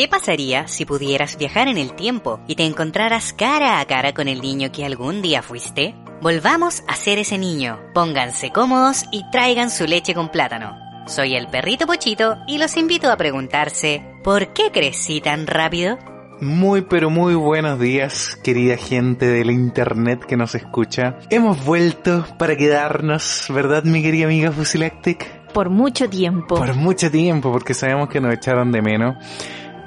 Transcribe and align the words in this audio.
¿Qué 0.00 0.08
pasaría 0.08 0.66
si 0.66 0.86
pudieras 0.86 1.36
viajar 1.36 1.68
en 1.68 1.76
el 1.76 1.92
tiempo 1.92 2.40
y 2.46 2.54
te 2.54 2.64
encontraras 2.64 3.34
cara 3.34 3.80
a 3.80 3.84
cara 3.84 4.14
con 4.14 4.28
el 4.28 4.40
niño 4.40 4.72
que 4.72 4.86
algún 4.86 5.20
día 5.20 5.42
fuiste? 5.42 5.94
Volvamos 6.22 6.82
a 6.88 6.94
ser 6.94 7.18
ese 7.18 7.36
niño. 7.36 7.78
Pónganse 7.92 8.50
cómodos 8.50 9.04
y 9.12 9.30
traigan 9.30 9.68
su 9.70 9.84
leche 9.84 10.14
con 10.14 10.30
plátano. 10.30 10.74
Soy 11.06 11.34
el 11.34 11.48
perrito 11.48 11.86
Pochito 11.86 12.38
y 12.46 12.56
los 12.56 12.78
invito 12.78 13.12
a 13.12 13.18
preguntarse, 13.18 14.02
¿por 14.24 14.54
qué 14.54 14.70
crecí 14.72 15.20
tan 15.20 15.46
rápido? 15.46 15.98
Muy 16.40 16.80
pero 16.80 17.10
muy 17.10 17.34
buenos 17.34 17.78
días, 17.78 18.38
querida 18.42 18.78
gente 18.78 19.26
del 19.26 19.50
internet 19.50 20.24
que 20.24 20.38
nos 20.38 20.54
escucha. 20.54 21.18
Hemos 21.28 21.62
vuelto 21.62 22.24
para 22.38 22.56
quedarnos, 22.56 23.48
¿verdad, 23.50 23.84
mi 23.84 24.00
querida 24.00 24.24
amiga 24.24 24.50
Fusilactic? 24.50 25.40
Por 25.52 25.68
mucho 25.68 26.08
tiempo. 26.08 26.54
Por 26.54 26.74
mucho 26.74 27.10
tiempo, 27.10 27.52
porque 27.52 27.74
sabemos 27.74 28.08
que 28.08 28.22
nos 28.22 28.32
echaron 28.32 28.72
de 28.72 28.80
menos. 28.80 29.16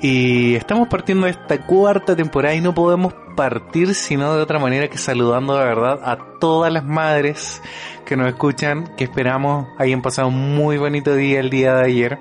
Y 0.04 0.55
estamos 0.55 0.89
partiendo 0.89 1.27
esta 1.27 1.65
cuarta 1.65 2.14
temporada 2.14 2.54
y 2.54 2.59
no 2.59 2.75
podemos 2.75 3.14
partir 3.37 3.96
sino 3.96 4.36
de 4.36 4.41
otra 4.41 4.59
manera 4.59 4.89
que 4.89 4.97
saludando 4.97 5.57
de 5.57 5.64
verdad 5.64 6.01
a 6.04 6.18
todas 6.41 6.73
las 6.73 6.83
madres 6.83 7.61
que 8.05 8.18
nos 8.18 8.28
escuchan, 8.28 8.93
que 8.97 9.05
esperamos 9.05 9.69
hayan 9.78 10.01
pasado 10.01 10.28
un 10.28 10.55
muy 10.55 10.78
bonito 10.78 11.15
día 11.15 11.39
el 11.39 11.50
día 11.50 11.75
de 11.75 11.86
ayer 11.86 12.19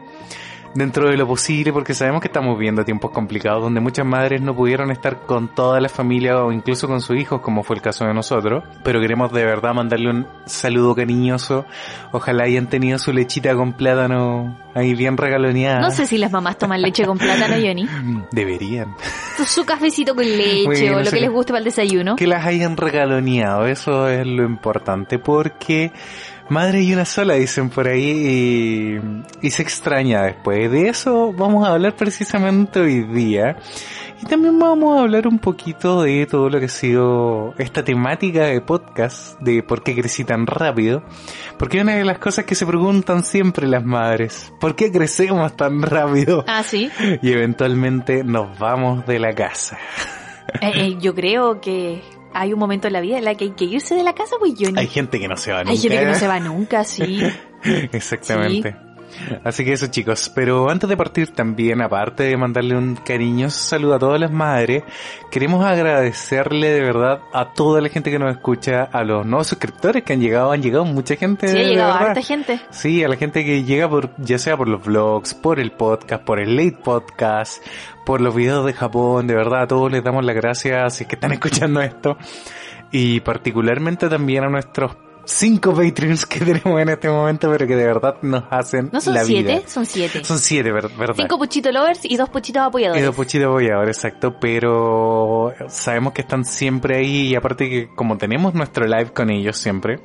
dentro 0.75 1.09
de 1.09 1.17
lo 1.17 1.27
posible, 1.27 1.73
porque 1.73 1.95
sabemos 1.95 2.21
que 2.21 2.29
estamos 2.29 2.59
viendo 2.59 2.85
tiempos 2.85 3.11
complicados 3.11 3.63
donde 3.63 3.81
muchas 3.81 4.07
madres 4.07 4.41
no 4.41 4.55
pudieron 4.55 4.91
estar 4.91 5.21
con 5.27 5.49
toda 5.49 5.81
la 5.81 5.89
familia 5.89 6.43
o 6.43 6.53
incluso 6.53 6.89
con 6.89 7.01
sus 7.01 7.17
hijos, 7.17 7.41
como 7.41 7.63
fue 7.63 7.77
el 7.77 7.83
caso 7.83 8.05
de 8.05 8.15
nosotros. 8.15 8.65
Pero 8.83 9.01
queremos 9.01 9.33
de 9.33 9.45
verdad 9.45 9.75
mandarle 9.75 10.11
un 10.11 10.27
saludo 10.47 10.95
cariñoso. 10.95 11.67
Ojalá 12.13 12.45
hayan 12.45 12.69
tenido 12.69 12.99
su 12.99 13.13
lechita 13.13 13.55
con 13.55 13.73
plátano 13.73 14.57
ahí 14.75 14.95
bien 14.95 15.17
regaloneada. 15.17 15.81
No 15.81 15.91
sé 15.91 16.07
si 16.07 16.19
las 16.19 16.33
mamás 16.33 16.59
toman 16.59 16.81
leche 16.81 17.05
con 17.05 17.19
plátano, 17.19 17.55
Johnny. 17.55 17.89
Deberían. 18.33 18.95
Su 19.45 19.65
cafecito 19.65 20.15
con 20.15 20.25
leche 20.25 20.95
o 20.95 21.03
lo 21.03 21.11
que 21.11 21.21
les 21.21 21.31
guste 21.31 21.53
para 21.53 21.59
el 21.59 21.65
desayuno. 21.65 22.17
Que 22.17 22.27
las 22.27 22.47
hayan 22.47 22.77
regaloneado, 22.77 23.67
eso 23.67 24.09
es 24.09 24.27
lo 24.27 24.45
importante, 24.45 25.19
porque 25.19 25.93
Madre 26.53 26.83
y 26.83 26.93
una 26.93 27.07
sola, 27.07 27.33
dicen 27.33 27.71
por 27.71 27.89
ahí, 27.89 29.01
y, 29.41 29.51
se 29.51 29.63
extraña 29.63 30.25
después. 30.25 30.71
De 30.71 30.91
eso 30.91 31.33
vamos 31.33 31.67
a 31.67 31.73
hablar 31.73 31.97
precisamente 31.97 32.79
hoy 32.79 33.05
día. 33.05 33.57
Y 34.23 34.27
también 34.27 34.59
vamos 34.59 34.99
a 34.99 35.01
hablar 35.01 35.27
un 35.27 35.39
poquito 35.39 36.03
de 36.03 36.27
todo 36.27 36.51
lo 36.51 36.61
que 36.61 36.67
ha 36.67 36.69
sido 36.69 37.55
esta 37.57 37.83
temática 37.83 38.45
de 38.45 38.61
podcast, 38.61 39.41
de 39.41 39.63
por 39.63 39.83
qué 39.83 39.95
crecí 39.97 40.25
tan 40.25 40.47
rápido. 40.47 41.03
Porque 41.59 41.81
una 41.81 41.95
de 41.95 42.05
las 42.05 42.19
cosas 42.19 42.45
que 42.45 42.55
se 42.55 42.67
preguntan 42.67 43.25
siempre 43.25 43.67
las 43.67 43.83
madres, 43.83 44.53
¿por 44.61 44.77
qué 44.77 44.93
crecemos 44.93 45.57
tan 45.57 45.81
rápido? 45.81 46.45
Ah, 46.47 46.63
sí. 46.63 46.91
Y 47.23 47.33
eventualmente 47.33 48.25
nos 48.25 48.59
vamos 48.59 49.07
de 49.07 49.19
la 49.19 49.35
casa. 49.35 49.79
Eh, 50.61 50.71
eh, 50.75 50.97
yo 51.01 51.15
creo 51.15 51.63
que 51.63 52.03
hay 52.35 52.53
un 52.53 52.59
momento 52.59 52.87
en 52.87 52.93
la 52.93 53.01
vida 53.01 53.19
en 53.19 53.25
la 53.25 53.35
que 53.35 53.45
hay 53.45 53.51
que 53.53 53.65
irse 53.65 53.95
de 53.95 54.03
la 54.03 54.15
casa, 54.15 54.37
pues 54.39 54.55
yo 54.55 54.71
Hay 54.77 54.87
gente 54.87 55.19
que 55.19 55.29
no 55.29 55.37
se 55.37 55.53
va 55.53 55.59
nunca. 55.59 55.71
Hay 55.71 55.79
gente 55.79 55.99
que 55.99 56.07
no 56.07 56.15
se 56.15 56.27
va 56.27 56.41
nunca, 56.41 56.85
sí. 56.85 57.21
Exactamente. 57.93 58.77
Así 59.45 59.65
que 59.65 59.73
eso 59.73 59.87
chicos, 59.89 60.31
pero 60.35 60.71
antes 60.71 60.89
de 60.89 60.97
partir 60.97 61.31
también, 61.33 61.83
aparte 61.83 62.25
de 62.25 62.37
mandarle 62.37 62.77
un 62.77 62.97
cariñoso 62.97 63.59
saludo 63.59 63.95
a 63.95 63.99
todas 63.99 64.21
las 64.21 64.31
madres, 64.31 64.85
queremos 65.31 65.65
agradecerle 65.65 66.71
de 66.71 66.81
verdad 66.81 67.21
a 67.33 67.53
toda 67.53 67.81
la 67.81 67.89
gente 67.89 68.11
que 68.11 68.19
nos 68.19 68.35
escucha, 68.35 68.85
a 68.85 69.05
los 69.05 69.27
nuevos 69.27 69.47
suscriptores 69.47 70.03
que 70.03 70.13
han 70.13 70.21
llegado, 70.21 70.53
han 70.53 70.63
llegado 70.63 70.85
mucha 70.85 71.17
gente. 71.17 71.49
Sí, 71.49 71.59
ha 71.59 71.63
llegado 71.63 71.93
harta 71.93 72.23
gente. 72.23 72.61
Sí, 72.71 73.05
a 73.05 73.09
la 73.09 73.17
gente 73.17 73.45
que 73.45 73.65
llega 73.65 73.89
por, 73.89 74.11
ya 74.19 74.39
sea 74.39 74.57
por 74.57 74.69
los 74.69 74.85
vlogs, 74.85 75.35
por 75.35 75.61
el 75.61 75.73
podcast, 75.73 76.25
por 76.25 76.41
el 76.41 76.57
late 76.57 76.79
podcast, 76.83 77.63
por 78.05 78.21
los 78.21 78.35
videos 78.35 78.67
de 78.67 78.73
Japón, 78.73 79.27
de 79.27 79.35
verdad 79.35 79.63
a 79.63 79.67
todos 79.67 79.91
les 79.91 80.03
damos 80.03 80.25
las 80.25 80.35
gracias 80.35 80.95
si 80.95 81.05
es 81.05 81.09
que 81.09 81.17
están 81.17 81.33
escuchando 81.33 81.81
esto. 81.81 82.17
Y 82.91 83.21
particularmente 83.21 84.09
también 84.09 84.45
a 84.45 84.49
nuestros 84.49 84.95
cinco 85.25 85.75
Patreons 85.75 86.27
que 86.27 86.41
tenemos 86.45 86.81
en 86.81 86.89
este 86.89 87.09
momento, 87.09 87.51
pero 87.51 87.67
que 87.67 87.77
de 87.77 87.87
verdad 87.87 88.17
nos 88.23 88.45
hacen 88.51 88.91
¿No 88.93 89.01
son 89.01 89.15
la 89.15 89.25
siete? 89.25 89.63
Son 89.67 89.87
siete. 89.87 90.25
Son 90.25 90.39
siete, 90.39 90.73
¿verdad? 90.73 91.15
Cinco 91.17 91.39
puchitos 91.39 91.73
lovers 91.73 92.01
y 92.05 92.17
dos 92.17 92.29
puchitos 92.29 92.63
apoyadores. 92.63 93.03
Y 93.03 93.05
dos 93.05 93.15
puchitos 93.15 93.49
apoyadores, 93.49 93.97
exacto, 93.97 94.37
pero 94.41 95.53
sabemos 95.69 96.13
que 96.13 96.23
están 96.23 96.45
siempre 96.45 96.97
ahí 96.97 97.29
y 97.29 97.35
aparte 97.35 97.69
que 97.69 97.89
como 97.95 98.19
tenemos 98.19 98.55
nuestro 98.55 98.87
live 98.87 99.13
con 99.13 99.31
ellos 99.31 99.57
siempre, 99.57 100.01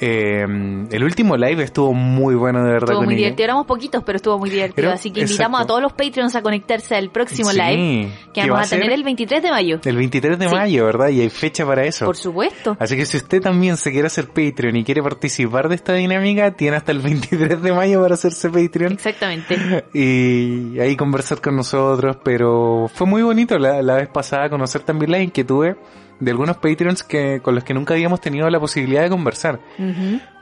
eh, 0.00 0.42
el 0.90 1.04
último 1.04 1.36
live 1.36 1.64
estuvo 1.64 1.92
muy 1.92 2.34
bueno, 2.34 2.64
de 2.64 2.72
verdad. 2.72 2.90
Estuvo 2.90 3.04
muy 3.04 3.16
divertido. 3.16 3.44
Éramos 3.44 3.66
poquitos, 3.66 4.02
pero 4.04 4.16
estuvo 4.16 4.38
muy 4.38 4.50
divertido. 4.50 4.90
así 4.92 5.10
que 5.10 5.20
invitamos 5.20 5.60
a 5.60 5.66
todos 5.66 5.82
los 5.82 5.92
Patreons 5.92 6.34
a 6.36 6.42
conectarse 6.42 6.94
al 6.94 7.10
próximo 7.10 7.52
live 7.52 8.10
que 8.32 8.48
vamos 8.48 8.66
a, 8.66 8.76
tener 8.76 8.92
el 8.92 9.02
23 9.02 9.42
de 9.42 9.50
mayo. 9.50 9.80
El 9.84 9.96
23 9.96 10.38
de 10.38 10.48
mayo, 10.48 10.84
¿verdad? 10.84 11.08
Y 11.08 11.20
hay 11.20 11.30
fecha 11.30 11.66
para 11.66 11.84
eso. 11.84 12.04
Por 12.04 12.16
supuesto. 12.16 12.76
Así 12.78 12.96
que 12.96 13.06
si 13.06 13.16
usted 13.16 13.40
también 13.40 13.76
se 13.76 13.90
quiere 13.90 14.06
hacer 14.06 14.28
Patreon 14.28 14.76
y 14.76 14.84
quiere 14.84 15.02
participar 15.02 15.68
de 15.68 15.74
esta 15.74 15.94
dinámica, 15.94 16.52
tiene 16.52 16.76
hasta 16.76 16.92
el 16.92 17.00
23 17.00 17.60
de 17.60 17.72
mayo 17.72 18.00
para 18.00 18.14
hacerse 18.14 18.48
Patreon. 18.50 18.92
Exactamente. 18.92 19.84
Y 19.98 20.78
ahí 20.78 20.96
conversar 20.96 21.40
con 21.40 21.56
nosotros. 21.56 22.18
Pero 22.22 22.88
fue 22.92 23.06
muy 23.06 23.22
bonito 23.22 23.58
la, 23.58 23.82
la 23.82 23.96
vez 23.96 24.08
pasada 24.08 24.48
conocer 24.48 24.82
también 24.82 25.10
la 25.10 25.20
inquietudes 25.20 25.76
de 26.20 26.30
algunos 26.30 26.56
Patreons 26.56 27.02
que, 27.02 27.40
con 27.42 27.54
los 27.54 27.64
que 27.64 27.74
nunca 27.74 27.94
habíamos 27.94 28.20
tenido 28.20 28.48
la 28.50 28.60
posibilidad 28.60 29.02
de 29.02 29.10
conversar. 29.10 29.60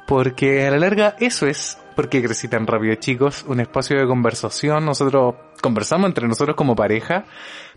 Porque 0.06 0.66
a 0.66 0.70
la 0.70 0.78
larga 0.78 1.16
eso 1.19 1.47
es 1.47 1.78
porque 1.97 2.22
crecí 2.22 2.47
tan 2.47 2.66
rápido, 2.66 2.94
chicos, 2.97 3.44
un 3.48 3.59
espacio 3.59 3.98
de 3.98 4.06
conversación, 4.06 4.84
nosotros 4.84 5.34
conversamos 5.62 6.09
entre 6.09 6.28
nosotros 6.28 6.54
como 6.54 6.76
pareja, 6.76 7.25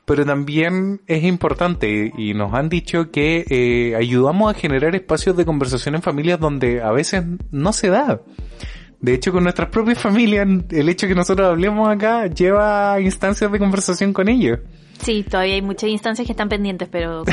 pero 0.03 0.25
también 0.25 1.01
es 1.07 1.23
importante 1.23 2.11
y 2.17 2.33
nos 2.33 2.53
han 2.53 2.67
dicho 2.67 3.11
que 3.11 3.45
eh, 3.49 3.95
ayudamos 3.95 4.53
a 4.53 4.59
generar 4.59 4.93
espacios 4.93 5.37
de 5.37 5.45
conversación 5.45 5.95
en 5.95 6.01
familias 6.01 6.39
donde 6.39 6.81
a 6.81 6.91
veces 6.91 7.23
no 7.51 7.71
se 7.71 7.89
da. 7.89 8.21
De 8.99 9.13
hecho, 9.13 9.31
con 9.31 9.43
nuestras 9.43 9.69
propias 9.69 9.99
familias, 10.01 10.45
el 10.69 10.89
hecho 10.89 11.07
que 11.07 11.15
nosotros 11.15 11.47
hablemos 11.47 11.87
acá 11.87 12.27
lleva 12.27 12.99
instancias 12.99 13.49
de 13.49 13.57
conversación 13.57 14.11
con 14.11 14.27
ellos. 14.27 14.59
Sí, 15.01 15.23
todavía 15.23 15.55
hay 15.55 15.61
muchas 15.61 15.89
instancias 15.89 16.25
que 16.25 16.33
están 16.33 16.49
pendientes, 16.49 16.89
pero 16.91 17.23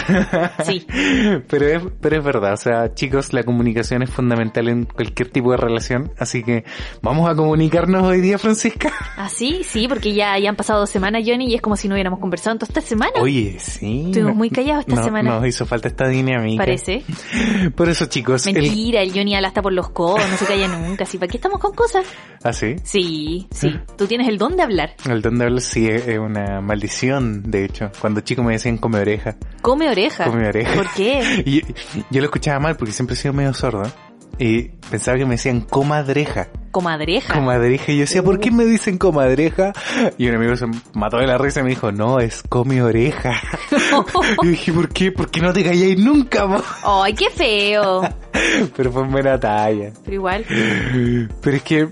sí. 0.65 0.87
pero 1.49 1.67
es, 1.67 1.83
pero 2.01 2.17
es 2.17 2.25
verdad, 2.25 2.53
o 2.53 2.57
sea, 2.57 2.95
chicos, 2.95 3.33
la 3.33 3.43
comunicación 3.43 4.03
es 4.03 4.11
fundamental 4.11 4.69
en 4.69 4.85
cualquier 4.85 5.31
tipo 5.31 5.51
de 5.51 5.57
relación, 5.57 6.13
así 6.19 6.43
que 6.43 6.65
vamos 7.03 7.29
a 7.29 7.35
comunicarnos 7.35 8.05
hoy 8.05 8.21
día, 8.21 8.39
Francisca. 8.39 8.93
Ah, 9.19 9.31
sí, 9.31 9.63
sí, 9.65 9.89
porque 9.89 10.13
ya, 10.13 10.39
ya 10.39 10.51
han 10.51 10.57
pasado 10.57 10.81
dos 10.81 10.91
semanas, 10.91 11.23
Johnny, 11.27 11.51
y 11.51 11.55
es 11.55 11.63
como 11.63 11.77
si 11.77 11.89
no 11.89 11.95
hubiéramos 11.95 12.21
conversado 12.21 12.53
en 12.53 12.59
toda 12.59 12.69
esta 12.69 12.81
semana. 12.83 13.13
Oye, 13.19 13.57
sí. 13.59 14.05
Estuvimos 14.07 14.37
muy 14.37 14.51
callados 14.51 14.85
esta 14.87 15.03
semana. 15.03 15.37
Nos 15.37 15.47
hizo 15.47 15.65
falta 15.65 15.89
esta 15.89 16.07
dinámica. 16.07 16.63
Parece. 16.63 17.03
Por 17.75 17.89
eso, 17.89 18.07
chicos. 18.07 18.45
Mentira, 18.45 19.01
el, 19.01 19.13
Johnny 19.13 19.35
ala 19.35 19.49
hasta 19.49 19.63
por 19.63 19.73
los 19.73 19.89
codos, 19.89 20.21
no 20.29 20.37
se 20.37 20.45
calla 20.45 20.69
nunca, 20.69 21.07
¿sí? 21.07 21.17
¿Para 21.17 21.31
qué 21.31 21.39
estamos 21.39 21.61
con 21.61 21.75
cosas? 21.75 22.05
¿Ah, 22.43 22.53
sí? 22.53 22.77
Sí, 22.85 23.47
sí. 23.51 23.75
Tú 23.97 24.07
tienes 24.07 24.29
el 24.29 24.37
don 24.37 24.57
de 24.57 24.63
hablar. 24.63 24.95
El 25.09 25.23
don 25.23 25.39
de 25.39 25.45
hablar 25.45 25.63
sí 25.63 25.89
es 25.89 26.19
una 26.19 26.61
maldición 26.61 27.51
de 27.51 27.56
hecho. 27.65 27.91
Cuando 28.01 28.21
chico 28.21 28.43
me 28.43 28.53
decían 28.53 28.79
come 28.79 29.01
oreja. 29.01 29.37
¿Come 29.63 29.89
oreja? 29.89 30.25
Come 30.25 30.49
oreja. 30.49 30.75
¿Por 30.75 30.91
qué? 30.93 31.43
y, 31.47 31.63
yo 32.11 32.21
lo 32.21 32.25
escuchaba 32.25 32.59
mal 32.61 32.77
porque 32.77 32.93
siempre 32.93 33.15
he 33.15 33.17
sido 33.17 33.35
medio 33.35 33.55
sordo. 33.55 33.83
Y 34.39 34.65
pensaba 34.91 35.17
que 35.17 35.25
me 35.25 35.33
decían 35.33 35.63
comadreja. 35.63 36.49
¿Comadreja? 36.71 37.33
Comadreja. 37.33 37.93
Y 37.93 37.97
yo 37.97 38.01
decía, 38.03 38.23
¿por 38.23 38.39
qué 38.39 38.51
me 38.51 38.67
dicen 38.67 38.99
comadreja? 38.99 39.73
Y 40.19 40.29
un 40.29 40.35
amigo 40.35 40.57
se 40.57 40.67
mató 40.93 41.17
de 41.17 41.27
la 41.27 41.39
risa 41.39 41.61
y 41.61 41.63
me 41.63 41.71
dijo, 41.71 41.91
no, 41.91 42.19
es 42.19 42.43
come 42.43 42.83
oreja. 42.83 43.41
y 44.43 44.49
dije, 44.49 44.73
¿por 44.73 44.91
qué? 44.91 45.11
¿Por 45.11 45.31
qué 45.31 45.41
no 45.41 45.55
te 45.55 45.65
calláis 45.65 45.99
nunca, 45.99 46.47
¡Ay, 46.85 47.15
qué 47.15 47.31
feo! 47.31 48.03
Pero 48.77 48.93
fue 48.93 49.05
buena 49.05 49.41
talla. 49.41 49.91
Pero 50.05 50.15
igual. 50.15 50.45
Pero 51.41 51.57
es 51.57 51.63
que 51.63 51.89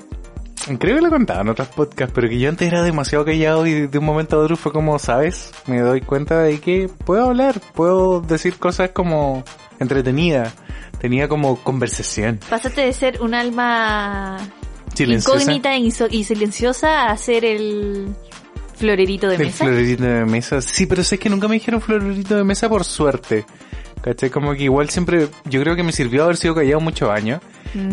Creo 0.78 0.96
que 0.96 1.02
lo 1.02 1.08
he 1.08 1.10
contado 1.10 1.42
en 1.42 1.48
otros 1.50 1.68
podcasts, 1.68 2.12
pero 2.14 2.28
que 2.28 2.38
yo 2.38 2.48
antes 2.48 2.66
era 2.66 2.82
demasiado 2.82 3.24
callado 3.24 3.66
y 3.66 3.86
de 3.86 3.98
un 3.98 4.04
momento 4.04 4.40
a 4.40 4.44
otro 4.44 4.56
fue 4.56 4.72
como, 4.72 4.98
¿sabes? 4.98 5.52
Me 5.66 5.80
doy 5.80 6.00
cuenta 6.00 6.40
de 6.40 6.58
que 6.58 6.88
puedo 6.88 7.26
hablar, 7.26 7.60
puedo 7.74 8.20
decir 8.20 8.56
cosas 8.56 8.90
como 8.90 9.44
entretenidas. 9.78 10.54
Tenía 11.00 11.28
como 11.28 11.56
conversación. 11.62 12.40
Pasaste 12.48 12.80
de 12.80 12.92
ser 12.94 13.20
un 13.20 13.34
alma 13.34 14.38
incógnita 14.98 15.76
y 15.76 16.24
silenciosa 16.24 17.10
a 17.10 17.16
ser 17.18 17.44
el 17.44 18.14
florerito 18.74 19.28
de 19.28 19.36
mesa. 19.36 19.64
El 19.64 19.70
florerito 19.70 20.04
de 20.04 20.24
mesa. 20.24 20.62
Sí, 20.62 20.86
pero 20.86 21.04
sé 21.04 21.18
que 21.18 21.28
nunca 21.28 21.46
me 21.46 21.54
dijeron 21.54 21.82
florerito 21.82 22.36
de 22.36 22.44
mesa 22.44 22.70
por 22.70 22.84
suerte. 22.84 23.44
¿Cachai? 24.04 24.28
Como 24.28 24.52
que 24.52 24.64
igual 24.64 24.90
siempre, 24.90 25.28
yo 25.46 25.62
creo 25.62 25.76
que 25.76 25.82
me 25.82 25.90
sirvió 25.90 26.24
haber 26.24 26.36
sido 26.36 26.54
callado 26.54 26.78
muchos 26.78 27.08
años, 27.08 27.40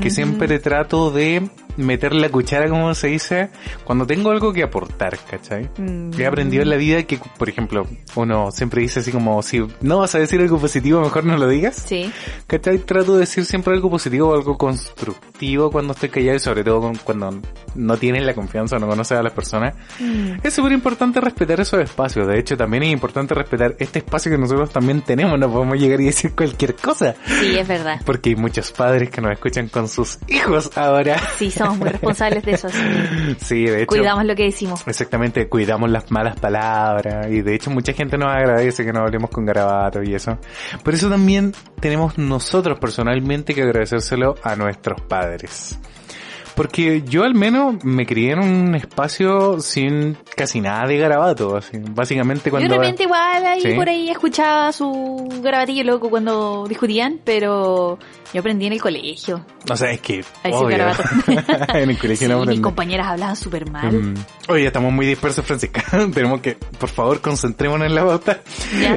que 0.02 0.10
siempre 0.10 0.60
trato 0.60 1.10
de 1.10 1.50
meter 1.78 2.14
la 2.14 2.30
cuchara, 2.30 2.70
como 2.70 2.94
se 2.94 3.08
dice, 3.08 3.50
cuando 3.84 4.06
tengo 4.06 4.30
algo 4.32 4.52
que 4.54 4.62
aportar, 4.62 5.18
¿cachai? 5.30 5.70
Mm. 5.78 6.12
He 6.20 6.26
aprendido 6.26 6.64
en 6.64 6.70
la 6.70 6.76
vida 6.76 7.04
que, 7.04 7.18
por 7.38 7.50
ejemplo, 7.50 7.88
uno 8.16 8.52
siempre 8.52 8.82
dice 8.82 9.00
así 9.00 9.12
como, 9.12 9.42
si 9.42 9.66
no 9.82 10.00
vas 10.00 10.14
a 10.16 10.20
decir 10.20 10.42
algo 10.42 10.60
positivo, 10.60 11.02
mejor 11.02 11.24
no 11.24 11.38
lo 11.38 11.48
digas. 11.48 11.76
Sí. 11.76 12.12
¿Cachai? 12.46 12.80
Trato 12.80 13.14
de 13.14 13.22
decir 13.22 13.46
siempre 13.46 13.74
algo 13.74 13.90
positivo 13.90 14.30
o 14.30 14.36
algo 14.36 14.58
constructivo 14.58 15.72
cuando 15.72 15.94
estoy 15.94 16.10
callado 16.10 16.36
y 16.36 16.40
sobre 16.40 16.64
todo 16.64 16.92
cuando 17.04 17.40
no 17.76 17.98
tienes 17.98 18.26
la 18.26 18.34
confianza 18.34 18.76
o 18.76 18.80
no 18.80 18.88
conoces 18.88 19.18
a 19.18 19.24
las 19.24 19.34
personas. 19.34 19.76
Mm. 20.00 20.46
Es 20.46 20.54
súper 20.54 20.74
importante 20.74 21.22
respetar 21.22 21.60
esos 21.62 21.80
espacios. 21.80 22.28
De 22.28 22.38
hecho, 22.38 22.58
también 22.58 22.84
es 22.84 22.92
importante 22.92 23.34
respetar 23.34 23.76
este 23.80 24.00
espacio 24.00 24.32
que 24.32 24.38
nosotros 24.38 24.72
también 24.72 25.02
tenemos. 25.02 25.40
No 25.40 25.52
podemos 25.52 25.80
llegar 25.80 26.01
y 26.02 26.06
decir 26.06 26.34
cualquier 26.36 26.76
cosa. 26.76 27.16
Sí, 27.26 27.58
es 27.58 27.68
verdad. 27.68 28.02
Porque 28.06 28.32
hay 28.32 28.36
muchos 28.36 28.72
padres 28.72 29.10
que 29.10 29.22
nos 29.22 29.32
escuchan 29.32 29.70
con 29.70 29.88
sus 29.88 30.20
hijos 30.28 30.72
ahora. 30.76 31.18
Sí, 31.38 31.52
somos 31.52 31.78
muy 31.78 31.90
responsables 31.90 32.44
de 32.44 32.52
eso. 32.52 32.68
Sí, 33.40 33.66
de 33.66 33.84
hecho. 33.84 33.88
Cuidamos 33.88 34.26
lo 34.26 34.36
que 34.36 34.44
decimos. 34.44 34.82
Exactamente, 34.88 35.48
cuidamos 35.48 35.90
las 35.90 36.12
malas 36.12 36.40
palabras. 36.40 37.28
Y 37.30 37.42
de 37.42 37.56
hecho, 37.56 37.70
mucha 37.72 37.94
gente 37.94 38.18
nos 38.18 38.30
agradece 38.30 38.84
que 38.86 38.92
nos 38.92 39.04
hablemos 39.04 39.30
con 39.30 39.46
garabato 39.46 40.02
y 40.04 40.14
eso. 40.14 40.38
Por 40.84 40.94
eso 40.94 41.10
también 41.10 41.54
tenemos 41.80 42.18
nosotros 42.18 42.80
personalmente 42.80 43.54
que 43.54 43.64
agradecérselo 43.64 44.36
a 44.44 44.56
nuestros 44.56 45.02
padres. 45.02 45.80
Porque 46.56 47.04
yo 47.04 47.24
al 47.24 47.34
menos 47.34 47.84
me 47.84 48.06
crié 48.06 48.32
en 48.32 48.40
un 48.40 48.76
espacio 48.76 49.60
sin 49.60 50.18
casi 50.36 50.62
nada 50.62 50.88
de 50.88 50.98
garabato, 50.98 51.58
así. 51.58 51.78
Básicamente 51.80 52.50
cuando... 52.50 52.68
Yo 52.68 52.74
de 52.74 52.80
repente 52.80 53.04
igual 53.04 53.46
ahí 53.46 53.76
por 53.76 53.88
ahí 53.88 54.10
escuchaba 54.10 54.72
su 54.72 55.30
garabatillo 55.42 55.84
loco 55.84 56.10
cuando 56.10 56.66
discutían, 56.68 57.20
pero 57.24 57.98
yo 58.34 58.40
aprendí 58.40 58.68
en 58.68 58.74
el 58.74 58.82
colegio. 58.82 59.46
O 59.70 59.76
sea, 59.76 59.92
es 59.92 60.02
que... 60.02 60.24
Garabato. 60.44 61.04
en 61.74 61.90
el 61.90 61.98
colegio 61.98 62.30
no 62.30 62.46
Mis 62.46 62.60
compañeras 62.60 63.08
hablaban 63.08 63.36
súper 63.36 63.70
mal. 63.70 63.92
Mm. 63.92 64.14
Oye, 64.50 64.68
estamos 64.68 64.92
muy 64.92 65.06
dispersos, 65.06 65.46
Francisca. 65.46 65.84
Tenemos 66.14 66.42
que, 66.42 66.56
por 66.56 66.90
favor, 66.90 67.22
concentrémonos 67.22 67.88
en 67.88 67.96
la 67.96 68.04
bota. 68.04 68.42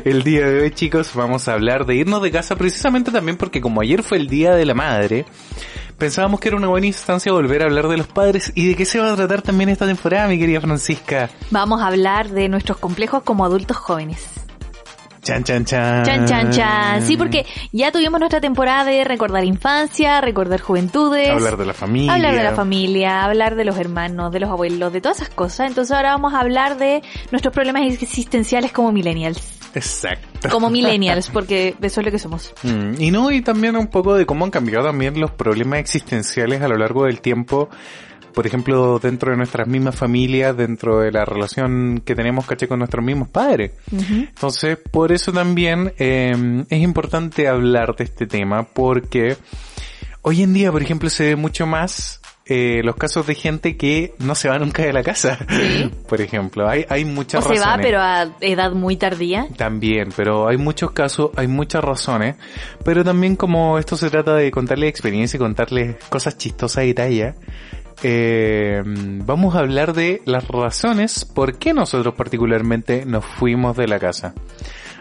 El 0.04 0.22
día 0.22 0.46
de 0.46 0.62
hoy, 0.62 0.70
chicos, 0.70 1.12
vamos 1.14 1.48
a 1.48 1.54
hablar 1.54 1.86
de 1.86 1.96
irnos 1.96 2.22
de 2.22 2.30
casa 2.30 2.56
precisamente 2.56 3.10
también 3.10 3.36
porque 3.36 3.60
como 3.60 3.80
ayer 3.80 4.02
fue 4.02 4.18
el 4.18 4.28
Día 4.28 4.54
de 4.54 4.64
la 4.64 4.74
Madre, 4.74 5.24
Pensábamos 5.99 6.41
que 6.41 6.49
era 6.49 6.56
una 6.56 6.69
buena 6.69 6.87
instancia 6.87 7.32
volver 7.32 7.62
a 7.62 7.67
hablar 7.67 7.88
de 7.88 7.96
los 7.96 8.06
padres 8.06 8.52
y 8.55 8.69
de 8.69 8.75
qué 8.75 8.85
se 8.85 8.99
va 8.99 9.12
a 9.12 9.17
tratar 9.17 9.43
también 9.43 9.69
esta 9.69 9.87
temporada, 9.87 10.29
mi 10.29 10.38
querida 10.38 10.61
Francisca. 10.61 11.31
Vamos 11.50 11.81
a 11.81 11.87
hablar 11.87 12.29
de 12.31 12.49
nuestros 12.49 12.79
complejos 12.79 13.23
como 13.23 13.44
adultos 13.44 13.76
jóvenes. 13.76 14.44
Chan, 15.25 15.43
chan, 15.43 15.64
chan. 15.64 16.05
Chan, 16.05 16.26
chan, 16.26 16.50
chan. 16.50 17.02
Sí, 17.02 17.17
porque 17.17 17.46
ya 17.73 17.91
tuvimos 17.91 18.20
nuestra 18.20 18.43
temporada 18.43 18.85
de 18.85 19.05
recordar 19.05 19.43
infancia, 19.43 20.20
recordar 20.20 20.61
juventudes. 20.61 21.31
Hablar 21.31 21.56
de 21.56 21.64
la 21.64 21.73
familia. 21.73 22.12
Hablar 22.12 22.35
de 22.35 22.44
la 22.44 22.55
familia, 22.55 23.25
hablar 23.25 23.55
de 23.55 23.64
los 23.64 23.79
hermanos, 23.79 24.31
de 24.32 24.41
los 24.41 24.50
abuelos, 24.50 24.93
de 24.93 25.00
todas 25.00 25.23
esas 25.23 25.31
cosas. 25.31 25.69
Entonces 25.69 25.96
ahora 25.96 26.11
vamos 26.11 26.35
a 26.35 26.41
hablar 26.41 26.76
de 26.76 27.02
nuestros 27.31 27.55
problemas 27.55 27.85
existenciales 27.91 28.70
como 28.70 28.93
millennials. 28.93 29.53
Exacto. 29.74 30.48
Como 30.50 30.70
millennials, 30.70 31.30
porque 31.30 31.74
eso 31.80 32.00
es 32.00 32.04
lo 32.06 32.10
que 32.10 32.18
somos. 32.18 32.54
Mm, 32.62 33.00
y 33.00 33.10
no, 33.10 33.30
y 33.30 33.42
también 33.42 33.76
un 33.76 33.88
poco 33.88 34.14
de 34.14 34.26
cómo 34.26 34.44
han 34.44 34.50
cambiado 34.50 34.86
también 34.86 35.18
los 35.18 35.32
problemas 35.32 35.80
existenciales 35.80 36.62
a 36.62 36.68
lo 36.68 36.76
largo 36.76 37.04
del 37.04 37.20
tiempo. 37.20 37.68
Por 38.32 38.48
ejemplo, 38.48 38.98
dentro 38.98 39.30
de 39.30 39.36
nuestras 39.36 39.68
mismas 39.68 39.94
familias, 39.94 40.56
dentro 40.56 40.98
de 40.98 41.12
la 41.12 41.24
relación 41.24 42.02
que 42.04 42.16
tenemos, 42.16 42.44
caché, 42.44 42.66
con 42.66 42.80
nuestros 42.80 43.04
mismos 43.04 43.28
padres. 43.28 43.72
Entonces, 43.92 44.76
por 44.90 45.12
eso 45.12 45.32
también 45.32 45.92
eh, 45.98 46.64
es 46.68 46.82
importante 46.82 47.46
hablar 47.46 47.94
de 47.94 48.02
este 48.02 48.26
tema, 48.26 48.64
porque 48.64 49.36
hoy 50.22 50.42
en 50.42 50.52
día, 50.52 50.72
por 50.72 50.82
ejemplo, 50.82 51.08
se 51.10 51.26
ve 51.26 51.36
mucho 51.36 51.64
más 51.64 52.20
eh, 52.46 52.82
los 52.85 52.96
casos 52.96 53.26
de 53.26 53.35
gente 53.35 53.76
que 53.76 54.14
no 54.19 54.35
se 54.35 54.49
va 54.49 54.58
nunca 54.58 54.82
de 54.82 54.93
la 54.93 55.02
casa. 55.02 55.38
Por 56.08 56.20
ejemplo, 56.20 56.69
hay, 56.69 56.85
hay 56.88 57.05
muchas 57.05 57.44
o 57.46 57.55
se 57.55 57.58
va, 57.58 57.79
pero 57.81 58.00
a 58.00 58.37
edad 58.41 58.73
muy 58.73 58.96
tardía. 58.96 59.49
También, 59.56 60.11
pero 60.14 60.49
hay 60.49 60.58
muchos 60.58 60.91
casos, 60.91 61.31
hay 61.37 61.49
muchas 61.49 61.82
razones. 61.82 62.37
Pero 62.85 63.02
también 63.05 63.37
como 63.37 63.79
esto 63.79 63.96
se 63.96 64.11
trata 64.11 64.35
de 64.35 64.50
contarle 64.50 64.88
experiencia 64.88 65.37
y 65.37 65.41
contarles 65.41 65.96
cosas 66.08 66.37
chistosas 66.37 66.85
y 66.85 66.93
tallas, 66.93 67.35
eh, 68.02 68.82
vamos 68.85 69.55
a 69.55 69.61
hablar 69.61 69.94
de 69.94 70.20
las 70.26 70.46
razones 70.49 71.25
por 71.25 71.58
qué 71.58 71.73
nosotros 71.73 72.14
particularmente 72.14 73.06
nos 73.06 73.25
fuimos 73.25 73.76
de 73.76 73.88
la 73.88 73.99
casa. 73.99 74.35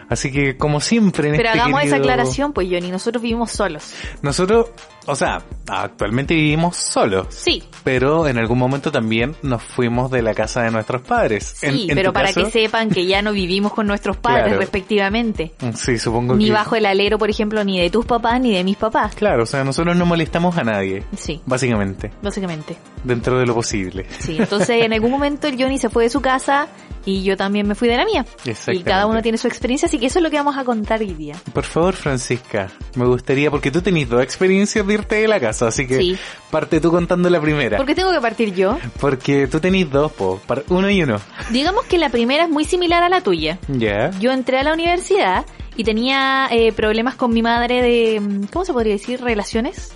Así 0.08 0.30
que, 0.30 0.56
como 0.56 0.80
siempre 0.80 1.28
en 1.28 1.36
Pero 1.36 1.48
este 1.48 1.60
hagamos 1.60 1.82
esa 1.82 1.96
aclaración, 1.96 2.52
pues 2.52 2.68
Johnny, 2.70 2.90
nosotros 2.90 3.22
vivimos 3.22 3.50
solos. 3.50 3.94
Nosotros, 4.22 4.70
o 5.06 5.16
sea, 5.16 5.42
actualmente 5.68 6.34
vivimos 6.34 6.76
solos. 6.76 7.26
Sí. 7.30 7.62
Pero 7.82 8.26
en 8.26 8.38
algún 8.38 8.58
momento 8.58 8.90
también 8.90 9.36
nos 9.42 9.62
fuimos 9.62 10.10
de 10.10 10.22
la 10.22 10.34
casa 10.34 10.62
de 10.62 10.70
nuestros 10.70 11.02
padres. 11.02 11.54
Sí, 11.56 11.88
pero 11.94 12.12
para 12.12 12.32
que 12.32 12.50
sepan 12.50 12.88
que 12.88 13.06
ya 13.06 13.22
no 13.22 13.32
vivimos 13.32 13.72
con 13.72 13.86
nuestros 13.86 14.16
padres 14.16 14.56
respectivamente. 14.56 15.52
Sí, 15.74 15.98
supongo 15.98 16.34
ni 16.34 16.44
que... 16.44 16.50
Ni 16.50 16.54
bajo 16.54 16.76
el 16.76 16.86
alero, 16.86 17.18
por 17.18 17.30
ejemplo, 17.30 17.62
ni 17.64 17.80
de 17.80 17.90
tus 17.90 18.06
papás 18.06 18.40
ni 18.40 18.54
de 18.54 18.64
mis 18.64 18.76
papás. 18.76 19.14
Claro, 19.14 19.42
o 19.42 19.46
sea, 19.46 19.64
nosotros 19.64 19.96
no 19.96 20.06
molestamos 20.06 20.56
a 20.56 20.64
nadie. 20.64 21.04
Sí. 21.16 21.42
Básicamente. 21.44 22.10
Básicamente. 22.22 22.76
Dentro 23.02 23.38
de 23.38 23.46
lo 23.46 23.54
posible. 23.54 24.06
Sí, 24.18 24.36
entonces 24.38 24.82
en 24.82 24.92
algún 24.92 25.10
momento 25.10 25.46
el 25.46 25.60
Johnny 25.60 25.78
se 25.78 25.90
fue 25.90 26.04
de 26.04 26.10
su 26.10 26.20
casa 26.22 26.68
y 27.04 27.22
yo 27.22 27.36
también 27.36 27.68
me 27.68 27.74
fui 27.74 27.88
de 27.88 27.98
la 27.98 28.06
mía. 28.06 28.24
Y 28.68 28.82
cada 28.82 29.06
uno 29.06 29.20
tiene 29.20 29.36
su 29.36 29.46
experiencia, 29.46 29.86
así 29.86 29.98
que 29.98 30.06
eso 30.06 30.20
es 30.20 30.22
lo 30.22 30.30
que 30.30 30.36
vamos 30.36 30.56
a 30.56 30.64
contar 30.64 31.00
hoy 31.00 31.12
día. 31.12 31.36
Por 31.52 31.64
favor, 31.64 31.94
Francisca, 31.94 32.70
me 32.94 33.04
gustaría, 33.04 33.50
porque 33.50 33.70
tú 33.70 33.82
tenés 33.82 34.08
dos 34.08 34.22
experiencias 34.22 34.86
de 34.86 34.93
irte 34.94 35.16
de 35.16 35.28
la 35.28 35.40
casa, 35.40 35.68
así 35.68 35.86
que 35.86 36.16
parte 36.50 36.80
tú 36.80 36.90
contando 36.90 37.28
la 37.30 37.40
primera. 37.40 37.76
¿Por 37.76 37.86
qué 37.86 37.94
tengo 37.94 38.12
que 38.12 38.20
partir 38.20 38.54
yo? 38.54 38.78
Porque 39.00 39.46
tú 39.46 39.60
tenés 39.60 39.90
dos, 39.90 40.12
po, 40.12 40.40
uno 40.68 40.90
y 40.90 41.02
uno. 41.02 41.20
Digamos 41.50 41.84
que 41.84 41.98
la 41.98 42.08
primera 42.08 42.44
es 42.44 42.50
muy 42.50 42.64
similar 42.64 43.02
a 43.02 43.08
la 43.08 43.20
tuya. 43.20 43.58
Ya. 43.68 44.10
Yo 44.20 44.32
entré 44.32 44.58
a 44.58 44.62
la 44.62 44.72
universidad 44.72 45.44
y 45.76 45.84
tenía 45.84 46.48
eh, 46.50 46.72
problemas 46.72 47.14
con 47.14 47.32
mi 47.32 47.42
madre 47.42 47.82
de, 47.82 48.46
¿cómo 48.52 48.64
se 48.64 48.72
podría 48.72 48.94
decir? 48.94 49.20
Relaciones. 49.20 49.92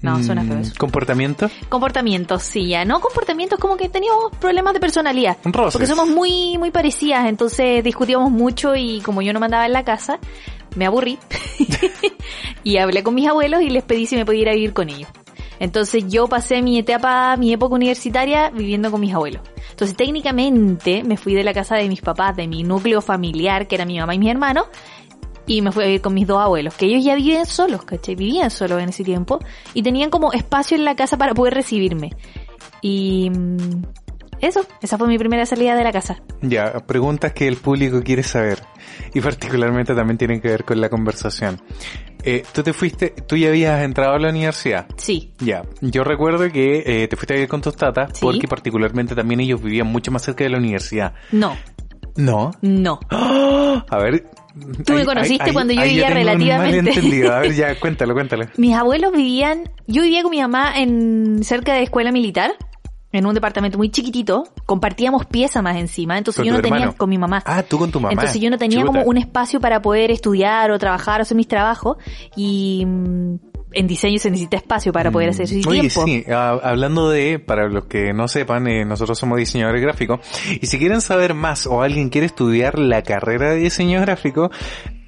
No, 0.00 0.22
suena 0.22 0.44
feo 0.44 0.58
eso. 0.58 0.74
¿Comportamiento? 0.78 1.50
Comportamientos, 1.68 2.42
sí, 2.42 2.68
ya. 2.68 2.84
No 2.84 3.00
comportamientos, 3.00 3.58
como 3.58 3.76
que 3.76 3.88
teníamos 3.88 4.30
problemas 4.40 4.74
de 4.74 4.80
personalidad. 4.80 5.36
Porque 5.42 5.86
somos 5.86 6.08
muy, 6.08 6.56
muy 6.58 6.70
parecidas, 6.70 7.28
entonces 7.28 7.82
discutíamos 7.82 8.30
mucho 8.30 8.76
y 8.76 9.00
como 9.00 9.22
yo 9.22 9.32
no 9.32 9.40
mandaba 9.40 9.66
en 9.66 9.72
la 9.72 9.84
casa, 9.84 10.18
me 10.76 10.86
aburrí. 10.86 11.18
y 12.64 12.76
hablé 12.76 13.02
con 13.02 13.14
mis 13.14 13.28
abuelos 13.28 13.62
y 13.62 13.70
les 13.70 13.82
pedí 13.82 14.06
si 14.06 14.16
me 14.16 14.24
podía 14.24 14.42
ir 14.42 14.48
a 14.48 14.52
vivir 14.52 14.72
con 14.72 14.88
ellos. 14.88 15.08
Entonces 15.60 16.04
yo 16.06 16.28
pasé 16.28 16.62
mi 16.62 16.78
etapa, 16.78 17.36
mi 17.36 17.52
época 17.52 17.74
universitaria 17.74 18.50
viviendo 18.50 18.92
con 18.92 19.00
mis 19.00 19.12
abuelos. 19.12 19.42
Entonces 19.70 19.96
técnicamente 19.96 21.02
me 21.02 21.16
fui 21.16 21.34
de 21.34 21.42
la 21.42 21.52
casa 21.52 21.76
de 21.76 21.88
mis 21.88 22.00
papás, 22.00 22.36
de 22.36 22.46
mi 22.46 22.62
núcleo 22.62 23.00
familiar, 23.00 23.66
que 23.66 23.74
era 23.74 23.84
mi 23.84 23.98
mamá 23.98 24.14
y 24.14 24.18
mis 24.18 24.30
hermanos, 24.30 24.66
y 25.48 25.62
me 25.62 25.72
fui 25.72 25.82
a 25.82 25.86
vivir 25.86 26.02
con 26.02 26.14
mis 26.14 26.26
dos 26.26 26.38
abuelos, 26.38 26.74
que 26.74 26.86
ellos 26.86 27.02
ya 27.02 27.16
vivían 27.16 27.46
solos, 27.46 27.82
¿cachai? 27.82 28.14
Vivían 28.14 28.50
solos 28.50 28.80
en 28.80 28.90
ese 28.90 29.02
tiempo 29.02 29.40
y 29.74 29.82
tenían 29.82 30.10
como 30.10 30.32
espacio 30.32 30.76
en 30.76 30.84
la 30.84 30.94
casa 30.94 31.16
para 31.16 31.34
poder 31.34 31.54
recibirme. 31.54 32.10
Y 32.82 33.30
mm, 33.30 33.82
eso, 34.40 34.60
esa 34.82 34.98
fue 34.98 35.08
mi 35.08 35.18
primera 35.18 35.46
salida 35.46 35.74
de 35.74 35.82
la 35.82 35.90
casa. 35.90 36.22
Ya, 36.42 36.72
preguntas 36.86 37.32
que 37.32 37.48
el 37.48 37.56
público 37.56 38.02
quiere 38.02 38.22
saber 38.22 38.60
y 39.14 39.20
particularmente 39.20 39.94
también 39.94 40.18
tienen 40.18 40.40
que 40.40 40.48
ver 40.48 40.64
con 40.64 40.80
la 40.80 40.90
conversación. 40.90 41.60
Eh, 42.22 42.42
tú 42.52 42.62
te 42.62 42.74
fuiste, 42.74 43.14
tú 43.26 43.36
ya 43.36 43.48
habías 43.48 43.82
entrado 43.82 44.14
a 44.14 44.18
la 44.18 44.28
universidad. 44.28 44.86
Sí. 44.96 45.32
Ya, 45.38 45.62
yo 45.80 46.04
recuerdo 46.04 46.50
que 46.52 46.82
eh, 46.84 47.08
te 47.08 47.16
fuiste 47.16 47.32
a 47.32 47.36
vivir 47.36 47.48
con 47.48 47.62
tus 47.62 47.74
tatas 47.74 48.18
porque 48.20 48.46
particularmente 48.46 49.14
también 49.14 49.40
ellos 49.40 49.62
vivían 49.62 49.86
mucho 49.86 50.10
más 50.10 50.22
cerca 50.22 50.44
de 50.44 50.50
la 50.50 50.58
universidad. 50.58 51.14
No. 51.32 51.56
¿No? 52.16 52.50
No. 52.60 53.00
A 53.10 53.98
ver, 53.98 54.28
Tú 54.84 54.92
me 54.92 55.04
conociste 55.04 55.52
cuando 55.52 55.72
yo 55.72 55.82
vivía 55.82 56.10
relativamente. 56.10 57.28
A 57.30 57.40
ver, 57.40 57.54
ya, 57.54 57.74
cuéntalo, 57.80 58.14
cuéntalo. 58.14 58.46
Mis 58.56 58.74
abuelos 58.74 59.12
vivían, 59.12 59.70
yo 59.86 60.02
vivía 60.02 60.22
con 60.22 60.30
mi 60.30 60.40
mamá 60.40 60.78
en 60.78 61.42
cerca 61.42 61.74
de 61.74 61.82
escuela 61.82 62.12
militar, 62.12 62.52
en 63.10 63.26
un 63.26 63.34
departamento 63.34 63.78
muy 63.78 63.90
chiquitito, 63.90 64.44
compartíamos 64.66 65.24
pieza 65.26 65.62
más 65.62 65.76
encima, 65.76 66.18
entonces 66.18 66.44
yo 66.44 66.52
no 66.52 66.60
tenía 66.60 66.92
con 66.92 67.08
mi 67.08 67.16
mamá. 67.16 67.42
Ah, 67.46 67.62
tú 67.62 67.78
con 67.78 67.90
tu 67.90 68.00
mamá. 68.00 68.12
Entonces 68.12 68.40
yo 68.40 68.50
no 68.50 68.58
tenía 68.58 68.84
como 68.84 69.02
un 69.02 69.16
espacio 69.16 69.60
para 69.60 69.80
poder 69.80 70.10
estudiar 70.10 70.70
o 70.70 70.78
trabajar 70.78 71.20
o 71.20 71.22
hacer 71.22 71.36
mis 71.36 71.48
trabajos 71.48 71.96
y 72.36 72.84
mm, 72.86 73.36
en 73.72 73.86
diseño 73.86 74.18
se 74.18 74.30
necesita 74.30 74.56
espacio 74.56 74.92
para 74.92 75.10
poder 75.10 75.30
hacer 75.30 75.44
eso 75.44 75.68
Oye, 75.68 75.90
sí, 75.90 76.24
hablando 76.28 77.10
de, 77.10 77.38
para 77.38 77.68
los 77.68 77.84
que 77.84 78.12
no 78.12 78.28
sepan, 78.28 78.66
eh, 78.66 78.84
nosotros 78.84 79.18
somos 79.18 79.38
diseñadores 79.38 79.82
gráficos 79.82 80.20
y 80.60 80.66
si 80.66 80.78
quieren 80.78 81.00
saber 81.00 81.34
más 81.34 81.66
o 81.66 81.82
alguien 81.82 82.08
quiere 82.08 82.26
estudiar 82.26 82.78
la 82.78 83.02
carrera 83.02 83.50
de 83.50 83.56
diseño 83.56 84.00
gráfico, 84.00 84.50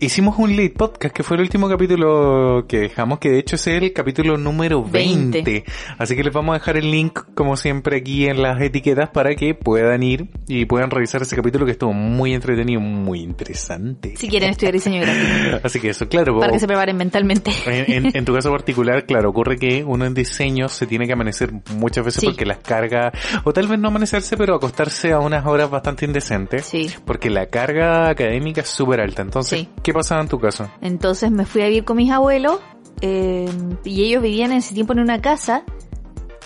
hicimos 0.01 0.39
un 0.39 0.57
late 0.57 0.71
podcast 0.71 1.15
que 1.15 1.23
fue 1.23 1.37
el 1.37 1.43
último 1.43 1.69
capítulo 1.69 2.65
que 2.67 2.81
dejamos, 2.81 3.19
que 3.19 3.31
de 3.31 3.39
hecho 3.39 3.57
es 3.57 3.67
el 3.67 3.93
capítulo 3.93 4.39
número 4.39 4.83
20. 4.83 5.65
Así 5.99 6.17
que 6.17 6.25
les 6.25 6.33
vamos 6.33 6.55
a 6.55 6.59
dejar 6.59 6.79
el 6.79 6.91
link, 6.91 7.21
como 7.35 7.57
siempre, 7.57 7.99
aquí 7.99 8.27
en 8.27 8.41
las 8.41 8.61
etiquetas 8.61 9.11
para 9.11 9.35
que 9.35 9.55
puedan 9.55 10.03
ir 10.03 10.29
y 10.49 10.65
puedan 10.65 10.91
revisar 10.91 11.21
ese 11.23 11.37
capítulo 11.37 11.67
que 11.67 11.73
estuvo 11.73 11.93
muy 11.93 12.33
entretenido, 12.33 12.81
muy 12.81 13.21
interesante. 13.21 14.17
Si 14.17 14.29
quieren 14.29 14.51
estudiar 14.51 14.73
diseño 14.73 15.03
gráfico. 15.03 15.61
Así 15.63 15.81
que 15.81 15.91
eso, 15.91 16.09
claro. 16.09 16.39
Para 16.39 16.53
que 16.53 16.59
se 16.59 16.67
preparen 16.67 16.97
mentalmente. 16.97 17.53
En, 17.67 18.25
tu 18.25 18.33
caso 18.35 18.51
particular, 18.51 19.05
claro, 19.05 19.31
ocurre 19.31 19.57
que 19.57 19.85
uno 19.85 20.07
en 20.07 20.15
diseño 20.15 20.69
se 20.69 20.87
tiene 20.87 21.07
que 21.07 21.13
amanecer 21.13 21.53
muchas 21.75 22.05
veces 22.05 22.25
porque 22.25 22.47
las 22.47 22.59
cargas, 22.59 23.13
o 23.45 23.53
tal 23.53 23.69
vez 23.69 23.79
no 23.79 23.89
amanecerse, 23.89 24.37
pero 24.37 24.55
acostarse 24.55 25.13
a 25.13 25.19
unas 25.19 25.45
horas 25.47 25.71
bastante 25.71 26.07
indecentes. 26.07 26.65
Sí. 26.65 26.91
Porque 27.05 27.29
la 27.29 27.47
carga 27.47 28.09
académica 28.09 28.63
es 28.63 28.69
súper 28.69 29.01
alta. 29.01 29.23
Entonces, 29.23 29.67
¿qué 29.83 29.90
pasaba 29.93 30.21
en 30.23 30.29
tu 30.29 30.39
caso? 30.39 30.71
Entonces 30.81 31.31
me 31.31 31.45
fui 31.45 31.63
a 31.63 31.67
vivir 31.67 31.85
con 31.85 31.97
mis 31.97 32.11
abuelos 32.11 32.61
eh, 33.01 33.49
y 33.85 34.05
ellos 34.05 34.23
vivían 34.23 34.53
en 34.53 34.59
ese 34.59 34.75
tiempo 34.75 34.93
en 34.93 35.01
una 35.01 35.21
casa 35.21 35.65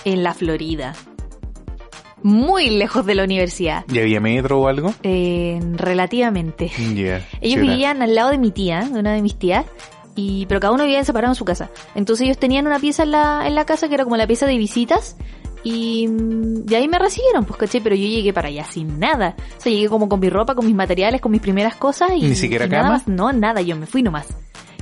en 0.04 0.22
la 0.22 0.34
Florida. 0.34 0.94
Muy 2.22 2.70
lejos 2.70 3.04
de 3.04 3.14
la 3.14 3.24
universidad. 3.24 3.84
¿Y 3.92 3.98
había 3.98 4.20
metro 4.20 4.60
o 4.60 4.68
algo? 4.68 4.94
Eh, 5.02 5.60
relativamente. 5.74 6.70
Ellos 7.42 7.60
vivían 7.60 8.00
al 8.00 8.14
lado 8.14 8.30
de 8.30 8.38
mi 8.38 8.50
tía, 8.50 8.88
de 8.90 8.98
una 8.98 9.12
de 9.12 9.20
mis 9.20 9.38
tías, 9.38 9.66
y 10.14 10.46
pero 10.46 10.60
cada 10.60 10.72
uno 10.72 10.84
vivía 10.84 11.04
separado 11.04 11.32
en 11.32 11.36
su 11.36 11.44
casa. 11.44 11.70
Entonces 11.94 12.24
ellos 12.24 12.38
tenían 12.38 12.66
una 12.66 12.78
pieza 12.78 13.02
en 13.02 13.10
la, 13.10 13.46
en 13.46 13.54
la 13.54 13.66
casa 13.66 13.88
que 13.88 13.94
era 13.94 14.04
como 14.04 14.16
la 14.16 14.26
pieza 14.26 14.46
de 14.46 14.56
visitas 14.56 15.16
y 15.64 16.06
de 16.08 16.76
ahí 16.76 16.86
me 16.86 16.98
recibieron, 16.98 17.46
pues 17.46 17.58
caché, 17.58 17.80
pero 17.80 17.96
yo 17.96 18.06
llegué 18.06 18.32
para 18.34 18.48
allá 18.48 18.64
sin 18.64 18.98
nada. 18.98 19.34
O 19.56 19.60
sea, 19.60 19.72
llegué 19.72 19.88
como 19.88 20.08
con 20.08 20.20
mi 20.20 20.28
ropa, 20.28 20.54
con 20.54 20.66
mis 20.66 20.74
materiales, 20.74 21.22
con 21.22 21.32
mis 21.32 21.40
primeras 21.40 21.74
cosas 21.76 22.10
y, 22.14 22.20
¿Ni 22.20 22.36
siquiera 22.36 22.66
nada 22.66 22.90
más. 22.90 23.08
No, 23.08 23.32
nada, 23.32 23.62
yo 23.62 23.74
me 23.74 23.86
fui 23.86 24.02
nomás. 24.02 24.26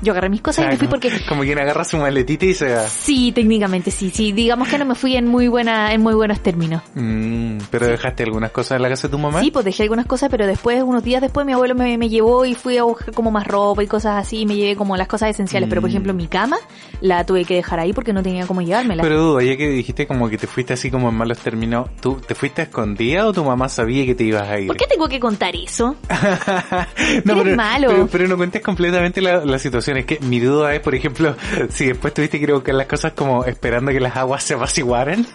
Yo 0.02 0.12
agarré 0.12 0.28
mis 0.28 0.42
cosas 0.42 0.66
y 0.66 0.68
me 0.68 0.76
fui 0.76 0.88
porque... 0.88 1.11
Como 1.28 1.42
quien 1.42 1.59
agarra 1.61 1.85
su 1.85 1.97
maletita 1.97 2.44
y 2.44 2.54
se 2.54 2.75
va. 2.75 2.88
Sí, 2.88 3.32
técnicamente 3.32 3.90
sí, 3.90 4.11
sí. 4.11 4.32
Digamos 4.32 4.68
que 4.68 4.76
no 4.76 4.85
me 4.85 4.94
fui 4.97 5.16
en 5.16 5.28
muy 5.28 5.49
buena, 5.49 5.92
en 5.92 6.00
muy 6.00 6.14
buenos 6.14 6.40
términos. 6.40 6.82
Mm, 6.94 7.59
pero 7.71 7.87
dejaste 7.87 8.25
algunas 8.25 8.50
cosas 8.50 8.76
en 8.76 8.82
la 8.82 8.88
casa 8.88 9.06
de 9.06 9.12
tu 9.12 9.18
mamá. 9.18 9.40
Sí, 9.40 9.50
pues 9.52 9.64
dejé 9.64 9.85
algunas 9.85 10.06
cosas, 10.06 10.28
pero 10.28 10.47
después, 10.47 10.82
unos 10.82 11.04
días 11.04 11.21
después, 11.21 11.47
mi 11.47 11.52
abuelo 11.52 11.76
me, 11.76 11.97
me 11.99 12.09
llevó 12.09 12.44
y 12.44 12.54
fui 12.54 12.78
a 12.78 12.82
buscar 12.82 13.12
como 13.12 13.30
más 13.30 13.47
ropa 13.47 13.82
y 13.85 13.87
cosas 13.87 14.21
así, 14.21 14.40
y 14.40 14.47
me 14.47 14.56
llevé 14.56 14.75
como 14.75 14.97
las 14.97 15.06
cosas 15.06 15.30
esenciales. 15.30 15.68
Pero 15.68 15.80
por 15.80 15.88
mm. 15.88 15.92
ejemplo, 15.92 16.14
mi 16.14 16.26
cama 16.26 16.56
la 17.00 17.25
tuve 17.25 17.44
que 17.44 17.54
dejar 17.54 17.78
ahí 17.78 17.92
porque 17.92 18.12
no 18.12 18.23
tenía 18.23 18.47
cómo 18.47 18.62
llevármela. 18.62 19.02
Pero 19.02 19.18
dudo, 19.18 19.40
ya 19.40 19.56
que 19.56 19.68
dijiste 19.68 20.06
como 20.06 20.28
que 20.28 20.38
te 20.38 20.47
fuiste 20.47 20.73
así 20.73 20.90
como 20.90 21.11
en 21.11 21.14
malos 21.14 21.38
términos, 21.38 21.88
¿tú 22.00 22.21
te 22.26 22.35
fuiste 22.35 22.62
escondida 22.62 23.26
o 23.26 23.32
tu 23.32 23.44
mamá 23.44 23.68
sabía 23.68 24.04
que 24.04 24.14
te 24.14 24.25
ibas 24.25 24.49
a 24.49 24.59
ir? 24.59 24.66
¿Por 24.66 24.76
qué 24.76 24.87
tengo 24.87 25.09
que 25.09 25.21
contar 25.21 25.54
eso? 25.54 25.97
no, 27.25 27.35
pero, 27.37 27.56
malo. 27.56 28.09
Pero, 28.11 28.28
no 28.28 28.37
cuentes 28.37 28.62
completamente 28.62 29.21
la, 29.21 29.44
la 29.44 29.59
situación. 29.59 29.91
Es 29.96 30.06
que 30.06 30.20
mi 30.20 30.40
duda 30.40 30.80
por 30.82 30.94
ejemplo, 30.94 31.37
si 31.70 31.87
después 31.87 32.14
tuviste 32.14 32.38
que 32.38 32.44
ir 32.44 32.50
a 32.50 32.54
buscar 32.54 32.75
las 32.75 32.87
cosas 32.87 33.12
como 33.12 33.44
esperando 33.44 33.92
que 33.92 34.00
las 34.00 34.16
aguas 34.16 34.42
se 34.42 34.54
apaciguaran. 34.54 35.26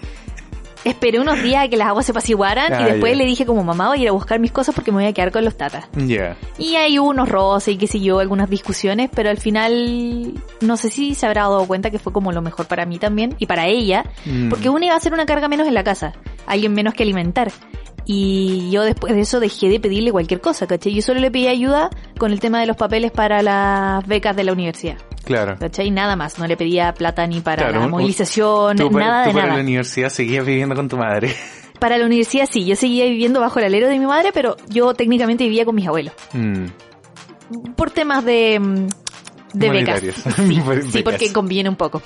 Esperé 0.83 1.19
unos 1.19 1.41
días 1.43 1.65
a 1.65 1.67
que 1.67 1.75
las 1.75 1.89
aguas 1.89 2.05
se 2.05 2.11
apaciguaran 2.11 2.71
y 2.71 2.75
ah, 2.75 2.85
después 2.85 3.17
le 3.17 3.25
dije 3.25 3.45
como 3.45 3.61
mamá 3.61 3.89
voy 3.89 3.99
a 3.99 4.01
ir 4.03 4.07
a 4.07 4.13
buscar 4.13 4.39
mis 4.39 4.53
cosas 4.53 4.73
porque 4.73 4.91
me 4.91 4.99
voy 4.99 5.05
a 5.05 5.11
quedar 5.11 5.31
con 5.31 5.43
los 5.43 5.57
tatas. 5.57 5.85
Ya. 5.93 6.37
Y 6.57 6.75
ahí 6.75 6.97
hubo 6.97 7.09
unos 7.09 7.27
roces 7.27 7.73
y 7.73 7.77
qué 7.77 7.87
sé 7.87 7.99
yo, 7.99 8.19
algunas 8.19 8.49
discusiones, 8.49 9.09
pero 9.13 9.29
al 9.29 9.37
final 9.37 10.33
no 10.61 10.77
sé 10.77 10.89
si 10.89 11.13
se 11.13 11.25
habrá 11.25 11.41
dado 11.41 11.65
cuenta 11.67 11.89
que 11.89 11.99
fue 11.99 12.13
como 12.13 12.31
lo 12.31 12.41
mejor 12.41 12.67
para 12.67 12.85
mí 12.85 12.99
también 12.99 13.35
y 13.37 13.47
para 13.47 13.67
ella, 13.67 14.05
mm. 14.25 14.49
porque 14.49 14.69
uno 14.69 14.85
iba 14.85 14.93
a 14.93 14.97
hacer 14.97 15.13
una 15.13 15.25
carga 15.25 15.49
menos 15.49 15.67
en 15.67 15.73
la 15.73 15.83
casa, 15.83 16.13
alguien 16.45 16.73
menos 16.73 16.93
que 16.93 17.03
alimentar. 17.03 17.51
Y 18.09 18.69
yo 18.71 18.83
después 18.83 19.13
de 19.13 19.19
eso 19.19 19.41
dejé 19.41 19.67
de 19.67 19.81
pedirle 19.81 20.13
cualquier 20.13 20.39
cosa, 20.39 20.65
¿cachai? 20.65 20.93
Yo 20.93 21.01
solo 21.01 21.19
le 21.19 21.29
pedí 21.29 21.47
ayuda 21.47 21.89
con 22.17 22.31
el 22.31 22.39
tema 22.39 22.61
de 22.61 22.65
los 22.65 22.77
papeles 22.77 23.11
para 23.11 23.41
las 23.41 24.07
becas 24.07 24.33
de 24.33 24.45
la 24.45 24.53
universidad. 24.53 24.95
Claro. 25.25 25.57
¿Cachai? 25.59 25.91
Nada 25.91 26.15
más. 26.15 26.39
No 26.39 26.47
le 26.47 26.55
pedía 26.55 26.93
plata 26.93 27.27
ni 27.27 27.41
para 27.41 27.69
la 27.69 27.85
movilización, 27.85 28.77
nada 28.77 29.27
de 29.27 29.33
para 29.33 29.55
la 29.55 29.59
universidad 29.59 30.07
seguías 30.07 30.45
viviendo 30.45 30.73
con 30.73 30.87
tu 30.87 30.97
madre. 30.97 31.35
Para 31.79 31.99
la 31.99 32.07
universidad 32.07 32.49
sí, 32.51 32.65
yo 32.65 32.75
seguía 32.75 33.05
viviendo 33.05 33.39
bajo 33.39 33.59
el 33.59 33.65
alero 33.65 33.87
de 33.87 33.99
mi 33.99 34.07
madre, 34.07 34.31
pero 34.33 34.57
yo 34.67 34.95
técnicamente 34.95 35.43
vivía 35.43 35.63
con 35.63 35.75
mis 35.75 35.87
abuelos. 35.87 36.11
Mm. 36.33 36.65
Por 37.75 37.91
temas 37.91 38.25
de, 38.25 38.59
mm, 38.59 38.87
de 39.53 39.69
becas. 39.69 40.01
Sí, 40.91 41.03
porque 41.03 41.31
conviene 41.31 41.69
un 41.69 41.75
poco. 41.75 42.01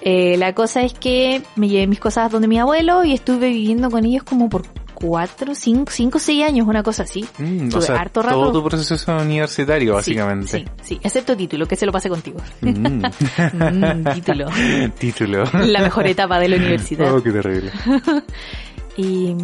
Eh, 0.00 0.38
la 0.38 0.54
cosa 0.54 0.80
es 0.82 0.94
que 0.94 1.42
me 1.56 1.68
llevé 1.68 1.86
mis 1.86 2.00
cosas 2.00 2.32
donde 2.32 2.48
mi 2.48 2.58
abuelo 2.58 3.04
y 3.04 3.12
estuve 3.12 3.48
viviendo 3.48 3.90
con 3.90 4.06
ellos 4.06 4.22
como 4.22 4.48
por 4.48 4.62
cuatro, 4.94 5.54
cinco, 5.54 5.90
cinco, 5.92 6.18
seis 6.18 6.44
años, 6.44 6.66
una 6.66 6.82
cosa 6.82 7.02
así. 7.02 7.24
Mm, 7.38 7.68
o 7.74 7.80
sea, 7.80 7.96
harto 7.96 8.22
rato. 8.22 8.40
Todo 8.40 8.52
tu 8.52 8.64
proceso 8.64 9.16
universitario, 9.16 9.94
básicamente. 9.94 10.46
Sí, 10.46 10.64
sí, 10.82 11.00
excepto 11.02 11.36
título, 11.36 11.66
que 11.66 11.76
se 11.76 11.86
lo 11.86 11.92
pase 11.92 12.08
contigo. 12.08 12.38
Mm. 12.60 13.02
mm. 13.52 14.14
título. 14.14 14.46
título. 14.98 15.44
La 15.52 15.82
mejor 15.82 16.06
etapa 16.06 16.38
de 16.38 16.48
la 16.48 16.56
universidad. 16.56 17.14
Oh, 17.14 17.22
qué 17.22 17.32
terrible. 17.32 17.72
Y... 18.96 19.34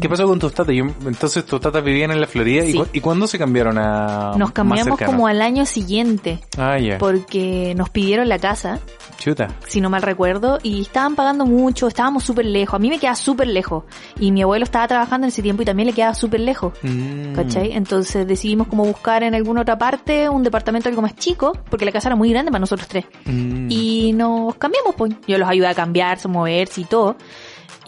¿Qué 0.00 0.08
pasó 0.08 0.26
con 0.26 0.38
tus 0.38 0.52
tatas? 0.52 0.74
Entonces 0.74 1.44
tus 1.46 1.60
tatas 1.60 1.82
vivían 1.82 2.10
en 2.10 2.20
la 2.20 2.26
Florida 2.26 2.64
y, 2.64 2.80
¿y 2.92 3.00
cuándo 3.00 3.26
se 3.26 3.38
cambiaron 3.38 3.78
a... 3.78 4.34
Nos 4.36 4.52
cambiamos 4.52 4.98
como 5.00 5.26
al 5.26 5.40
año 5.40 5.64
siguiente. 5.66 6.40
Ah, 6.56 6.78
ya. 6.78 6.98
Porque 6.98 7.74
nos 7.76 7.90
pidieron 7.90 8.28
la 8.28 8.38
casa. 8.38 8.80
Chuta. 9.18 9.48
Si 9.66 9.80
no 9.80 9.90
mal 9.90 10.02
recuerdo. 10.02 10.58
Y 10.62 10.82
estaban 10.82 11.16
pagando 11.16 11.46
mucho, 11.46 11.88
estábamos 11.88 12.24
súper 12.24 12.44
lejos. 12.46 12.74
A 12.74 12.78
mí 12.78 12.88
me 12.88 12.98
quedaba 12.98 13.16
súper 13.16 13.48
lejos. 13.48 13.84
Y 14.20 14.30
mi 14.30 14.42
abuelo 14.42 14.64
estaba 14.64 14.86
trabajando 14.86 15.26
en 15.26 15.28
ese 15.28 15.42
tiempo 15.42 15.62
y 15.62 15.64
también 15.64 15.86
le 15.88 15.92
quedaba 15.92 16.14
súper 16.14 16.40
lejos. 16.40 16.74
Mm. 16.82 17.32
¿Cachai? 17.34 17.72
Entonces 17.72 18.26
decidimos 18.26 18.68
como 18.68 18.84
buscar 18.84 19.22
en 19.22 19.34
alguna 19.34 19.62
otra 19.62 19.78
parte 19.78 20.28
un 20.28 20.42
departamento 20.42 20.88
algo 20.88 21.02
más 21.02 21.16
chico, 21.16 21.52
porque 21.70 21.84
la 21.84 21.92
casa 21.92 22.08
era 22.08 22.16
muy 22.16 22.30
grande 22.30 22.50
para 22.50 22.60
nosotros 22.60 22.88
tres. 22.88 23.06
Mm. 23.24 23.70
Y 23.70 24.12
nos 24.12 24.54
cambiamos, 24.56 24.94
pues. 24.96 25.14
Yo 25.26 25.38
los 25.38 25.48
ayudé 25.48 25.68
a 25.68 25.74
cambiarse, 25.74 26.28
a 26.28 26.30
moverse 26.30 26.82
y 26.82 26.84
todo. 26.84 27.16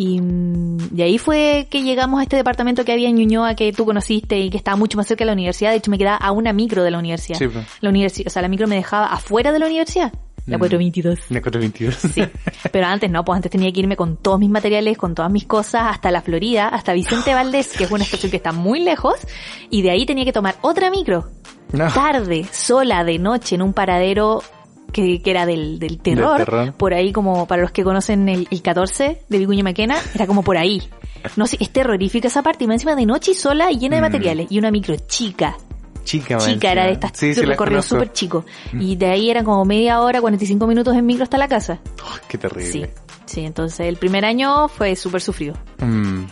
Y, 0.00 0.19
de 0.23 1.02
ahí 1.02 1.19
fue 1.19 1.66
que 1.69 1.83
llegamos 1.83 2.21
a 2.21 2.23
este 2.23 2.35
departamento 2.35 2.87
que 2.87 2.92
había 2.92 3.11
en 3.11 3.16
Ñuñoa 3.16 3.54
que 3.54 3.71
tú 3.71 3.85
conociste 3.85 4.38
y 4.38 4.49
que 4.49 4.57
estaba 4.57 4.75
mucho 4.75 4.97
más 4.97 5.07
cerca 5.07 5.25
de 5.25 5.26
la 5.26 5.35
universidad. 5.35 5.73
De 5.73 5.76
hecho, 5.76 5.90
me 5.90 5.99
quedaba 5.99 6.16
a 6.16 6.33
una 6.33 6.54
micro 6.54 6.83
de 6.83 6.90
la 6.90 6.99
universidad. 6.99 7.38
Sí, 7.38 7.49
pues. 7.49 7.66
La 7.83 7.90
universidad, 7.90 8.28
o 8.28 8.30
sea, 8.30 8.40
la 8.40 8.49
micro 8.49 8.66
me 8.66 8.76
dejaba 8.76 9.12
afuera 9.12 9.52
de 9.52 9.59
la 9.59 9.66
universidad. 9.66 10.11
La 10.47 10.57
422. 10.57 11.19
Mm. 11.28 11.35
La 11.35 11.42
422. 11.42 11.95
Sí. 12.14 12.23
Pero 12.73 12.87
antes 12.87 13.11
no, 13.11 13.26
pues 13.26 13.37
antes 13.37 13.52
tenía 13.52 13.71
que 13.73 13.80
irme 13.80 13.95
con 13.95 14.16
todos 14.16 14.40
mis 14.40 14.49
materiales, 14.49 14.97
con 14.97 15.14
todas 15.14 15.30
mis 15.30 15.45
cosas, 15.45 15.83
hasta 15.90 16.11
la 16.11 16.23
Florida, 16.23 16.69
hasta 16.69 16.95
Vicente 16.95 17.35
Valdés, 17.35 17.76
que 17.76 17.85
es 17.85 17.90
una 17.90 18.04
estación 18.04 18.30
que 18.30 18.38
está 18.38 18.52
muy 18.52 18.80
lejos, 18.80 19.16
y 19.69 19.83
de 19.83 19.90
ahí 19.90 20.07
tenía 20.07 20.25
que 20.25 20.33
tomar 20.33 20.57
otra 20.62 20.90
micro. 20.90 21.26
Tarde, 21.76 22.47
sola, 22.50 23.04
de 23.04 23.19
noche, 23.19 23.57
en 23.57 23.61
un 23.62 23.75
paradero 23.75 24.42
que, 24.90 25.23
que 25.23 25.30
era 25.30 25.47
del, 25.47 25.78
del 25.78 25.99
terror, 25.99 26.75
por 26.76 26.94
ahí 26.94 27.12
como 27.12 27.47
para 27.47 27.62
los 27.62 27.73
que 27.73 27.85
conocen 27.85 28.28
el, 28.28 28.49
el 28.50 28.62
14 28.62 29.23
de 29.28 29.38
Vicuña 29.38 29.64
Maquena, 29.64 29.97
era 30.14 30.26
como 30.26 30.42
por 30.42 30.56
ahí. 30.59 30.82
No 31.37 31.47
sé, 31.47 31.56
es 31.61 31.70
terrorífica 31.70 32.28
esa 32.28 32.42
parte, 32.42 32.64
y 32.64 32.66
más 32.66 32.75
encima 32.75 32.94
de 32.94 33.06
noche 33.06 33.32
y 33.32 33.35
sola 33.35 33.70
y 33.70 33.78
llena 33.78 33.97
de 33.97 34.02
mm. 34.02 34.04
materiales, 34.04 34.47
y 34.50 34.59
una 34.59 34.70
micro 34.70 34.97
chica. 35.06 35.56
Chica, 36.04 36.38
chica 36.38 36.73
era 36.73 36.87
de 36.87 36.92
estas 36.92 37.12
sí, 37.14 37.35
sí, 37.35 37.42
recorrido 37.42 37.82
súper 37.82 38.12
chico. 38.12 38.44
Mm. 38.73 38.80
Y 38.80 38.97
de 38.97 39.06
ahí 39.06 39.30
eran 39.30 39.44
como 39.44 39.64
media 39.64 40.00
hora, 40.00 40.20
45 40.20 40.66
minutos 40.66 40.97
en 40.97 41.04
micro 41.06 41.25
hasta 41.25 41.38
la 41.38 41.47
casa. 41.47 41.78
qué 42.26 42.38
terrible. 42.38 42.70
Sí, 42.70 42.87
sí, 43.26 43.40
entonces 43.42 43.87
el 43.87 43.97
primer 43.97 44.25
año 44.25 44.68
fue 44.68 44.97
súper 44.97 45.20
sufrido. 45.20 45.54
Mm. 45.78 46.25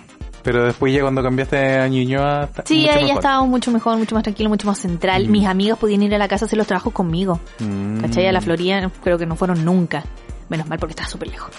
Pero 0.49 0.65
después 0.65 0.91
ya 0.95 1.03
cuando 1.03 1.23
cambiaste 1.23 1.59
a 1.59 1.87
Ñuñoa... 1.89 2.49
Sí, 2.65 2.89
ahí 2.89 3.09
ya 3.09 3.13
estaba 3.13 3.45
mucho 3.45 3.71
mejor, 3.71 3.99
mucho 3.99 4.15
más 4.15 4.25
tranquilo, 4.25 4.49
mucho 4.49 4.67
más 4.67 4.79
central. 4.79 5.29
Mm. 5.29 5.31
Mis 5.31 5.45
amigos 5.47 5.79
podían 5.79 6.03
ir 6.03 6.15
a 6.15 6.17
la 6.17 6.27
casa 6.27 6.47
a 6.47 6.47
hacer 6.47 6.57
los 6.57 6.67
trabajos 6.67 6.95
conmigo. 6.95 7.39
Mm. 7.59 8.01
¿Cachai? 8.01 8.27
A 8.29 8.33
la 8.33 8.41
Florida 8.41 8.91
creo 9.05 9.19
que 9.19 9.27
no 9.27 9.37
fueron 9.37 9.63
nunca. 9.63 10.05
Menos 10.49 10.67
mal 10.67 10.79
porque 10.79 10.93
estaba 10.93 11.07
súper 11.07 11.29
lejos. 11.29 11.51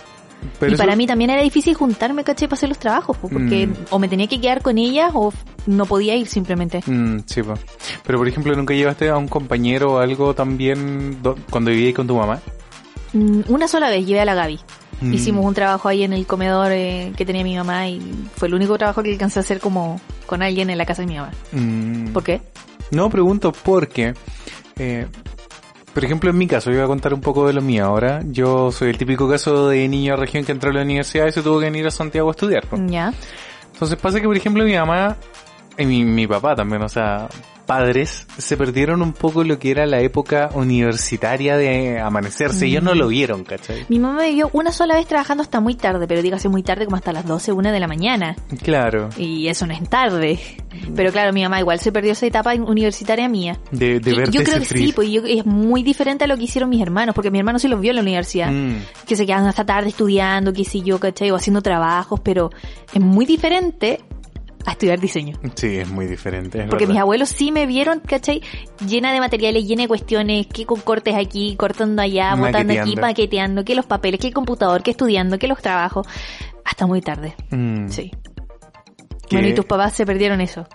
y 0.67 0.75
para 0.75 0.95
mí 0.95 1.05
también 1.05 1.29
era 1.29 1.43
difícil 1.43 1.75
juntarme, 1.75 2.23
¿cachai? 2.23 2.47
Para 2.47 2.55
hacer 2.55 2.69
los 2.69 2.79
trabajos, 2.79 3.15
porque 3.17 3.67
mm. 3.67 3.73
o 3.91 3.99
me 3.99 4.07
tenía 4.07 4.25
que 4.25 4.41
quedar 4.41 4.63
con 4.63 4.79
ellas 4.79 5.11
o 5.13 5.31
no 5.67 5.85
podía 5.85 6.15
ir 6.15 6.25
simplemente. 6.25 6.81
sí, 6.81 7.43
pues. 7.43 7.59
Pero 8.03 8.17
por 8.17 8.27
ejemplo, 8.27 8.55
¿nunca 8.55 8.73
llevaste 8.73 9.09
a 9.09 9.17
un 9.17 9.27
compañero 9.27 9.93
o 9.93 9.97
algo 9.99 10.33
también 10.33 11.19
cuando 11.51 11.69
vivías 11.69 11.93
con 11.93 12.07
tu 12.07 12.15
mamá? 12.15 12.39
una 13.13 13.67
sola 13.67 13.91
vez 13.91 14.03
llevé 14.07 14.21
a 14.21 14.25
la 14.25 14.33
Gaby. 14.33 14.59
Mm. 15.01 15.13
Hicimos 15.13 15.45
un 15.45 15.53
trabajo 15.53 15.87
ahí 15.87 16.03
en 16.03 16.13
el 16.13 16.25
comedor 16.25 16.71
eh, 16.71 17.13
que 17.15 17.25
tenía 17.25 17.43
mi 17.43 17.55
mamá 17.55 17.87
y 17.87 18.01
fue 18.35 18.47
el 18.47 18.53
único 18.53 18.77
trabajo 18.77 19.01
que 19.03 19.11
alcancé 19.11 19.39
a 19.39 19.41
hacer 19.41 19.59
como 19.59 19.99
con 20.25 20.41
alguien 20.41 20.69
en 20.69 20.77
la 20.77 20.85
casa 20.85 21.01
de 21.01 21.07
mi 21.07 21.15
mamá. 21.15 21.31
Mm. 21.51 22.09
¿Por 22.09 22.23
qué? 22.23 22.41
No, 22.91 23.09
pregunto 23.09 23.51
porque, 23.51 24.13
eh, 24.77 25.07
por 25.93 26.03
ejemplo, 26.03 26.29
en 26.29 26.37
mi 26.37 26.47
caso, 26.47 26.71
yo 26.71 26.77
voy 26.77 26.85
a 26.85 26.87
contar 26.87 27.13
un 27.13 27.21
poco 27.21 27.47
de 27.47 27.53
lo 27.53 27.61
mío 27.61 27.85
ahora. 27.85 28.21
Yo 28.25 28.71
soy 28.71 28.89
el 28.89 28.97
típico 28.97 29.29
caso 29.29 29.69
de 29.69 29.87
niño 29.87 30.13
de 30.13 30.21
región 30.21 30.43
que 30.43 30.51
entró 30.51 30.71
a 30.71 30.73
la 30.73 30.81
universidad 30.81 31.27
y 31.27 31.31
se 31.31 31.41
tuvo 31.41 31.59
que 31.59 31.65
venir 31.65 31.85
a 31.87 31.91
Santiago 31.91 32.29
a 32.29 32.31
estudiar. 32.31 32.65
Ya. 32.87 33.13
Entonces 33.73 33.97
pasa 33.97 34.19
que, 34.19 34.27
por 34.27 34.35
ejemplo, 34.35 34.63
mi 34.63 34.75
mamá 34.75 35.15
y 35.77 35.85
mi, 35.85 36.03
mi 36.03 36.27
papá 36.27 36.55
también, 36.55 36.81
o 36.81 36.89
sea, 36.89 37.29
padres 37.69 38.25
se 38.39 38.57
perdieron 38.57 39.03
un 39.03 39.13
poco 39.13 39.43
lo 39.43 39.59
que 39.59 39.69
era 39.69 39.85
la 39.85 40.01
época 40.01 40.49
universitaria 40.55 41.55
de 41.55 41.99
amanecerse. 41.99 42.65
Ellos 42.65 42.81
no 42.81 42.95
lo 42.95 43.05
mm. 43.05 43.09
vieron, 43.09 43.43
¿cachai? 43.43 43.85
Mi 43.89 43.99
mamá 43.99 44.21
me 44.21 44.31
vio 44.31 44.49
una 44.53 44.71
sola 44.71 44.95
vez 44.95 45.05
trabajando 45.05 45.43
hasta 45.43 45.59
muy 45.59 45.75
tarde, 45.75 46.07
pero 46.07 46.23
dígase 46.23 46.49
muy 46.49 46.63
tarde 46.63 46.85
como 46.85 46.97
hasta 46.97 47.13
las 47.13 47.27
12, 47.27 47.51
una 47.51 47.71
de 47.71 47.79
la 47.79 47.87
mañana. 47.87 48.35
Claro. 48.63 49.09
Y 49.17 49.49
eso 49.49 49.67
no 49.67 49.73
es 49.73 49.87
tarde. 49.87 50.39
Pero 50.95 51.11
claro, 51.11 51.31
mi 51.31 51.43
mamá 51.43 51.59
igual 51.59 51.79
se 51.79 51.91
perdió 51.91 52.13
esa 52.13 52.25
etapa 52.25 52.55
universitaria 52.55 53.29
mía. 53.29 53.59
De, 53.69 53.99
de 53.99 54.15
Yo 54.31 54.43
creo 54.43 54.57
que 54.57 54.65
sí, 54.65 54.91
pues 54.91 55.07
es 55.27 55.45
muy 55.45 55.83
diferente 55.83 56.23
a 56.23 56.27
lo 56.27 56.37
que 56.37 56.45
hicieron 56.45 56.71
mis 56.71 56.81
hermanos, 56.81 57.13
porque 57.13 57.29
mi 57.29 57.37
hermano 57.37 57.59
sí 57.59 57.67
los 57.67 57.79
vio 57.79 57.91
en 57.91 57.97
la 57.97 58.01
universidad. 58.01 58.51
Mm. 58.51 58.77
Que 59.05 59.15
se 59.15 59.27
quedan 59.27 59.45
hasta 59.45 59.63
tarde 59.63 59.89
estudiando, 59.89 60.53
qué 60.53 60.65
sé 60.65 60.81
yo, 60.81 60.99
¿cachai? 60.99 61.29
O 61.29 61.35
haciendo 61.35 61.61
trabajos, 61.61 62.19
pero 62.21 62.49
es 62.91 62.99
muy 62.99 63.27
diferente 63.27 63.99
a 64.69 64.73
estudiar 64.73 64.99
diseño. 64.99 65.37
Sí, 65.55 65.77
es 65.77 65.89
muy 65.89 66.05
diferente. 66.05 66.65
Porque 66.69 66.87
mis 66.87 66.97
abuelos 66.97 67.29
sí 67.29 67.51
me 67.51 67.65
vieron, 67.65 67.99
¿cachai? 67.99 68.41
Llena 68.87 69.13
de 69.13 69.19
materiales, 69.19 69.65
llena 69.65 69.83
de 69.83 69.87
cuestiones, 69.87 70.47
que 70.47 70.65
con 70.65 70.79
cortes 70.81 71.15
aquí, 71.15 71.55
cortando 71.57 72.01
allá, 72.01 72.35
botando 72.35 72.79
aquí, 72.79 72.95
paqueteando, 72.95 73.65
que 73.65 73.75
los 73.75 73.85
papeles, 73.85 74.19
que 74.19 74.27
el 74.27 74.33
computador, 74.33 74.83
que 74.83 74.91
estudiando, 74.91 75.37
que 75.37 75.47
los 75.47 75.61
trabajos. 75.61 76.07
Hasta 76.63 76.85
muy 76.85 77.01
tarde. 77.01 77.35
Mm. 77.49 77.87
Sí. 77.89 78.11
Bueno, 79.31 79.47
¿y 79.47 79.53
tus 79.53 79.65
papás 79.65 79.93
se 79.93 80.05
perdieron 80.05 80.41
eso? 80.41 80.67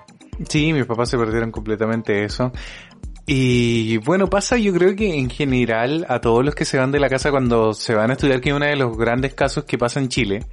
Sí, 0.49 0.73
mis 0.73 0.87
papás 0.87 1.11
se 1.11 1.19
perdieron 1.19 1.51
completamente 1.51 2.25
eso. 2.25 2.53
Y 3.27 3.97
bueno, 3.99 4.29
pasa 4.29 4.59
yo 4.59 4.73
creo 4.75 4.95
que 4.95 5.19
en 5.19 5.31
general 5.31 6.05
a 6.09 6.21
todos 6.21 6.45
los 6.45 6.55
que 6.55 6.65
se 6.65 6.79
van 6.79 6.93
de 6.93 7.01
la 7.01 7.09
casa 7.09 7.31
cuando 7.31 7.73
se 7.73 7.95
van 7.95 8.11
a 8.11 8.15
estudiar, 8.15 8.41
que 8.41 8.51
es 8.51 8.57
uno 8.57 8.67
de 8.67 8.77
los 8.77 8.97
grandes 8.97 9.35
casos 9.35 9.65
que 9.65 9.79
pasa 9.79 9.99
en 9.99 10.09
Chile, 10.09 10.45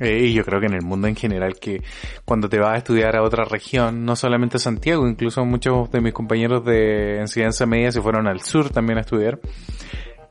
eh, 0.00 0.26
y 0.26 0.34
yo 0.34 0.44
creo 0.44 0.60
que 0.60 0.66
en 0.66 0.74
el 0.74 0.82
mundo 0.82 1.08
en 1.08 1.16
general, 1.16 1.58
que 1.58 1.82
cuando 2.24 2.48
te 2.48 2.58
vas 2.58 2.74
a 2.74 2.78
estudiar 2.78 3.16
a 3.16 3.22
otra 3.22 3.44
región, 3.44 4.04
no 4.04 4.14
solamente 4.16 4.58
a 4.58 4.60
Santiago, 4.60 5.08
incluso 5.08 5.44
muchos 5.44 5.90
de 5.90 6.00
mis 6.00 6.12
compañeros 6.12 6.64
de 6.64 7.18
enseñanza 7.20 7.66
media 7.66 7.90
se 7.92 8.02
fueron 8.02 8.26
al 8.26 8.40
sur 8.40 8.70
también 8.70 8.98
a 8.98 9.02
estudiar, 9.02 9.40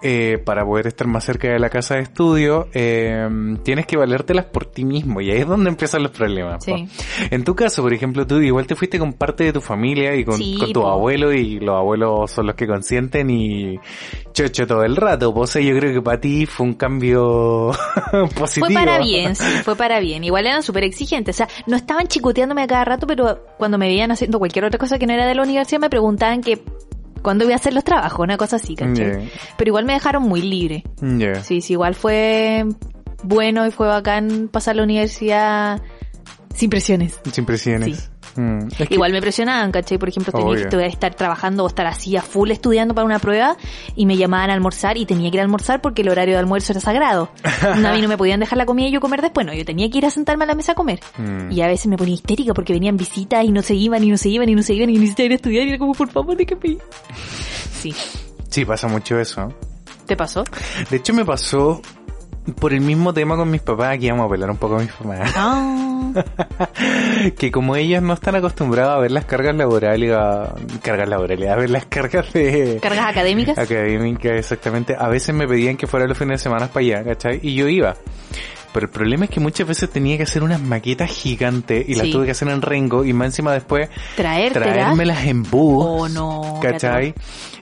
eh, 0.07 0.37
para 0.37 0.63
poder 0.63 0.85
estar 0.85 1.07
más 1.07 1.25
cerca 1.25 1.47
de 1.47 1.57
la 1.57 1.71
casa 1.71 1.95
de 1.95 2.01
estudio, 2.01 2.67
eh, 2.75 3.27
tienes 3.63 3.87
que 3.87 3.97
valértelas 3.97 4.45
por 4.45 4.67
ti 4.67 4.85
mismo 4.85 5.19
y 5.19 5.31
ahí 5.31 5.39
es 5.39 5.47
donde 5.47 5.67
empiezan 5.67 6.03
los 6.03 6.11
problemas. 6.11 6.63
En 7.31 7.43
tu 7.43 7.55
caso, 7.55 7.81
por 7.81 7.91
ejemplo, 7.91 8.27
tú 8.27 8.39
igual 8.39 8.67
te 8.67 8.75
fuiste 8.75 8.99
con 8.99 9.13
parte 9.13 9.45
de 9.45 9.53
tu 9.53 9.61
familia 9.61 10.15
y 10.15 10.23
con, 10.23 10.39
tu 10.71 10.85
abuelo 10.85 11.33
y 11.33 11.59
los 11.59 11.75
abuelos 11.75 12.29
son 12.29 12.45
los 12.45 12.55
que 12.55 12.67
consienten 12.67 13.31
y 13.31 13.79
chocho 14.31 14.67
todo 14.67 14.83
el 14.83 14.95
rato. 14.95 15.33
Pues 15.33 15.55
yo 15.55 15.75
creo 15.75 15.91
que 15.91 16.01
para 16.03 16.21
ti 16.21 16.45
fue 16.45 16.67
un 16.67 16.75
cambio 16.75 17.71
positivo. 18.37 18.67
Fue 18.67 18.75
para 18.75 18.99
bien, 18.99 19.35
sí, 19.35 19.43
fue 19.63 19.75
para 19.75 19.99
bien. 19.99 20.23
Igual 20.23 20.45
eran 20.45 20.61
súper 20.61 20.83
exigentes. 20.83 21.35
O 21.35 21.37
sea, 21.37 21.47
no 21.65 21.75
estaban 21.75 22.05
chicoteándome 22.05 22.61
a 22.61 22.67
cada 22.67 22.85
rato, 22.85 23.07
pero 23.07 23.43
cuando 23.57 23.79
me 23.79 23.87
veían 23.87 24.11
haciendo 24.11 24.37
cualquier 24.37 24.65
otra 24.65 24.77
cosa 24.77 24.99
que 24.99 25.07
no 25.07 25.13
era 25.13 25.25
de 25.25 25.33
la 25.33 25.41
universidad 25.41 25.79
me 25.79 25.89
preguntaban 25.89 26.41
que 26.41 26.61
cuándo 27.25 27.43
voy 27.43 27.53
a 27.53 27.55
hacer 27.55 27.73
los 27.73 27.83
trabajos, 27.83 28.19
una 28.19 28.37
cosa 28.37 28.57
así, 28.57 28.75
¿cachai? 28.75 29.31
Pero 29.57 29.69
igual 29.69 29.85
me 29.85 29.93
dejaron 29.93 30.21
muy 30.21 30.43
libre. 30.43 30.83
Sí, 31.41 31.59
sí, 31.61 31.73
igual 31.73 31.95
fue 31.95 32.63
bueno 33.23 33.65
y 33.65 33.71
fue 33.71 33.87
bacán 33.87 34.47
pasar 34.47 34.75
la 34.75 34.83
universidad 34.83 35.81
sin 36.53 36.69
presiones. 36.69 37.19
Sin 37.31 37.45
presiones. 37.45 38.11
Mm. 38.35 38.67
Igual 38.89 39.11
me 39.11 39.21
presionaban, 39.21 39.71
¿cachai? 39.71 39.97
Por 39.97 40.09
ejemplo, 40.09 40.33
tenía 40.33 40.69
que 40.69 40.85
estar 40.87 41.13
trabajando 41.15 41.63
o 41.63 41.67
estar 41.67 41.87
así 41.87 42.17
a 42.17 42.21
full 42.21 42.51
estudiando 42.51 42.93
para 42.93 43.05
una 43.05 43.19
prueba 43.19 43.57
y 43.95 44.05
me 44.05 44.17
llamaban 44.17 44.49
a 44.49 44.53
almorzar 44.53 44.97
y 44.97 45.05
tenía 45.05 45.31
que 45.31 45.37
ir 45.37 45.41
a 45.41 45.43
almorzar 45.43 45.81
porque 45.81 46.01
el 46.01 46.09
horario 46.09 46.35
de 46.35 46.39
almuerzo 46.39 46.73
era 46.73 46.81
sagrado. 46.81 47.29
a 47.61 47.75
mí 47.75 48.01
no 48.01 48.07
me 48.07 48.17
podían 48.17 48.39
dejar 48.39 48.57
la 48.57 48.65
comida 48.65 48.87
y 48.87 48.91
yo 48.91 48.99
comer 48.99 49.21
después, 49.21 49.45
no, 49.45 49.53
yo 49.53 49.65
tenía 49.65 49.89
que 49.89 49.97
ir 49.97 50.05
a 50.05 50.09
sentarme 50.09 50.43
a 50.43 50.47
la 50.47 50.55
mesa 50.55 50.73
a 50.73 50.75
comer. 50.75 50.99
Mm. 51.17 51.51
Y 51.51 51.61
a 51.61 51.67
veces 51.67 51.87
me 51.87 51.97
ponía 51.97 52.15
histérica 52.15 52.53
porque 52.53 52.73
venían 52.73 52.97
visitas 52.97 53.43
y 53.45 53.51
no 53.51 53.61
se 53.61 53.75
iban 53.75 54.03
y 54.03 54.09
no 54.09 54.17
se 54.17 54.29
iban 54.29 54.49
y 54.49 54.55
no 54.55 54.63
se 54.63 54.73
iban 54.73 54.89
y 54.89 54.97
necesitaba 54.97 55.25
ir 55.25 55.31
a 55.31 55.35
estudiar 55.35 55.65
y 55.67 55.69
era 55.69 55.77
como, 55.77 55.93
por 55.93 56.09
favor, 56.09 56.35
de 56.35 56.45
qué 56.45 56.55
Sí. 57.79 57.93
Sí, 58.49 58.65
pasa 58.65 58.87
mucho 58.87 59.19
eso. 59.19 59.53
¿Te 60.05 60.15
pasó? 60.15 60.43
De 60.89 60.97
hecho, 60.97 61.13
me 61.13 61.25
pasó 61.25 61.81
por 62.59 62.73
el 62.73 62.81
mismo 62.81 63.13
tema 63.13 63.35
con 63.35 63.49
mis 63.49 63.61
papás, 63.61 63.95
aquí 63.95 64.09
vamos 64.09 64.27
a 64.27 64.29
pelar 64.29 64.51
un 64.51 64.57
poco 64.57 64.77
a 64.77 64.79
mis 64.79 64.91
papás. 64.91 65.31
Ah. 65.35 65.84
que 67.37 67.51
como 67.51 67.75
ellos 67.75 68.01
no 68.01 68.13
están 68.13 68.35
acostumbrados 68.35 68.95
a 68.95 68.99
ver 68.99 69.11
las 69.11 69.25
cargas 69.25 69.55
laborales, 69.55 70.13
a, 70.13 70.53
cargas 70.81 71.09
laborales, 71.09 71.49
a 71.49 71.55
ver 71.55 71.69
las 71.69 71.85
cargas 71.85 72.31
de... 72.33 72.79
Cargas 72.81 73.07
académicas. 73.07 73.57
Académicas, 73.57 74.33
exactamente. 74.33 74.95
A 74.97 75.07
veces 75.07 75.35
me 75.35 75.47
pedían 75.47 75.77
que 75.77 75.87
fuera 75.87 76.07
los 76.07 76.17
fines 76.17 76.39
de 76.39 76.43
semana 76.43 76.67
para 76.67 76.85
allá, 76.85 77.03
¿cachai? 77.03 77.39
Y 77.41 77.55
yo 77.55 77.67
iba. 77.67 77.95
Pero 78.75 78.87
el 78.87 78.91
problema 78.91 79.23
es 79.23 79.31
que 79.31 79.39
muchas 79.39 79.65
veces 79.65 79.89
tenía 79.89 80.17
que 80.17 80.23
hacer 80.23 80.43
unas 80.43 80.59
maquetas 80.59 81.09
gigantes 81.09 81.87
y 81.87 81.95
las 81.95 82.09
tuve 82.09 82.25
que 82.25 82.31
hacer 82.31 82.49
en 82.49 82.61
Rengo 82.61 83.05
y 83.05 83.13
más 83.13 83.27
encima 83.27 83.53
después 83.53 83.87
traérmelas 84.17 85.25
en 85.27 85.43
bus. 85.43 85.85
Oh, 85.87 86.09
no. 86.09 86.59
¿Cachai? 86.61 87.13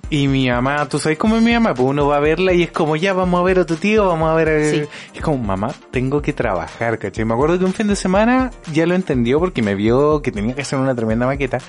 Y 0.09 0.27
mi 0.27 0.49
mamá, 0.49 0.89
tú 0.89 0.97
sabes 0.97 1.19
cómo 1.19 1.37
es 1.37 1.43
mi 1.43 1.53
mamá, 1.53 1.75
pues 1.75 1.87
uno 1.87 2.07
va 2.07 2.17
a 2.17 2.19
verla 2.19 2.51
y 2.53 2.63
es 2.63 2.71
como, 2.71 2.95
ya 2.95 3.13
vamos 3.13 3.39
a 3.39 3.43
ver 3.43 3.59
a 3.59 3.65
tu 3.67 3.75
tío, 3.75 4.07
vamos 4.07 4.27
a 4.27 4.33
ver 4.33 4.49
a... 4.49 4.57
Es 4.57 5.21
como, 5.21 5.37
mamá, 5.37 5.71
tengo 5.91 6.19
que 6.19 6.33
trabajar, 6.33 6.97
¿cachai? 6.97 7.25
Me 7.25 7.35
acuerdo 7.35 7.59
que 7.59 7.65
un 7.65 7.73
fin 7.73 7.87
de 7.87 7.95
semana 7.95 8.49
ya 8.71 8.87
lo 8.87 8.95
entendió 8.95 9.39
porque 9.39 9.61
me 9.61 9.75
vio 9.75 10.23
que 10.23 10.31
tenía 10.31 10.55
que 10.55 10.63
hacer 10.63 10.79
una 10.79 10.95
tremenda 10.95 11.27
maqueta. 11.27 11.59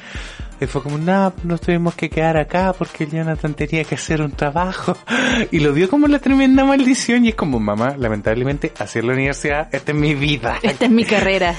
Y 0.60 0.66
fue 0.66 0.82
como, 0.82 0.98
no, 0.98 1.32
nos 1.42 1.60
tuvimos 1.60 1.94
que 1.94 2.08
quedar 2.08 2.36
acá 2.36 2.72
porque 2.72 3.06
Jonathan 3.06 3.54
tenía 3.54 3.84
que 3.84 3.96
hacer 3.96 4.22
un 4.22 4.32
trabajo. 4.32 4.96
Y 5.50 5.60
lo 5.60 5.72
vio 5.72 5.90
como 5.90 6.06
la 6.06 6.20
tremenda 6.20 6.64
maldición 6.64 7.24
y 7.24 7.30
es 7.30 7.34
como, 7.34 7.58
mamá, 7.58 7.96
lamentablemente, 7.98 8.72
hacer 8.78 9.04
la 9.04 9.14
universidad, 9.14 9.68
esta 9.72 9.92
es 9.92 9.98
mi 9.98 10.14
vida. 10.14 10.58
Esta 10.62 10.84
es 10.84 10.90
mi 10.90 11.04
carrera. 11.04 11.56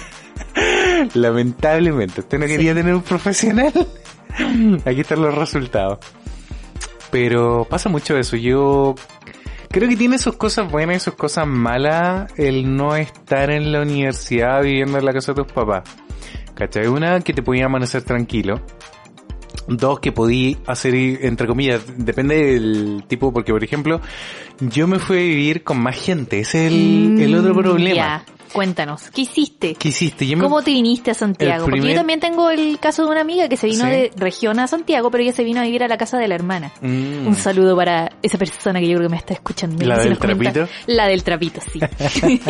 lamentablemente, 1.14 2.22
usted 2.22 2.40
no 2.40 2.46
quería 2.46 2.74
tener 2.74 2.96
un 2.96 3.02
profesional. 3.02 3.74
Aquí 4.86 5.02
están 5.02 5.22
los 5.22 5.36
resultados. 5.36 6.00
Pero 7.12 7.66
pasa 7.70 7.90
mucho 7.90 8.18
eso. 8.18 8.36
Yo 8.36 8.96
creo 9.70 9.90
que 9.90 9.96
tiene 9.96 10.18
sus 10.18 10.36
cosas 10.36 10.72
buenas 10.72 10.98
y 10.98 11.00
sus 11.00 11.16
cosas 11.16 11.48
malas 11.48 12.32
el 12.38 12.76
no 12.76 12.96
estar 12.96 13.50
en 13.50 13.72
la 13.72 13.82
universidad 13.82 14.62
viviendo 14.62 14.98
en 14.98 15.06
la 15.06 15.14
casa 15.14 15.34
de 15.34 15.44
tus 15.44 15.52
papás. 15.52 15.84
¿Cachai? 16.56 16.88
Una, 16.88 17.20
que 17.20 17.34
te 17.34 17.44
podía 17.44 17.66
amanecer 17.66 18.04
tranquilo. 18.04 18.62
Dos, 19.68 20.00
que 20.00 20.12
podí 20.12 20.58
hacer, 20.68 20.94
entre 20.96 21.48
comillas, 21.48 21.82
depende 21.98 22.36
del 22.36 23.04
tipo, 23.08 23.34
porque 23.34 23.52
por 23.52 23.64
ejemplo, 23.64 24.00
yo 24.60 24.88
me 24.88 25.00
fui 25.00 25.18
a 25.18 25.22
vivir 25.22 25.64
con 25.64 25.82
más 25.82 25.96
gente, 25.96 26.40
ese 26.40 26.68
es 26.68 26.74
el, 26.74 27.32
mm, 27.32 27.40
otro 27.40 27.56
problema. 27.56 28.24
Cuéntanos, 28.56 29.10
¿qué 29.12 29.24
hiciste? 29.24 29.76
¿Qué 29.76 29.90
hiciste? 29.90 30.34
¿Cómo 30.38 30.62
te 30.62 30.72
viniste 30.72 31.12
a 31.12 31.14
Santiago? 31.14 31.66
Porque 31.66 31.90
yo 31.90 31.94
también 31.94 32.22
tengo 32.22 32.50
el 32.50 32.80
caso 32.80 33.04
de 33.04 33.12
una 33.12 33.20
amiga 33.20 33.50
que 33.50 33.58
se 33.58 33.68
vino 33.68 33.86
de 33.86 34.12
región 34.16 34.60
a 34.60 34.68
Santiago, 34.68 35.12
pero 35.12 35.24
ella 35.24 35.34
se 35.34 35.44
vino 35.44 35.60
a 35.60 35.64
vivir 35.64 35.84
a 35.84 35.90
la 35.90 35.98
casa 35.98 36.18
de 36.18 36.30
la 36.30 36.36
hermana. 36.36 36.72
Mm. 36.80 37.28
Un 37.28 37.36
saludo 37.36 37.76
para 37.76 38.14
esa 38.22 38.38
persona 38.38 38.80
que 38.80 38.88
yo 38.88 38.96
creo 38.96 39.10
que 39.10 39.12
me 39.12 39.18
está 39.18 39.34
escuchando. 39.34 39.86
¿La 39.86 39.98
del 39.98 40.18
trapito? 40.18 40.70
La 40.88 41.08
del 41.08 41.22
trapito, 41.24 41.60
sí. 41.60 41.82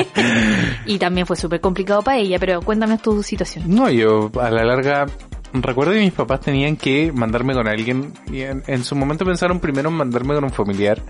y 0.85 0.99
también 0.99 1.25
fue 1.25 1.37
súper 1.37 1.59
complicado 1.59 2.03
para 2.03 2.19
ella, 2.19 2.37
pero 2.39 2.61
cuéntame 2.61 2.99
tu 2.99 3.23
situación. 3.23 3.63
No, 3.67 3.89
yo 3.89 4.29
a 4.39 4.51
la 4.51 4.63
larga 4.63 5.07
recuerdo 5.61 5.93
que 5.93 5.99
mis 5.99 6.13
papás 6.13 6.41
tenían 6.41 6.75
que 6.75 7.11
mandarme 7.11 7.53
con 7.53 7.67
alguien 7.67 8.13
y 8.31 8.41
en, 8.41 8.83
su 8.83 8.95
momento 8.95 9.25
pensaron 9.25 9.59
primero 9.59 9.89
en 9.89 9.95
mandarme 9.95 10.35
con 10.35 10.43
un 10.43 10.51
familiar 10.51 11.01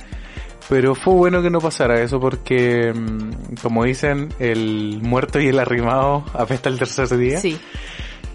pero 0.70 0.96
fue 0.96 1.14
bueno 1.14 1.42
que 1.42 1.50
no 1.50 1.60
pasara 1.60 2.02
eso 2.02 2.20
porque, 2.20 2.92
mm, 2.92 3.56
como 3.62 3.84
dicen, 3.84 4.30
el 4.40 5.00
muerto 5.04 5.40
y 5.40 5.48
el 5.48 5.60
arrimado 5.60 6.26
apesta 6.34 6.70
el 6.70 6.80
tercer 6.80 7.08
día. 7.18 7.40
Sí. 7.40 7.60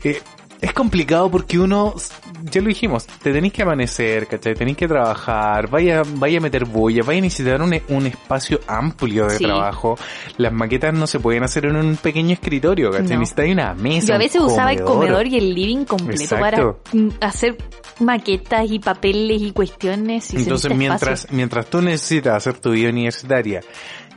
Eh, 0.04 0.20
es 0.60 0.72
complicado 0.72 1.30
porque 1.30 1.58
uno, 1.58 1.94
ya 2.42 2.60
lo 2.60 2.68
dijimos, 2.68 3.06
te 3.06 3.32
tenéis 3.32 3.52
que 3.52 3.62
amanecer, 3.62 4.26
¿cachai? 4.26 4.54
Tenéis 4.54 4.76
que 4.76 4.88
trabajar, 4.88 5.68
vaya, 5.68 6.02
vaya 6.14 6.38
a 6.38 6.40
meter 6.40 6.64
bulla, 6.64 7.02
vaya 7.04 7.18
a 7.18 7.22
necesitar 7.22 7.60
un, 7.62 7.78
un 7.88 8.06
espacio 8.06 8.60
amplio 8.66 9.26
de 9.26 9.38
trabajo. 9.38 9.98
Las 10.36 10.52
maquetas 10.52 10.94
no 10.94 11.06
se 11.06 11.20
pueden 11.20 11.42
hacer 11.44 11.66
en 11.66 11.76
un 11.76 11.96
pequeño 11.96 12.32
escritorio, 12.32 12.90
¿cachai? 12.90 13.14
No. 13.14 13.20
Necesitáis 13.20 13.52
una 13.52 13.74
mesa. 13.74 14.08
Yo 14.08 14.14
a 14.14 14.18
veces 14.18 14.40
usaba 14.40 14.72
el 14.72 14.82
comedor 14.82 15.26
y 15.26 15.38
el 15.38 15.54
living 15.54 15.84
completo 15.84 16.36
para 16.38 16.74
hacer 17.20 17.56
maquetas 18.00 18.70
y 18.70 18.78
papeles 18.78 19.42
y 19.42 19.52
cuestiones. 19.52 20.32
Entonces, 20.34 20.74
mientras, 20.74 21.30
mientras 21.30 21.66
tú 21.66 21.80
necesitas 21.82 22.34
hacer 22.36 22.58
tu 22.58 22.70
vida 22.72 22.90
universitaria 22.90 23.60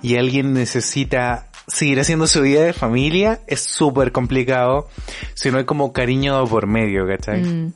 y 0.01 0.17
alguien 0.17 0.53
necesita 0.53 1.49
seguir 1.67 1.99
haciendo 1.99 2.27
su 2.27 2.41
vida 2.41 2.63
de 2.63 2.73
familia, 2.73 3.39
es 3.47 3.62
súper 3.62 4.12
complicado 4.12 4.88
si 5.33 5.51
no 5.51 5.57
hay 5.57 5.65
como 5.65 5.93
cariño 5.93 6.43
por 6.45 6.67
medio, 6.67 7.07
¿cachai? 7.07 7.41
Mm. 7.43 7.73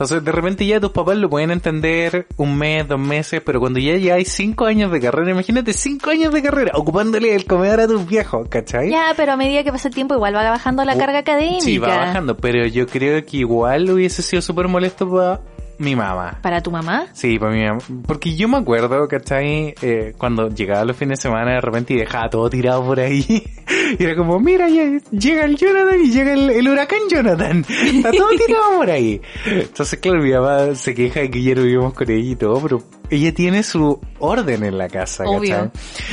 Entonces, 0.00 0.24
de 0.24 0.32
repente 0.32 0.64
ya 0.64 0.80
tus 0.80 0.92
papás 0.92 1.18
lo 1.18 1.28
pueden 1.28 1.50
entender 1.50 2.26
un 2.38 2.56
mes, 2.56 2.88
dos 2.88 2.98
meses, 2.98 3.42
pero 3.44 3.60
cuando 3.60 3.78
ya, 3.80 3.98
ya 3.98 4.14
hay 4.14 4.24
cinco 4.24 4.64
años 4.64 4.90
de 4.90 4.98
carrera, 4.98 5.30
imagínate 5.30 5.74
cinco 5.74 6.08
años 6.08 6.32
de 6.32 6.42
carrera 6.42 6.72
ocupándole 6.74 7.34
el 7.34 7.44
comedor 7.44 7.80
a 7.80 7.86
tus 7.86 8.06
viejos, 8.06 8.48
¿cachai? 8.48 8.88
Ya, 8.88 9.12
pero 9.14 9.32
a 9.32 9.36
medida 9.36 9.62
que 9.62 9.70
pasa 9.70 9.88
el 9.88 9.94
tiempo 9.94 10.14
igual 10.14 10.34
va 10.34 10.48
bajando 10.48 10.86
la 10.86 10.96
carga 10.96 11.18
académica. 11.18 11.60
Sí, 11.60 11.76
va 11.76 11.98
bajando, 11.98 12.34
pero 12.34 12.66
yo 12.66 12.86
creo 12.86 13.22
que 13.26 13.36
igual 13.36 13.90
hubiese 13.90 14.22
sido 14.22 14.40
súper 14.40 14.68
molesto 14.68 15.06
para 15.06 15.40
Mi 15.80 15.96
mamá. 15.96 16.38
¿Para 16.42 16.60
tu 16.60 16.70
mamá? 16.70 17.06
Sí, 17.14 17.38
para 17.38 17.52
mi 17.52 17.64
mamá. 17.64 17.80
Porque 18.06 18.36
yo 18.36 18.48
me 18.48 18.58
acuerdo, 18.58 19.08
¿cachai? 19.08 19.74
Eh, 19.80 20.12
cuando 20.18 20.50
llegaba 20.50 20.84
los 20.84 20.94
fines 20.94 21.18
de 21.18 21.22
semana 21.22 21.52
de 21.52 21.60
repente 21.62 21.94
y 21.94 21.96
dejaba 21.96 22.28
todo 22.28 22.50
tirado 22.50 22.84
por 22.84 23.00
ahí. 23.00 23.24
y 23.98 24.04
era 24.04 24.14
como, 24.14 24.38
mira, 24.38 24.68
ya, 24.68 24.84
llega 25.10 25.46
el 25.46 25.56
Jonathan 25.56 25.98
y 26.04 26.10
llega 26.10 26.34
el, 26.34 26.68
huracán 26.68 26.98
Jonathan. 27.08 27.64
Está 27.70 28.12
todo 28.12 28.28
tirado 28.28 28.76
por 28.76 28.90
ahí. 28.90 29.22
Entonces, 29.46 29.98
claro, 30.00 30.22
mi 30.22 30.30
mamá 30.30 30.74
se 30.74 30.94
queja 30.94 31.20
de 31.20 31.30
que 31.30 31.42
ya 31.42 31.54
no 31.54 31.62
vivimos 31.62 31.94
con 31.94 32.10
ella 32.10 32.30
y 32.30 32.36
todo, 32.36 32.60
pero 32.60 32.82
ella 33.08 33.32
tiene 33.32 33.62
su 33.62 33.98
orden 34.18 34.62
en 34.62 34.76
la 34.76 34.90
casa, 34.90 35.24
Obvio. 35.24 35.72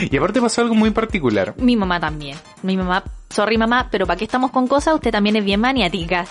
Y 0.10 0.16
aparte 0.16 0.40
pasó 0.40 0.62
algo 0.62 0.76
muy 0.76 0.92
particular. 0.92 1.56
Mi 1.58 1.76
mamá 1.76 2.00
también. 2.00 2.38
Mi 2.64 2.78
mamá, 2.78 3.04
sorry 3.30 3.58
mamá, 3.58 3.90
pero 3.92 4.08
¿para 4.08 4.18
qué 4.18 4.24
estamos 4.24 4.52
con 4.52 4.66
cosas? 4.68 4.96
Usted 4.96 5.12
también 5.12 5.36
es 5.36 5.44
bien 5.44 5.60
maniática 5.60 6.26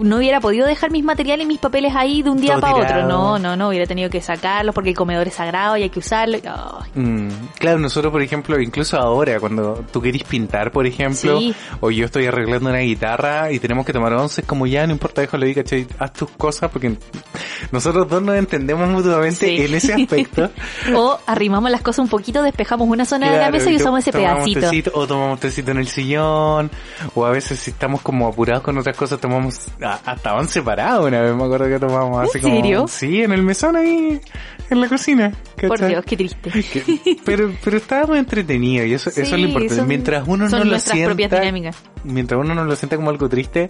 no 0.00 0.16
hubiera 0.16 0.40
podido 0.40 0.66
dejar 0.66 0.90
mis 0.90 1.04
materiales 1.04 1.44
y 1.44 1.48
mis 1.48 1.58
papeles 1.58 1.94
ahí 1.94 2.22
de 2.22 2.30
un 2.30 2.40
día 2.40 2.58
para 2.58 2.76
otro. 2.76 3.06
No, 3.06 3.38
no, 3.38 3.56
no, 3.56 3.68
hubiera 3.68 3.86
tenido 3.86 4.10
que 4.10 4.20
sacarlos 4.20 4.74
porque 4.74 4.90
el 4.90 4.96
comedor 4.96 5.28
es 5.28 5.34
sagrado 5.34 5.76
y 5.76 5.82
hay 5.82 5.90
que 5.90 5.98
usarlo. 5.98 6.38
Mm, 6.94 7.28
claro, 7.58 7.78
nosotros, 7.78 8.12
por 8.12 8.22
ejemplo, 8.22 8.60
incluso 8.60 8.98
ahora, 8.98 9.38
cuando 9.40 9.84
tú 9.92 10.00
querís 10.00 10.24
pintar, 10.24 10.70
por 10.70 10.86
ejemplo, 10.86 11.38
o 11.80 11.90
yo 11.90 12.06
estoy 12.06 12.26
arreglando 12.26 12.70
una 12.70 12.78
guitarra 12.78 13.52
y 13.52 13.58
tenemos 13.58 13.86
que 13.86 13.92
tomar 13.92 14.12
once, 14.14 14.42
como 14.42 14.66
ya 14.66 14.86
no 14.86 14.92
importa, 14.92 15.20
déjalo 15.20 15.44
ahí, 15.46 15.54
¿cachai? 15.54 15.86
Haz 15.98 16.12
tus 16.12 16.30
cosas 16.30 16.70
porque 16.70 16.96
nosotros 17.70 18.08
dos 18.08 18.22
nos 18.22 18.36
entendemos 18.36 18.88
mutuamente 18.88 19.64
en 19.64 19.74
ese 19.74 19.94
aspecto. 20.02 20.50
o 20.94 21.18
arrimamos 21.26 21.70
las 21.70 21.82
cosas 21.82 22.00
un 22.00 22.08
poquito, 22.08 22.42
despejamos 22.42 22.88
una 22.88 23.04
zona 23.04 23.30
de 23.30 23.38
la 23.38 23.50
mesa 23.50 23.70
y 23.70 23.76
usamos 23.76 24.00
ese 24.00 24.12
pedacito. 24.12 24.90
o 24.94 25.06
tomamos 25.06 25.40
tecito 25.40 25.70
en 25.70 25.78
el 25.78 25.88
sillón, 25.88 26.70
o 27.14 27.24
a 27.24 27.30
veces 27.30 27.58
si 27.58 27.70
estamos 27.70 28.02
como 28.02 28.28
apurados 28.28 28.62
con 28.62 28.76
otras 28.78 28.96
cosas, 28.96 29.20
tomamos 29.20 29.68
estaban 29.84 30.48
separados 30.48 31.06
una 31.06 31.20
vez, 31.20 31.34
me 31.34 31.44
acuerdo 31.44 31.68
que 31.68 31.78
tomamos 31.78 32.22
así 32.22 32.38
¿En 32.38 32.54
serio? 32.54 32.88
Sí, 32.88 33.22
en 33.22 33.32
el 33.32 33.42
mesón 33.42 33.76
ahí, 33.76 34.20
en 34.70 34.80
la 34.80 34.88
cocina. 34.88 35.32
Por 35.66 35.86
Dios, 35.86 36.04
qué 36.04 36.16
triste. 36.16 36.50
pero, 37.24 37.52
pero 37.62 37.76
estábamos 37.76 38.18
entretenidos 38.18 38.88
y 38.88 38.94
eso, 38.94 39.10
eso 39.10 39.20
es 39.22 39.30
lo 39.30 39.38
importante. 39.38 39.82
mientras 39.84 40.26
uno 40.26 40.48
no 40.48 40.64
lo 40.64 40.78
sienta, 40.78 41.40
mientras 42.04 42.40
uno 42.40 42.54
no 42.54 42.64
lo 42.64 42.76
sienta 42.76 42.96
como 42.96 43.10
algo 43.10 43.28
triste, 43.28 43.68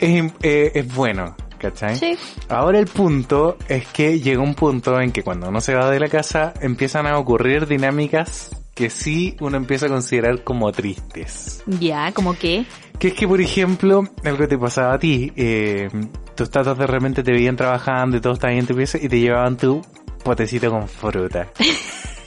es, 0.00 0.32
eh, 0.42 0.72
es 0.74 0.94
bueno. 0.94 1.36
¿Cachai? 1.58 1.96
Sí. 1.96 2.16
Ahora 2.48 2.78
el 2.78 2.86
punto 2.86 3.56
es 3.66 3.84
que 3.88 4.20
llega 4.20 4.40
un 4.40 4.54
punto 4.54 5.00
en 5.00 5.10
que 5.10 5.24
cuando 5.24 5.48
uno 5.48 5.60
se 5.60 5.74
va 5.74 5.90
de 5.90 5.98
la 5.98 6.08
casa 6.08 6.54
empiezan 6.60 7.08
a 7.08 7.18
ocurrir 7.18 7.66
dinámicas 7.66 8.57
que 8.78 8.90
sí 8.90 9.36
uno 9.40 9.56
empieza 9.56 9.86
a 9.86 9.88
considerar 9.88 10.44
como 10.44 10.70
tristes. 10.70 11.64
Ya, 11.66 12.12
¿como 12.12 12.38
qué? 12.38 12.64
Que 13.00 13.08
es 13.08 13.14
que, 13.14 13.26
por 13.26 13.40
ejemplo, 13.40 14.04
algo 14.22 14.46
te 14.46 14.56
pasaba 14.56 14.94
a 14.94 14.98
ti, 15.00 15.32
eh, 15.34 15.88
tus 16.36 16.48
tatas 16.48 16.78
de 16.78 16.86
repente 16.86 17.24
te 17.24 17.32
veían 17.32 17.56
trabajando 17.56 18.16
y 18.16 18.20
todo 18.20 18.34
estaba 18.34 18.52
bien 18.52 18.60
en 18.60 18.68
tu 18.68 18.76
pieza 18.76 18.96
y 19.02 19.08
te 19.08 19.18
llevaban 19.18 19.56
tu 19.56 19.82
potecito 20.22 20.70
con 20.70 20.86
fruta. 20.86 21.48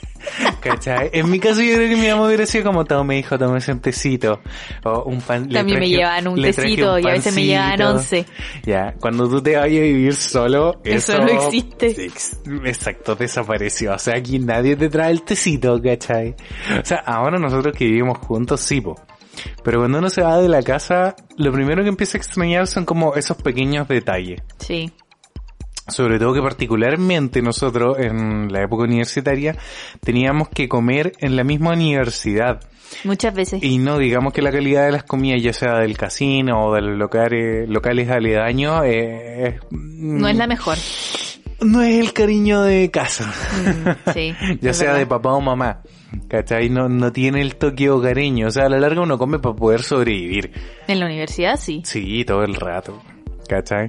¿Cachai? 0.62 1.10
En 1.12 1.30
mi 1.30 1.40
caso 1.40 1.60
yo 1.60 1.74
creo 1.74 1.88
que 1.88 1.96
mi 1.96 2.08
mamá 2.08 2.26
hubiera 2.26 2.46
sido 2.46 2.64
como, 2.64 2.84
tome 2.84 3.18
hijo, 3.18 3.36
tome 3.38 3.58
un 3.66 3.80
tecito. 3.80 4.40
O 4.84 5.02
un 5.04 5.20
pan. 5.20 5.48
También 5.48 5.80
me 5.80 5.88
llevaban 5.88 6.28
un 6.28 6.40
tecito 6.40 6.98
y 6.98 7.06
a 7.06 7.12
veces 7.12 7.34
me 7.34 7.44
llevaban 7.44 7.82
once. 7.82 8.24
Ya, 8.64 8.94
cuando 9.00 9.28
tú 9.28 9.42
te 9.42 9.56
vayas 9.56 9.80
a 9.80 9.84
vivir 9.84 10.14
solo, 10.14 10.80
eso, 10.84 11.18
no 11.18 11.28
existe. 11.28 12.10
Exacto, 12.64 13.16
desapareció. 13.16 13.94
O 13.94 13.98
sea, 13.98 14.16
aquí 14.16 14.38
nadie 14.38 14.76
te 14.76 14.88
trae 14.88 15.10
el 15.10 15.22
tecito, 15.22 15.80
¿cachai? 15.82 16.36
O 16.80 16.84
sea, 16.84 16.98
ahora 16.98 17.38
nosotros 17.38 17.74
que 17.76 17.84
vivimos 17.84 18.18
juntos, 18.18 18.60
sí, 18.60 18.80
po. 18.80 18.94
Pero 19.64 19.80
cuando 19.80 19.98
uno 19.98 20.10
se 20.10 20.22
va 20.22 20.38
de 20.38 20.48
la 20.48 20.62
casa, 20.62 21.16
lo 21.36 21.52
primero 21.52 21.82
que 21.82 21.88
empieza 21.88 22.18
a 22.18 22.20
extrañar 22.20 22.66
son 22.66 22.84
como 22.84 23.14
esos 23.14 23.36
pequeños 23.38 23.88
detalles. 23.88 24.42
Sí. 24.58 24.92
Sobre 25.88 26.18
todo 26.18 26.32
que 26.32 26.40
particularmente 26.40 27.42
nosotros 27.42 27.98
en 27.98 28.52
la 28.52 28.62
época 28.62 28.84
universitaria 28.84 29.56
teníamos 30.00 30.48
que 30.48 30.68
comer 30.68 31.12
en 31.18 31.36
la 31.36 31.44
misma 31.44 31.72
universidad. 31.72 32.60
Muchas 33.04 33.34
veces. 33.34 33.62
Y 33.62 33.78
no 33.78 33.98
digamos 33.98 34.32
que 34.32 34.42
la 34.42 34.52
calidad 34.52 34.84
de 34.84 34.92
las 34.92 35.04
comidas, 35.04 35.42
ya 35.42 35.52
sea 35.52 35.78
del 35.78 35.96
casino 35.96 36.66
o 36.66 36.74
de 36.74 36.82
los 36.82 36.98
locales, 36.98 37.68
locales 37.68 38.10
aledaños, 38.10 38.82
eh, 38.86 39.58
no 39.70 40.28
es 40.28 40.36
la 40.36 40.46
mejor. 40.46 40.78
No 41.60 41.80
es 41.82 42.00
el 42.00 42.12
cariño 42.12 42.62
de 42.62 42.90
casa. 42.90 43.24
Mm, 43.26 44.10
sí, 44.12 44.34
ya 44.60 44.74
sea 44.74 44.94
de 44.94 45.06
papá 45.06 45.32
o 45.32 45.40
mamá. 45.40 45.82
¿Cachai? 46.28 46.68
No, 46.68 46.88
no 46.88 47.12
tiene 47.12 47.40
el 47.40 47.56
toque 47.56 47.88
hogareño. 47.88 48.48
O 48.48 48.50
sea, 48.50 48.66
a 48.66 48.68
la 48.68 48.78
larga 48.78 49.00
uno 49.00 49.16
come 49.16 49.38
para 49.38 49.54
poder 49.54 49.82
sobrevivir. 49.82 50.52
En 50.86 51.00
la 51.00 51.06
universidad 51.06 51.56
sí. 51.56 51.82
Sí, 51.84 52.24
todo 52.24 52.42
el 52.42 52.54
rato. 52.54 53.00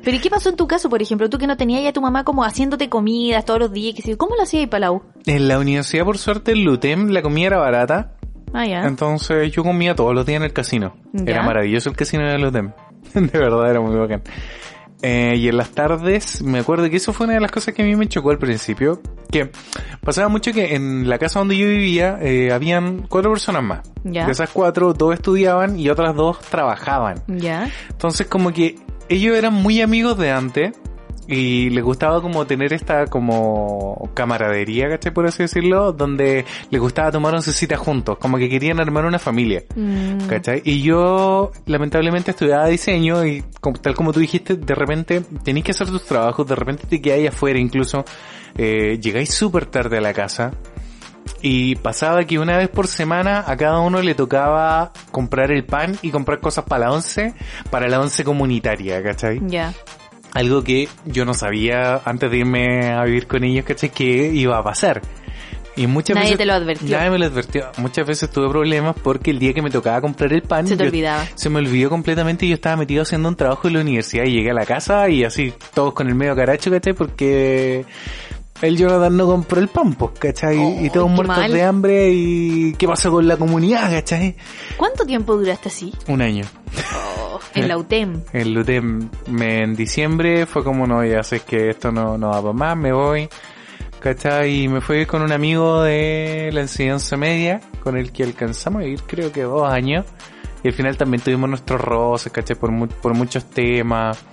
Pero 0.04 0.18
¿y 0.18 0.20
qué 0.20 0.30
pasó 0.30 0.50
en 0.50 0.56
tu 0.56 0.68
caso, 0.68 0.90
por 0.90 1.02
ejemplo? 1.02 1.30
Tú 1.30 1.38
que 1.38 1.48
no 1.48 1.58
tenías 1.58 1.84
ya 1.84 1.90
a 1.90 1.94
tu 1.94 2.02
mamá 2.02 2.24
como 2.24 2.44
haciéndote 2.44 2.90
comidas 2.90 3.46
todos 3.46 3.60
los 3.60 3.72
días. 3.72 3.96
¿Cómo 4.18 4.36
lo 4.36 4.44
hacías 4.44 4.62
ahí, 4.62 4.68
Palau? 4.68 5.04
En 5.26 5.48
la 5.48 5.60
universidad, 5.60 6.06
por 6.06 6.18
suerte, 6.18 6.52
el 6.52 6.64
LUTEM, 6.64 7.10
la 7.10 7.22
comida 7.22 7.48
era 7.48 7.58
barata. 7.58 8.14
Ah, 8.54 8.66
ya. 8.66 8.84
Entonces 8.84 9.52
yo 9.52 9.64
comía 9.64 9.96
todos 9.96 10.14
los 10.14 10.26
días 10.26 10.38
en 10.38 10.44
el 10.44 10.54
casino. 10.54 10.96
Era 11.26 11.44
maravilloso 11.44 11.90
el 11.90 11.96
casino 11.96 12.28
de 12.28 12.38
LUTEM. 12.38 12.72
de 13.14 13.40
verdad, 13.40 13.70
era 13.70 13.82
muy 13.82 13.96
bacán. 13.96 14.22
Eh, 15.06 15.36
y 15.36 15.50
en 15.50 15.58
las 15.58 15.72
tardes, 15.72 16.42
me 16.42 16.60
acuerdo 16.60 16.90
que 16.90 16.96
eso 16.96 17.12
fue 17.12 17.26
una 17.26 17.34
de 17.34 17.42
las 17.42 17.52
cosas 17.52 17.74
que 17.74 17.82
a 17.82 17.86
mí 17.86 17.94
me 17.94 18.08
chocó 18.08 18.32
al 18.32 18.38
principio, 18.38 19.02
que 19.30 19.52
pasaba 20.02 20.30
mucho 20.30 20.54
que 20.54 20.76
en 20.76 21.10
la 21.10 21.18
casa 21.20 21.40
donde 21.40 21.58
yo 21.58 21.68
vivía 21.68 22.18
eh, 22.22 22.54
habían 22.54 23.06
cuatro 23.10 23.30
personas 23.32 23.64
más. 23.64 23.82
De 24.06 24.32
esas 24.32 24.50
cuatro, 24.52 24.94
dos 24.94 25.14
estudiaban 25.14 25.78
y 25.78 25.90
otras 25.90 26.16
dos 26.16 26.40
trabajaban. 26.40 27.22
Ya. 27.28 27.70
Entonces 27.90 28.28
como 28.28 28.54
que 28.54 28.78
ellos 29.10 29.38
eran 29.38 29.54
muy 29.54 29.82
amigos 29.82 30.18
de 30.18 30.32
antes 30.32 30.74
y 31.28 31.70
les 31.70 31.84
gustaba 31.84 32.22
como 32.22 32.46
tener 32.46 32.74
esta 32.74 33.08
como 33.08 34.10
camaradería, 34.14 34.90
¿cachai? 34.90 35.14
Por 35.14 35.26
así 35.26 35.44
decirlo, 35.44 35.94
donde 35.94 36.46
les 36.70 36.82
gustaba 36.82 37.12
tomar 37.12 37.42
cita 37.42 37.78
juntos, 37.78 38.18
como 38.18 38.38
que 38.38 38.50
querían 38.50 38.80
armar 38.80 39.06
una 39.06 39.20
familia, 39.20 39.64
mm. 39.76 40.28
¿cachai? 40.28 40.62
Y 40.66 40.82
yo 40.82 41.52
lamentablemente 41.66 42.32
estudiaba 42.32 42.68
diseño 42.68 43.26
y 43.26 43.44
tal 43.82 43.96
como 43.96 44.12
tú 44.12 44.20
dijiste, 44.20 44.56
de 44.56 44.76
repente 44.76 45.22
tenéis 45.44 45.66
que 45.66 45.72
hacer 45.72 45.88
tus 45.88 46.04
trabajos, 46.04 46.48
de 46.48 46.56
repente 46.56 46.84
te 46.88 47.02
quedáis 47.02 47.30
afuera 47.30 47.60
incluso, 47.60 48.04
eh, 48.58 49.00
llegáis 49.02 49.34
súper 49.34 49.66
tarde 49.66 49.98
a 49.98 50.02
la 50.02 50.14
casa, 50.14 50.52
y 51.46 51.76
pasaba 51.76 52.24
que 52.24 52.40
una 52.40 52.58
vez 52.58 52.70
por 52.70 52.88
semana 52.88 53.44
a 53.46 53.58
cada 53.58 53.82
uno 53.82 54.02
le 54.02 54.16
tocaba 54.16 54.94
comprar 55.12 55.52
el 55.52 55.66
pan 55.66 55.98
y 56.02 56.10
comprar 56.10 56.40
cosas 56.40 56.64
para 56.64 56.86
la 56.86 56.94
once, 56.94 57.34
para 57.70 57.90
la 57.90 58.00
once 58.00 58.24
comunitaria, 58.24 59.04
¿cachai? 59.04 59.42
Ya. 59.46 59.74
Algo 60.34 60.64
que 60.64 60.88
yo 61.04 61.26
no 61.26 61.34
sabía 61.34 62.02
antes 62.06 62.32
de 62.32 62.38
irme 62.38 62.94
a 62.94 63.04
vivir 63.04 63.28
con 63.28 63.44
ellos, 63.44 63.66
¿cachai? 63.66 63.90
Que 63.90 64.32
iba 64.34 64.58
a 64.58 64.64
pasar. 64.64 65.02
Y 65.76 65.86
muchas 65.88 66.16
nadie 66.16 66.28
veces, 66.28 66.38
te 66.38 66.46
lo 66.46 66.54
advirtió. 66.54 66.98
Nadie 66.98 67.10
me 67.10 67.20
lo 67.20 67.26
advirtió. 67.26 67.66
Muchas 67.78 68.08
veces 68.08 68.30
tuve 68.30 68.48
problemas 68.48 68.96
porque 69.04 69.32
el 69.32 69.40
día 69.40 69.54
que 69.54 69.62
me 69.62 69.70
tocaba 69.70 70.00
comprar 70.00 70.32
el 70.32 70.44
pan... 70.44 70.66
Se 70.66 70.78
te 70.78 70.84
olvidaba. 70.84 71.26
Se 71.36 71.50
me 71.50 71.60
olvidó 71.60 71.90
completamente 71.90 72.46
y 72.46 72.50
yo 72.50 72.56
estaba 72.56 72.78
metido 72.78 73.02
haciendo 73.02 73.28
un 73.28 73.36
trabajo 73.36 73.68
en 73.68 73.74
la 73.74 73.82
universidad 73.82 74.24
y 74.24 74.32
llegué 74.32 74.52
a 74.52 74.54
la 74.54 74.66
casa 74.66 75.10
y 75.10 75.26
así 75.26 75.54
todos 75.74 75.94
con 75.94 76.08
el 76.08 76.16
medio 76.16 76.36
caracho, 76.38 76.72
¿cachai? 76.72 76.94
Porque 76.94 77.86
el 78.64 78.78
Jonathan 78.78 79.18
no 79.18 79.28
compró 79.28 79.60
el 79.60 79.68
pan, 79.68 79.94
pues, 79.94 80.12
¿cachai? 80.18 80.86
y 80.86 80.90
todos 80.90 81.10
muertos 81.10 81.52
de 81.52 81.64
hambre 81.64 82.10
y 82.12 82.74
qué 82.76 82.88
pasó 82.88 83.12
con 83.12 83.28
la 83.28 83.36
comunidad, 83.36 83.92
¿cachai? 83.92 84.38
¿Cuánto 84.78 85.06
tiempo 85.06 85.36
duraste 85.36 85.68
así? 85.68 85.94
Un 86.08 86.22
año. 86.22 86.46
Oh, 86.96 87.40
en 87.56 87.68
la 87.68 87.78
UTEM. 87.78 88.22
En 88.34 88.54
la 88.54 88.62
UTEM. 88.62 89.10
Me, 89.28 89.64
en 89.64 89.76
diciembre 89.76 90.46
fue 90.46 90.64
como, 90.64 90.88
no, 90.88 91.04
ya 91.04 91.24
sé 91.24 91.42
que 91.42 91.72
esto 91.72 91.92
no, 91.92 92.18
no 92.18 92.30
va 92.30 92.42
para 92.42 92.54
más, 92.54 92.78
me 92.78 92.94
voy. 92.94 93.28
¿Cachai? 94.00 94.64
Y 94.64 94.68
me 94.70 94.80
fui 94.80 95.06
con 95.06 95.22
un 95.22 95.34
amigo 95.34 95.84
de 95.84 96.50
la 96.54 96.62
enseñanza 96.62 97.18
media, 97.18 97.60
con 97.82 97.98
el 97.98 98.14
que 98.14 98.24
alcanzamos 98.24 98.84
a 98.84 98.86
ir 98.86 99.02
creo 99.04 99.32
que 99.34 99.42
dos 99.42 99.70
años. 99.70 100.06
Y 100.64 100.70
al 100.70 100.74
final 100.74 100.96
también 100.96 101.22
tuvimos 101.22 101.50
nuestros 101.50 101.82
roces, 101.82 102.32
¿cachai? 102.32 102.56
Por, 102.56 102.88
por 102.88 103.14
muchos 103.14 103.46
temas. 103.50 104.24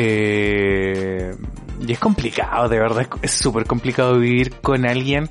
Eh, 0.00 1.34
y 1.80 1.92
es 1.92 1.98
complicado, 1.98 2.68
de 2.68 2.78
verdad, 2.78 3.08
es 3.20 3.32
súper 3.32 3.64
complicado 3.64 4.16
vivir 4.20 4.52
con 4.60 4.86
alguien. 4.86 5.28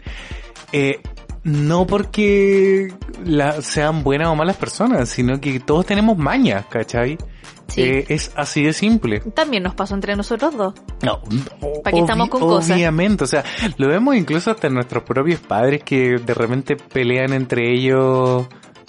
Eh, 0.73 0.99
no 1.43 1.88
porque 1.88 2.93
la, 3.23 3.62
sean 3.62 4.03
buenas 4.03 4.27
o 4.27 4.36
malas 4.36 4.58
personas, 4.58 5.08
sino 5.08 5.39
que 5.39 5.62
todos 5.62 5.86
tenemos 5.86 6.17
mañas, 6.17 6.65
¿cachai? 6.69 7.17
Sí. 7.69 7.82
Eh, 7.82 8.06
es 8.10 8.34
así 8.36 8.63
de 8.63 8.73
simple. 8.73 9.21
También 9.21 9.63
nos 9.63 9.73
pasó 9.73 9.95
entre 9.95 10.17
nosotros 10.17 10.58
dos. 10.58 10.73
No, 11.01 11.21
¿Para 11.82 11.95
qué 11.95 12.01
estamos 12.01 12.27
con 12.27 12.41
cosas? 12.41 12.75
Obviamente, 12.75 13.23
o 13.23 13.27
sea, 13.27 13.45
lo 13.77 13.88
vemos 13.88 14.17
incluso 14.17 14.51
hasta 14.51 14.67
nuestros 14.67 15.03
propios 15.03 15.39
padres 15.39 15.82
que 15.82 16.17
de 16.17 16.34
repente 16.34 16.75
pelean 16.75 17.32
entre 17.32 17.71
ellos 17.73 18.47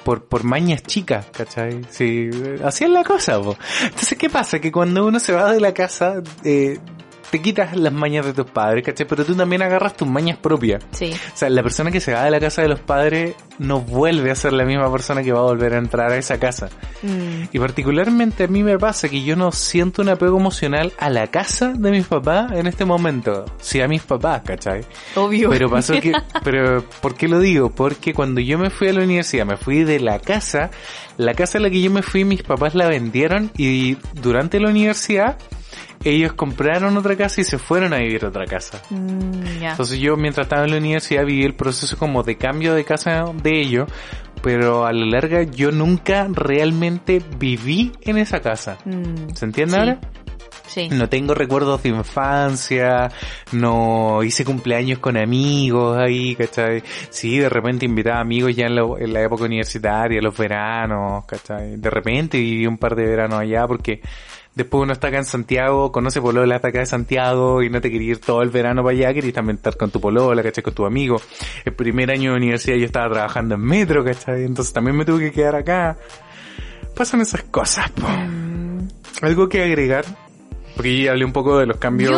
por, 0.09 0.25
por 0.25 0.43
mañas 0.43 0.83
chicas, 0.85 1.27
¿cachai? 1.37 1.83
Sí, 1.91 2.31
así 2.65 2.85
es 2.85 2.91
la 2.91 3.05
cosa, 3.05 3.43
po. 3.43 3.59
Entonces, 3.85 4.17
¿qué 4.17 4.31
pasa? 4.31 4.59
Que 4.59 4.73
cuando 4.73 5.07
uno 5.07 5.21
se 5.21 5.35
va 5.35 5.53
de 5.53 5.61
la 5.61 5.75
casa, 5.75 6.23
eh, 6.45 6.79
te 7.31 7.41
quitas 7.41 7.77
las 7.77 7.93
mañas 7.93 8.25
de 8.27 8.33
tus 8.33 8.47
padres, 8.47 8.85
¿cachai? 8.85 9.07
Pero 9.07 9.25
tú 9.25 9.35
también 9.35 9.63
agarras 9.63 9.97
tus 9.97 10.09
mañas 10.09 10.39
propias. 10.39 10.85
Sí. 10.93 11.13
O 11.13 11.37
sea, 11.37 11.51
la 11.51 11.63
persona 11.63 11.91
que 11.91 12.01
se 12.01 12.13
va 12.13 12.25
de 12.25 12.31
la 12.31 12.41
casa 12.41 12.63
de 12.63 12.69
los 12.69 12.81
padres 12.81 13.35
no 13.59 13.81
vuelve 13.81 14.31
a 14.31 14.35
ser 14.35 14.53
la 14.53 14.65
misma 14.65 14.91
persona 14.91 15.23
que 15.23 15.33
va 15.33 15.41
a 15.41 15.45
volver 15.45 15.75
a 15.75 15.79
entrar 15.79 16.13
a 16.13 16.17
esa 16.17 16.39
casa. 16.39 16.69
Mm. 17.03 17.45
Y 17.53 17.59
particularmente 17.59 18.45
a 18.45 18.49
mí 18.49 18.63
me 18.63 18.79
pasa 18.79 19.09
que 19.09 19.23
yo 19.23 19.37
no 19.37 19.53
siento 19.53 20.03
un 20.03 20.09
apego 20.09 20.39
emocional 20.39 20.93
a 20.99 21.11
la 21.11 21.27
casa 21.27 21.73
de 21.73 21.91
mis 21.91 22.07
papás 22.07 22.53
en 22.53 22.67
este 22.67 22.85
momento. 22.85 23.45
Sí, 23.61 23.81
a 23.81 23.89
mis 23.89 24.03
papás, 24.03 24.43
¿cachai? 24.45 24.83
Obvio. 25.17 25.51
Pero 25.51 25.71
pasó 25.71 25.95
que, 26.01 26.13
pero, 26.45 26.85
¿por 27.01 27.15
qué 27.15 27.29
lo 27.29 27.41
digo? 27.41 27.71
Porque 27.71 28.15
cuando 28.15 28.41
yo 28.41 28.59
me 28.59 28.71
fui 28.71 28.89
a 28.89 28.93
la 28.93 29.03
universidad, 29.03 29.47
me 29.47 29.57
fui 29.57 29.85
de 29.85 30.01
la 30.01 30.19
casa, 30.19 30.71
la 31.17 31.35
casa 31.35 31.59
a 31.59 31.61
la 31.61 31.71
que 31.71 31.81
yo 31.81 31.91
me 31.91 32.03
fui, 32.03 32.25
mis 32.25 32.43
papás 32.43 32.75
la 32.75 32.89
vendieron 32.89 33.51
y 33.57 33.97
durante 34.15 34.61
la 34.61 34.69
universidad 34.69 35.37
ellos 36.05 36.33
compraron 36.33 36.97
otra 36.97 37.17
casa 37.17 37.41
y 37.41 37.45
se 37.45 37.59
fueron 37.59 37.93
a 37.93 37.99
vivir 37.99 38.25
a 38.25 38.29
otra 38.29 38.45
casa. 38.47 38.81
Mm, 38.91 39.63
Entonces 39.63 39.99
yo 39.99 40.17
mientras 40.17 40.47
estaba 40.47 40.65
en 40.65 40.73
la 40.73 40.79
universidad 40.79 41.25
viví 41.25 41.45
el 41.45 41.55
proceso 41.55 41.97
como 41.97 42.23
de 42.23 42.37
cambio 42.37 42.75
de 42.75 42.85
casa 42.85 43.25
de 43.43 43.61
ellos, 43.61 43.91
pero 44.43 44.87
a 44.87 44.93
la 44.93 45.07
larga 45.07 45.43
yo 45.43 45.71
nunca 45.71 46.29
realmente 46.31 47.23
viví 47.39 47.93
en 48.03 48.19
esa 48.19 48.41
casa. 48.41 48.79
Mm, 48.85 49.35
¿Se 49.35 49.45
entiende 49.45 49.77
ahora? 49.77 50.01
Sí. 50.67 50.89
No 50.91 51.09
tengo 51.09 51.33
recuerdos 51.35 51.83
de 51.83 51.89
infancia, 51.89 53.11
no 53.53 54.23
hice 54.23 54.45
cumpleaños 54.45 54.99
con 54.99 55.17
amigos 55.17 55.97
ahí, 55.97 56.37
¿cachai? 56.37 56.83
Sí, 57.09 57.39
de 57.39 57.49
repente 57.49 57.87
invitaba 57.87 58.21
amigos 58.21 58.55
ya 58.55 58.67
en, 58.67 58.77
en 58.77 59.13
la 59.15 59.23
época 59.23 59.45
universitaria, 59.45 60.21
los 60.21 60.37
veranos, 60.37 61.25
¿cachai? 61.25 61.77
De 61.77 61.89
repente 61.89 62.39
viví 62.39 62.67
un 62.67 62.77
par 62.77 62.95
de 62.95 63.07
veranos 63.07 63.41
allá 63.41 63.67
porque 63.67 64.03
Después 64.59 64.83
uno 64.83 64.93
está 64.93 65.07
acá 65.07 65.19
en 65.19 65.25
Santiago, 65.25 65.93
conoce 65.93 66.21
polola 66.21 66.57
hasta 66.57 66.67
acá 66.67 66.81
de 66.81 66.87
Santiago 66.87 67.63
y 67.63 67.71
no 67.71 67.81
te 67.81 67.93
quería 67.93 68.11
ir 68.11 68.19
todo 68.19 68.43
el 68.43 68.51
verano 68.51 68.83
para 68.83 68.97
allá, 68.97 69.15
querías 69.15 69.33
también 69.33 69.59
estar 69.59 69.77
con 69.77 69.93
tu 69.93 70.01
polola, 70.01 70.43
¿cachai? 70.43 70.65
Con 70.65 70.75
tu 70.75 70.85
amigo. 70.85 71.23
El 71.65 71.75
primer 71.75 72.11
año 72.11 72.33
de 72.33 72.39
universidad 72.39 72.75
yo 72.75 72.87
estaba 72.87 73.09
trabajando 73.09 73.55
en 73.55 73.61
metro, 73.61 74.05
¿cachai? 74.05 74.43
Entonces 74.43 74.75
también 74.75 74.97
me 74.97 75.05
tuve 75.05 75.21
que 75.21 75.31
quedar 75.31 75.55
acá. 75.55 75.97
Pasan 76.93 77.21
esas 77.21 77.45
cosas, 77.45 77.89
po. 77.93 78.09
Mm. 78.09 78.89
¿Algo 79.23 79.49
que 79.49 79.63
agregar? 79.63 80.05
Ya 80.85 81.11
hablé 81.11 81.25
un 81.25 81.33
poco 81.33 81.59
de 81.59 81.67
los 81.67 81.77
cambios 81.77 82.13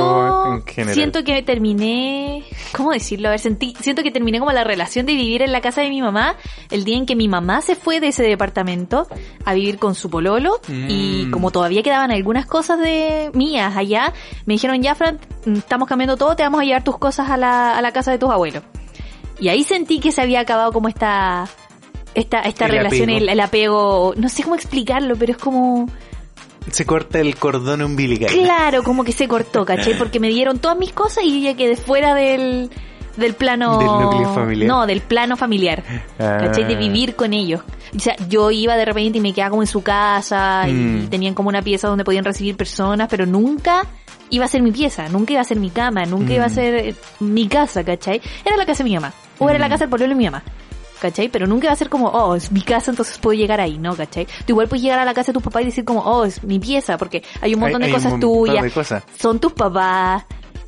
en 0.46 0.64
general. 0.66 0.94
Siento 0.94 1.24
que 1.24 1.42
terminé, 1.42 2.44
¿cómo 2.76 2.92
decirlo? 2.92 3.28
A 3.28 3.30
ver, 3.32 3.40
sentí, 3.40 3.74
siento 3.80 4.02
que 4.02 4.10
terminé 4.10 4.38
como 4.38 4.52
la 4.52 4.64
relación 4.64 5.06
de 5.06 5.14
vivir 5.14 5.42
en 5.42 5.52
la 5.52 5.60
casa 5.60 5.80
de 5.80 5.88
mi 5.88 6.02
mamá 6.02 6.36
el 6.70 6.84
día 6.84 6.96
en 6.96 7.06
que 7.06 7.16
mi 7.16 7.28
mamá 7.28 7.62
se 7.62 7.74
fue 7.74 8.00
de 8.00 8.08
ese 8.08 8.22
departamento 8.22 9.06
a 9.44 9.54
vivir 9.54 9.78
con 9.78 9.94
su 9.94 10.10
pololo 10.10 10.60
y 10.68 11.24
mm. 11.26 11.30
como 11.30 11.50
todavía 11.50 11.82
quedaban 11.82 12.10
algunas 12.10 12.46
cosas 12.46 12.78
de 12.80 13.30
mías 13.34 13.76
allá, 13.76 14.12
me 14.46 14.54
dijeron, 14.54 14.82
ya 14.82 14.94
Fran, 14.94 15.18
estamos 15.46 15.88
cambiando 15.88 16.16
todo, 16.16 16.36
te 16.36 16.42
vamos 16.42 16.60
a 16.60 16.64
llevar 16.64 16.84
tus 16.84 16.98
cosas 16.98 17.30
a 17.30 17.36
la, 17.36 17.76
a 17.76 17.82
la 17.82 17.92
casa 17.92 18.10
de 18.10 18.18
tus 18.18 18.30
abuelos. 18.30 18.62
Y 19.38 19.48
ahí 19.48 19.64
sentí 19.64 20.00
que 20.00 20.12
se 20.12 20.20
había 20.20 20.40
acabado 20.40 20.70
como 20.70 20.88
esta, 20.88 21.48
esta, 22.14 22.40
esta 22.42 22.66
relación, 22.66 23.08
el 23.08 23.40
apego, 23.40 24.12
no 24.16 24.28
sé 24.28 24.42
cómo 24.42 24.54
explicarlo, 24.54 25.16
pero 25.16 25.32
es 25.32 25.38
como 25.38 25.86
se 26.70 26.86
corta 26.86 27.20
el 27.20 27.36
cordón 27.36 27.82
umbilical. 27.82 28.30
Claro, 28.30 28.82
como 28.82 29.04
que 29.04 29.12
se 29.12 29.28
cortó, 29.28 29.64
¿cachai? 29.64 29.96
Porque 29.96 30.20
me 30.20 30.28
dieron 30.28 30.58
todas 30.58 30.78
mis 30.78 30.92
cosas 30.92 31.24
y 31.24 31.42
ya 31.42 31.54
quedé 31.54 31.76
fuera 31.76 32.14
del, 32.14 32.70
del 33.16 33.34
plano... 33.34 33.78
¿Del 33.78 33.86
núcleo 33.86 34.34
familiar? 34.34 34.68
No, 34.68 34.86
del 34.86 35.00
plano 35.00 35.36
familiar, 35.36 35.82
¿cachai? 36.18 36.64
De 36.64 36.74
ah. 36.74 36.78
vivir 36.78 37.16
con 37.16 37.32
ellos. 37.32 37.62
O 37.94 37.98
sea, 37.98 38.14
yo 38.28 38.50
iba 38.50 38.76
de 38.76 38.84
repente 38.84 39.18
y 39.18 39.20
me 39.20 39.32
quedaba 39.32 39.50
como 39.50 39.62
en 39.62 39.68
su 39.68 39.82
casa 39.82 40.64
y 40.68 40.72
mm. 40.72 41.10
tenían 41.10 41.34
como 41.34 41.48
una 41.48 41.62
pieza 41.62 41.88
donde 41.88 42.04
podían 42.04 42.24
recibir 42.24 42.56
personas, 42.56 43.08
pero 43.10 43.26
nunca 43.26 43.84
iba 44.30 44.44
a 44.44 44.48
ser 44.48 44.62
mi 44.62 44.70
pieza, 44.70 45.08
nunca 45.08 45.32
iba 45.32 45.42
a 45.42 45.44
ser 45.44 45.58
mi 45.58 45.70
cama, 45.70 46.04
nunca 46.04 46.32
iba 46.32 46.44
a 46.44 46.48
mm. 46.48 46.54
ser 46.54 46.94
mi 47.18 47.48
casa, 47.48 47.84
¿cachai? 47.84 48.20
Era 48.44 48.56
la 48.56 48.64
casa 48.64 48.84
de 48.84 48.90
mi 48.90 48.94
mamá, 48.94 49.12
o 49.38 49.48
era 49.50 49.58
la 49.58 49.66
mm. 49.66 49.70
casa 49.70 49.84
del 49.84 49.90
pueblo 49.90 50.08
de 50.08 50.14
mi 50.14 50.24
mamá. 50.24 50.42
¿Cachai? 51.00 51.28
Pero 51.28 51.46
nunca 51.46 51.68
va 51.68 51.72
a 51.72 51.76
ser 51.76 51.88
como, 51.88 52.08
oh, 52.08 52.34
es 52.34 52.52
mi 52.52 52.62
casa, 52.62 52.90
entonces 52.90 53.18
puedo 53.18 53.38
llegar 53.38 53.60
ahí, 53.60 53.78
¿no? 53.78 53.96
¿cachai? 53.96 54.26
Tú 54.26 54.52
igual 54.52 54.68
puedes 54.68 54.82
llegar 54.82 54.98
a 54.98 55.04
la 55.04 55.14
casa 55.14 55.32
de 55.32 55.38
tu 55.38 55.40
papá 55.40 55.62
y 55.62 55.66
decir 55.66 55.84
como, 55.84 56.00
oh, 56.00 56.24
es 56.24 56.44
mi 56.44 56.58
pieza, 56.58 56.96
porque 56.96 57.22
hay 57.40 57.54
un 57.54 57.60
montón 57.60 57.82
de 57.82 57.90
cosas 57.90 58.20
tuyas. 58.20 58.64
Son 59.16 59.40
tus 59.40 59.52
papás, 59.52 60.24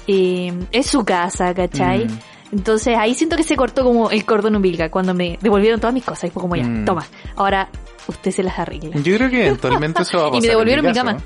eh, 0.06 0.52
es 0.72 0.86
su 0.86 1.04
casa, 1.04 1.54
¿cachai? 1.54 2.06
Mm. 2.06 2.18
Entonces 2.52 2.96
ahí 2.98 3.14
siento 3.14 3.36
que 3.36 3.44
se 3.44 3.56
cortó 3.56 3.82
como 3.82 4.10
el 4.10 4.24
cordón 4.26 4.56
umbilical 4.56 4.90
cuando 4.90 5.14
me 5.14 5.38
devolvieron 5.40 5.80
todas 5.80 5.94
mis 5.94 6.04
cosas 6.04 6.24
y 6.24 6.30
fue 6.30 6.42
como 6.42 6.54
ya, 6.54 6.64
mm. 6.64 6.84
toma, 6.84 7.06
ahora 7.36 7.70
usted 8.06 8.30
se 8.30 8.42
las 8.42 8.58
arregla. 8.58 8.96
Yo 8.96 9.16
creo 9.16 9.30
que 9.30 9.46
eventualmente 9.46 10.02
eso 10.02 10.18
va 10.18 10.24
a 10.24 10.30
pasar. 10.30 10.38
y 10.38 10.46
me 10.46 10.48
devolvieron 10.48 10.84
mi, 10.84 10.92
cama. 10.92 11.16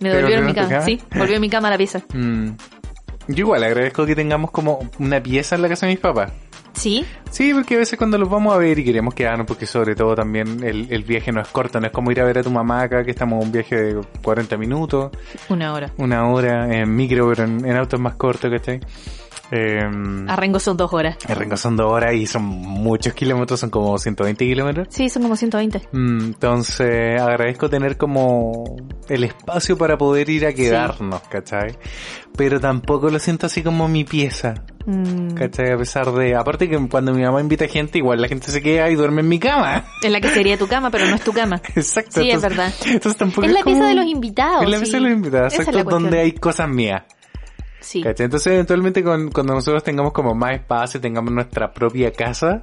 Me 0.00 0.08
devolvieron 0.08 0.46
mi 0.46 0.54
cama, 0.54 0.80
sí, 0.80 1.00
volvió 1.14 1.38
mi 1.40 1.50
cama 1.50 1.68
a 1.68 1.72
la 1.72 1.78
pieza. 1.78 2.02
Mm. 2.14 2.56
Yo 3.26 3.38
igual 3.38 3.64
agradezco 3.64 4.04
que 4.04 4.14
tengamos 4.14 4.50
como 4.50 4.90
una 4.98 5.22
pieza 5.22 5.56
en 5.56 5.62
la 5.62 5.68
casa 5.70 5.86
de 5.86 5.92
mis 5.92 6.00
papás. 6.00 6.30
¿Sí? 6.74 7.04
Sí, 7.30 7.52
porque 7.52 7.76
a 7.76 7.78
veces 7.78 7.98
cuando 7.98 8.18
los 8.18 8.28
vamos 8.28 8.54
a 8.54 8.58
ver 8.58 8.78
y 8.78 8.84
queremos 8.84 9.14
quedarnos, 9.14 9.46
porque 9.46 9.66
sobre 9.66 9.94
todo 9.94 10.14
también 10.14 10.62
el, 10.62 10.86
el 10.90 11.02
viaje 11.04 11.32
no 11.32 11.40
es 11.40 11.48
corto, 11.48 11.80
no 11.80 11.86
es 11.86 11.92
como 11.92 12.10
ir 12.10 12.20
a 12.20 12.24
ver 12.24 12.38
a 12.38 12.42
tu 12.42 12.50
mamá 12.50 12.82
acá, 12.82 13.04
que 13.04 13.10
estamos 13.10 13.40
en 13.40 13.46
un 13.46 13.52
viaje 13.52 13.76
de 13.76 14.00
40 14.22 14.56
minutos. 14.56 15.12
Una 15.48 15.72
hora. 15.72 15.90
Una 15.96 16.28
hora 16.28 16.72
en 16.76 16.94
micro, 16.94 17.28
pero 17.28 17.44
en, 17.44 17.64
en 17.64 17.76
autos 17.76 17.98
más 18.00 18.14
cortos, 18.14 18.50
¿cachai? 18.50 18.80
Eh, 19.50 19.78
Rengo 20.36 20.58
son 20.58 20.76
dos 20.76 20.92
horas. 20.92 21.16
Rengo 21.28 21.56
son 21.56 21.76
dos 21.76 21.92
horas 21.92 22.14
y 22.14 22.26
son 22.26 22.44
muchos 22.44 23.12
kilómetros, 23.14 23.60
son 23.60 23.70
como 23.70 23.98
120 23.98 24.44
kilómetros. 24.44 24.88
Sí, 24.90 25.08
son 25.08 25.22
como 25.22 25.36
120. 25.36 25.88
Mm, 25.92 26.20
entonces, 26.24 27.20
agradezco 27.20 27.68
tener 27.68 27.96
como 27.96 28.76
el 29.08 29.24
espacio 29.24 29.76
para 29.76 29.96
poder 29.98 30.30
ir 30.30 30.46
a 30.46 30.52
quedarnos, 30.52 31.20
¿cachai? 31.28 31.76
Pero 32.36 32.58
tampoco 32.58 33.10
lo 33.10 33.18
siento 33.18 33.46
así 33.46 33.62
como 33.62 33.86
mi 33.88 34.04
pieza. 34.04 34.54
Mm. 34.86 35.34
¿Cachai? 35.34 35.72
A 35.72 35.78
pesar 35.78 36.10
de... 36.12 36.34
Aparte 36.34 36.68
que 36.68 36.88
cuando 36.88 37.14
mi 37.14 37.22
mamá 37.22 37.40
invita 37.40 37.68
gente, 37.68 37.98
igual 37.98 38.20
la 38.20 38.28
gente 38.28 38.50
se 38.50 38.60
queda 38.60 38.90
y 38.90 38.96
duerme 38.96 39.20
en 39.20 39.28
mi 39.28 39.38
cama. 39.38 39.84
En 40.02 40.12
la 40.12 40.20
que 40.20 40.28
sería 40.28 40.58
tu 40.58 40.66
cama, 40.66 40.90
pero 40.90 41.06
no 41.06 41.14
es 41.14 41.22
tu 41.22 41.32
cama. 41.32 41.60
Exacto. 41.74 42.20
Sí, 42.20 42.30
es 42.30 42.42
verdad. 42.42 42.72
Entonces 42.86 43.16
tampoco 43.16 43.46
es, 43.46 43.52
la 43.52 43.62
pieza 43.62 43.86
de 43.86 43.94
los 43.94 44.06
invitados. 44.06 44.64
Es 44.64 44.70
la 44.70 44.78
pieza 44.78 44.96
de 44.96 45.02
los 45.02 45.12
invitados, 45.12 45.54
exacto, 45.54 45.84
donde 45.84 46.20
hay 46.20 46.32
cosas 46.32 46.68
mías. 46.68 47.02
Sí. 47.84 48.02
Entonces, 48.04 48.46
eventualmente, 48.46 49.02
cuando 49.04 49.54
nosotros 49.54 49.84
tengamos 49.84 50.12
como 50.12 50.34
más 50.34 50.54
espacio, 50.54 51.00
tengamos 51.00 51.32
nuestra 51.32 51.72
propia 51.72 52.10
casa, 52.10 52.62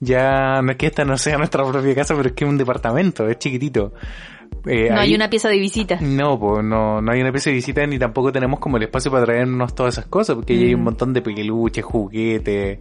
ya 0.00 0.60
no 0.62 0.72
es 0.72 0.76
que 0.76 0.86
esta 0.86 1.04
no 1.04 1.16
sea 1.16 1.38
nuestra 1.38 1.64
propia 1.64 1.94
casa, 1.94 2.14
pero 2.16 2.28
es 2.28 2.34
que 2.34 2.44
es 2.44 2.50
un 2.50 2.58
departamento, 2.58 3.28
es 3.28 3.38
chiquitito. 3.38 3.92
Eh, 4.66 4.90
no 4.90 5.00
hay 5.00 5.14
una 5.14 5.30
pieza 5.30 5.48
de 5.48 5.58
visita. 5.58 5.98
No, 6.00 6.38
pues 6.38 6.64
no, 6.64 7.00
no 7.00 7.12
hay 7.12 7.20
una 7.20 7.30
pieza 7.30 7.50
de 7.50 7.56
visita 7.56 7.86
ni 7.86 7.98
tampoco 7.98 8.32
tenemos 8.32 8.58
como 8.58 8.76
el 8.76 8.84
espacio 8.84 9.10
para 9.10 9.24
traernos 9.24 9.74
todas 9.74 9.94
esas 9.94 10.06
cosas, 10.06 10.34
porque 10.34 10.54
hay 10.54 10.74
un 10.74 10.80
mm. 10.80 10.84
montón 10.84 11.12
de 11.12 11.22
peluches, 11.22 11.84
juguetes. 11.84 12.80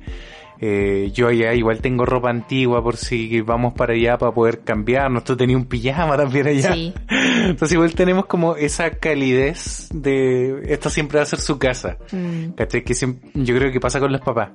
Eh, 0.59 1.11
yo 1.13 1.27
allá 1.27 1.53
igual 1.53 1.79
tengo 1.79 2.05
ropa 2.05 2.29
antigua 2.29 2.81
por 2.81 2.97
si 2.97 3.41
vamos 3.41 3.73
para 3.73 3.93
allá 3.93 4.17
para 4.17 4.33
poder 4.33 4.61
cambiar. 4.61 5.11
Nosotros 5.11 5.37
tenía 5.39 5.57
un 5.57 5.65
pijama 5.65 6.17
también 6.17 6.47
allá. 6.47 6.73
Sí. 6.73 6.93
Entonces 7.09 7.73
igual 7.73 7.93
tenemos 7.93 8.25
como 8.25 8.55
esa 8.55 8.91
calidez 8.91 9.89
de 9.93 10.61
esto 10.71 10.89
siempre 10.89 11.17
va 11.17 11.23
a 11.23 11.27
ser 11.27 11.39
su 11.39 11.57
casa. 11.57 11.97
Mm. 12.11 12.51
¿Cachai? 12.55 12.83
Que 12.83 12.93
yo 12.93 13.55
creo 13.55 13.71
que 13.71 13.79
pasa 13.79 13.99
con 13.99 14.11
los 14.11 14.21
papás. 14.21 14.49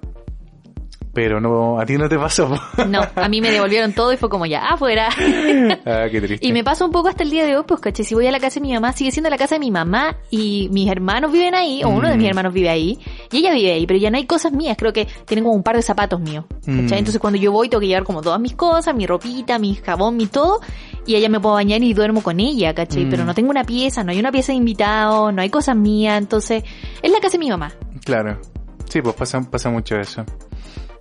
Pero 1.23 1.39
no, 1.39 1.79
a 1.79 1.85
ti 1.85 1.99
no 1.99 2.09
te 2.09 2.19
pasó. 2.19 2.49
No, 2.89 3.03
a 3.15 3.29
mí 3.29 3.43
me 3.43 3.51
devolvieron 3.51 3.93
todo 3.93 4.11
y 4.11 4.17
fue 4.17 4.31
como 4.31 4.47
ya, 4.47 4.61
afuera. 4.61 5.09
ah, 5.85 6.07
qué 6.11 6.19
triste. 6.19 6.47
Y 6.47 6.51
me 6.55 6.65
pasa 6.65 6.87
un 6.87 6.93
poco 6.93 7.09
hasta 7.09 7.25
el 7.25 7.31
día 7.31 7.45
de 7.45 7.59
hoy, 7.59 7.65
pues 7.69 7.79
caché, 7.79 8.05
si 8.05 8.15
voy 8.15 8.27
a 8.27 8.33
la 8.33 8.41
casa 8.41 8.55
de 8.55 8.63
mi 8.63 8.73
mamá, 8.73 8.95
sigue 8.95 9.11
siendo 9.11 9.29
la 9.29 9.37
casa 9.37 9.57
de 9.57 9.59
mi 9.59 9.71
mamá 9.71 10.17
y 10.31 10.71
mis 10.73 10.91
hermanos 10.91 11.31
viven 11.31 11.55
ahí, 11.55 11.85
o 11.85 11.91
uno 11.91 12.09
de 12.09 12.17
mis 12.17 12.25
mm. 12.25 12.29
hermanos 12.31 12.55
vive 12.55 12.71
ahí, 12.71 12.99
y 13.31 13.37
ella 13.37 13.53
vive 13.53 13.71
ahí, 13.71 13.87
pero 13.87 13.99
ya 13.99 14.11
no 14.11 14.17
hay 14.17 14.25
cosas 14.25 14.53
mías, 14.53 14.79
creo 14.79 14.95
que 14.95 15.07
tienen 15.27 15.45
como 15.45 15.55
un 15.55 15.63
par 15.63 15.77
de 15.77 15.83
zapatos 15.83 16.19
míos. 16.21 16.47
¿cachai? 16.61 16.75
Mm. 16.75 16.95
Entonces 16.95 17.21
cuando 17.21 17.39
yo 17.39 17.53
voy 17.53 17.69
tengo 17.69 17.83
que 17.83 17.89
llevar 17.89 18.05
como 18.05 18.23
todas 18.23 18.41
mis 18.41 18.55
cosas, 18.55 18.95
mi 18.95 19.07
ropita, 19.07 19.59
mi 19.59 19.75
jabón, 19.75 20.17
mi 20.17 20.27
todo, 20.27 20.61
y 21.05 21.17
ella 21.17 21.29
me 21.29 21.39
puedo 21.39 21.57
bañar 21.57 21.83
y 21.83 21.93
duermo 21.93 22.23
con 22.23 22.41
ella, 22.41 22.73
¿cachai? 22.73 23.05
Pero 23.11 23.25
mm. 23.25 23.27
no 23.27 23.35
tengo 23.35 23.51
una 23.51 23.65
pieza, 23.65 24.03
no 24.05 24.13
hay 24.13 24.19
una 24.19 24.33
pieza 24.33 24.53
de 24.53 24.57
invitado, 24.57 25.33
no 25.33 25.43
hay 25.43 25.51
cosas 25.51 25.77
mías, 25.77 26.17
entonces 26.17 26.65
es 27.03 27.13
la 27.13 27.21
casa 27.21 27.33
de 27.33 27.41
mi 27.41 27.51
mamá. 27.51 27.75
Claro. 28.07 28.41
Sí, 28.89 29.03
pues 29.03 29.15
pasa, 29.15 29.43
pasa 29.43 29.69
mucho 29.69 29.97
eso. 29.97 30.25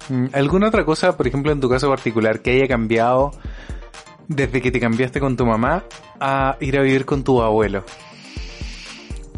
Mm, 0.09 0.25
¿Alguna 0.33 0.67
otra 0.67 0.85
cosa, 0.85 1.15
por 1.15 1.27
ejemplo, 1.27 1.51
en 1.51 1.59
tu 1.59 1.69
caso 1.69 1.89
particular, 1.89 2.41
que 2.41 2.51
haya 2.51 2.67
cambiado 2.67 3.31
desde 4.27 4.61
que 4.61 4.71
te 4.71 4.79
cambiaste 4.79 5.19
con 5.19 5.37
tu 5.37 5.45
mamá 5.45 5.83
a 6.19 6.57
ir 6.59 6.77
a 6.77 6.81
vivir 6.81 7.05
con 7.05 7.23
tu 7.23 7.41
abuelo? 7.41 7.83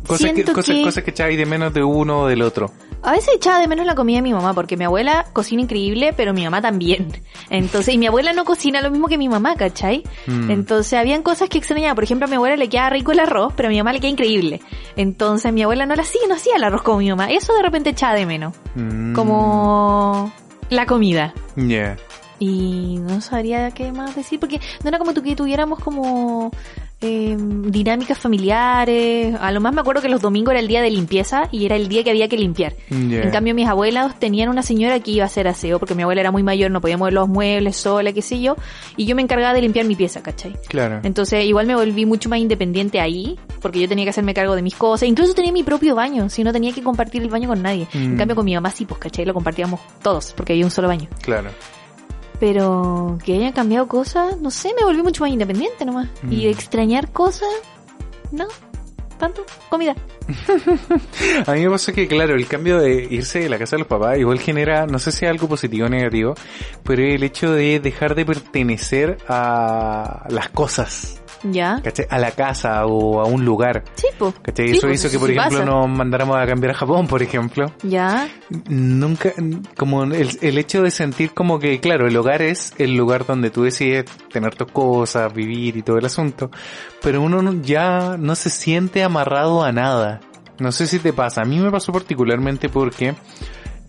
Cosas 0.08 0.32
que, 0.34 0.44
cosas, 0.44 0.76
que... 0.76 0.84
cosas 0.84 1.04
que 1.04 1.12
de 1.12 1.46
menos 1.46 1.74
de 1.74 1.84
uno 1.84 2.22
o 2.22 2.28
del 2.28 2.42
otro. 2.42 2.72
A 3.04 3.14
veces 3.14 3.30
echaba 3.36 3.60
de 3.60 3.68
menos 3.68 3.86
la 3.86 3.96
comida 3.96 4.18
de 4.18 4.22
mi 4.22 4.34
mamá, 4.34 4.54
porque 4.54 4.78
mi 4.78 4.86
abuela 4.86 5.26
cocina 5.34 5.64
increíble, 5.64 6.14
pero 6.16 6.34
mi 6.34 6.44
mamá 6.44 6.62
también. 6.62 7.08
Entonces, 7.50 7.96
y 7.96 7.98
mi 7.98 8.06
abuela 8.06 8.32
no 8.34 8.46
cocina 8.46 8.82
lo 8.82 8.92
mismo 8.92 9.08
que 9.08 9.18
mi 9.18 9.28
mamá, 9.28 9.56
¿cachai? 9.56 10.04
Mm. 10.28 10.52
Entonces, 10.52 10.94
habían 10.94 11.24
cosas 11.24 11.50
que 11.50 11.58
extrañaba. 11.58 11.96
Por 11.96 12.04
ejemplo, 12.04 12.28
a 12.28 12.30
mi 12.30 12.36
abuela 12.36 12.56
le 12.56 12.70
queda 12.70 12.90
rico 12.92 13.12
el 13.12 13.20
arroz, 13.20 13.54
pero 13.56 13.70
a 13.70 13.72
mi 13.72 13.78
mamá 13.78 13.94
le 13.94 14.00
queda 14.00 14.12
increíble. 14.12 14.62
Entonces, 14.96 15.52
mi 15.52 15.64
abuela 15.64 15.88
no 15.88 15.96
la 15.96 16.04
hacía, 16.04 16.22
no 16.28 16.36
hacía 16.36 16.58
el 16.58 16.64
arroz 16.64 16.84
como 16.84 17.00
mi 17.00 17.10
mamá. 17.10 17.32
Eso 17.32 17.56
de 17.56 17.64
repente 17.64 17.90
echaba 17.90 18.14
de 18.14 18.26
menos. 18.28 18.56
Mm. 18.76 19.14
Como 19.14 20.32
la 20.72 20.86
comida. 20.86 21.34
Yeah. 21.56 21.98
Y 22.40 22.98
no 23.02 23.22
sabría 23.22 23.70
qué 23.72 23.92
más 23.92 24.16
decir, 24.16 24.40
porque 24.40 24.60
no 24.84 24.90
era 24.90 24.98
como 24.98 25.14
que 25.14 25.36
tuviéramos 25.36 25.80
como 25.80 26.50
eh, 27.02 27.36
dinámicas 27.38 28.18
familiares. 28.18 29.36
A 29.40 29.52
lo 29.52 29.60
más 29.60 29.74
me 29.74 29.82
acuerdo 29.82 30.02
que 30.02 30.10
los 30.10 30.22
domingos 30.22 30.52
era 30.52 30.60
el 30.60 30.68
día 30.68 30.82
de 30.82 30.92
limpieza 30.92 31.50
y 31.52 31.66
era 31.66 31.76
el 31.76 31.88
día 31.88 32.04
que 32.04 32.12
había 32.12 32.28
que 32.28 32.38
limpiar. 32.38 32.76
En 32.90 33.32
cambio, 33.32 33.56
mis 33.56 33.68
abuelas 33.68 34.20
tenían 34.20 34.50
una 34.50 34.62
señora 34.62 35.00
que 35.00 35.12
iba 35.12 35.24
a 35.24 35.26
hacer 35.26 35.48
aseo 35.48 35.80
porque 35.80 35.96
mi 35.96 36.04
abuela 36.04 36.22
era 36.22 36.32
muy 36.32 36.44
mayor, 36.44 36.70
no 36.70 36.80
podía 36.80 36.98
mover 36.98 37.14
los 37.14 37.28
muebles 37.28 37.76
sola, 37.76 38.14
qué 38.14 38.22
sé 38.22 38.40
yo. 38.40 38.56
Y 38.98 39.06
yo 39.06 39.16
me 39.16 39.22
encargaba 39.22 39.54
de 39.54 39.62
limpiar 39.62 39.86
mi 39.86 39.96
pieza, 39.96 40.22
¿cachai? 40.22 40.56
Claro. 40.68 41.00
Entonces, 41.04 41.46
igual 41.46 41.66
me 41.66 41.76
volví 41.76 42.06
mucho 42.06 42.30
más 42.30 42.40
independiente 42.40 43.00
ahí 43.00 43.38
porque 43.62 43.80
yo 43.80 43.90
tenía 43.90 44.06
que 44.06 44.12
hacerme 44.12 44.34
cargo 44.34 44.56
de 44.56 44.62
mis 44.62 44.76
cosas. 44.76 45.10
Incluso 45.10 45.34
tenía 45.34 45.52
mi 45.52 45.64
propio 45.64 45.96
baño, 45.96 46.30
si 46.30 46.44
no 46.44 46.54
tenía 46.54 46.72
que 46.72 46.84
compartir 46.84 47.24
el 47.24 47.30
baño 47.30 47.48
con 47.48 47.62
nadie. 47.62 47.88
En 47.94 48.16
mm. 48.16 48.18
cambio, 48.18 48.36
con 48.36 48.46
mi 48.46 48.54
mamá 48.54 48.70
sí, 48.72 48.86
pues, 48.86 49.00
¿cachai? 49.00 49.26
Lo 49.26 49.34
compartíamos 49.34 49.80
todos 50.04 50.34
porque 50.34 50.54
había 50.54 50.66
un 50.66 50.72
solo 50.72 50.88
baño. 50.88 51.08
Claro. 51.22 51.50
Pero 52.42 53.20
que 53.24 53.36
hayan 53.36 53.54
cambiado 53.54 53.88
cosas, 53.88 54.42
no 54.42 54.50
sé, 54.50 54.74
me 54.78 54.84
volví 54.84 55.04
mucho 55.04 55.24
más 55.24 55.32
independiente 55.32 55.86
nomás. 55.86 56.10
Y 56.30 56.48
mm. 56.48 56.50
extrañar 56.50 57.12
cosas, 57.12 57.48
no, 58.32 58.48
tanto, 59.20 59.46
comida. 59.70 59.96
a 61.46 61.54
mí 61.54 61.62
me 61.62 61.70
pasa 61.70 61.94
que, 61.94 62.08
claro, 62.08 62.34
el 62.34 62.48
cambio 62.48 62.80
de 62.80 63.08
irse 63.12 63.42
de 63.42 63.50
la 63.50 63.60
casa 63.60 63.76
de 63.76 63.82
los 63.82 63.88
papás 63.88 64.18
igual 64.18 64.40
genera, 64.40 64.88
no 64.88 64.98
sé 64.98 65.12
si 65.12 65.28
algo 65.28 65.48
positivo 65.48 65.86
o 65.86 65.90
negativo, 65.90 66.34
pero 66.84 67.04
el 67.04 67.22
hecho 67.22 67.54
de 67.54 67.80
dejar 67.80 68.16
de 68.16 68.26
pertenecer 68.26 69.20
a 69.28 70.26
las 70.30 70.50
cosas 70.50 71.21
ya. 71.44 71.82
A 72.10 72.20
la 72.20 72.32
casa 72.32 72.86
o 72.86 73.22
a 73.22 73.26
un 73.26 73.46
lugar. 73.46 73.84
Sí, 73.96 74.08
pues. 74.18 74.34
Eso 74.58 74.90
hizo 74.90 75.10
que, 75.10 75.20
por 75.20 75.32
ejemplo, 75.32 75.66
nos 75.66 75.90
mandáramos 75.90 76.38
a 76.38 76.46
cambiar 76.46 76.72
a 76.72 76.78
Japón, 76.78 77.08
por 77.08 77.22
ejemplo. 77.22 77.72
Ya. 77.84 78.30
Nunca, 78.70 79.34
como 79.78 80.04
el, 80.04 80.38
el 80.42 80.58
hecho 80.58 80.84
de 80.84 80.92
sentir 80.92 81.34
como 81.34 81.60
que, 81.60 81.80
claro, 81.80 82.08
el 82.08 82.16
hogar 82.16 82.42
es 82.42 82.74
el 82.78 82.96
lugar 82.96 83.26
donde 83.26 83.50
tú 83.50 83.64
decides 83.64 84.06
tener 84.32 84.56
tus 84.56 84.72
cosas, 84.72 85.34
vivir 85.34 85.78
y 85.78 85.82
todo 85.82 85.98
el 85.98 86.06
asunto, 86.06 86.52
pero 87.02 87.22
uno 87.22 87.62
ya 87.62 88.18
no 88.18 88.36
se 88.36 88.50
siente 88.50 89.04
amarrado 89.04 89.64
a 89.64 89.72
nada. 89.72 90.22
No 90.60 90.72
sé 90.72 90.86
si 90.86 91.00
te 91.00 91.12
pasa, 91.12 91.42
a 91.42 91.46
mí 91.46 91.58
me 91.58 91.72
pasó 91.72 91.92
particularmente 91.92 92.70
porque 92.70 93.16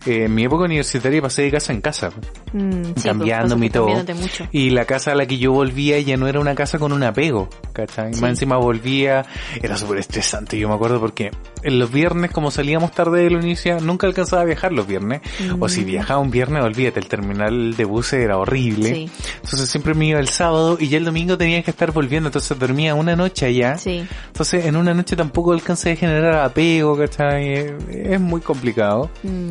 eh, 0.06 0.24
en 0.24 0.34
mi 0.34 0.44
época 0.44 0.64
universitaria 0.64 1.22
pasé 1.22 1.42
de 1.42 1.50
casa 1.50 1.72
en 1.72 1.80
casa, 1.80 2.10
mm, 2.52 2.92
pues, 2.92 3.04
cambiándome 3.04 3.66
y 3.66 3.70
todo. 3.70 4.04
Y 4.50 4.70
la 4.70 4.84
casa 4.84 5.12
a 5.12 5.14
la 5.14 5.26
que 5.26 5.38
yo 5.38 5.52
volvía 5.52 5.98
ya 6.00 6.16
no 6.16 6.28
era 6.28 6.40
una 6.40 6.54
casa 6.54 6.78
con 6.78 6.92
un 6.92 7.02
apego, 7.02 7.48
¿cachai? 7.72 8.10
Más 8.12 8.30
encima 8.30 8.56
volvía, 8.56 9.24
era 9.62 9.76
súper 9.76 9.98
estresante, 9.98 10.58
yo 10.58 10.68
me 10.68 10.74
acuerdo 10.74 11.00
porque 11.00 11.30
en 11.62 11.78
los 11.78 11.92
viernes, 11.92 12.30
como 12.30 12.50
salíamos 12.50 12.92
tarde 12.92 13.22
de 13.22 13.30
la 13.30 13.38
universidad, 13.38 13.80
nunca 13.80 14.06
alcanzaba 14.06 14.42
a 14.42 14.44
viajar 14.44 14.72
los 14.72 14.86
viernes. 14.86 15.20
O 15.60 15.68
si 15.68 15.82
mm. 15.82 15.86
viajaba 15.86 16.20
un 16.20 16.30
viernes, 16.30 16.62
olvídate, 16.62 16.98
el 16.98 17.06
terminal 17.06 17.76
de 17.76 17.84
buses 17.84 18.20
era 18.20 18.38
horrible. 18.38 19.08
Entonces 19.36 19.68
siempre 19.68 19.94
me 19.94 20.06
iba 20.06 20.20
el 20.20 20.28
sábado 20.28 20.76
y 20.80 20.88
ya 20.88 20.98
el 20.98 21.04
domingo 21.04 21.38
tenía 21.38 21.62
que 21.62 21.70
estar 21.70 21.92
volviendo, 21.92 22.28
entonces 22.28 22.58
dormía 22.58 22.94
una 22.94 23.16
noche 23.16 23.46
allá. 23.46 23.76
Entonces 23.84 24.66
en 24.66 24.76
una 24.76 24.94
noche 24.94 25.16
tampoco 25.16 25.52
alcancé 25.52 25.92
a 25.92 25.96
generar 25.96 26.34
apego, 26.36 26.96
¿cachai? 26.96 27.74
Es 27.90 28.20
muy 28.20 28.40
complicado. 28.40 29.10
Mm. 29.22 29.50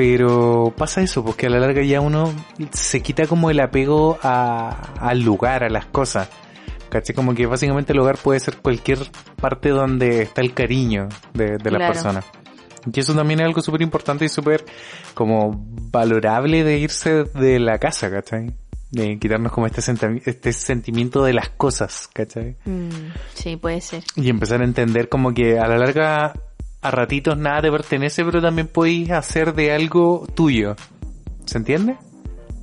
Pero 0.00 0.72
pasa 0.78 1.02
eso, 1.02 1.22
porque 1.22 1.44
a 1.44 1.50
la 1.50 1.58
larga 1.58 1.82
ya 1.82 2.00
uno 2.00 2.32
se 2.72 3.02
quita 3.02 3.26
como 3.26 3.50
el 3.50 3.60
apego 3.60 4.18
al 4.22 5.20
lugar, 5.20 5.62
a 5.62 5.68
las 5.68 5.84
cosas. 5.84 6.30
¿Caché? 6.88 7.12
Como 7.12 7.34
que 7.34 7.44
básicamente 7.44 7.92
el 7.92 7.98
hogar 7.98 8.16
puede 8.16 8.40
ser 8.40 8.56
cualquier 8.56 8.98
parte 9.38 9.68
donde 9.68 10.22
está 10.22 10.40
el 10.40 10.54
cariño 10.54 11.06
de, 11.34 11.58
de 11.58 11.70
la 11.70 11.86
persona. 11.86 12.24
Y 12.90 12.98
eso 12.98 13.14
también 13.14 13.40
es 13.40 13.46
algo 13.46 13.60
súper 13.60 13.82
importante 13.82 14.24
y 14.24 14.30
súper 14.30 14.64
como 15.12 15.66
valorable 15.92 16.64
de 16.64 16.78
irse 16.78 17.24
de 17.24 17.60
la 17.60 17.78
casa, 17.78 18.10
¿cachai? 18.10 18.54
De 18.90 19.18
quitarnos 19.18 19.52
como 19.52 19.66
este, 19.66 19.82
este 20.24 20.52
sentimiento 20.54 21.22
de 21.24 21.34
las 21.34 21.50
cosas, 21.50 22.08
¿cachai? 22.10 22.56
Mm, 22.64 23.12
sí, 23.34 23.56
puede 23.56 23.82
ser. 23.82 24.02
Y 24.16 24.30
empezar 24.30 24.62
a 24.62 24.64
entender 24.64 25.10
como 25.10 25.34
que 25.34 25.58
a 25.58 25.68
la 25.68 25.76
larga 25.76 26.32
a 26.82 26.90
ratitos 26.90 27.36
nada 27.36 27.62
te 27.62 27.70
pertenece, 27.70 28.24
pero 28.24 28.40
también 28.40 28.68
podéis 28.68 29.10
hacer 29.10 29.54
de 29.54 29.72
algo 29.72 30.26
tuyo. 30.34 30.76
¿Se 31.44 31.58
entiende? 31.58 31.96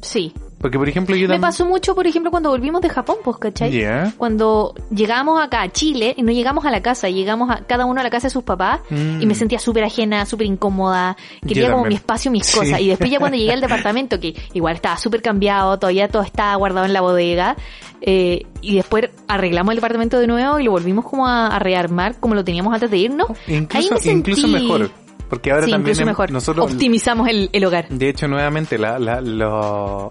Sí, 0.02 0.34
porque, 0.60 0.80
por 0.80 0.90
ejemplo, 0.90 1.16
yo 1.16 1.28
Me 1.28 1.40
pasó 1.40 1.66
mucho, 1.66 1.94
por 1.94 2.08
ejemplo, 2.08 2.32
cuando 2.32 2.50
volvimos 2.50 2.82
de 2.82 2.90
Japón, 2.90 3.18
pues, 3.24 3.38
¿cachai? 3.38 3.86
Cuando 4.18 4.74
llegamos 4.90 5.40
acá 5.40 5.62
a 5.62 5.72
Chile, 5.72 6.16
y 6.18 6.24
no 6.24 6.32
llegamos 6.32 6.66
a 6.66 6.72
la 6.72 6.82
casa, 6.82 7.10
llegamos 7.10 7.52
a 7.52 7.62
cada 7.68 7.86
uno 7.86 8.02
a 8.02 8.04
la 8.04 8.10
casa 8.10 8.28
de 8.28 8.32
sus 8.32 8.44
papás, 8.44 8.82
y 8.90 8.96
me 8.96 9.26
mm. 9.26 9.36
sentía 9.36 9.60
súper 9.60 9.84
ajena, 9.84 10.26
súper 10.26 10.48
incómoda, 10.48 11.16
quería 11.48 11.72
como 11.72 11.86
mi 11.86 11.96
espacio, 11.96 12.32
mis 12.32 12.52
cosas. 12.52 12.82
Y 12.82 12.88
después 12.88 13.12
ya 13.12 13.20
cuando 13.20 13.38
llegué 13.38 13.54
al 13.54 13.62
departamento, 13.68 14.20
que 14.20 14.34
igual 14.54 14.76
estaba 14.76 14.98
súper 14.98 15.22
cambiado, 15.22 15.78
todavía 15.78 16.08
todo 16.08 16.24
estaba 16.24 16.56
guardado 16.56 16.88
en 16.88 16.94
la 16.94 17.02
bodega, 17.02 17.56
eh, 18.02 18.46
y 18.62 18.76
después 18.76 19.10
arreglamos 19.28 19.72
el 19.74 19.78
departamento 19.78 20.20
de 20.20 20.28
nuevo 20.28 20.60
y 20.60 20.64
lo 20.64 20.72
volvimos 20.72 21.06
como 21.06 21.28
a, 21.28 21.58
rearmar 21.60 22.20
como 22.20 22.36
lo 22.36 22.44
teníamos 22.44 22.74
antes 22.74 22.90
de 22.90 22.98
irnos. 22.98 23.28
Incluso, 23.48 24.10
incluso 24.10 24.48
mejor. 24.48 24.92
Porque 25.30 25.52
ahora 25.52 25.68
también 25.68 26.06
mejor. 26.06 26.32
nosotros 26.32 26.72
optimizamos 26.72 27.28
el, 27.28 27.50
el, 27.52 27.66
hogar. 27.66 27.90
De 27.90 28.10
hecho, 28.10 28.28
nuevamente, 28.28 28.78
la, 28.78 28.98
la, 28.98 29.20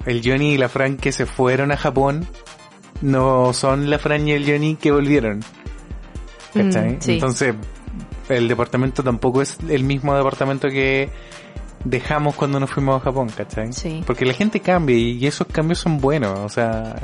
el 0.05 0.23
Johnny 0.23 0.55
y 0.55 0.59
la 0.59 0.69
Fran 0.69 0.97
que 0.97 1.13
se 1.13 1.25
fueron 1.25 1.73
a 1.73 1.77
Japón 1.77 2.27
no 3.01 3.53
son 3.53 3.89
la 3.89 3.99
Fran 3.99 4.29
y 4.29 4.33
el 4.33 4.45
Johnny 4.47 4.77
que 4.77 4.91
volvieron. 4.91 5.41
Mm, 6.55 6.99
Entonces, 7.07 7.55
el 8.29 8.49
departamento 8.49 9.03
tampoco 9.03 9.43
es 9.43 9.59
el 9.69 9.85
mismo 9.85 10.17
departamento 10.17 10.69
que 10.69 11.11
dejamos 11.88 12.35
cuando 12.35 12.59
nos 12.59 12.70
fuimos 12.70 13.01
a 13.01 13.05
Japón, 13.05 13.29
¿cachai? 13.35 13.72
Sí. 13.72 14.03
Porque 14.07 14.25
la 14.25 14.35
gente 14.35 14.61
cambia 14.61 14.96
y 14.96 15.25
esos 15.27 15.46
cambios 15.46 15.79
son 15.79 15.99
buenos, 15.99 16.38
o 16.38 16.49
sea, 16.49 16.94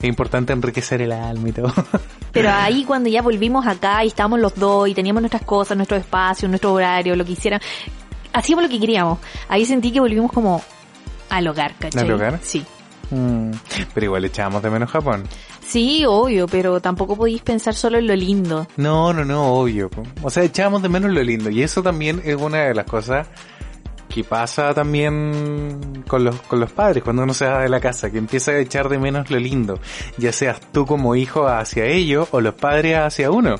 es 0.00 0.08
importante 0.08 0.52
enriquecer 0.52 1.02
el 1.02 1.12
alma 1.12 1.48
y 1.48 1.52
todo. 1.52 1.72
Pero 2.32 2.50
ahí 2.50 2.84
cuando 2.84 3.08
ya 3.08 3.22
volvimos 3.22 3.66
acá 3.66 4.04
y 4.04 4.08
estábamos 4.08 4.40
los 4.40 4.54
dos 4.54 4.88
y 4.88 4.94
teníamos 4.94 5.22
nuestras 5.22 5.42
cosas, 5.42 5.76
nuestro 5.76 5.96
espacio, 5.96 6.48
nuestro 6.48 6.72
horario, 6.72 7.16
lo 7.16 7.24
que 7.24 7.32
hicieran, 7.32 7.60
hacíamos 8.32 8.64
lo 8.64 8.70
que 8.70 8.80
queríamos. 8.80 9.18
Ahí 9.48 9.64
sentí 9.64 9.90
que 9.92 10.00
volvimos 10.00 10.32
como 10.32 10.62
al 11.28 11.46
hogar, 11.46 11.74
¿cachai? 11.78 12.02
¿Al 12.02 12.12
hogar? 12.12 12.38
Sí. 12.42 12.64
Mm, 13.10 13.50
pero 13.92 14.06
igual 14.06 14.24
echábamos 14.24 14.62
de 14.62 14.70
menos 14.70 14.90
Japón. 14.90 15.24
Sí, 15.66 16.04
obvio, 16.06 16.46
pero 16.48 16.80
tampoco 16.80 17.16
podéis 17.16 17.42
pensar 17.42 17.74
solo 17.74 17.98
en 17.98 18.06
lo 18.06 18.16
lindo. 18.16 18.66
No, 18.76 19.12
no, 19.12 19.24
no, 19.24 19.52
obvio. 19.54 19.90
O 20.22 20.30
sea, 20.30 20.42
echábamos 20.44 20.82
de 20.82 20.88
menos 20.88 21.12
lo 21.12 21.22
lindo. 21.22 21.50
Y 21.50 21.62
eso 21.62 21.82
también 21.82 22.22
es 22.24 22.36
una 22.36 22.58
de 22.64 22.74
las 22.74 22.86
cosas 22.86 23.28
que 24.12 24.24
pasa 24.24 24.74
también 24.74 26.02
con 26.06 26.24
los, 26.24 26.36
con 26.42 26.60
los 26.60 26.70
padres 26.72 27.02
cuando 27.02 27.22
uno 27.22 27.32
se 27.32 27.46
va 27.46 27.62
de 27.62 27.68
la 27.68 27.80
casa, 27.80 28.10
que 28.10 28.18
empieza 28.18 28.52
a 28.52 28.58
echar 28.58 28.88
de 28.88 28.98
menos 28.98 29.30
lo 29.30 29.38
lindo, 29.38 29.78
ya 30.18 30.32
seas 30.32 30.60
tú 30.72 30.84
como 30.84 31.14
hijo 31.14 31.46
hacia 31.46 31.86
ellos 31.86 32.28
o 32.32 32.40
los 32.40 32.54
padres 32.54 32.98
hacia 32.98 33.30
uno. 33.30 33.56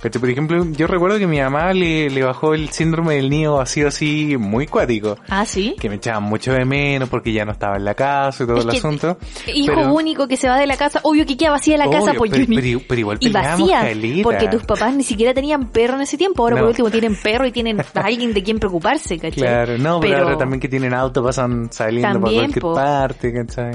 Pero, 0.00 0.20
por 0.20 0.30
ejemplo, 0.30 0.64
yo 0.72 0.86
recuerdo 0.86 1.18
que 1.18 1.26
mi 1.26 1.40
mamá 1.40 1.72
le, 1.72 2.10
le 2.10 2.22
bajó 2.22 2.54
el 2.54 2.68
síndrome 2.68 3.16
del 3.16 3.30
niño 3.30 3.60
así 3.60 3.82
así 3.82 4.36
muy 4.38 4.66
cuático. 4.66 5.16
Ah, 5.28 5.46
sí. 5.46 5.74
Que 5.80 5.88
me 5.88 5.96
echaban 5.96 6.22
mucho 6.22 6.52
de 6.52 6.64
menos 6.64 7.08
porque 7.08 7.32
ya 7.32 7.44
no 7.44 7.52
estaba 7.52 7.76
en 7.76 7.84
la 7.84 7.94
casa 7.94 8.44
y 8.44 8.46
todo 8.46 8.60
el 8.60 8.70
asunto. 8.70 9.18
Hijo 9.46 9.92
único 9.92 10.28
que 10.28 10.36
se 10.36 10.48
va 10.48 10.58
de 10.58 10.66
la 10.66 10.76
casa, 10.76 11.00
obvio 11.02 11.24
que 11.24 11.36
queda 11.36 11.50
vacía 11.50 11.76
la 11.76 11.88
casa 11.88 12.12
pues 12.14 12.30
pero, 12.30 12.46
pero, 12.86 13.00
igual 13.00 13.18
y 13.20 13.30
vacía 13.30 13.92
porque 14.22 14.48
tus 14.48 14.64
papás 14.64 14.94
ni 14.94 15.04
siquiera 15.04 15.32
tenían 15.32 15.68
perro 15.68 15.94
en 15.94 16.02
ese 16.02 16.16
tiempo, 16.16 16.42
ahora 16.42 16.58
por 16.58 16.68
último 16.68 16.90
tienen 16.90 17.16
perro 17.16 17.46
y 17.46 17.52
tienen 17.52 17.78
alguien 17.94 18.34
de 18.34 18.42
quien 18.42 18.58
preocuparse, 18.58 19.18
¿cachai? 19.18 19.42
Claro, 19.42 19.78
no, 19.78 19.93
pero, 20.00 20.24
ahora 20.24 20.38
también 20.38 20.60
que 20.60 20.68
tienen 20.68 20.94
auto 20.94 21.22
pasan 21.22 21.72
saliendo 21.72 22.20
por 22.20 22.32
cualquier 22.32 22.62
parte, 22.62 23.32
¿cachai? 23.32 23.72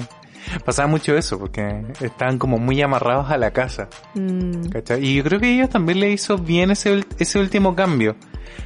Pasaba 0.66 0.88
mucho 0.88 1.16
eso, 1.16 1.38
porque 1.38 1.84
estaban 2.00 2.38
como 2.38 2.58
muy 2.58 2.82
amarrados 2.82 3.30
a 3.30 3.38
la 3.38 3.52
casa. 3.52 3.90
Mm. 4.16 4.70
¿cachai? 4.70 5.06
Y 5.06 5.16
yo 5.16 5.24
creo 5.24 5.40
que 5.40 5.54
ellos 5.54 5.70
también 5.70 6.00
le 6.00 6.12
hizo 6.12 6.38
bien 6.38 6.72
ese, 6.72 7.04
ese 7.18 7.40
último 7.40 7.76
cambio. 7.76 8.16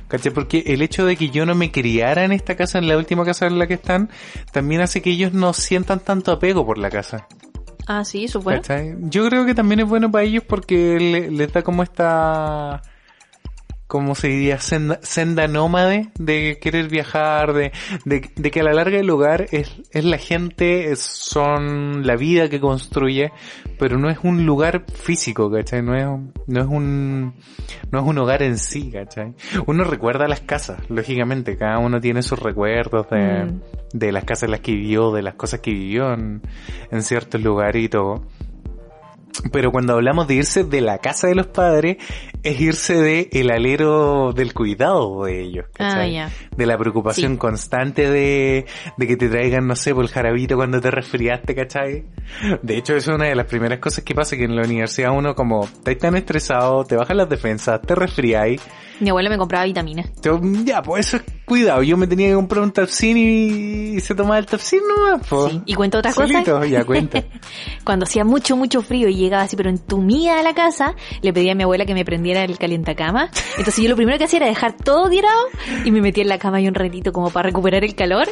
¿Cachai? 0.08 0.32
Porque 0.32 0.64
el 0.68 0.82
hecho 0.82 1.06
de 1.06 1.18
que 1.18 1.30
yo 1.30 1.46
no 1.46 1.56
me 1.56 1.72
criara 1.72 2.24
en 2.24 2.32
esta 2.32 2.56
casa, 2.56 2.78
en 2.78 2.88
la 2.88 2.98
última 2.98 3.26
casa 3.26 3.48
en 3.48 3.60
la 3.60 3.68
que 3.68 3.74
están, 3.76 4.10
también 4.52 4.82
hace 4.82 5.02
que 5.02 5.12
ellos 5.12 5.34
no 5.34 5.54
sientan 5.54 6.00
tanto 6.00 6.32
apego 6.32 6.66
por 6.66 6.78
la 6.78 6.90
casa. 6.90 7.28
Ah, 7.88 8.06
sí, 8.06 8.26
eso 8.26 8.40
bueno. 8.40 8.62
Yo 9.02 9.28
creo 9.28 9.46
que 9.46 9.54
también 9.54 9.82
es 9.82 9.88
bueno 9.88 10.10
para 10.10 10.24
ellos 10.24 10.44
porque 10.48 11.30
les 11.30 11.52
da 11.52 11.64
como 11.64 11.84
esta 11.84 12.82
como 13.94 14.16
se 14.16 14.28
diría, 14.28 14.58
senda, 14.60 15.48
nómade 15.48 16.10
de 16.18 16.58
querer 16.60 16.90
viajar, 16.90 17.54
de, 17.54 17.72
de, 18.06 18.50
que 18.50 18.60
a 18.60 18.64
la 18.64 18.74
larga 18.74 18.98
el 18.98 19.06
lugar 19.06 19.46
es, 19.52 19.72
es 19.92 20.04
la 20.04 20.18
gente, 20.18 20.96
son 20.96 22.04
la 22.04 22.16
vida 22.16 22.50
que 22.50 22.60
construye, 22.60 23.32
pero 23.78 24.00
no 24.00 24.10
es 24.10 24.18
un 24.24 24.48
lugar 24.48 24.86
físico, 24.92 25.52
¿cachai? 25.52 25.84
No 25.84 25.96
es, 25.96 26.08
no 26.48 26.60
es 26.60 26.66
un, 26.66 27.36
no 27.92 28.00
es 28.00 28.04
un 28.04 28.18
hogar 28.18 28.42
en 28.42 28.58
sí, 28.58 28.90
¿cachai? 28.90 29.36
Uno 29.68 29.84
recuerda 29.84 30.28
las 30.28 30.42
casas, 30.42 30.80
lógicamente, 30.90 31.56
cada 31.56 31.78
uno 31.78 32.02
tiene 32.02 32.24
sus 32.24 32.40
recuerdos 32.40 33.08
de, 33.12 33.44
mm. 33.46 33.62
de 33.94 34.12
las 34.12 34.24
casas 34.24 34.46
en 34.46 34.52
las 34.52 34.62
que 34.62 34.72
vivió, 34.72 35.12
de 35.12 35.22
las 35.22 35.36
cosas 35.36 35.60
que 35.60 35.70
vivió 35.70 36.12
en, 36.14 36.42
en 36.90 37.04
ciertos 37.04 37.40
lugares 37.44 37.84
y 37.84 37.90
todo. 37.90 38.26
Pero 39.52 39.72
cuando 39.72 39.94
hablamos 39.94 40.28
de 40.28 40.36
irse 40.36 40.64
de 40.64 40.82
la 40.82 41.00
casa 41.00 41.28
de 41.28 41.36
los 41.36 41.48
padres, 41.48 41.98
es 42.44 42.60
irse 42.60 42.96
de 42.96 43.30
el 43.32 43.52
alero 43.52 44.32
del 44.34 44.54
cuidado 44.54 45.26
de 45.26 45.42
ellos, 45.42 45.66
Ah, 45.80 46.06
ya. 46.06 46.30
De 46.56 46.66
la 46.66 46.78
preocupación 46.78 47.38
constante 47.38 48.10
de, 48.10 48.66
de 48.98 49.08
que 49.08 49.18
te 49.18 49.30
traigan, 49.30 49.68
no 49.68 49.76
sé, 49.76 49.94
por 49.94 50.04
el 50.04 50.10
jarabito 50.10 50.56
cuando 50.56 50.80
te 50.80 50.92
resfriaste, 50.92 51.56
¿cachai? 51.56 52.06
De 52.62 52.78
hecho, 52.78 52.96
eso 52.96 53.12
es 53.12 53.16
una 53.16 53.28
de 53.28 53.36
las 53.36 53.48
primeras 53.48 53.80
cosas 53.80 54.04
que 54.04 54.14
pasa, 54.14 54.38
que 54.38 54.44
en 54.44 54.56
la 54.56 54.64
universidad 54.64 55.12
uno 55.12 55.36
como, 55.36 55.66
estás 55.66 55.98
tan 55.98 56.16
estresado, 56.16 56.84
te 56.86 56.96
bajan 56.96 57.18
las 57.18 57.30
defensas, 57.30 57.82
te 57.82 57.96
resfriáis, 57.96 58.62
mi 59.00 59.10
abuela 59.10 59.30
me 59.30 59.38
compraba 59.38 59.66
vitaminas. 59.66 60.10
Ya, 60.64 60.82
pues 60.82 61.08
eso 61.08 61.18
es 61.18 61.24
cuidado. 61.46 61.84
Yo 61.84 61.98
me 61.98 62.08
tenía 62.08 62.30
que 62.30 62.36
comprar 62.36 62.64
un 62.64 62.72
Tapsin 62.72 63.18
y 63.18 64.00
se 64.00 64.16
tomaba 64.16 64.38
el 64.38 64.46
Tapsin 64.46 64.82
nomás, 64.88 65.28
pues. 65.28 65.52
Sí. 65.52 65.62
¿Y 65.66 65.74
cuento 65.74 65.98
otra 65.98 66.14
cosa? 66.14 66.44
Ya, 66.66 66.86
cuenta. 66.86 67.24
Cuando 67.84 68.06
hacía 68.06 68.24
mucho, 68.24 68.56
mucho 68.56 68.82
frío 68.82 69.10
y 69.10 69.23
llegaba 69.24 69.44
así, 69.44 69.56
pero 69.56 69.70
entumida 69.70 70.40
a 70.40 70.44
la 70.44 70.54
casa, 70.54 70.96
le 71.22 71.34
pedía 71.34 71.54
a 71.54 71.56
mi 71.56 71.64
abuela 71.64 71.86
que 71.86 71.94
me 71.94 72.06
prendiera 72.06 72.44
el 72.44 72.58
calientacama. 72.58 73.30
Entonces 73.58 73.84
yo 73.84 73.90
lo 73.90 73.96
primero 73.96 74.18
que 74.18 74.26
hacía 74.26 74.38
era 74.38 74.48
dejar 74.48 74.76
todo 74.78 75.10
tirado 75.10 75.48
y 75.86 75.92
me 75.92 76.02
metía 76.02 76.24
en 76.24 76.30
la 76.30 76.38
cama 76.38 76.62
y 76.62 76.68
un 76.68 76.76
ratito 76.76 77.12
como 77.12 77.30
para 77.30 77.48
recuperar 77.50 77.84
el 77.84 77.96
calor. 77.96 78.28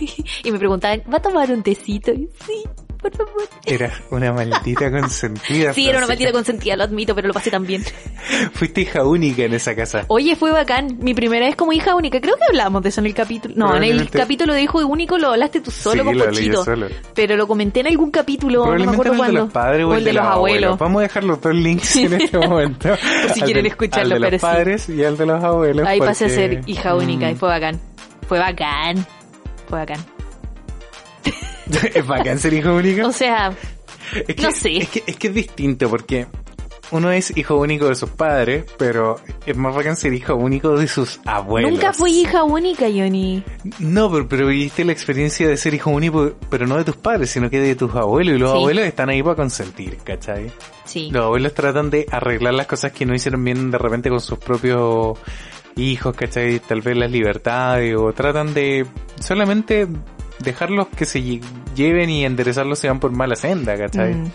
y 0.44 0.50
me 0.50 0.58
preguntaban, 0.58 1.02
¿va 1.12 1.18
a 1.18 1.22
tomar 1.22 1.50
un 1.50 1.62
tecito? 1.62 2.12
Y 2.12 2.28
sí 2.46 2.64
por 3.10 3.26
favor. 3.26 3.48
Era 3.66 3.92
una 4.10 4.32
maldita 4.32 4.90
consentida. 5.00 5.74
sí, 5.74 5.88
era 5.88 5.98
una 5.98 6.06
maldita 6.06 6.32
consentida, 6.32 6.76
lo 6.76 6.84
admito, 6.84 7.14
pero 7.14 7.28
lo 7.28 7.34
pasé 7.34 7.50
tan 7.50 7.66
bien. 7.66 7.84
Fuiste 8.52 8.82
hija 8.82 9.04
única 9.04 9.42
en 9.42 9.54
esa 9.54 9.74
casa. 9.74 10.04
Oye, 10.08 10.36
fue 10.36 10.52
bacán. 10.52 10.98
Mi 11.00 11.14
primera 11.14 11.46
vez 11.46 11.56
como 11.56 11.72
hija 11.72 11.94
única. 11.94 12.20
Creo 12.20 12.36
que 12.36 12.44
hablamos 12.48 12.82
de 12.82 12.88
eso 12.88 13.00
en 13.00 13.06
el 13.06 13.14
capítulo. 13.14 13.54
No, 13.56 13.76
en 13.76 13.84
el 13.84 14.10
capítulo 14.10 14.54
de 14.54 14.62
hijo 14.62 14.78
único 14.86 15.18
lo 15.18 15.30
hablaste 15.30 15.60
tú 15.60 15.70
solo 15.70 16.04
con 16.04 16.16
Pochito. 16.16 16.64
Pero 17.14 17.36
lo 17.36 17.46
comenté 17.46 17.80
en 17.80 17.88
algún 17.88 18.10
capítulo, 18.10 18.64
no 18.66 18.84
me 18.84 18.92
acuerdo 18.92 19.16
cuándo. 19.16 19.24
El 19.24 19.34
de 19.34 19.40
los 19.40 19.52
padres 19.52 19.86
o, 19.86 19.94
el 19.94 20.04
de, 20.04 20.12
los, 20.12 20.24
abuelos. 20.24 20.78
Vamos 20.78 21.00
a 21.00 21.02
dejar 21.02 21.24
los 21.24 21.40
dos 21.40 21.54
links 21.54 21.96
en 21.96 22.12
este 22.20 22.38
momento. 22.38 22.88
Por 22.88 23.30
si 23.34 23.40
quieren 23.42 23.66
escucharlo, 23.66 24.16
el 24.16 24.22
de 24.22 24.30
los 24.32 24.40
padres 24.40 24.88
y 24.88 25.02
el 25.02 25.16
de 25.16 25.26
los 25.26 25.42
abuelos. 25.42 25.86
Ahí 25.86 25.98
pasé 25.98 26.26
a 26.26 26.28
ser 26.28 26.60
hija 26.66 26.94
única 26.94 27.30
y 27.30 27.34
mm. 27.34 27.36
fue 27.36 27.48
bacán. 27.48 27.80
Fue 28.26 28.38
bacán. 28.38 29.06
Fue 29.68 29.78
bacán. 29.78 30.13
¿Es 31.94 32.06
bacán 32.06 32.38
ser 32.38 32.54
hijo 32.54 32.74
único? 32.74 33.06
O 33.06 33.12
sea, 33.12 33.52
es 34.12 34.34
que, 34.34 34.42
no 34.42 34.50
sé. 34.52 34.78
Es 34.78 34.88
que, 34.88 35.02
es 35.06 35.16
que 35.16 35.28
es 35.28 35.34
distinto 35.34 35.88
porque 35.88 36.26
uno 36.90 37.10
es 37.10 37.36
hijo 37.36 37.56
único 37.56 37.88
de 37.88 37.94
sus 37.94 38.10
padres, 38.10 38.64
pero 38.76 39.16
es 39.46 39.56
más 39.56 39.74
bacán 39.74 39.96
ser 39.96 40.12
hijo 40.12 40.34
único 40.34 40.76
de 40.76 40.86
sus 40.86 41.20
abuelos. 41.24 41.72
Nunca 41.72 41.92
fui 41.92 42.20
hija 42.20 42.44
única, 42.44 42.86
Johnny. 42.86 43.42
No, 43.78 44.10
pero, 44.10 44.28
pero 44.28 44.46
viviste 44.46 44.84
la 44.84 44.92
experiencia 44.92 45.48
de 45.48 45.56
ser 45.56 45.74
hijo 45.74 45.90
único, 45.90 46.34
pero 46.50 46.66
no 46.66 46.76
de 46.76 46.84
tus 46.84 46.96
padres, 46.96 47.30
sino 47.30 47.50
que 47.50 47.58
de 47.60 47.74
tus 47.74 47.94
abuelos. 47.94 48.36
Y 48.36 48.38
los 48.38 48.52
abuelos 48.52 48.84
están 48.84 49.08
ahí 49.08 49.22
para 49.22 49.36
consentir, 49.36 49.96
¿cachai? 50.04 50.52
Sí. 50.84 51.10
Los 51.10 51.24
abuelos 51.24 51.54
tratan 51.54 51.90
de 51.90 52.06
arreglar 52.10 52.54
las 52.54 52.66
cosas 52.66 52.92
que 52.92 53.06
no 53.06 53.14
hicieron 53.14 53.42
bien 53.42 53.70
de 53.70 53.78
repente 53.78 54.10
con 54.10 54.20
sus 54.20 54.38
propios 54.38 55.18
hijos, 55.76 56.14
¿cachai? 56.14 56.60
Tal 56.60 56.80
vez 56.80 56.96
las 56.96 57.10
libertades, 57.10 57.96
o 57.96 58.12
tratan 58.12 58.54
de 58.54 58.86
solamente 59.20 59.88
dejarlos 60.40 60.88
que 60.88 61.04
se 61.04 61.40
lleven 61.74 62.10
y 62.10 62.24
enderezarlos 62.24 62.78
se 62.78 62.88
van 62.88 63.00
por 63.00 63.12
mala 63.12 63.36
senda, 63.36 63.76
¿cachai? 63.76 64.14
Mm. 64.14 64.30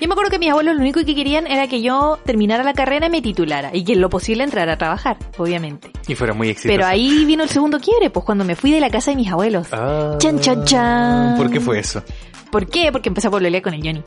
Yo 0.00 0.08
me 0.08 0.14
acuerdo 0.14 0.30
que 0.32 0.40
mis 0.40 0.50
abuelos 0.50 0.74
lo 0.74 0.80
único 0.80 1.04
que 1.04 1.14
querían 1.14 1.46
era 1.46 1.68
que 1.68 1.80
yo 1.80 2.18
terminara 2.24 2.64
la 2.64 2.74
carrera 2.74 3.06
y 3.06 3.10
me 3.10 3.22
titulara. 3.22 3.70
Y 3.72 3.84
que 3.84 3.92
en 3.92 4.00
lo 4.00 4.10
posible 4.10 4.42
entrara 4.42 4.72
a 4.72 4.76
trabajar, 4.76 5.16
obviamente. 5.38 5.92
Y 6.08 6.16
fuera 6.16 6.34
muy 6.34 6.48
exitoso. 6.48 6.76
Pero 6.76 6.86
ahí 6.86 7.24
vino 7.24 7.44
el 7.44 7.48
segundo 7.48 7.78
quiebre, 7.78 8.10
pues 8.10 8.26
cuando 8.26 8.44
me 8.44 8.56
fui 8.56 8.72
de 8.72 8.80
la 8.80 8.90
casa 8.90 9.12
de 9.12 9.16
mis 9.16 9.30
abuelos. 9.30 9.68
Ah, 9.70 10.16
chan, 10.18 10.40
chan, 10.40 10.64
chan. 10.64 11.36
¿Por 11.36 11.50
qué 11.50 11.60
fue 11.60 11.78
eso? 11.78 12.02
¿Por 12.50 12.66
qué? 12.66 12.90
Porque 12.90 13.10
empecé 13.10 13.28
a 13.28 13.30
pololear 13.30 13.62
con 13.62 13.74
el 13.74 13.80
Johnny. 13.80 14.02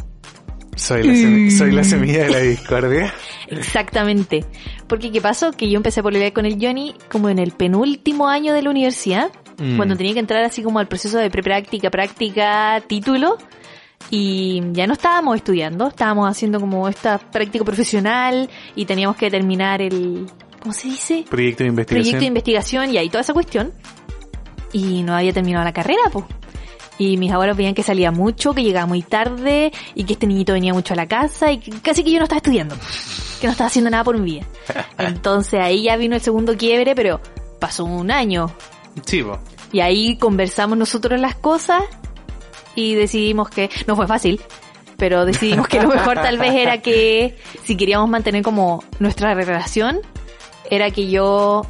Soy 0.76 1.04
la, 1.04 1.52
soy 1.52 1.72
la 1.72 1.84
semilla 1.86 2.26
de 2.26 2.30
la 2.30 2.39
discordia. 2.39 3.14
Exactamente. 3.48 4.43
Porque 4.88 5.12
¿qué 5.14 5.22
pasó? 5.22 5.52
Que 5.52 5.70
yo 5.70 5.78
empecé 5.78 6.02
a 6.02 6.04
pololear 6.04 6.34
con 6.34 6.46
el 6.46 6.58
Johnny 6.60 6.93
como 7.10 7.30
en 7.30 7.39
el 7.39 7.52
penúltimo 7.52 8.28
año 8.28 8.54
de 8.54 8.62
la 8.62 8.70
universidad. 8.70 9.32
Mm. 9.58 9.78
Cuando 9.78 9.95
tenía 9.95 10.14
que 10.14 10.20
entrar 10.20 10.43
así 10.43 10.64
como 10.64 10.80
al 10.80 10.88
proceso 10.88 11.18
de 11.18 11.30
prepráctica, 11.30 11.89
práctica, 11.89 12.82
título. 12.88 13.38
Y 14.12 14.62
ya 14.74 14.86
no 14.86 14.93
estábamos 14.93 15.38
estudiando, 15.38 15.88
estábamos 15.88 16.30
haciendo 16.30 16.60
como 16.60 16.88
esta 16.88 17.18
práctica 17.18 17.66
profesional 17.66 18.49
y 18.76 18.86
teníamos 18.86 19.16
que 19.16 19.32
terminar 19.32 19.82
el, 19.82 20.28
¿cómo 20.60 20.74
se 20.74 20.89
dice? 20.89 21.26
Proyecto 21.28 21.64
de 21.64 21.70
investigación. 21.70 22.03
Proyecto 22.03 22.20
de 22.20 22.26
investigación 22.26 22.91
y 22.91 22.97
ahí 22.97 23.10
toda 23.10 23.22
esa 23.22 23.34
cuestión. 23.34 23.74
Y 24.74 25.03
no 25.03 25.16
había 25.16 25.34
terminado 25.34 25.64
la 25.64 25.74
carrera, 25.74 26.03
pues. 26.12 26.26
Y 26.97 27.18
mis 27.18 27.32
abuelos 27.32 27.58
veían 27.58 27.74
que 27.74 27.84
salía 27.84 28.12
mucho, 28.12 28.53
que 28.53 28.64
llegaba 28.64 28.86
muy 28.86 29.01
tarde 29.01 29.72
y 29.95 30.03
que 30.06 30.14
este 30.14 30.28
niñito 30.28 30.53
venía 30.53 30.74
mucho 30.74 30.93
a 30.93 30.97
la 30.97 31.08
casa 31.08 31.51
y 31.51 31.60
casi 31.60 32.03
que 32.03 32.12
yo 32.12 32.20
no 32.20 32.24
estaba 32.24 32.38
estudiando, 32.38 32.76
que 33.41 33.47
no 33.47 33.51
estaba 33.51 33.68
haciendo 33.68 33.89
nada 33.89 34.03
por 34.03 34.18
mi 34.18 34.26
vida. 34.26 34.45
Entonces 34.97 35.60
ahí 35.60 35.84
ya 35.84 35.97
vino 35.97 36.16
el 36.16 36.22
segundo 36.22 36.56
quiebre, 36.56 36.95
pero 36.95 37.20
pasó 37.60 37.84
un 37.84 38.12
año, 38.12 38.49
Sí, 39.04 39.24
Y 39.72 39.80
ahí 39.82 40.18
conversamos 40.18 40.78
nosotros 40.78 41.20
las 41.20 41.36
cosas 41.36 41.84
y 42.76 42.96
decidimos 42.96 43.50
que 43.50 43.70
no 43.88 43.96
fue 43.96 44.08
fácil, 44.08 44.41
pero 44.98 45.26
decidimos 45.26 45.68
que 45.68 45.82
lo 45.82 45.89
mejor 45.89 46.16
tal 46.16 46.38
vez 46.38 46.54
era 46.54 46.82
que 46.82 47.38
si 47.64 47.76
queríamos 47.76 48.10
mantener 48.10 48.43
como 48.43 48.84
nuestra 49.00 49.34
relación, 49.34 50.00
era 50.70 50.91
que 50.91 51.10
yo 51.10 51.66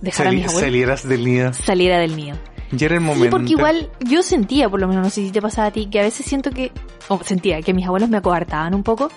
dejara 0.00 0.30
a 0.30 0.32
mis 0.32 0.44
abuelos. 0.44 0.60
Salieras 0.62 1.08
del 1.08 1.24
nido. 1.24 1.52
Saliera 1.52 1.98
del 1.98 2.16
nido. 2.16 2.36
Ya 2.72 2.86
era 2.86 2.94
el 2.94 3.02
momento. 3.02 3.24
Sí, 3.24 3.30
porque 3.30 3.52
igual 3.52 3.90
yo 4.00 4.22
sentía, 4.22 4.68
por 4.68 4.80
lo 4.80 4.88
menos, 4.88 5.04
no 5.04 5.10
sé 5.10 5.26
si 5.26 5.30
te 5.30 5.42
pasaba 5.42 5.68
a 5.68 5.70
ti, 5.70 5.88
que 5.90 6.00
a 6.00 6.02
veces 6.02 6.24
siento 6.24 6.50
que, 6.50 6.72
o 7.08 7.22
sentía 7.22 7.60
que 7.60 7.74
mis 7.74 7.86
abuelos 7.86 8.08
me 8.08 8.16
acobartaban 8.16 8.74
un 8.74 8.82
poco. 8.82 9.10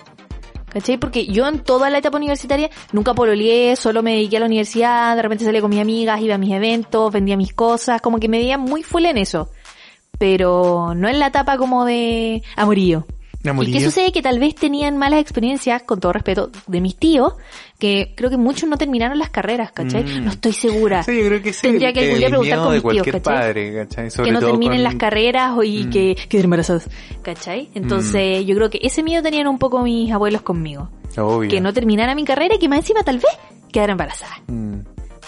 ¿Cachai? 0.76 0.98
Porque 0.98 1.24
yo 1.24 1.48
en 1.48 1.60
toda 1.60 1.88
la 1.88 1.96
etapa 1.96 2.18
universitaria 2.18 2.68
nunca 2.92 3.14
pololeé, 3.14 3.76
solo 3.76 4.02
me 4.02 4.12
dediqué 4.12 4.36
a 4.36 4.40
la 4.40 4.44
universidad, 4.44 5.16
de 5.16 5.22
repente 5.22 5.42
salía 5.42 5.62
con 5.62 5.70
mis 5.70 5.80
amigas, 5.80 6.20
iba 6.20 6.34
a 6.34 6.38
mis 6.38 6.52
eventos, 6.52 7.10
vendía 7.10 7.34
mis 7.34 7.54
cosas, 7.54 8.02
como 8.02 8.20
que 8.20 8.28
me 8.28 8.36
veía 8.36 8.58
muy 8.58 8.82
full 8.82 9.06
en 9.06 9.16
eso. 9.16 9.48
Pero 10.18 10.92
no 10.94 11.08
en 11.08 11.18
la 11.18 11.28
etapa 11.28 11.56
como 11.56 11.86
de 11.86 12.42
amorío. 12.56 13.06
¿Y 13.42 13.72
qué 13.72 13.80
sucede? 13.80 14.12
Que 14.12 14.20
tal 14.20 14.38
vez 14.38 14.54
tenían 14.54 14.98
malas 14.98 15.20
experiencias, 15.20 15.82
con 15.84 15.98
todo 15.98 16.12
respeto, 16.12 16.50
de 16.66 16.80
mis 16.82 16.96
tíos, 16.96 17.32
que 17.78 18.14
creo 18.16 18.30
que 18.30 18.36
muchos 18.36 18.68
no 18.68 18.76
terminaron 18.76 19.18
las 19.18 19.30
carreras, 19.30 19.72
¿cachai? 19.72 20.04
Mm. 20.04 20.24
No 20.24 20.30
estoy 20.30 20.52
segura. 20.52 21.02
Sí, 21.02 21.18
yo 21.18 21.26
creo 21.26 21.42
que 21.42 21.52
sí. 21.52 21.62
Tendría 21.62 21.92
que 21.92 22.00
algún 22.00 22.18
día 22.18 22.28
preguntar 22.28 22.58
con 22.58 22.72
mis 22.72 22.82
tíos, 22.82 23.06
¿cachai? 23.06 23.20
Padre, 23.20 23.86
que 24.24 24.32
no 24.32 24.40
terminen 24.40 24.82
las 24.82 24.94
carreras 24.94 25.52
y 25.64 25.84
mm. 25.84 25.90
que 25.90 26.16
queden 26.28 26.44
embarazados, 26.44 26.84
¿cachai? 27.22 27.68
Entonces, 27.74 28.44
mm. 28.44 28.46
yo 28.46 28.56
creo 28.56 28.70
que 28.70 28.78
ese 28.82 29.02
miedo 29.02 29.22
tenían 29.22 29.46
un 29.46 29.58
poco 29.58 29.82
mis 29.82 30.10
abuelos 30.12 30.42
conmigo. 30.42 30.88
Obvio. 31.18 31.50
Que 31.50 31.60
no 31.60 31.72
terminara 31.72 32.14
mi 32.14 32.24
carrera 32.24 32.56
y 32.56 32.58
que 32.58 32.68
más 32.68 32.80
encima 32.80 33.02
tal 33.02 33.18
vez 33.18 33.32
quedara 33.72 33.92
embarazada 33.92 34.42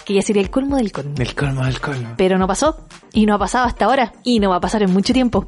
que 0.09 0.15
ya 0.15 0.23
sería 0.23 0.41
el 0.41 0.49
colmo 0.49 0.75
del 0.77 0.91
colmo. 0.91 1.13
El 1.19 1.35
colmo 1.35 1.63
del 1.63 1.79
colmo. 1.79 2.15
Pero 2.17 2.39
no 2.39 2.47
pasó. 2.47 2.87
Y 3.13 3.27
no 3.27 3.35
ha 3.35 3.37
pasado 3.37 3.67
hasta 3.67 3.85
ahora. 3.85 4.11
Y 4.23 4.39
no 4.39 4.49
va 4.49 4.55
a 4.55 4.59
pasar 4.59 4.81
en 4.81 4.91
mucho 4.91 5.13
tiempo. 5.13 5.45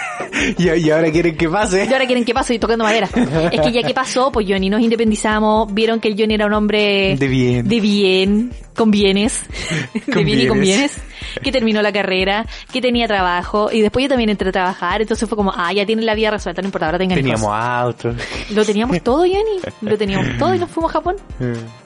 y, 0.56 0.68
ahora 0.90 1.10
quieren 1.10 1.36
que 1.36 1.48
pase. 1.48 1.84
Y 1.84 1.92
ahora 1.92 2.06
quieren 2.06 2.24
que 2.24 2.32
pase 2.32 2.54
y 2.54 2.60
tocando 2.60 2.84
madera. 2.84 3.08
es 3.50 3.60
que 3.60 3.72
ya 3.72 3.82
que 3.82 3.92
pasó, 3.92 4.30
pues 4.30 4.46
Johnny 4.48 4.70
nos 4.70 4.82
independizamos. 4.82 5.74
Vieron 5.74 5.98
que 5.98 6.06
el 6.06 6.14
Johnny 6.16 6.34
era 6.34 6.46
un 6.46 6.52
hombre... 6.52 7.16
De 7.18 7.26
bien. 7.26 7.66
De 7.66 7.80
bien. 7.80 8.52
Con 8.76 8.90
bienes. 8.90 9.44
de 10.06 10.24
bien 10.24 10.40
y 10.40 10.48
con 10.48 10.60
bienes. 10.60 10.96
Que 11.42 11.52
terminó 11.52 11.80
la 11.82 11.92
carrera. 11.92 12.46
Que 12.72 12.80
tenía 12.80 13.06
trabajo. 13.06 13.70
Y 13.70 13.80
después 13.80 14.04
yo 14.04 14.08
también 14.08 14.30
entré 14.30 14.48
a 14.48 14.52
trabajar. 14.52 15.00
Entonces 15.00 15.28
fue 15.28 15.36
como, 15.36 15.52
ah, 15.54 15.72
ya 15.72 15.86
tienen 15.86 16.06
la 16.06 16.14
vida 16.14 16.30
resuelta. 16.30 16.62
No 16.62 16.68
importa, 16.68 16.86
ahora 16.86 16.98
tengan 16.98 17.16
Teníamos 17.16 17.50
autos. 17.50 18.16
Lo 18.50 18.64
teníamos 18.64 19.02
todo, 19.02 19.18
Johnny. 19.18 19.60
Lo 19.80 19.96
teníamos 19.96 20.38
todo 20.38 20.54
y 20.54 20.58
nos 20.58 20.70
fuimos 20.70 20.90
a 20.90 20.94
Japón. 20.94 21.16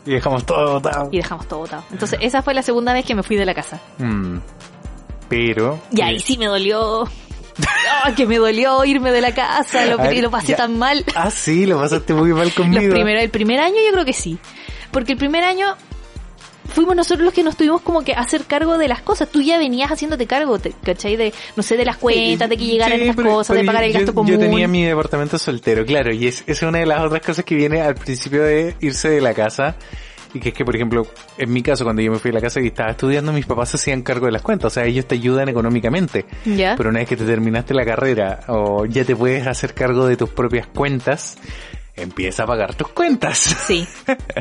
Y 0.06 0.10
dejamos 0.12 0.46
todo 0.46 0.74
botado. 0.74 1.08
Y 1.12 1.18
dejamos 1.18 1.46
todo 1.46 1.60
botado. 1.60 1.84
Entonces 1.92 2.18
esa 2.22 2.42
fue 2.42 2.54
la 2.54 2.62
segunda 2.62 2.92
vez 2.92 3.04
que 3.04 3.14
me 3.14 3.22
fui 3.22 3.36
de 3.36 3.44
la 3.46 3.54
casa. 3.54 3.80
Mm. 3.98 4.38
Pero... 5.28 5.78
Y 5.92 6.00
ahí 6.00 6.20
sí 6.20 6.38
me 6.38 6.46
dolió. 6.46 7.04
que 8.16 8.26
me 8.26 8.38
dolió 8.38 8.84
irme 8.84 9.10
de 9.10 9.20
la 9.20 9.34
casa, 9.34 9.84
lo, 9.86 9.98
lo 9.98 10.30
pasé 10.30 10.54
tan 10.54 10.78
mal. 10.78 11.04
Ah, 11.14 11.30
sí, 11.30 11.66
lo 11.66 11.78
pasaste 11.78 12.14
muy 12.14 12.32
mal 12.32 12.52
conmigo. 12.54 12.94
el 12.94 13.30
primer 13.30 13.60
año 13.60 13.76
yo 13.86 13.92
creo 13.92 14.04
que 14.04 14.12
sí. 14.12 14.38
Porque 14.90 15.12
el 15.12 15.18
primer 15.18 15.44
año 15.44 15.76
fuimos 16.68 16.94
nosotros 16.94 17.24
los 17.24 17.34
que 17.34 17.42
nos 17.42 17.56
tuvimos 17.56 17.80
como 17.82 18.02
que 18.02 18.12
hacer 18.12 18.44
cargo 18.44 18.78
de 18.78 18.88
las 18.88 19.02
cosas. 19.02 19.28
Tú 19.28 19.42
ya 19.42 19.58
venías 19.58 19.90
haciéndote 19.90 20.26
cargo, 20.26 20.58
¿cachai? 20.82 21.16
De, 21.16 21.32
no 21.56 21.62
sé, 21.62 21.76
de 21.76 21.84
las 21.84 21.96
cuentas, 21.96 22.48
de 22.48 22.56
que 22.56 22.64
llegaran 22.64 23.00
estas 23.00 23.16
cosas, 23.16 23.56
de 23.56 23.64
pagar 23.64 23.84
el 23.84 23.92
gasto 23.92 24.14
común. 24.14 24.32
Yo 24.32 24.38
tenía 24.38 24.68
mi 24.68 24.84
departamento 24.84 25.38
soltero, 25.38 25.84
claro, 25.84 26.12
y 26.12 26.26
es, 26.26 26.44
es 26.46 26.62
una 26.62 26.78
de 26.78 26.86
las 26.86 27.00
otras 27.00 27.22
cosas 27.22 27.44
que 27.44 27.54
viene 27.54 27.80
al 27.80 27.94
principio 27.94 28.42
de 28.42 28.76
irse 28.80 29.08
de 29.08 29.20
la 29.20 29.34
casa 29.34 29.76
y 30.34 30.40
que 30.40 30.50
es 30.50 30.54
que, 30.54 30.64
por 30.64 30.76
ejemplo, 30.76 31.06
en 31.38 31.52
mi 31.52 31.62
caso, 31.62 31.84
cuando 31.84 32.02
yo 32.02 32.12
me 32.12 32.18
fui 32.18 32.30
a 32.30 32.34
la 32.34 32.40
casa 32.40 32.60
y 32.60 32.66
estaba 32.66 32.90
estudiando, 32.90 33.32
mis 33.32 33.46
papás 33.46 33.70
se 33.70 33.76
hacían 33.76 34.02
cargo 34.02 34.26
de 34.26 34.32
las 34.32 34.42
cuentas. 34.42 34.72
O 34.72 34.74
sea, 34.74 34.84
ellos 34.84 35.06
te 35.06 35.14
ayudan 35.14 35.48
económicamente. 35.48 36.26
¿Ya? 36.44 36.74
Pero 36.76 36.90
una 36.90 37.00
vez 37.00 37.08
que 37.08 37.16
te 37.16 37.24
terminaste 37.24 37.74
la 37.74 37.84
carrera 37.84 38.40
o 38.48 38.84
ya 38.84 39.04
te 39.04 39.16
puedes 39.16 39.46
hacer 39.46 39.74
cargo 39.74 40.06
de 40.06 40.16
tus 40.16 40.30
propias 40.30 40.66
cuentas, 40.66 41.38
empieza 42.00 42.44
a 42.44 42.46
pagar 42.46 42.74
tus 42.74 42.88
cuentas. 42.88 43.38
Sí. 43.38 43.86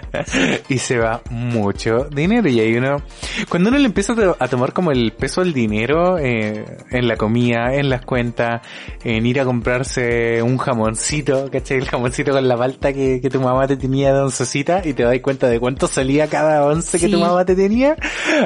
y 0.70 0.78
se 0.78 0.98
va 0.98 1.22
mucho 1.30 2.06
dinero 2.06 2.48
y 2.50 2.60
hay 2.60 2.76
uno... 2.76 3.02
Cuando 3.50 3.70
uno 3.70 3.78
le 3.78 3.86
empieza 3.86 4.14
a 4.40 4.48
tomar 4.48 4.74
como 4.74 4.92
el 4.92 5.12
peso 5.14 5.42
del 5.42 5.54
dinero 5.54 6.18
eh, 6.18 6.66
en 6.92 7.08
la 7.08 7.16
comida, 7.18 7.74
en 7.74 7.90
las 7.90 8.06
cuentas, 8.06 8.62
en 9.04 9.26
ir 9.26 9.40
a 9.40 9.46
comprarse 9.46 10.42
un 10.42 10.58
jamoncito, 10.58 11.50
¿cachai? 11.52 11.78
El 11.78 11.88
jamoncito 11.88 12.32
con 12.32 12.48
la 12.48 12.58
palta 12.58 12.94
que, 12.94 13.28
tu 13.28 13.42
mamá 13.42 13.68
te 13.68 13.76
tenía 13.76 14.14
de 14.14 14.22
oncecita 14.22 14.82
y 14.86 14.94
te 14.94 15.04
das 15.04 15.20
cuenta 15.22 15.48
de 15.48 15.60
cuánto 15.60 15.88
salía 15.88 16.28
cada 16.28 16.66
once 16.66 16.98
que 17.00 17.10
tu 17.10 17.20
mamá 17.20 17.44
te 17.44 17.56
tenía, 17.56 17.96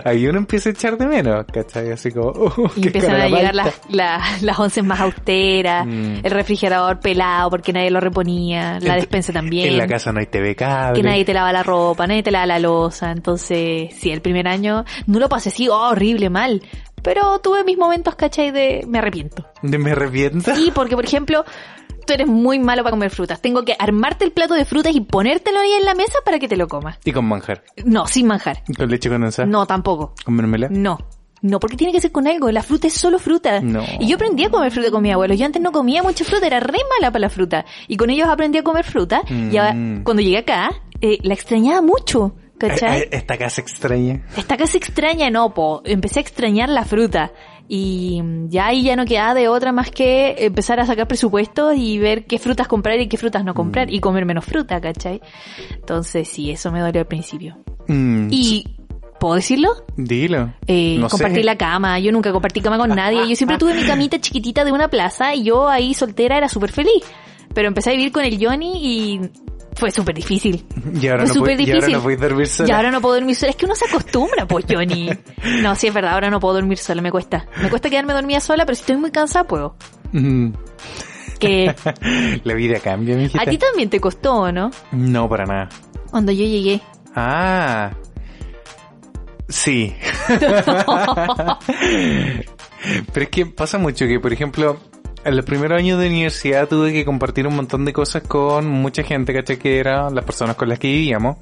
ahí 0.04 0.26
uno 0.26 0.40
empieza 0.40 0.70
a 0.70 0.72
echar 0.72 0.98
de 0.98 1.06
menos, 1.06 1.46
¿cachai? 1.52 1.92
Así 1.92 2.12
como, 2.12 2.30
uh, 2.30 2.70
y 2.76 2.88
empiezan 2.88 3.16
a 3.22 3.28
llegar 3.28 3.56
las, 3.56 3.82
las, 4.42 4.60
once 4.60 4.82
más 4.82 5.00
austeras, 5.00 5.86
mm. 5.86 6.16
el 6.24 6.32
refrigerador 6.32 7.00
pelado 7.00 7.50
porque 7.50 7.74
nadie 7.74 7.92
lo 7.92 8.00
reponía, 8.00 8.80
la 8.80 9.01
despensa 9.02 9.34
también. 9.34 9.70
En 9.70 9.78
la 9.78 9.88
casa 9.88 10.12
no 10.12 10.20
hay 10.20 10.28
TV 10.28 10.56
cable. 10.56 11.02
Que 11.02 11.08
nadie 11.08 11.26
te 11.26 11.34
lava 11.34 11.52
la 11.52 11.64
ropa, 11.64 12.08
nadie 12.08 12.24
te 12.24 12.32
lava 12.32 12.46
la 12.46 12.60
losa, 12.60 13.12
entonces, 13.12 13.94
sí, 13.94 14.12
el 14.12 14.22
primer 14.22 14.48
año 14.48 14.86
no 15.08 15.20
lo 15.20 15.30
pasé 15.30 15.50
así, 15.50 15.68
oh, 15.70 15.90
horrible, 15.90 16.30
mal. 16.30 16.62
Pero 17.04 17.40
tuve 17.40 17.64
mis 17.64 17.78
momentos, 17.78 18.16
¿cachai? 18.16 18.52
De 18.52 18.84
me 18.88 19.00
arrepiento. 19.00 19.48
¿De 19.62 19.78
me 19.78 19.92
arrepiento? 19.92 20.56
Sí, 20.56 20.72
porque 20.74 20.96
por 20.96 21.06
ejemplo, 21.06 21.44
tú 22.06 22.14
eres 22.14 22.28
muy 22.28 22.60
malo 22.60 22.84
para 22.84 22.92
comer 22.92 23.10
frutas. 23.10 23.42
Tengo 23.42 23.64
que 23.64 23.76
armarte 23.78 24.26
el 24.26 24.32
plato 24.32 24.54
de 24.54 24.66
frutas 24.66 24.94
y 24.96 25.02
ponértelo 25.02 25.60
ahí 25.60 25.74
en 25.74 25.86
la 25.86 25.96
mesa 25.96 26.20
para 26.24 26.40
que 26.40 26.48
te 26.48 26.58
lo 26.58 26.68
comas. 26.68 27.00
¿Y 27.04 27.12
con 27.12 27.26
manjar? 27.26 27.64
No, 27.86 28.08
sin 28.08 28.28
manjar. 28.28 28.64
¿Con 28.78 28.90
leche 28.90 29.10
condensada? 29.10 29.48
No, 29.48 29.66
tampoco. 29.66 30.14
¿Con 30.24 30.36
mermelada? 30.36 30.74
No. 30.74 30.98
No, 31.42 31.60
porque 31.60 31.76
tiene 31.76 31.92
que 31.92 32.00
ser 32.00 32.12
con 32.12 32.28
algo. 32.28 32.52
La 32.52 32.62
fruta 32.62 32.88
es 32.88 32.94
solo 32.94 33.18
fruta. 33.18 33.62
No. 33.62 33.84
Y 34.00 34.08
yo 34.08 34.16
aprendí 34.16 34.46
a 34.46 34.50
comer 34.50 34.72
fruta 34.72 34.92
con 34.92 35.02
mi 35.02 35.12
abuelo. 35.12 35.34
Yo 35.34 35.46
antes 35.46 35.62
no 35.62 35.72
comía 35.72 36.04
mucha 36.04 36.24
fruta, 36.24 36.46
era 36.46 36.60
re 36.60 36.80
mala 37.00 37.12
para 37.12 37.22
la 37.22 37.30
fruta. 37.30 37.66
Y 37.88 37.98
con 37.98 38.10
ellos 38.10 38.28
aprendí 38.30 38.60
a 38.60 38.64
comer 38.64 38.86
fruta. 38.86 39.22
Y 39.28 39.58
mm. 39.58 40.04
cuando 40.04 40.22
llegué 40.22 40.40
acá, 40.40 40.72
eh, 41.02 41.18
la 41.24 41.34
extrañaba 41.34 41.82
mucho. 41.82 42.36
¿Cachai? 42.60 43.00
Eh, 43.00 43.04
eh, 43.04 43.10
esta 43.14 43.38
casa 43.40 43.62
extraña. 43.62 44.24
Esta 44.38 44.56
casa 44.56 44.78
extraña, 44.78 45.32
no, 45.32 45.52
po. 45.54 45.82
Empecé 45.84 46.20
a 46.20 46.22
extrañar 46.22 46.70
la 46.70 46.86
fruta. 46.86 47.32
Y 47.68 48.22
ya 48.50 48.68
ahí 48.68 48.84
ya 48.84 48.96
no 48.96 49.06
quedaba 49.06 49.34
de 49.34 49.48
otra 49.48 49.72
más 49.72 49.90
que 49.90 50.36
empezar 50.38 50.80
a 50.80 50.86
sacar 50.86 51.08
presupuestos 51.08 51.76
y 51.76 51.98
ver 51.98 52.26
qué 52.26 52.38
frutas 52.38 52.68
comprar 52.68 53.00
y 53.00 53.08
qué 53.08 53.18
frutas 53.18 53.44
no 53.44 53.56
comprar. 53.56 53.88
Mm. 53.88 53.94
Y 53.94 54.00
comer 54.00 54.26
menos 54.26 54.46
fruta, 54.46 54.80
¿cachai? 54.80 55.22
Entonces 55.74 56.28
sí, 56.28 56.52
eso 56.52 56.72
me 56.72 56.82
dolió 56.82 57.02
al 57.02 57.08
principio. 57.08 57.58
Mm. 57.88 58.28
Y 58.30 58.66
¿Puedo 59.22 59.36
decirlo? 59.36 59.86
Dilo. 59.96 60.52
Eh, 60.66 61.00
compartir 61.08 61.46
la 61.46 61.56
cama. 61.56 62.00
Yo 62.00 62.12
nunca 62.12 62.32
compartí 62.32 62.60
cama 62.60 62.80
con 62.80 62.90
nadie. 62.90 63.30
Yo 63.30 63.36
siempre 63.36 63.60
tuve 63.60 63.76
mi 63.76 63.84
camita 63.84 64.20
chiquitita 64.20 64.66
de 64.66 64.72
una 64.72 64.88
plaza 64.88 65.36
y 65.36 65.44
yo 65.44 65.70
ahí 65.70 65.94
soltera 65.94 66.38
era 66.38 66.50
súper 66.50 66.72
feliz. 66.72 67.04
Pero 67.54 67.68
empecé 67.68 67.92
a 67.92 67.94
vivir 67.94 68.12
con 68.12 68.26
el 68.26 68.44
Johnny 68.44 68.80
y 68.82 69.22
fue 69.76 69.92
súper 69.92 70.16
difícil. 70.16 70.66
Y 71.00 71.08
ahora, 71.08 71.26
no 71.26 71.46
difícil. 71.46 71.68
y 71.68 71.72
ahora 71.72 71.90
no 71.92 72.02
puedo 72.02 72.18
dormir 72.18 72.48
sola. 72.48 72.68
Y 72.68 72.72
ahora 72.72 72.90
no 72.90 73.00
puedo 73.00 73.14
dormir 73.14 73.36
sola. 73.36 73.52
Es 73.52 73.56
que 73.58 73.66
uno 73.66 73.76
se 73.76 73.86
acostumbra, 73.86 74.48
pues, 74.48 74.66
Johnny. 74.68 75.12
No, 75.62 75.76
sí 75.76 75.86
es 75.86 75.94
verdad, 75.94 76.14
ahora 76.14 76.32
no 76.32 76.40
puedo 76.40 76.56
dormir 76.56 76.80
sola, 76.80 77.04
me 77.04 77.12
cuesta. 77.12 77.46
Me 77.62 77.70
cuesta 77.70 77.92
quedarme 77.92 78.14
dormida 78.14 78.40
sola, 78.40 78.66
pero 78.66 78.76
si 78.76 78.82
estoy 78.82 78.98
muy 78.98 79.12
cansada, 79.12 79.46
puedo. 79.46 79.76
Que... 81.38 81.76
La 82.44 82.56
vida 82.56 82.80
cambia, 82.80 83.16
mi 83.16 83.26
A 83.26 83.46
ti 83.46 83.60
también 83.60 83.92
te 83.92 84.00
costó, 84.00 84.52
¿no? 84.52 84.72
No, 84.92 85.30
para 85.30 85.46
nada. 85.46 85.70
Cuando 86.10 86.32
yo 86.32 86.44
llegué. 86.44 86.82
Ah, 87.16 87.92
Sí. 89.52 89.96
Pero 93.14 93.24
es 93.24 93.30
que 93.30 93.46
pasa 93.46 93.78
mucho 93.78 94.08
que, 94.08 94.20
por 94.20 94.34
ejemplo, 94.34 94.80
en 95.24 95.36
los 95.36 95.46
primeros 95.46 95.78
años 95.78 96.00
de 96.00 96.08
universidad 96.08 96.68
tuve 96.68 96.92
que 96.94 97.06
compartir 97.06 97.46
un 97.46 97.56
montón 97.56 97.86
de 97.86 97.94
cosas 97.94 98.24
con 98.24 98.68
mucha 98.68 99.04
gente, 99.04 99.34
¿cachai? 99.34 99.58
Que 99.58 99.78
eran 99.80 100.16
las 100.16 100.26
personas 100.26 100.56
con 100.56 100.70
las 100.70 100.80
que 100.80 100.88
vivíamos. 100.88 101.38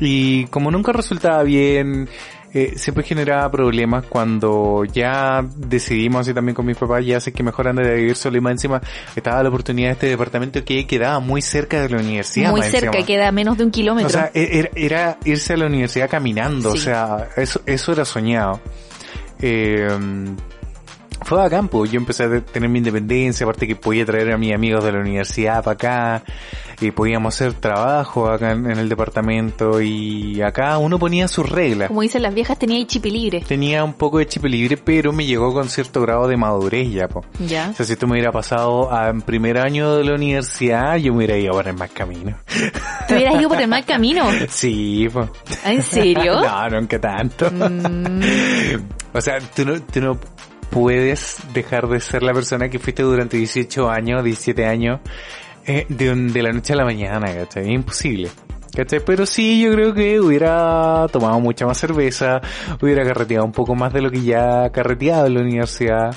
Y 0.00 0.44
como 0.46 0.70
nunca 0.70 0.92
resultaba 0.92 1.42
bien, 1.42 2.08
eh, 2.52 2.74
siempre 2.76 3.04
generaba 3.04 3.50
problemas 3.50 4.04
cuando 4.06 4.84
ya 4.84 5.44
decidimos, 5.56 6.22
así 6.22 6.34
también 6.34 6.54
con 6.54 6.66
mis 6.66 6.76
papás, 6.76 7.04
ya 7.06 7.20
sé 7.20 7.32
que 7.32 7.42
mejor 7.42 7.68
anda 7.68 7.82
de 7.82 7.94
vivir 7.94 8.16
solo 8.16 8.38
y 8.38 8.40
más 8.40 8.52
encima 8.52 8.80
estaba 9.14 9.42
la 9.42 9.48
oportunidad 9.48 9.88
de 9.88 9.92
este 9.92 10.06
departamento 10.08 10.64
que 10.64 10.86
quedaba 10.86 11.20
muy 11.20 11.42
cerca 11.42 11.80
de 11.80 11.88
la 11.88 11.98
universidad. 11.98 12.50
Muy 12.50 12.62
cerca, 12.62 13.04
queda 13.04 13.30
menos 13.30 13.56
de 13.56 13.64
un 13.64 13.70
kilómetro. 13.70 14.08
O 14.08 14.10
sea, 14.10 14.30
e-, 14.34 14.70
era, 14.74 15.18
irse 15.24 15.52
a 15.52 15.56
la 15.56 15.66
universidad 15.66 16.10
caminando, 16.10 16.72
o 16.72 16.76
sea, 16.76 17.28
eso, 17.36 17.60
eso 17.66 17.92
era 17.92 18.04
soñado. 18.04 18.60
Eh, 19.40 19.88
fue 21.22 21.44
a 21.44 21.50
campo, 21.50 21.84
yo 21.86 21.98
empecé 21.98 22.24
a 22.24 22.40
tener 22.40 22.68
mi 22.68 22.78
independencia, 22.78 23.44
aparte 23.44 23.66
que 23.66 23.76
podía 23.76 24.04
traer 24.04 24.32
a 24.32 24.38
mis 24.38 24.54
amigos 24.54 24.82
de 24.84 24.92
la 24.92 25.00
universidad 25.00 25.62
para 25.62 25.74
acá, 25.74 26.22
y 26.80 26.90
podíamos 26.90 27.34
hacer 27.34 27.54
trabajo 27.54 28.28
acá 28.28 28.52
en, 28.52 28.66
el 28.66 28.88
departamento, 28.88 29.80
y 29.80 30.40
acá 30.42 30.78
uno 30.78 30.98
ponía 30.98 31.28
sus 31.28 31.48
reglas. 31.48 31.88
Como 31.88 32.02
dicen 32.02 32.22
las 32.22 32.34
viejas, 32.34 32.58
tenía 32.58 32.84
chip 32.86 33.04
libre. 33.04 33.40
Tenía 33.46 33.84
un 33.84 33.94
poco 33.94 34.18
de 34.18 34.26
chip 34.26 34.44
libre, 34.44 34.76
pero 34.76 35.12
me 35.12 35.26
llegó 35.26 35.52
con 35.52 35.68
cierto 35.68 36.00
grado 36.02 36.28
de 36.28 36.36
madurez 36.36 36.90
ya, 36.90 37.08
po. 37.08 37.24
Ya. 37.46 37.70
O 37.70 37.74
sea, 37.74 37.86
si 37.86 37.92
esto 37.92 38.06
me 38.06 38.12
hubiera 38.12 38.32
pasado 38.32 38.90
en 39.08 39.22
primer 39.22 39.58
año 39.58 39.96
de 39.96 40.04
la 40.04 40.14
universidad, 40.14 40.96
yo 40.96 41.12
me 41.12 41.18
hubiera 41.18 41.36
ido 41.36 41.52
por 41.52 41.68
el 41.68 41.76
mal 41.76 41.90
camino. 41.90 42.36
¿Te 43.06 43.14
hubieras 43.14 43.40
ido 43.40 43.48
por 43.48 43.60
el 43.60 43.68
mal 43.68 43.84
camino? 43.84 44.24
sí, 44.48 45.08
pues. 45.12 45.28
¿En 45.64 45.82
serio? 45.82 46.40
no, 46.42 46.68
nunca 46.70 46.98
tanto. 46.98 47.50
Mm. 47.50 48.20
O 49.12 49.20
sea, 49.20 49.38
tú 49.40 49.64
no, 49.64 49.80
tú 49.82 50.00
no 50.00 50.18
puedes 50.70 51.38
dejar 51.52 51.88
de 51.88 52.00
ser 52.00 52.22
la 52.22 52.32
persona 52.32 52.68
que 52.68 52.78
fuiste 52.78 53.02
durante 53.02 53.36
18 53.36 53.90
años, 53.90 54.24
17 54.24 54.66
años, 54.66 55.00
eh, 55.66 55.86
de, 55.88 56.14
de 56.14 56.42
la 56.42 56.52
noche 56.52 56.72
a 56.72 56.76
la 56.76 56.84
mañana, 56.84 57.32
¿cachai? 57.32 57.72
Imposible. 57.72 58.30
¿Cachai? 58.74 59.00
Pero 59.04 59.26
sí, 59.26 59.62
yo 59.62 59.72
creo 59.72 59.92
que 59.92 60.20
hubiera 60.20 61.06
tomado 61.12 61.40
mucha 61.40 61.66
más 61.66 61.78
cerveza, 61.78 62.40
hubiera 62.80 63.04
carreteado 63.04 63.44
un 63.44 63.52
poco 63.52 63.74
más 63.74 63.92
de 63.92 64.00
lo 64.00 64.10
que 64.10 64.22
ya 64.22 64.70
carreteado 64.70 65.26
en 65.26 65.34
la 65.34 65.40
universidad. 65.40 66.14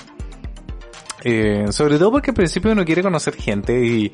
Eh, 1.24 1.68
sobre 1.72 1.98
todo 1.98 2.12
porque 2.12 2.32
al 2.32 2.36
principio 2.36 2.74
uno 2.74 2.84
quiere 2.84 3.02
conocer 3.02 3.36
gente 3.36 3.86
y 3.86 4.12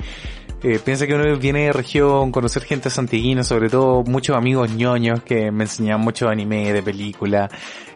eh, 0.62 0.78
piensa 0.84 1.06
que 1.06 1.14
uno 1.14 1.38
viene 1.38 1.64
de 1.66 1.72
región, 1.72 2.32
conocer 2.32 2.64
gente 2.64 2.90
santiguina, 2.90 3.42
sobre 3.42 3.70
todo 3.70 4.02
muchos 4.04 4.36
amigos 4.36 4.70
ñoños 4.70 5.22
que 5.22 5.50
me 5.50 5.64
enseñan 5.64 6.00
mucho 6.00 6.26
de 6.26 6.32
anime, 6.32 6.72
de 6.72 6.82
película. 6.82 7.48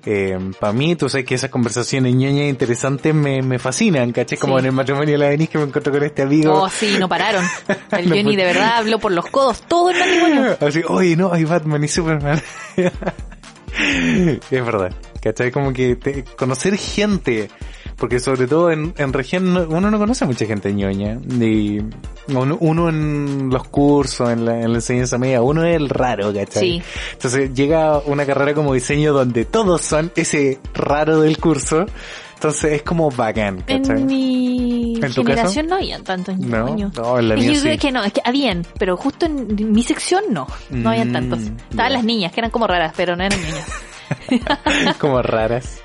Eh, 0.06 0.38
para 0.58 0.72
mí, 0.72 0.96
tú 0.96 1.08
sabes 1.08 1.26
que 1.26 1.34
esas 1.34 1.50
conversaciones 1.50 2.14
ñoñas 2.14 2.48
interesantes 2.48 3.14
me, 3.14 3.42
me 3.42 3.58
fascinan, 3.58 4.12
¿caché? 4.12 4.36
Como 4.36 4.58
en 4.58 4.66
el 4.66 4.72
matrimonio 4.72 5.12
de 5.12 5.18
la 5.18 5.28
Denise 5.28 5.52
que 5.52 5.58
me 5.58 5.64
encontré 5.64 5.92
con 5.92 6.02
este 6.02 6.22
amigo. 6.22 6.54
Oh, 6.54 6.68
sí, 6.68 6.96
no 6.98 7.08
pararon. 7.08 7.44
El 7.92 8.08
no, 8.08 8.16
Johnny 8.16 8.36
de 8.36 8.44
verdad 8.44 8.78
habló 8.78 8.98
por 8.98 9.12
los 9.12 9.26
codos 9.26 9.62
todo 9.62 9.90
el 9.90 9.98
matrimonio. 9.98 10.56
Así, 10.66 10.82
oye, 10.88 11.16
no, 11.16 11.32
hay 11.32 11.44
Batman 11.44 11.84
y 11.84 11.88
Superman. 11.88 12.42
es 12.76 14.50
verdad, 14.50 14.94
¿cachai? 15.20 15.50
Como 15.50 15.72
que 15.72 16.24
conocer 16.36 16.76
gente 16.76 17.50
porque 17.96 18.20
sobre 18.20 18.46
todo 18.46 18.70
en, 18.70 18.94
en 18.96 19.12
región 19.12 19.56
uno 19.56 19.90
no 19.90 19.98
conoce 19.98 20.24
a 20.24 20.26
mucha 20.26 20.46
gente 20.46 20.72
ñoña. 20.72 21.18
Y 21.28 21.80
uno, 22.28 22.88
en 22.88 23.50
los 23.50 23.64
cursos, 23.68 24.30
en 24.30 24.44
la, 24.44 24.60
en 24.60 24.72
la, 24.72 24.78
enseñanza 24.78 25.18
media, 25.18 25.42
uno 25.42 25.64
es 25.64 25.76
el 25.76 25.88
raro, 25.88 26.32
¿cachai? 26.32 26.80
Sí. 26.80 26.82
Entonces 27.12 27.54
llega 27.54 27.98
una 27.98 28.26
carrera 28.26 28.54
como 28.54 28.74
diseño 28.74 29.12
donde 29.12 29.44
todos 29.44 29.82
son 29.82 30.10
ese 30.16 30.58
raro 30.74 31.20
del 31.20 31.38
curso. 31.38 31.86
Entonces 32.34 32.72
es 32.72 32.82
como 32.82 33.10
bacán, 33.10 33.62
¿cachai? 33.62 34.00
En 34.00 34.06
mi 34.06 35.00
generación 35.00 35.66
no 35.66 35.76
había 35.76 35.98
tantos 36.02 36.36
ñoños. 36.36 36.94
No, 36.96 37.18
en 37.18 37.28
la 37.28 37.36
mía 37.36 37.52
yo 37.52 37.60
creo 37.62 37.78
que 37.78 37.92
no, 37.92 38.04
es 38.04 38.12
que 38.12 38.20
habían, 38.24 38.66
pero 38.78 38.96
justo 38.96 39.26
en 39.26 39.72
mi 39.72 39.82
sección 39.82 40.24
no, 40.30 40.46
no 40.70 40.90
había 40.90 41.10
tantos. 41.10 41.40
Mm, 41.40 41.56
Estaban 41.70 41.92
las 41.92 42.04
niñas, 42.04 42.32
que 42.32 42.40
eran 42.40 42.50
como 42.50 42.66
raras, 42.66 42.92
pero 42.96 43.16
no 43.16 43.24
eran 43.24 43.40
niñas. 43.40 44.98
como 44.98 45.22
raras. 45.22 45.83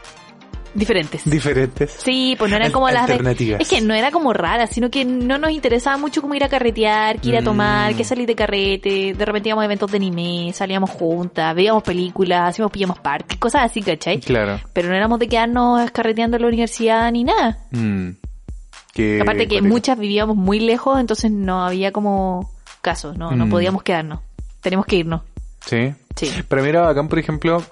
Diferentes. 0.74 1.30
Diferentes. 1.30 1.92
Sí, 1.92 2.36
pues 2.38 2.52
no 2.52 2.58
eran 2.58 2.72
como 2.72 2.90
las 2.90 3.08
de... 3.08 3.58
Es 3.60 3.68
que 3.68 3.82
no 3.82 3.94
era 3.94 4.12
como 4.12 4.34
rara, 4.34 4.68
sino 4.68 4.90
que 4.90 5.06
no 5.06 5.38
nos 5.38 5.52
interesaba 5.52 5.98
mucho 5.98 6.22
como 6.22 6.36
ir 6.36 6.44
a 6.44 6.50
carretear, 6.50 7.20
que 7.20 7.30
ir 7.30 7.38
a 7.38 7.44
tomar, 7.44 7.96
que 7.96 8.04
mm. 8.04 8.06
salir 8.06 8.28
de 8.28 8.36
carrete, 8.36 9.14
de 9.14 9.26
repente 9.26 9.50
íbamos 9.50 9.64
a 9.64 9.66
eventos 9.66 9.92
de 9.92 9.98
anime, 9.98 10.52
salíamos 10.54 10.90
juntas, 10.90 11.56
veíamos 11.56 11.84
películas, 11.84 12.50
hacíamos 12.50 12.72
pillamos 12.72 13.00
parques, 13.00 13.38
cosas 13.38 13.64
así, 13.64 13.82
¿cachai? 13.82 14.20
Claro. 14.20 14.60
Pero 14.74 14.90
no 14.90 14.96
éramos 14.96 15.20
de 15.20 15.28
quedarnos 15.28 15.90
carreteando 15.92 16.38
en 16.38 16.42
la 16.44 16.48
universidad 16.48 17.12
ni 17.12 17.24
nada. 17.24 17.58
Mm. 17.72 18.10
Aparte 19.22 19.48
que 19.48 19.62
muchas 19.62 19.98
vivíamos 19.98 20.36
muy 20.36 20.60
lejos, 20.60 21.00
entonces 21.00 21.32
no 21.32 21.66
había 21.66 21.92
como 21.92 22.52
casos, 22.82 23.18
no, 23.18 23.32
no 23.32 23.46
mm. 23.46 23.50
podíamos 23.50 23.84
quedarnos. 23.84 24.20
Tenemos 24.62 24.86
que 24.86 24.98
irnos. 24.98 25.22
Sí. 25.66 25.94
Sí. 26.16 26.44
Pero 26.48 26.64
mira, 26.64 26.90
acá 26.90 27.02
por 27.08 27.18
ejemplo, 27.18 27.64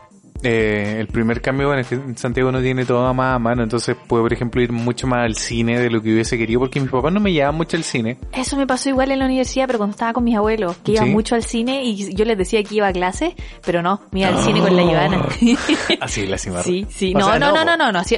eh, 0.43 0.97
el 0.99 1.07
primer 1.07 1.41
cambio 1.41 1.73
en, 1.73 1.83
que 1.83 1.99
Santiago 2.15 2.51
no 2.51 2.61
tiene 2.61 2.85
todo 2.85 3.13
más 3.13 3.35
a 3.35 3.39
mano, 3.39 3.63
entonces 3.63 3.95
puedo, 4.07 4.23
por 4.23 4.33
ejemplo, 4.33 4.61
ir 4.61 4.71
mucho 4.71 5.07
más 5.07 5.25
al 5.25 5.35
cine 5.35 5.79
de 5.79 5.89
lo 5.89 6.01
que 6.01 6.13
hubiese 6.13 6.37
querido, 6.37 6.59
porque 6.59 6.79
mis 6.79 6.89
papás 6.89 7.11
no 7.11 7.19
me 7.19 7.31
llevaban 7.31 7.55
mucho 7.55 7.77
al 7.77 7.83
cine. 7.83 8.19
Eso 8.33 8.55
me 8.55 8.67
pasó 8.67 8.89
igual 8.89 9.11
en 9.11 9.19
la 9.19 9.25
universidad, 9.25 9.67
pero 9.67 9.79
cuando 9.79 9.95
estaba 9.95 10.13
con 10.13 10.23
mis 10.23 10.35
abuelos, 10.35 10.77
que 10.77 10.93
iban 10.93 11.11
mucho 11.11 11.35
al 11.35 11.43
cine 11.43 11.83
y 11.83 12.13
yo 12.15 12.25
les 12.25 12.37
decía 12.37 12.63
que 12.63 12.75
iba 12.75 12.87
a 12.87 12.93
clase, 12.93 13.35
pero 13.65 13.81
no, 13.81 14.01
me 14.11 14.21
iba 14.21 14.29
al 14.29 14.39
cine 14.39 14.61
con 14.61 14.75
la 14.75 14.83
Ivana. 14.83 15.25
así 16.01 16.25
la 16.25 16.37
cimarra. 16.37 16.63
Sí, 16.63 16.85
sí, 16.89 17.13
no, 17.13 17.37
no, 17.39 17.51
no, 17.51 17.65
no, 17.65 17.77
no, 17.77 17.91
no, 17.91 18.03
sí, 18.03 18.17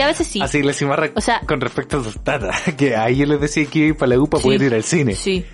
a 0.00 0.06
veces 0.06 0.26
sí. 0.26 0.40
Así 0.40 0.62
la 0.62 0.72
cimarra 0.72 1.10
o 1.14 1.20
sea, 1.20 1.40
con 1.46 1.60
respecto 1.60 1.98
a 1.98 2.04
sus 2.04 2.18
tatas, 2.22 2.62
que 2.76 2.96
ahí 2.96 3.16
yo 3.16 3.26
les 3.26 3.40
decía 3.40 3.66
que 3.66 3.78
iba 3.78 3.98
para 3.98 4.10
la 4.10 4.20
UPA 4.20 4.38
para 4.38 4.42
poder 4.42 4.62
ir 4.62 4.74
al 4.74 4.84
cine. 4.84 5.14
Sí. 5.14 5.44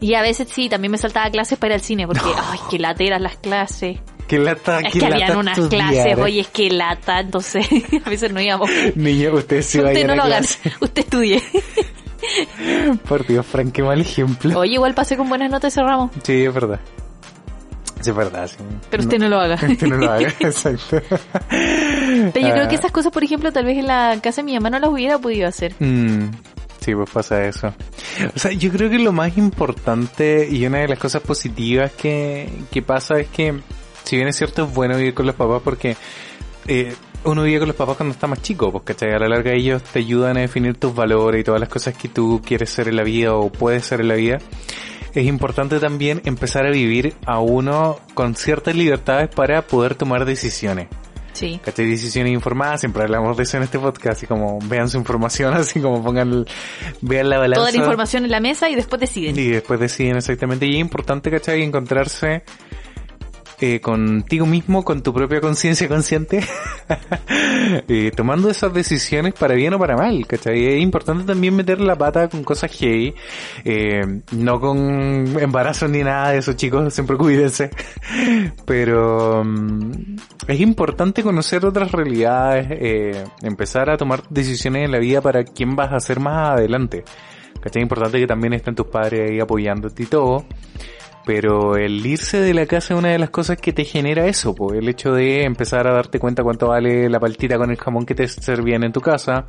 Y 0.00 0.14
a 0.14 0.22
veces 0.22 0.48
sí, 0.50 0.68
también 0.68 0.92
me 0.92 0.98
saltaba 0.98 1.30
clases 1.30 1.58
para 1.58 1.74
ir 1.74 1.80
al 1.80 1.84
cine, 1.84 2.06
porque, 2.06 2.28
ay, 2.36 2.58
qué 2.70 2.78
lateras 2.78 3.20
las 3.20 3.36
clases. 3.36 3.98
Qué 4.26 4.38
lata, 4.38 4.80
es 4.80 4.92
qué 4.92 4.98
que 5.00 5.08
lata 5.10 5.14
habían 5.24 5.38
unas 5.38 5.60
clases, 5.68 6.18
oye, 6.18 6.40
es 6.40 6.48
que 6.48 6.70
lata, 6.70 7.20
entonces 7.20 7.66
a 8.04 8.10
veces 8.10 8.32
no 8.32 8.40
íbamos. 8.40 8.70
Niño, 8.94 9.32
usted 9.34 9.62
se 9.62 9.80
va 9.80 9.88
a 9.88 9.92
usted 9.92 10.00
ir 10.00 10.06
no 10.06 10.12
a 10.12 10.16
lo 10.16 10.22
haga, 10.24 10.40
usted 10.40 11.02
estudie. 11.02 11.42
Por 13.08 13.26
Dios, 13.26 13.44
Frank, 13.46 13.72
qué 13.72 13.82
mal 13.82 14.00
ejemplo. 14.00 14.58
Oye, 14.58 14.74
igual 14.74 14.94
pasé 14.94 15.16
con 15.16 15.28
buenas 15.28 15.50
notas 15.50 15.72
y 15.72 15.74
cerramos. 15.74 16.10
Sí, 16.22 16.44
es 16.44 16.54
verdad. 16.54 16.80
Sí, 18.00 18.10
es 18.10 18.16
verdad, 18.16 18.46
sí. 18.48 18.56
Pero 18.90 19.02
usted 19.02 19.18
no 19.18 19.28
lo 19.28 19.40
haga. 19.40 19.54
Usted 19.68 19.86
no 19.86 19.96
lo 19.96 20.10
haga, 20.10 20.28
exacto. 20.40 21.00
Pero 21.48 22.46
yo 22.48 22.52
creo 22.52 22.68
que 22.68 22.74
Ah. 22.76 22.78
esas 22.78 22.92
cosas, 22.92 23.12
por 23.12 23.24
ejemplo, 23.24 23.50
tal 23.52 23.64
vez 23.64 23.78
en 23.78 23.86
la 23.86 24.18
casa 24.22 24.42
de 24.42 24.44
mi 24.46 24.54
mamá 24.54 24.70
no 24.70 24.78
las 24.78 24.90
hubiera 24.90 25.18
podido 25.18 25.48
hacer. 25.48 25.74
Mm, 25.78 26.28
sí, 26.80 26.94
pues 26.94 27.08
pasa 27.10 27.44
eso. 27.46 27.72
O 28.34 28.38
sea, 28.38 28.52
yo 28.52 28.70
creo 28.70 28.90
que 28.90 28.98
lo 28.98 29.12
más 29.12 29.36
importante 29.38 30.46
y 30.50 30.66
una 30.66 30.78
de 30.80 30.88
las 30.88 30.98
cosas 30.98 31.22
positivas 31.22 31.92
que, 31.92 32.48
que 32.70 32.82
pasa 32.82 33.18
es 33.20 33.28
que, 33.28 33.54
si 34.04 34.16
bien 34.16 34.28
es 34.28 34.36
cierto, 34.36 34.64
es 34.64 34.72
bueno 34.74 34.96
vivir 34.96 35.14
con 35.14 35.26
los 35.26 35.34
papás 35.34 35.60
porque 35.64 35.96
eh, 36.68 36.94
uno 37.24 37.42
vive 37.42 37.58
con 37.60 37.68
los 37.68 37.76
papás 37.76 37.96
cuando 37.96 38.12
está 38.14 38.26
más 38.26 38.42
chico, 38.42 38.70
pues, 38.70 38.84
¿cachai? 38.84 39.12
A 39.12 39.18
la 39.18 39.28
larga 39.28 39.52
ellos 39.52 39.82
te 39.82 39.98
ayudan 40.00 40.36
a 40.36 40.40
definir 40.40 40.76
tus 40.76 40.94
valores 40.94 41.40
y 41.40 41.44
todas 41.44 41.60
las 41.60 41.68
cosas 41.68 41.96
que 41.96 42.08
tú 42.08 42.40
quieres 42.44 42.70
ser 42.70 42.88
en 42.88 42.96
la 42.96 43.02
vida 43.02 43.34
o 43.34 43.50
puedes 43.50 43.84
ser 43.84 44.00
en 44.00 44.08
la 44.08 44.14
vida. 44.14 44.38
Es 45.14 45.24
importante 45.26 45.78
también 45.78 46.20
empezar 46.24 46.66
a 46.66 46.70
vivir 46.70 47.14
a 47.24 47.38
uno 47.40 47.98
con 48.14 48.34
ciertas 48.34 48.74
libertades 48.74 49.28
para 49.34 49.62
poder 49.62 49.94
tomar 49.94 50.24
decisiones. 50.24 50.88
Sí. 51.32 51.60
¿Cachai? 51.64 51.86
Decisiones 51.86 52.32
informadas, 52.32 52.80
siempre 52.80 53.02
hablamos 53.02 53.36
de 53.36 53.42
eso 53.44 53.56
en 53.56 53.64
este 53.64 53.78
podcast, 53.78 54.18
así 54.18 54.26
como 54.26 54.58
vean 54.64 54.88
su 54.88 54.98
información, 54.98 55.54
así 55.54 55.80
como 55.80 56.02
pongan, 56.02 56.30
el- 56.32 56.46
vean 57.00 57.28
la 57.30 57.38
balanza. 57.38 57.60
Toda 57.60 57.72
la 57.72 57.78
información 57.78 58.24
en 58.24 58.30
la 58.30 58.40
mesa 58.40 58.68
y 58.68 58.74
después 58.74 59.00
deciden. 59.00 59.38
Y 59.38 59.48
después 59.48 59.80
deciden 59.80 60.16
exactamente. 60.16 60.66
Y 60.66 60.74
es 60.74 60.80
importante, 60.80 61.30
¿cachai? 61.30 61.62
Encontrarse 61.62 62.42
eh, 63.60 63.80
contigo 63.80 64.46
mismo, 64.46 64.84
con 64.84 65.02
tu 65.02 65.12
propia 65.12 65.40
conciencia 65.40 65.88
consciente, 65.88 66.40
eh, 67.88 68.10
tomando 68.14 68.50
esas 68.50 68.72
decisiones 68.72 69.34
para 69.34 69.54
bien 69.54 69.74
o 69.74 69.78
para 69.78 69.96
mal, 69.96 70.26
¿cachai? 70.26 70.66
Es 70.66 70.82
importante 70.82 71.24
también 71.24 71.54
meter 71.54 71.80
la 71.80 71.96
pata 71.96 72.28
con 72.28 72.42
cosas 72.42 72.72
heavy, 72.72 73.14
eh, 73.64 74.22
no 74.32 74.60
con 74.60 75.38
embarazos 75.40 75.88
ni 75.90 76.02
nada 76.02 76.30
de 76.30 76.38
eso, 76.38 76.54
chicos, 76.54 76.92
siempre 76.92 77.16
cuídense. 77.16 77.70
Pero 78.66 79.44
mm, 79.44 80.16
es 80.48 80.60
importante 80.60 81.22
conocer 81.22 81.64
otras 81.64 81.92
realidades, 81.92 82.66
eh, 82.70 83.24
empezar 83.42 83.90
a 83.90 83.96
tomar 83.96 84.22
decisiones 84.28 84.84
en 84.84 84.92
la 84.92 84.98
vida 84.98 85.20
para 85.20 85.44
quién 85.44 85.76
vas 85.76 85.92
a 85.92 86.00
ser 86.00 86.20
más 86.20 86.58
adelante. 86.58 87.04
¿Cachai? 87.60 87.82
Es 87.82 87.84
importante 87.84 88.18
que 88.18 88.26
también 88.26 88.52
estén 88.52 88.74
tus 88.74 88.86
padres 88.86 89.30
ahí 89.30 89.40
apoyándote 89.40 90.02
y 90.02 90.06
todo. 90.06 90.44
Pero 91.24 91.76
el 91.76 92.04
irse 92.04 92.38
de 92.38 92.52
la 92.52 92.66
casa 92.66 92.94
es 92.94 92.98
una 92.98 93.10
de 93.10 93.18
las 93.18 93.30
cosas 93.30 93.56
que 93.56 93.72
te 93.72 93.84
genera 93.84 94.26
eso, 94.26 94.54
pues 94.54 94.78
el 94.78 94.88
hecho 94.88 95.12
de 95.12 95.44
empezar 95.44 95.86
a 95.86 95.94
darte 95.94 96.18
cuenta 96.18 96.42
cuánto 96.42 96.68
vale 96.68 97.08
la 97.08 97.18
paltita 97.18 97.56
con 97.56 97.70
el 97.70 97.76
jamón 97.76 98.04
que 98.04 98.14
te 98.14 98.28
servían 98.28 98.84
en 98.84 98.92
tu 98.92 99.00
casa, 99.00 99.46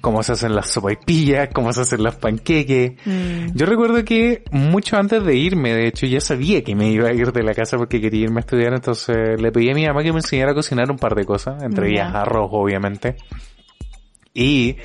cómo 0.00 0.22
se 0.22 0.32
hacen 0.32 0.54
las 0.54 0.70
sopaipillas, 0.70 1.48
cómo 1.52 1.72
se 1.72 1.80
hacen 1.80 2.02
los 2.02 2.16
panqueques. 2.16 2.92
Mm. 3.04 3.54
Yo 3.54 3.66
recuerdo 3.66 4.04
que 4.04 4.44
mucho 4.52 4.96
antes 4.96 5.24
de 5.24 5.34
irme, 5.34 5.74
de 5.74 5.88
hecho, 5.88 6.06
ya 6.06 6.20
sabía 6.20 6.62
que 6.62 6.74
me 6.74 6.90
iba 6.90 7.08
a 7.08 7.12
ir 7.12 7.32
de 7.32 7.42
la 7.42 7.54
casa 7.54 7.76
porque 7.76 8.00
quería 8.00 8.24
irme 8.24 8.38
a 8.38 8.40
estudiar, 8.40 8.74
entonces 8.74 9.40
le 9.40 9.50
pedí 9.50 9.70
a 9.70 9.74
mi 9.74 9.86
mamá 9.86 10.02
que 10.02 10.12
me 10.12 10.18
enseñara 10.18 10.52
a 10.52 10.54
cocinar 10.54 10.90
un 10.90 10.98
par 10.98 11.14
de 11.14 11.24
cosas, 11.24 11.62
entre 11.62 11.90
ellas 11.90 12.14
arroz, 12.14 12.50
obviamente. 12.52 13.16
Y 14.40 14.76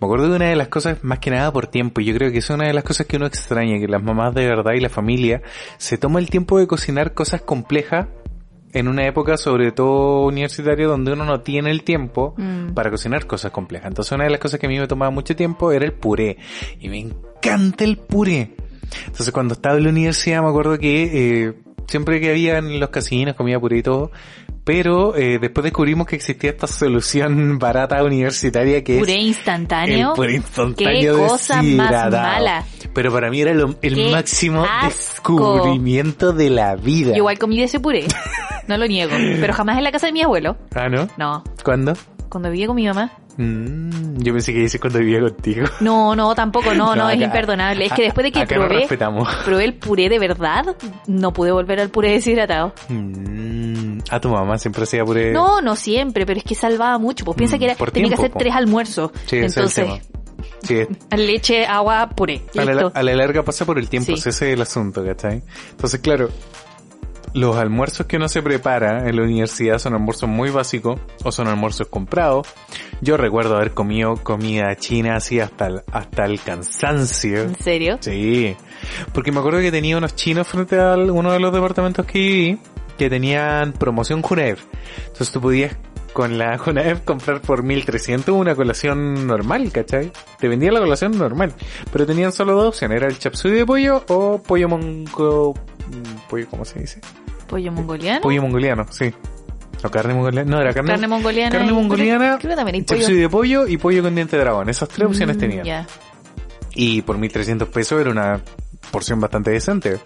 me 0.00 0.06
acuerdo 0.06 0.30
de 0.30 0.36
una 0.36 0.48
de 0.48 0.56
las 0.56 0.68
cosas, 0.68 1.04
más 1.04 1.18
que 1.18 1.30
nada 1.30 1.52
por 1.52 1.66
tiempo, 1.66 2.00
y 2.00 2.06
yo 2.06 2.14
creo 2.14 2.32
que 2.32 2.38
es 2.38 2.48
una 2.48 2.66
de 2.66 2.72
las 2.72 2.82
cosas 2.82 3.06
que 3.06 3.18
uno 3.18 3.26
extraña, 3.26 3.78
que 3.78 3.86
las 3.86 4.02
mamás 4.02 4.34
de 4.34 4.46
verdad 4.46 4.72
y 4.72 4.80
la 4.80 4.88
familia 4.88 5.42
se 5.76 5.98
toma 5.98 6.18
el 6.18 6.30
tiempo 6.30 6.58
de 6.58 6.66
cocinar 6.66 7.12
cosas 7.12 7.42
complejas 7.42 8.06
en 8.72 8.88
una 8.88 9.06
época 9.06 9.36
sobre 9.36 9.70
todo 9.70 10.24
universitaria 10.24 10.86
donde 10.86 11.12
uno 11.12 11.26
no 11.26 11.42
tiene 11.42 11.70
el 11.70 11.82
tiempo 11.82 12.34
Mm. 12.38 12.72
para 12.72 12.90
cocinar 12.90 13.26
cosas 13.26 13.50
complejas. 13.50 13.88
Entonces 13.88 14.12
una 14.12 14.24
de 14.24 14.30
las 14.30 14.40
cosas 14.40 14.58
que 14.58 14.64
a 14.64 14.70
mí 14.70 14.78
me 14.78 14.86
tomaba 14.86 15.10
mucho 15.10 15.36
tiempo 15.36 15.72
era 15.72 15.84
el 15.84 15.92
puré. 15.92 16.38
Y 16.80 16.88
me 16.88 16.98
encanta 16.98 17.84
el 17.84 17.98
puré. 17.98 18.54
Entonces 19.06 19.30
cuando 19.30 19.52
estaba 19.52 19.76
en 19.76 19.84
la 19.84 19.90
universidad 19.90 20.40
me 20.40 20.48
acuerdo 20.48 20.78
que 20.78 21.10
eh, 21.48 21.52
siempre 21.86 22.18
que 22.18 22.30
había 22.30 22.56
en 22.56 22.80
los 22.80 22.88
casinos 22.88 23.36
comía 23.36 23.60
puré 23.60 23.76
y 23.76 23.82
todo. 23.82 24.10
Pero 24.64 25.16
eh, 25.16 25.38
después 25.40 25.64
descubrimos 25.64 26.06
que 26.06 26.14
existía 26.16 26.50
esta 26.50 26.66
solución 26.68 27.58
barata 27.58 28.02
universitaria 28.04 28.84
que 28.84 28.98
Puré 28.98 29.16
es 29.18 29.24
instantáneo. 29.24 30.10
el 30.10 30.14
puré 30.16 30.34
instantáneo 30.36 31.16
Qué 31.16 31.20
cosa 31.26 31.62
más 31.62 32.10
mala. 32.12 32.64
Pero 32.94 33.12
para 33.12 33.30
mí 33.30 33.40
era 33.40 33.54
lo- 33.54 33.74
el 33.82 33.94
Qué 33.94 34.10
máximo 34.12 34.64
asco. 34.64 35.56
descubrimiento 35.56 36.32
de 36.32 36.50
la 36.50 36.76
vida. 36.76 37.10
Yo 37.10 37.16
igual 37.16 37.38
comí 37.38 37.58
de 37.58 37.64
ese 37.64 37.80
puré. 37.80 38.06
No 38.68 38.76
lo 38.78 38.86
niego. 38.86 39.10
Pero 39.40 39.52
jamás 39.54 39.76
en 39.76 39.82
la 39.82 39.90
casa 39.90 40.06
de 40.06 40.12
mi 40.12 40.22
abuelo. 40.22 40.56
Ah, 40.72 40.88
¿no? 40.88 41.08
No. 41.18 41.42
¿Cuándo? 41.64 41.94
Cuando 42.32 42.50
vivía 42.50 42.66
con 42.66 42.76
mi 42.76 42.86
mamá. 42.86 43.12
Mm, 43.36 44.16
yo 44.22 44.32
pensé 44.32 44.54
que 44.54 44.60
dices 44.60 44.80
cuando 44.80 45.00
vivía 45.00 45.20
contigo. 45.20 45.66
No, 45.80 46.16
no, 46.16 46.34
tampoco, 46.34 46.72
no, 46.74 46.96
no, 46.96 47.10
es 47.10 47.16
acá- 47.16 47.24
imperdonable. 47.26 47.84
Es 47.84 47.92
que 47.92 48.02
después 48.04 48.24
de 48.24 48.32
que 48.32 48.46
probé, 48.46 48.68
respetamos. 48.80 49.28
probé 49.44 49.64
el 49.66 49.74
puré 49.74 50.08
de 50.08 50.18
verdad, 50.18 50.74
no 51.08 51.32
pude 51.34 51.52
volver 51.52 51.78
al 51.80 51.90
puré 51.90 52.12
deshidratado. 52.12 52.72
Mm, 52.88 53.98
a 54.10 54.18
tu 54.18 54.30
mamá 54.30 54.56
siempre 54.56 54.84
hacía 54.84 55.04
puré. 55.04 55.30
No, 55.32 55.60
no 55.60 55.76
siempre, 55.76 56.24
pero 56.24 56.38
es 56.38 56.44
que 56.44 56.54
salvaba 56.54 56.96
mucho. 56.96 57.24
Pues 57.26 57.36
piensa 57.36 57.56
Mm, 57.56 57.58
que 57.58 57.64
era, 57.66 57.74
tenía 57.74 58.08
que 58.08 58.14
hacer 58.14 58.30
po. 58.30 58.38
tres 58.38 58.54
almuerzos. 58.54 59.10
Sí, 59.26 59.36
Entonces. 59.36 60.00
Sí, 60.62 60.86
leche, 61.16 61.66
agua, 61.66 62.08
puré. 62.16 62.42
a, 62.58 62.64
la, 62.64 62.72
Listo. 62.72 62.92
a 62.94 63.02
la 63.02 63.14
larga 63.14 63.42
pasa 63.42 63.66
por 63.66 63.78
el 63.78 63.88
tiempo, 63.90 64.06
Sí. 64.06 64.14
ese 64.14 64.30
es 64.30 64.42
el 64.42 64.62
asunto, 64.62 65.04
¿cachai? 65.04 65.42
Entonces, 65.72 66.00
claro, 66.00 66.30
los 67.34 67.56
almuerzos 67.56 68.06
que 68.06 68.16
uno 68.16 68.28
se 68.28 68.42
prepara 68.42 69.08
en 69.08 69.16
la 69.16 69.22
universidad 69.22 69.78
son 69.78 69.94
almuerzos 69.94 70.28
muy 70.28 70.50
básicos 70.50 71.00
o 71.24 71.32
son 71.32 71.48
almuerzos 71.48 71.88
comprados. 71.88 72.46
Yo 73.00 73.16
recuerdo 73.16 73.56
haber 73.56 73.72
comido 73.72 74.16
comida 74.16 74.74
china 74.76 75.16
así 75.16 75.40
hasta 75.40 75.66
el, 75.66 75.82
hasta 75.92 76.24
el 76.24 76.40
cansancio. 76.40 77.42
¿En 77.42 77.56
serio? 77.56 77.98
Sí, 78.00 78.56
porque 79.12 79.32
me 79.32 79.40
acuerdo 79.40 79.60
que 79.60 79.70
tenía 79.70 79.96
unos 79.96 80.14
chinos 80.14 80.46
frente 80.46 80.78
a 80.78 80.94
uno 80.94 81.32
de 81.32 81.40
los 81.40 81.52
departamentos 81.52 82.06
que 82.06 82.18
viví 82.18 82.58
que 82.98 83.08
tenían 83.08 83.72
promoción 83.72 84.22
Junaev. 84.22 84.58
Entonces 85.06 85.32
tú 85.32 85.40
podías 85.40 85.76
con 86.12 86.36
la 86.38 86.58
Junaev 86.64 87.04
comprar 87.04 87.40
por 87.40 87.62
1300 87.62 88.34
una 88.34 88.54
colación 88.54 89.26
normal, 89.26 89.72
¿cachai? 89.72 90.12
Te 90.38 90.48
vendían 90.48 90.74
la 90.74 90.80
colación 90.80 91.16
normal, 91.16 91.54
pero 91.90 92.06
tenían 92.06 92.32
solo 92.32 92.54
dos 92.54 92.66
opciones, 92.66 92.98
era 92.98 93.08
el 93.08 93.18
chapsui 93.18 93.50
de 93.52 93.66
pollo 93.66 94.04
o 94.08 94.42
pollo 94.42 94.68
mongo... 94.68 95.54
mm, 95.54 96.28
pollo, 96.28 96.46
¿cómo 96.50 96.64
se 96.64 96.80
dice? 96.80 97.00
¿Pollo 97.52 97.70
mongoliano? 97.70 98.20
Pollo 98.22 98.40
mongoliano, 98.40 98.86
sí. 98.90 99.12
O 99.84 99.90
carne 99.90 100.14
mongoliana, 100.14 100.50
no, 100.50 100.58
era 100.60 100.72
carne, 100.72 100.90
Carne 100.92 101.06
mongoliana. 101.08 101.50
carne 101.58 101.72
mongoliana, 101.72 102.38
Creo 102.38 102.50
que 102.52 102.56
también 102.56 102.74
hay 102.76 102.82
pollo. 102.82 103.08
de 103.08 103.28
pollo 103.28 103.66
y 103.66 103.76
pollo 103.76 104.02
con 104.02 104.14
diente 104.14 104.36
de 104.38 104.42
dragón. 104.42 104.70
Esas 104.70 104.88
tres 104.88 105.06
opciones 105.06 105.36
Mm, 105.36 105.40
tenían. 105.40 105.64
ya. 105.64 105.86
Y 106.74 107.02
por 107.02 107.18
1300 107.18 107.68
pesos 107.68 108.00
era 108.00 108.10
una 108.10 108.40
porción 108.90 109.20
bastante 109.20 109.50
decente. 109.50 109.98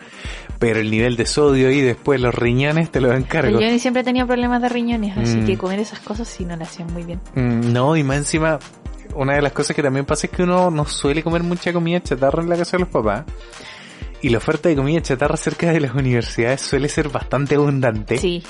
Pero 0.59 0.81
el 0.81 0.91
nivel 0.91 1.15
de 1.17 1.25
sodio 1.27 1.71
y 1.71 1.83
después 1.83 2.21
los 2.21 2.35
riñones 2.35 2.91
te 2.91 3.01
los 3.01 3.15
encargo. 3.15 3.59
Pero 3.59 3.71
yo 3.73 3.79
siempre 3.79 4.03
tenía 4.03 4.27
problemas 4.27 4.61
de 4.63 4.69
riñones, 4.71 5.17
así 5.17 5.37
Mm. 5.37 5.47
que 5.47 5.57
comer 5.57 5.79
esas 5.79 6.01
cosas 6.01 6.27
sí 6.27 6.45
no 6.45 6.57
las 6.57 6.69
hacían 6.71 6.93
muy 6.93 7.05
bien. 7.05 7.21
Mm, 7.37 7.73
No, 7.73 7.97
y 7.97 8.03
más 8.03 8.17
encima, 8.17 8.59
una 9.15 9.35
de 9.35 9.43
las 9.43 9.53
cosas 9.53 9.77
que 9.77 9.83
también 9.83 10.05
pasa 10.07 10.27
es 10.27 10.33
que 10.33 10.43
uno 10.43 10.71
no 10.73 10.85
suele 10.87 11.23
comer 11.23 11.43
mucha 11.45 11.73
comida 11.73 12.03
chatarra 12.03 12.43
en 12.43 12.49
la 12.49 12.57
casa 12.57 12.73
de 12.79 12.81
los 12.81 12.89
papás. 12.89 13.25
Y 14.23 14.31
la 14.31 14.39
oferta 14.39 14.69
de 14.69 14.77
comida 14.77 15.01
chatarra 15.03 15.37
cerca 15.37 15.71
de 15.73 15.81
las 15.81 15.95
universidades 15.95 16.61
suele 16.63 16.89
ser 16.89 17.09
bastante 17.11 17.55
abundante. 17.57 18.17
Sí. 18.19 18.43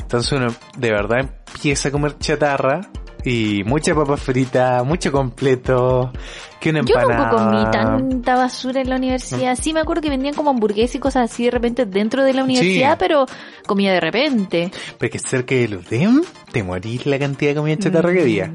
Entonces 0.00 0.32
uno 0.32 0.48
de 0.76 0.90
verdad 0.90 1.30
empieza 1.54 1.88
a 1.88 1.92
comer 1.92 2.18
chatarra 2.18 2.80
y 3.24 3.62
mucha 3.64 3.94
papa 3.94 4.16
frita, 4.16 4.82
mucho 4.82 5.12
completo, 5.12 6.12
que 6.60 6.70
una 6.70 6.80
Yo 6.84 6.96
empanada. 6.98 7.30
nunca 7.30 7.44
comí 7.44 7.70
tanta 7.70 8.34
basura 8.34 8.80
en 8.80 8.90
la 8.90 8.96
universidad. 8.96 9.56
Sí 9.56 9.72
me 9.72 9.80
acuerdo 9.80 10.02
que 10.02 10.10
vendían 10.10 10.34
como 10.34 10.50
hamburguesas 10.50 10.96
y 10.96 10.98
cosas 10.98 11.30
así 11.30 11.44
de 11.44 11.52
repente 11.52 11.86
dentro 11.86 12.24
de 12.24 12.34
la 12.34 12.42
universidad, 12.42 12.90
Sí. 12.92 12.96
pero 12.98 13.24
comía 13.66 13.92
de 13.92 14.00
repente. 14.00 14.70
Porque 14.98 15.18
cerca 15.20 15.54
del 15.54 15.76
UDEM 15.76 16.20
te 16.50 16.62
morís 16.64 17.06
la 17.06 17.18
cantidad 17.18 17.52
de 17.52 17.56
comida 17.56 17.76
chatarra 17.78 18.12
que 18.12 18.22
había. 18.22 18.52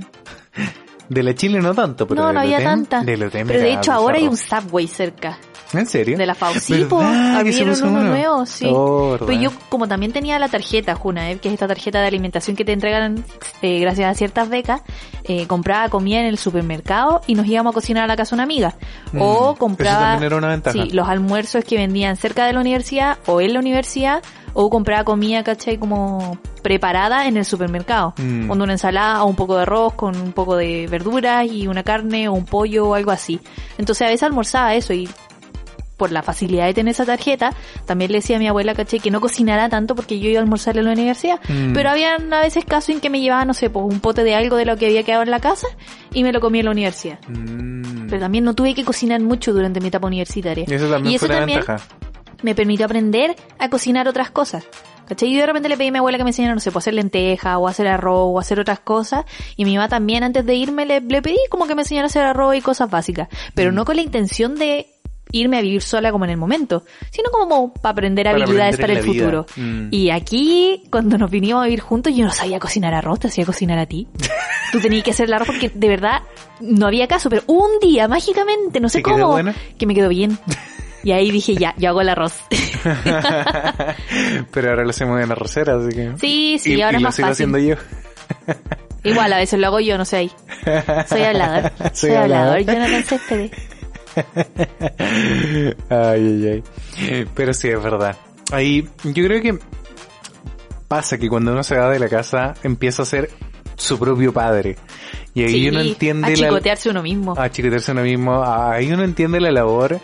De 1.09 1.24
la 1.24 1.34
Chile 1.34 1.59
no 1.61 1.74
tanto, 1.74 2.05
pero 2.05 2.20
Mm. 2.20 2.24
no, 2.24 2.28
del 2.28 2.36
no 2.36 2.41
había 2.41 2.59
tanta. 2.63 2.99
UDEM 3.01 3.47
Pero 3.47 3.59
de 3.61 3.74
hecho 3.74 3.93
ahora 3.93 4.18
hay 4.18 4.28
un. 4.28 4.36
Subway 4.36 4.88
cerca 4.88 5.39
¿En 5.74 5.86
serio? 5.86 6.18
de 6.18 6.26
la 6.26 6.36
FAO. 6.36 6.53
Sí, 6.59 6.74
¿Verdad 6.74 6.88
po, 6.89 6.99
que 7.43 7.53
se 7.53 7.61
abrieron 7.61 7.89
uno 7.89 7.99
uno? 7.99 8.09
nuevo, 8.09 8.45
sí. 8.45 8.68
Oh. 8.70 9.18
Pero 9.20 9.34
yo 9.34 9.51
como 9.70 9.88
también 9.88 10.11
tenía 10.13 10.39
la 10.39 10.49
tarjeta 10.49 10.95
Junaev, 10.95 11.39
que 11.39 11.49
es 11.49 11.53
esta 11.53 11.68
tarjeta 11.68 12.01
de 12.01 12.07
alimentación 12.07 12.55
que 12.55 12.65
te 12.65 12.74
entregan 12.74 13.24
eh, 13.61 13.80
gracias 13.80 14.11
a 14.11 14.13
ciertas 14.13 14.49
becas, 14.49 14.82
eh, 15.24 15.47
compraba 15.47 15.89
comida 15.89 16.20
en 16.20 16.26
el 16.26 16.38
supermercado 16.38 17.22
y 17.28 17.36
nos 17.36 17.47
íbamos 17.47 17.72
a 17.72 17.74
cocinar 17.74 18.03
a 18.05 18.07
la 18.07 18.15
casa 18.15 18.32
de 18.32 18.36
una 18.36 18.43
amiga. 18.43 18.76
Mm, 19.11 19.22
o 19.22 19.34
eso 19.34 19.55
compraba 19.57 20.11
también 20.11 20.24
era 20.24 20.38
una 20.38 20.49
ventaja. 20.49 20.74
sí, 20.74 20.89
los 20.91 21.07
almuerzos 21.07 21.63
que 21.63 21.78
vendían 21.78 22.15
cerca 22.15 22.45
de 22.45 22.53
la 22.53 22.61
universidad 22.61 23.18
o 23.26 23.41
en 23.41 23.53
la 23.53 23.59
universidad 23.59 24.22
o 24.53 24.70
compraba 24.70 25.03
comida, 25.03 25.43
¿cachai? 25.43 25.78
Como 25.78 26.39
preparada 26.63 27.28
en 27.28 27.38
el 27.38 27.45
supermercado. 27.45 28.13
Mm. 28.18 28.47
Con 28.47 28.61
una 28.61 28.74
ensalada 28.74 29.24
o 29.24 29.28
un 29.28 29.36
poco 29.36 29.55
de 29.55 29.61
arroz 29.61 29.93
con 29.93 30.18
un 30.18 30.34
poco 30.34 30.55
de 30.55 30.88
verduras 30.88 31.45
y 31.45 31.68
una 31.68 31.84
carne 31.84 32.28
o 32.28 32.34
un 32.34 32.45
pollo 32.45 32.89
o 32.89 32.95
algo 32.95 33.11
así. 33.11 33.39
Entonces 33.78 34.07
a 34.07 34.09
veces 34.09 34.24
almorzaba 34.24 34.74
eso 34.74 34.93
y 34.93 35.07
por 35.98 36.12
la 36.12 36.22
facilidad 36.22 36.68
de 36.68 36.74
tener 36.74 36.91
esa 36.91 37.06
tarjeta, 37.06 37.54
también 37.86 38.12
le 38.12 38.20
decía 38.20 38.38
a 38.38 38.39
mi 38.39 38.48
abuela, 38.48 38.76
caché, 38.76 39.00
que 39.00 39.12
no 39.12 39.20
cocinara 39.20 39.68
tanto 39.68 39.95
porque 39.95 40.20
yo 40.20 40.30
iba 40.30 40.39
a 40.39 40.43
almorzar 40.43 40.78
en 40.78 40.86
la 40.86 40.91
universidad. 40.91 41.39
Mm. 41.50 41.74
Pero 41.74 41.89
había 41.89 42.16
a 42.16 42.41
veces 42.41 42.64
casos 42.66 42.89
en 42.89 43.02
que 43.02 43.10
me 43.10 43.20
llevaba, 43.20 43.43
no 43.45 43.54
sé, 43.54 43.70
pues 43.70 43.86
un 43.86 44.00
pote 44.00 44.24
de 44.24 44.36
algo 44.36 44.56
de 44.56 44.66
lo 44.66 44.78
que 44.78 44.86
había 44.86 45.04
quedado 45.04 45.24
en 45.24 45.32
la 45.32 45.39
casa 45.39 45.68
y 46.14 46.24
me 46.24 46.32
lo 46.32 46.39
comía 46.39 46.62
en 46.62 46.66
la 46.66 46.72
universidad. 46.72 47.20
Mm. 47.28 48.08
Pero 48.08 48.22
también 48.22 48.43
no 48.43 48.54
tuve 48.54 48.74
que 48.74 48.86
cocinar 48.86 49.20
mucho 49.22 49.54
durante 49.54 49.80
mi 49.80 49.88
etapa 49.88 50.08
universitaria. 50.08 50.66
Y 50.68 50.74
eso 50.74 50.88
también, 50.89 51.20
fue 51.20 51.28
ventaja. 51.28 51.78
me 52.43 52.56
permitió 52.56 52.86
aprender 52.86 53.36
a 53.60 53.70
cocinar 53.70 54.08
otras 54.08 54.32
cosas. 54.32 54.66
¿Cachai? 55.08 55.30
Y 55.30 55.38
de 55.38 55.45
repente 55.45 55.70
le 55.70 55.78
pedí 55.78 55.88
a 55.88 55.91
mi 55.93 56.00
abuela 56.00 56.18
que 56.18 56.26
me 56.26 56.32
enseñara, 56.32 56.54
no 56.54 56.60
sé, 56.60 56.70
pues 56.70 56.84
hacer 56.84 56.93
lenteja 56.93 57.58
o 57.58 57.70
hacer 57.70 57.88
arroz 57.88 58.26
o 58.26 58.39
hacer 58.39 58.60
otras 58.60 58.80
cosas. 58.80 59.24
Y 59.56 59.64
mi 59.64 59.76
mamá 59.76 59.88
también 59.88 60.24
antes 60.24 60.45
de 60.45 60.56
irme 60.56 60.86
le, 60.86 61.00
le 61.00 61.22
pedí 61.22 61.38
como 61.50 61.66
que 61.66 61.76
me 61.76 61.84
enseñara 61.84 62.06
a 62.06 62.08
hacer 62.08 62.26
arroz 62.26 62.56
y 62.56 62.62
cosas 62.62 62.89
básicas. 62.89 63.30
Pero 63.56 63.72
mm. 63.72 63.76
no 63.76 63.86
con 63.86 63.95
la 63.95 64.02
intención 64.02 64.56
de 64.56 64.97
irme 65.32 65.58
a 65.58 65.62
vivir 65.62 65.82
sola 65.82 66.12
como 66.12 66.26
en 66.26 66.32
el 66.32 66.38
momento, 66.38 66.84
sino 67.12 67.30
como 67.32 67.74
para 67.74 67.92
aprender 67.92 68.28
habilidades 68.28 68.78
para 68.78 68.94
el 68.94 69.04
futuro. 69.04 69.46
Mm. 69.56 69.90
Y 69.92 70.10
aquí, 70.10 70.84
cuando 70.90 71.18
nos 71.18 71.30
vinimos 71.30 71.62
a 71.62 71.66
vivir 71.66 71.82
juntos, 71.82 72.16
yo 72.16 72.26
no 72.26 72.32
sabía 72.32 72.60
cocinar 72.60 72.94
arroz, 72.94 73.20
te 73.20 73.28
hacía 73.28 73.46
cocinar 73.46 73.80
a 73.80 73.86
ti. 73.86 74.08
Tú 74.72 74.80
tenías 74.80 75.04
que 75.04 75.12
hacer 75.12 75.28
el 75.28 75.34
arroz 75.34 75.48
porque 75.48 75.72
de 75.74 75.88
verdad 75.88 76.22
no 76.60 76.88
había 76.88 77.08
caso, 77.08 77.30
pero 77.30 77.44
un 77.48 77.80
día, 77.82 78.08
mágicamente, 78.08 78.80
no 78.80 78.90
sé 78.90 79.02
cómo, 79.02 79.38
que 79.78 79.86
me 79.86 79.94
quedó 79.94 80.10
bien. 80.10 80.38
Y 81.04 81.14
ahí 81.14 81.32
dije, 81.32 81.56
ya, 81.56 81.74
yo 81.78 81.90
hago 81.90 82.02
el 82.02 82.10
arroz. 82.10 82.34
pero 84.52 84.70
ahora 84.70 84.84
lo 84.84 84.90
hacemos 84.90 85.22
en 85.22 85.30
la 85.30 85.36
arrocera, 85.36 85.78
así 85.78 85.96
que... 85.96 86.12
Sí, 86.18 86.58
sí, 86.60 86.82
ahora 86.82 87.00
y 87.00 87.04
más 87.04 87.14
lo 87.14 87.16
sigo 87.16 87.28
haciendo 87.30 87.58
yo. 87.60 87.76
Igual, 89.04 89.32
a 89.32 89.38
veces 89.38 89.58
lo 89.60 89.68
hago 89.68 89.80
yo, 89.80 89.98
no 89.98 90.04
sé 90.04 90.18
ahí. 90.18 90.32
Soy 91.08 91.22
hablador. 91.22 91.72
Soy, 91.94 92.12
hablador, 92.12 92.60
yo 92.60 92.80
no 92.80 93.02
Céspedes. 93.04 93.52
ay, 95.89 96.24
ay, 96.26 96.63
ay. 96.99 97.26
Pero 97.36 97.53
sí, 97.53 97.70
es 97.70 97.82
verdad. 97.82 98.18
Ahí, 98.51 98.88
yo 99.03 99.26
creo 99.26 99.41
que 99.41 99.59
pasa 100.88 101.18
que 101.18 101.30
cuando 101.30 101.51
uno 101.51 101.63
se 101.63 101.78
va 101.78 101.89
de 101.89 101.99
la 101.99 102.09
casa 102.09 102.53
empieza 102.63 103.03
a 103.03 103.05
ser 103.05 103.30
su 103.76 103.99
propio 103.99 104.34
padre. 104.34 104.78
Y 105.34 105.43
ahí 105.43 105.70
uno 105.70 105.82
entiende... 105.82 106.32
A 106.32 106.34
chicotearse 106.34 106.89
uno 106.89 107.03
mismo. 107.03 107.36
A 107.38 107.49
chicotearse 107.49 107.91
uno 107.91 108.01
mismo. 108.01 108.43
Ahí 108.43 108.91
uno 108.91 109.03
entiende 109.03 109.39
la 109.39 109.51
labor 109.51 109.99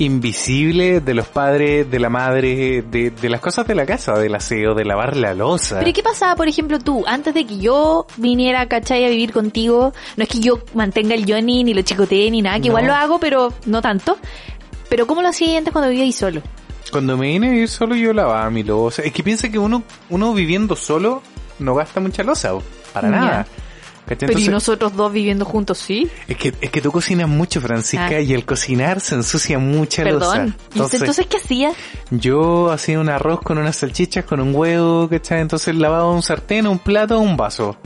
invisible 0.00 1.00
de 1.00 1.14
los 1.14 1.28
padres, 1.28 1.90
de 1.90 1.98
la 1.98 2.08
madre, 2.08 2.82
de, 2.82 3.10
de, 3.10 3.28
las 3.28 3.40
cosas 3.40 3.66
de 3.66 3.74
la 3.74 3.84
casa, 3.84 4.18
del 4.18 4.34
aseo, 4.34 4.74
de 4.74 4.86
lavar 4.86 5.14
la 5.14 5.34
losa. 5.34 5.78
Pero 5.78 5.92
¿qué 5.92 6.02
pasaba, 6.02 6.34
por 6.36 6.48
ejemplo, 6.48 6.78
tú, 6.78 7.04
antes 7.06 7.34
de 7.34 7.44
que 7.44 7.58
yo 7.58 8.06
viniera, 8.16 8.66
¿cachai? 8.66 9.04
A 9.04 9.10
vivir 9.10 9.32
contigo, 9.32 9.92
no 10.16 10.22
es 10.22 10.28
que 10.28 10.40
yo 10.40 10.60
mantenga 10.72 11.14
el 11.14 11.30
Johnny, 11.30 11.64
ni 11.64 11.74
lo 11.74 11.82
chicotee, 11.82 12.30
ni 12.30 12.40
nada, 12.40 12.58
que 12.58 12.68
igual 12.68 12.86
lo 12.86 12.94
hago, 12.94 13.20
pero 13.20 13.52
no 13.66 13.82
tanto. 13.82 14.16
Pero 14.88 15.06
¿cómo 15.06 15.20
lo 15.20 15.28
hacía 15.28 15.58
antes 15.58 15.70
cuando 15.70 15.90
vivía 15.90 16.04
ahí 16.04 16.12
solo? 16.12 16.40
Cuando 16.90 17.18
me 17.18 17.28
vine 17.28 17.48
a 17.48 17.50
vivir 17.50 17.68
solo 17.68 17.94
yo 17.94 18.14
lavaba 18.14 18.48
mi 18.50 18.62
losa. 18.62 19.02
Es 19.02 19.12
que 19.12 19.22
piensa 19.22 19.50
que 19.50 19.58
uno, 19.58 19.82
uno 20.08 20.32
viviendo 20.32 20.76
solo 20.76 21.22
no 21.58 21.74
gasta 21.74 22.00
mucha 22.00 22.24
losa, 22.24 22.52
para 22.94 23.10
nada. 23.10 23.46
Pero 24.18 24.38
y 24.38 24.48
nosotros 24.48 24.96
dos 24.96 25.12
viviendo 25.12 25.44
juntos, 25.44 25.78
sí. 25.78 26.08
Es 26.26 26.36
que, 26.36 26.52
es 26.60 26.70
que 26.70 26.80
tú 26.80 26.90
cocinas 26.90 27.28
mucho, 27.28 27.60
Francisca, 27.60 28.08
ah. 28.16 28.20
y 28.20 28.34
al 28.34 28.44
cocinar 28.44 29.00
se 29.00 29.14
ensucia 29.14 29.58
mucha 29.58 30.02
Perdón. 30.02 30.56
Entonces, 30.72 31.00
entonces, 31.00 31.26
qué 31.26 31.36
hacías? 31.36 31.76
Yo 32.10 32.70
hacía 32.70 32.98
un 32.98 33.08
arroz 33.08 33.40
con 33.40 33.58
unas 33.58 33.76
salchichas, 33.76 34.24
con 34.24 34.40
un 34.40 34.54
huevo, 34.54 35.08
¿cachai? 35.08 35.40
Entonces 35.40 35.74
lavaba 35.76 36.10
un 36.10 36.22
sartén, 36.22 36.66
un 36.66 36.78
plato, 36.78 37.20
un 37.20 37.36
vaso. 37.36 37.76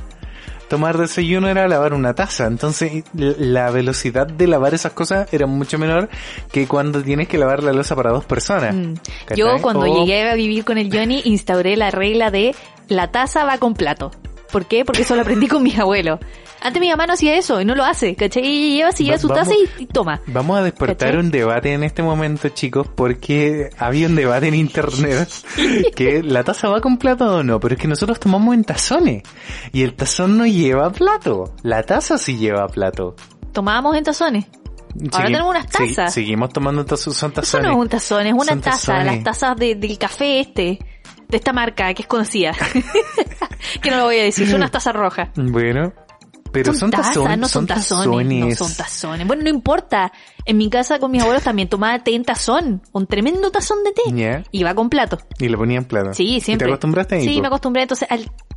Tomar 0.68 0.96
desayuno 0.96 1.48
era 1.48 1.68
lavar 1.68 1.92
una 1.92 2.14
taza, 2.14 2.46
entonces 2.46 3.04
la 3.12 3.70
velocidad 3.70 4.26
de 4.26 4.46
lavar 4.46 4.72
esas 4.72 4.92
cosas 4.92 5.30
era 5.32 5.46
mucho 5.46 5.78
menor 5.78 6.08
que 6.50 6.66
cuando 6.66 7.02
tienes 7.02 7.28
que 7.28 7.36
lavar 7.36 7.62
la 7.62 7.72
losa 7.72 7.94
para 7.94 8.10
dos 8.10 8.24
personas. 8.24 8.74
Mm. 8.74 8.94
Yo 9.36 9.60
cuando 9.60 9.86
llegué 9.86 10.28
a 10.28 10.34
vivir 10.34 10.64
con 10.64 10.78
el 10.78 10.90
Johnny 10.90 11.20
instauré 11.26 11.76
la 11.76 11.90
regla 11.90 12.30
de 12.30 12.54
la 12.88 13.10
taza 13.10 13.44
va 13.44 13.58
con 13.58 13.74
plato. 13.74 14.10
¿Por 14.55 14.66
qué? 14.66 14.84
Porque 14.84 15.02
eso 15.02 15.16
lo 15.16 15.22
aprendí 15.22 15.48
con 15.48 15.64
mis 15.64 15.76
abuelos. 15.80 16.20
Antes 16.61 16.80
mi 16.80 16.88
mamá 16.88 17.09
no 17.09 17.14
hacía 17.14 17.34
eso 17.34 17.61
y 17.61 17.64
no 17.64 17.74
lo 17.74 17.82
hace, 17.82 18.14
¿cachai? 18.14 18.46
Y 18.46 18.76
lleva 18.76 18.90
así 18.90 19.11
a 19.11 19.18
su 19.18 19.26
taza 19.26 19.50
y, 19.80 19.86
toma. 19.86 20.20
Vamos 20.28 20.57
a 20.61 20.62
despertar 20.62 21.16
un 21.16 21.32
debate 21.32 21.72
en 21.72 21.82
este 21.82 22.05
momento, 22.05 22.48
chicos, 22.50 22.86
porque 22.94 23.70
había 23.78 24.07
un 24.07 24.14
debate 24.14 24.46
en 24.46 24.55
internet 24.55 25.28
que 25.96 26.22
la 26.22 26.44
taza 26.44 26.68
va 26.68 26.80
con 26.80 26.98
plato 26.98 27.38
o 27.38 27.42
no, 27.42 27.59
pero 27.59 27.74
es 27.74 27.80
que 27.80 27.88
nosotros 27.88 28.20
tomamos 28.20 28.55
en 28.55 28.62
tazones 28.62 29.24
y 29.72 29.82
el 29.82 29.94
tazón 29.94 30.38
no 30.38 30.46
lleva 30.46 30.88
plato. 30.92 31.52
La 31.64 31.82
taza 31.82 32.16
sí 32.16 32.36
lleva 32.36 32.68
plato. 32.68 33.16
Tomábamos 33.52 33.96
en 33.96 34.05
tazones. 34.05 34.46
Ahora 35.11 35.26
tenemos 35.26 35.50
unas 35.50 35.66
tazas. 35.66 36.14
seguimos 36.14 36.50
tomando 36.50 36.84
tazos, 36.84 37.16
son 37.16 37.32
tazones. 37.32 37.66
Eso 37.66 37.72
no 37.72 37.82
es 37.82 37.82
un 37.82 37.88
tazón, 37.88 38.26
es 38.28 38.34
una 38.34 38.61
taza, 38.61 39.02
las 39.02 39.24
tazas 39.24 39.57
del 39.57 39.98
café 39.98 40.38
este 40.38 40.78
de 41.28 41.36
esta 41.36 41.52
marca 41.52 41.92
que 41.94 42.02
es 42.02 42.09
conocida. 42.09 42.52
que 43.82 43.90
no 43.90 43.98
lo 43.98 44.04
voy 44.04 44.18
a 44.18 44.24
decir, 44.24 44.46
son 44.46 44.56
unas 44.56 44.70
tazas 44.70 44.94
rojas. 44.94 45.28
Bueno, 45.36 45.92
pero 46.54 46.72
son, 46.72 46.88
tazones, 46.88 47.36
no 47.36 47.48
son, 47.48 47.66
tazones, 47.66 48.26
No 48.26 48.54
son 48.54 48.72
tazones. 48.76 49.26
Bueno, 49.26 49.42
no 49.42 49.50
importa. 49.50 50.12
En 50.44 50.56
mi 50.56 50.70
casa 50.70 51.00
con 51.00 51.10
mis 51.10 51.20
abuelos 51.20 51.42
también 51.42 51.68
tomaba 51.68 51.98
té 51.98 52.14
en 52.14 52.24
tazón. 52.24 52.80
Un 52.92 53.08
tremendo 53.08 53.50
tazón 53.50 53.78
de 53.82 53.90
té. 53.92 54.44
Y 54.52 54.62
va 54.62 54.72
con 54.72 54.88
plato. 54.88 55.18
Y 55.40 55.48
lo 55.48 55.58
ponía 55.58 55.78
en 55.78 55.84
plato. 55.84 56.14
Sí, 56.14 56.38
siempre. 56.40 56.66
¿Te 56.66 56.72
acostumbraste 56.72 57.20
Sí, 57.22 57.40
me 57.40 57.48
acostumbré. 57.48 57.82
Entonces 57.82 58.08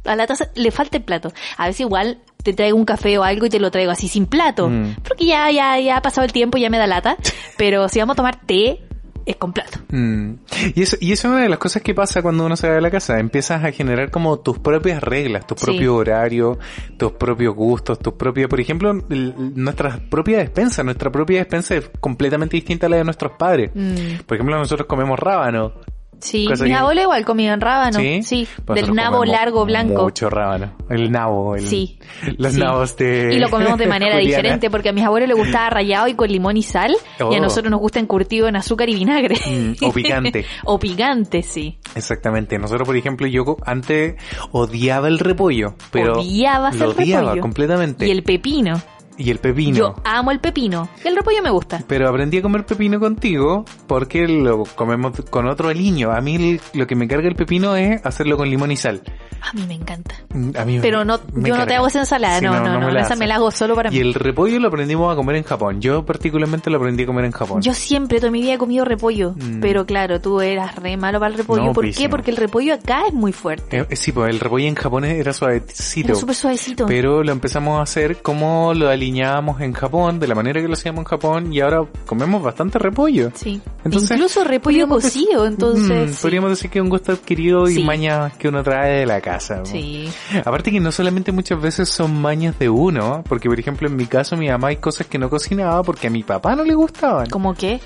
a 0.05 0.15
la 0.15 0.27
taza 0.27 0.49
le 0.53 0.69
falta 0.69 0.97
el 0.97 1.03
plato. 1.03 1.33
A 1.57 1.65
veces 1.65 1.81
igual 1.81 2.19
te 2.43 2.53
traigo 2.53 2.77
un 2.77 2.85
café 2.85 3.17
o 3.17 3.23
algo 3.23 3.47
y 3.47 3.49
te 3.49 3.59
lo 3.59 3.71
traigo 3.71 3.91
así 3.91 4.07
sin 4.07 4.27
plato. 4.27 4.69
Mm. 4.69 4.97
Porque 5.03 5.25
ya, 5.25 5.49
ya, 5.49 5.79
ya 5.79 5.97
ha 5.97 6.01
pasado 6.03 6.23
el 6.23 6.31
tiempo 6.31 6.59
y 6.59 6.61
ya 6.61 6.69
me 6.69 6.77
da 6.77 6.85
lata. 6.85 7.17
Pero 7.57 7.89
si 7.89 7.97
vamos 7.97 8.13
a 8.13 8.17
tomar 8.17 8.45
té, 8.45 8.86
es 9.27 9.35
completo. 9.35 9.79
Mm. 9.89 10.33
Y 10.73 10.81
eso, 10.81 10.97
y 10.99 11.11
eso 11.11 11.27
es 11.27 11.33
una 11.33 11.43
de 11.43 11.49
las 11.49 11.59
cosas 11.59 11.81
que 11.81 11.93
pasa 11.93 12.21
cuando 12.21 12.45
uno 12.45 12.55
se 12.55 12.67
va 12.67 12.75
de 12.75 12.81
la 12.81 12.89
casa. 12.89 13.19
Empiezas 13.19 13.63
a 13.63 13.71
generar 13.71 14.09
como 14.09 14.39
tus 14.39 14.59
propias 14.59 15.03
reglas, 15.03 15.45
tu 15.45 15.55
propio 15.55 15.95
horario, 15.95 16.57
tus 16.97 17.11
propios 17.11 17.53
gustos, 17.53 17.99
tus 17.99 18.13
propios, 18.13 18.49
por 18.49 18.59
ejemplo, 18.59 18.93
nuestra 18.93 19.99
propia 20.09 20.37
despensa, 20.37 20.83
nuestra 20.83 21.11
propia 21.11 21.39
despensa 21.39 21.75
es 21.75 21.91
completamente 21.99 22.55
distinta 22.55 22.87
a 22.87 22.89
la 22.89 22.97
de 22.97 23.03
nuestros 23.03 23.33
padres. 23.33 23.71
Mm. 23.73 24.23
Por 24.25 24.37
ejemplo, 24.37 24.57
nosotros 24.57 24.87
comemos 24.87 25.19
rábano. 25.19 25.73
Sí, 26.19 26.47
mi 26.61 26.73
abuela 26.73 27.03
igual 27.03 27.25
comían 27.25 27.61
rábano. 27.61 27.99
Sí, 28.23 28.47
del 28.73 28.93
nabo 28.93 29.25
largo 29.25 29.65
blanco. 29.65 30.03
Mucho 30.03 30.29
rábano. 30.29 30.73
El 30.89 31.11
nabo. 31.11 31.55
El, 31.55 31.67
sí. 31.67 31.99
Los 32.37 32.55
nabos 32.55 32.97
de. 32.97 33.33
Y 33.33 33.39
lo 33.39 33.49
comemos 33.49 33.77
de 33.77 33.87
manera 33.87 34.17
diferente 34.17 34.69
porque 34.69 34.89
a 34.89 34.93
mis 34.93 35.03
abuelos 35.03 35.29
les 35.29 35.37
gustaba 35.37 35.69
rallado 35.69 36.07
y 36.07 36.15
con 36.15 36.29
limón 36.29 36.57
y 36.57 36.63
sal. 36.63 36.95
Y 37.19 37.23
a 37.23 37.25
oh. 37.25 37.39
nosotros 37.39 37.69
nos 37.69 37.79
gusta 37.79 37.99
encurtido 37.99 38.47
en 38.47 38.55
azúcar 38.55 38.89
y 38.89 38.95
vinagre. 38.95 39.35
Mm, 39.45 39.85
o 39.85 39.91
picante. 39.91 40.45
o 40.65 40.79
picante, 40.79 41.43
sí. 41.43 41.77
Exactamente. 41.95 42.57
Nosotros, 42.57 42.87
por 42.87 42.95
ejemplo, 42.95 43.27
yo 43.27 43.57
antes 43.65 44.15
odiaba 44.51 45.07
el 45.07 45.19
repollo. 45.19 45.75
Pero 45.91 46.19
Odiabas 46.19 46.75
lo 46.75 46.91
el 46.91 46.97
odiaba 46.97 47.37
completamente. 47.37 48.07
Y 48.07 48.11
el 48.11 48.23
pepino. 48.23 48.81
Y 49.17 49.31
el 49.31 49.39
pepino. 49.39 49.77
Yo 49.77 49.95
amo 50.03 50.31
el 50.31 50.39
pepino. 50.39 50.89
Y 51.03 51.07
el 51.07 51.15
repollo 51.15 51.41
me 51.41 51.49
gusta. 51.49 51.83
Pero 51.87 52.07
aprendí 52.07 52.37
a 52.37 52.41
comer 52.41 52.65
pepino 52.65 52.99
contigo 52.99 53.65
porque 53.87 54.27
lo 54.27 54.63
comemos 54.63 55.19
con 55.29 55.47
otro 55.47 55.69
aliño. 55.69 56.11
A 56.11 56.21
mí 56.21 56.59
lo 56.73 56.87
que 56.87 56.95
me 56.95 57.07
carga 57.07 57.27
el 57.27 57.35
pepino 57.35 57.75
es 57.75 58.05
hacerlo 58.05 58.37
con 58.37 58.49
limón 58.49 58.71
y 58.71 58.77
sal. 58.77 59.01
A 59.41 59.53
mí 59.53 59.65
me 59.67 59.75
encanta. 59.75 60.15
Mm, 60.33 60.49
a 60.57 60.65
mí 60.65 60.79
Pero 60.81 61.05
no, 61.05 61.19
yo 61.35 61.57
no 61.57 61.65
te 61.65 61.75
hago 61.75 61.87
esa 61.87 61.99
ensalada, 61.99 62.41
no, 62.41 62.59
no, 62.59 62.79
no, 62.79 62.99
esa 62.99 63.15
me 63.15 63.27
la 63.27 63.35
hago 63.35 63.51
solo 63.51 63.75
para 63.75 63.89
mí. 63.89 63.97
Y 63.97 63.99
el 63.99 64.13
repollo 64.13 64.59
lo 64.59 64.67
aprendimos 64.67 65.11
a 65.11 65.15
comer 65.15 65.37
en 65.37 65.43
Japón. 65.43 65.79
Yo 65.81 66.05
particularmente 66.05 66.69
lo 66.69 66.77
aprendí 66.77 67.03
a 67.03 67.05
comer 67.05 67.25
en 67.25 67.31
Japón. 67.31 67.61
Yo 67.61 67.73
siempre 67.73 68.19
toda 68.19 68.31
mi 68.31 68.41
vida 68.41 68.53
he 68.53 68.57
comido 68.57 68.85
repollo. 68.85 69.33
Mm. 69.35 69.59
Pero 69.61 69.85
claro, 69.85 70.19
tú 70.21 70.41
eras 70.41 70.75
re 70.75 70.97
malo 70.97 71.19
para 71.19 71.31
el 71.31 71.37
repollo. 71.37 71.73
¿Por 71.73 71.89
qué? 71.91 72.09
Porque 72.09 72.31
el 72.31 72.37
repollo 72.37 72.73
acá 72.73 73.07
es 73.07 73.13
muy 73.13 73.31
fuerte. 73.31 73.85
Eh, 73.89 73.95
sí, 73.95 74.11
pues 74.11 74.29
el 74.29 74.39
repollo 74.39 74.67
en 74.67 74.75
Japón 74.75 75.05
era 75.05 75.33
suavecito. 75.33 76.09
Era 76.09 76.15
súper 76.15 76.35
suavecito. 76.35 76.85
Pero 76.85 77.23
lo 77.23 77.31
empezamos 77.31 77.79
a 77.79 77.83
hacer 77.83 78.21
como 78.21 78.73
lo 78.73 78.89
en 79.07 79.73
Japón 79.73 80.19
de 80.19 80.27
la 80.27 80.35
manera 80.35 80.61
que 80.61 80.67
lo 80.67 80.73
hacíamos 80.73 80.99
en 80.99 81.05
Japón, 81.05 81.53
y 81.53 81.61
ahora 81.61 81.83
comemos 82.05 82.43
bastante 82.43 82.79
repollo. 82.79 83.31
Sí. 83.33 83.61
Incluso 83.85 84.43
repollo 84.43 84.87
cocido, 84.87 85.45
entonces. 85.47 86.11
Mm, 86.11 86.21
podríamos 86.21 86.49
decir 86.51 86.69
que 86.69 86.79
es 86.79 86.83
un 86.83 86.89
gusto 86.89 87.13
adquirido 87.13 87.69
y 87.69 87.83
mañas 87.83 88.33
que 88.37 88.47
uno 88.47 88.63
trae 88.63 88.99
de 88.99 89.05
la 89.05 89.21
casa. 89.21 89.65
Sí. 89.65 90.09
Aparte 90.43 90.71
que 90.71 90.79
no 90.79 90.91
solamente 90.91 91.31
muchas 91.31 91.61
veces 91.61 91.89
son 91.89 92.19
mañas 92.21 92.57
de 92.59 92.69
uno, 92.69 93.23
porque 93.27 93.49
por 93.49 93.59
ejemplo 93.59 93.87
en 93.87 93.95
mi 93.95 94.05
caso 94.05 94.35
mi 94.37 94.49
mamá 94.49 94.69
hay 94.69 94.77
cosas 94.77 95.07
que 95.07 95.17
no 95.17 95.29
cocinaba 95.29 95.83
porque 95.83 96.07
a 96.07 96.09
mi 96.09 96.23
papá 96.23 96.55
no 96.55 96.63
le 96.63 96.73
gustaban. 96.73 97.29
¿Cómo 97.29 97.53
qué? 97.53 97.79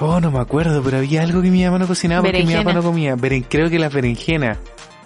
Oh, 0.00 0.20
no 0.20 0.30
me 0.30 0.40
acuerdo, 0.40 0.82
pero 0.82 0.98
había 0.98 1.22
algo 1.22 1.42
que 1.42 1.50
mi 1.50 1.64
mamá 1.64 1.78
no 1.78 1.86
cocinaba 1.86 2.22
porque 2.22 2.44
mi 2.44 2.54
papá 2.54 2.72
no 2.72 2.82
comía. 2.82 3.16
creo 3.48 3.70
que 3.70 3.78
las 3.78 3.92
berenjenas. 3.92 4.58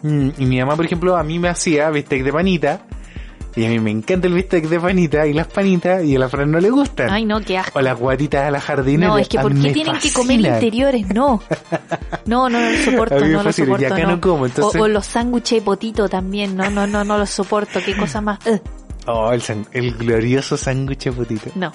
Mm, 0.03 0.29
y 0.39 0.47
mi 0.47 0.59
mamá, 0.59 0.77
por 0.77 0.85
ejemplo, 0.85 1.17
a 1.17 1.23
mí 1.23 1.39
me 1.39 1.49
hacía 1.49 1.91
bistec 1.91 2.23
de 2.23 2.33
panita 2.33 2.81
y 3.57 3.65
a 3.65 3.71
mí 3.71 3.81
me 3.81 3.91
encanta 3.91 4.27
el 4.27 4.35
bistec 4.35 4.69
de 4.69 4.79
panita 4.79 5.27
y 5.27 5.33
las 5.33 5.47
panitas 5.47 6.05
y 6.05 6.15
a 6.15 6.19
la 6.19 6.29
Fran 6.29 6.51
no 6.51 6.61
le 6.61 6.69
gustan. 6.69 7.09
Ay, 7.11 7.25
no, 7.25 7.41
qué 7.41 7.57
asco. 7.57 7.79
O 7.79 7.83
las 7.83 7.99
guatitas 7.99 8.47
a 8.47 8.51
la 8.51 8.61
jardinera. 8.61 9.09
No, 9.09 9.19
es 9.19 9.29
que 9.29 9.39
¿por 9.39 9.55
qué 9.55 9.73
tienen 9.73 9.99
que 9.99 10.13
comer 10.13 10.41
interiores? 10.41 11.09
No. 11.09 11.43
No, 12.27 12.51
no, 12.51 12.61
no 12.61 12.71
lo 12.71 12.79
soporto, 12.79 13.19
no 13.27 13.43
lo 13.43 13.53
soporto. 13.53 13.87
acá 13.87 14.07
no. 14.07 14.21
como, 14.21 14.45
entonces... 14.45 14.81
o, 14.81 14.89
los 14.89 15.07
sándwiches 15.07 15.61
de 15.61 15.65
potito 15.65 16.09
también, 16.09 16.55
no, 16.55 16.69
no, 16.69 16.87
no, 16.87 17.03
no 17.03 17.17
los 17.17 17.31
soporto. 17.31 17.81
Qué 17.83 17.97
cosa 17.97 18.21
más. 18.21 18.39
Oh, 19.07 19.33
el, 19.33 19.43
el 19.73 19.95
glorioso 19.95 20.59
sándwich 20.59 21.05
de 21.05 21.13
potito. 21.13 21.51
No. 21.55 21.73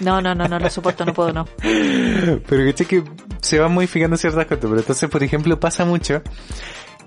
No, 0.00 0.20
no, 0.20 0.34
no, 0.34 0.46
no 0.46 0.58
lo 0.58 0.70
soporto, 0.70 1.04
no 1.04 1.14
puedo, 1.14 1.32
no. 1.32 1.46
Pero 1.62 2.74
que 2.74 2.84
que 2.84 3.04
se 3.40 3.58
van 3.58 3.72
modificando 3.72 4.16
ciertas 4.16 4.44
cosas. 4.44 4.60
Pero 4.60 4.78
entonces, 4.78 5.08
por 5.08 5.22
ejemplo, 5.22 5.58
pasa 5.58 5.84
mucho 5.84 6.22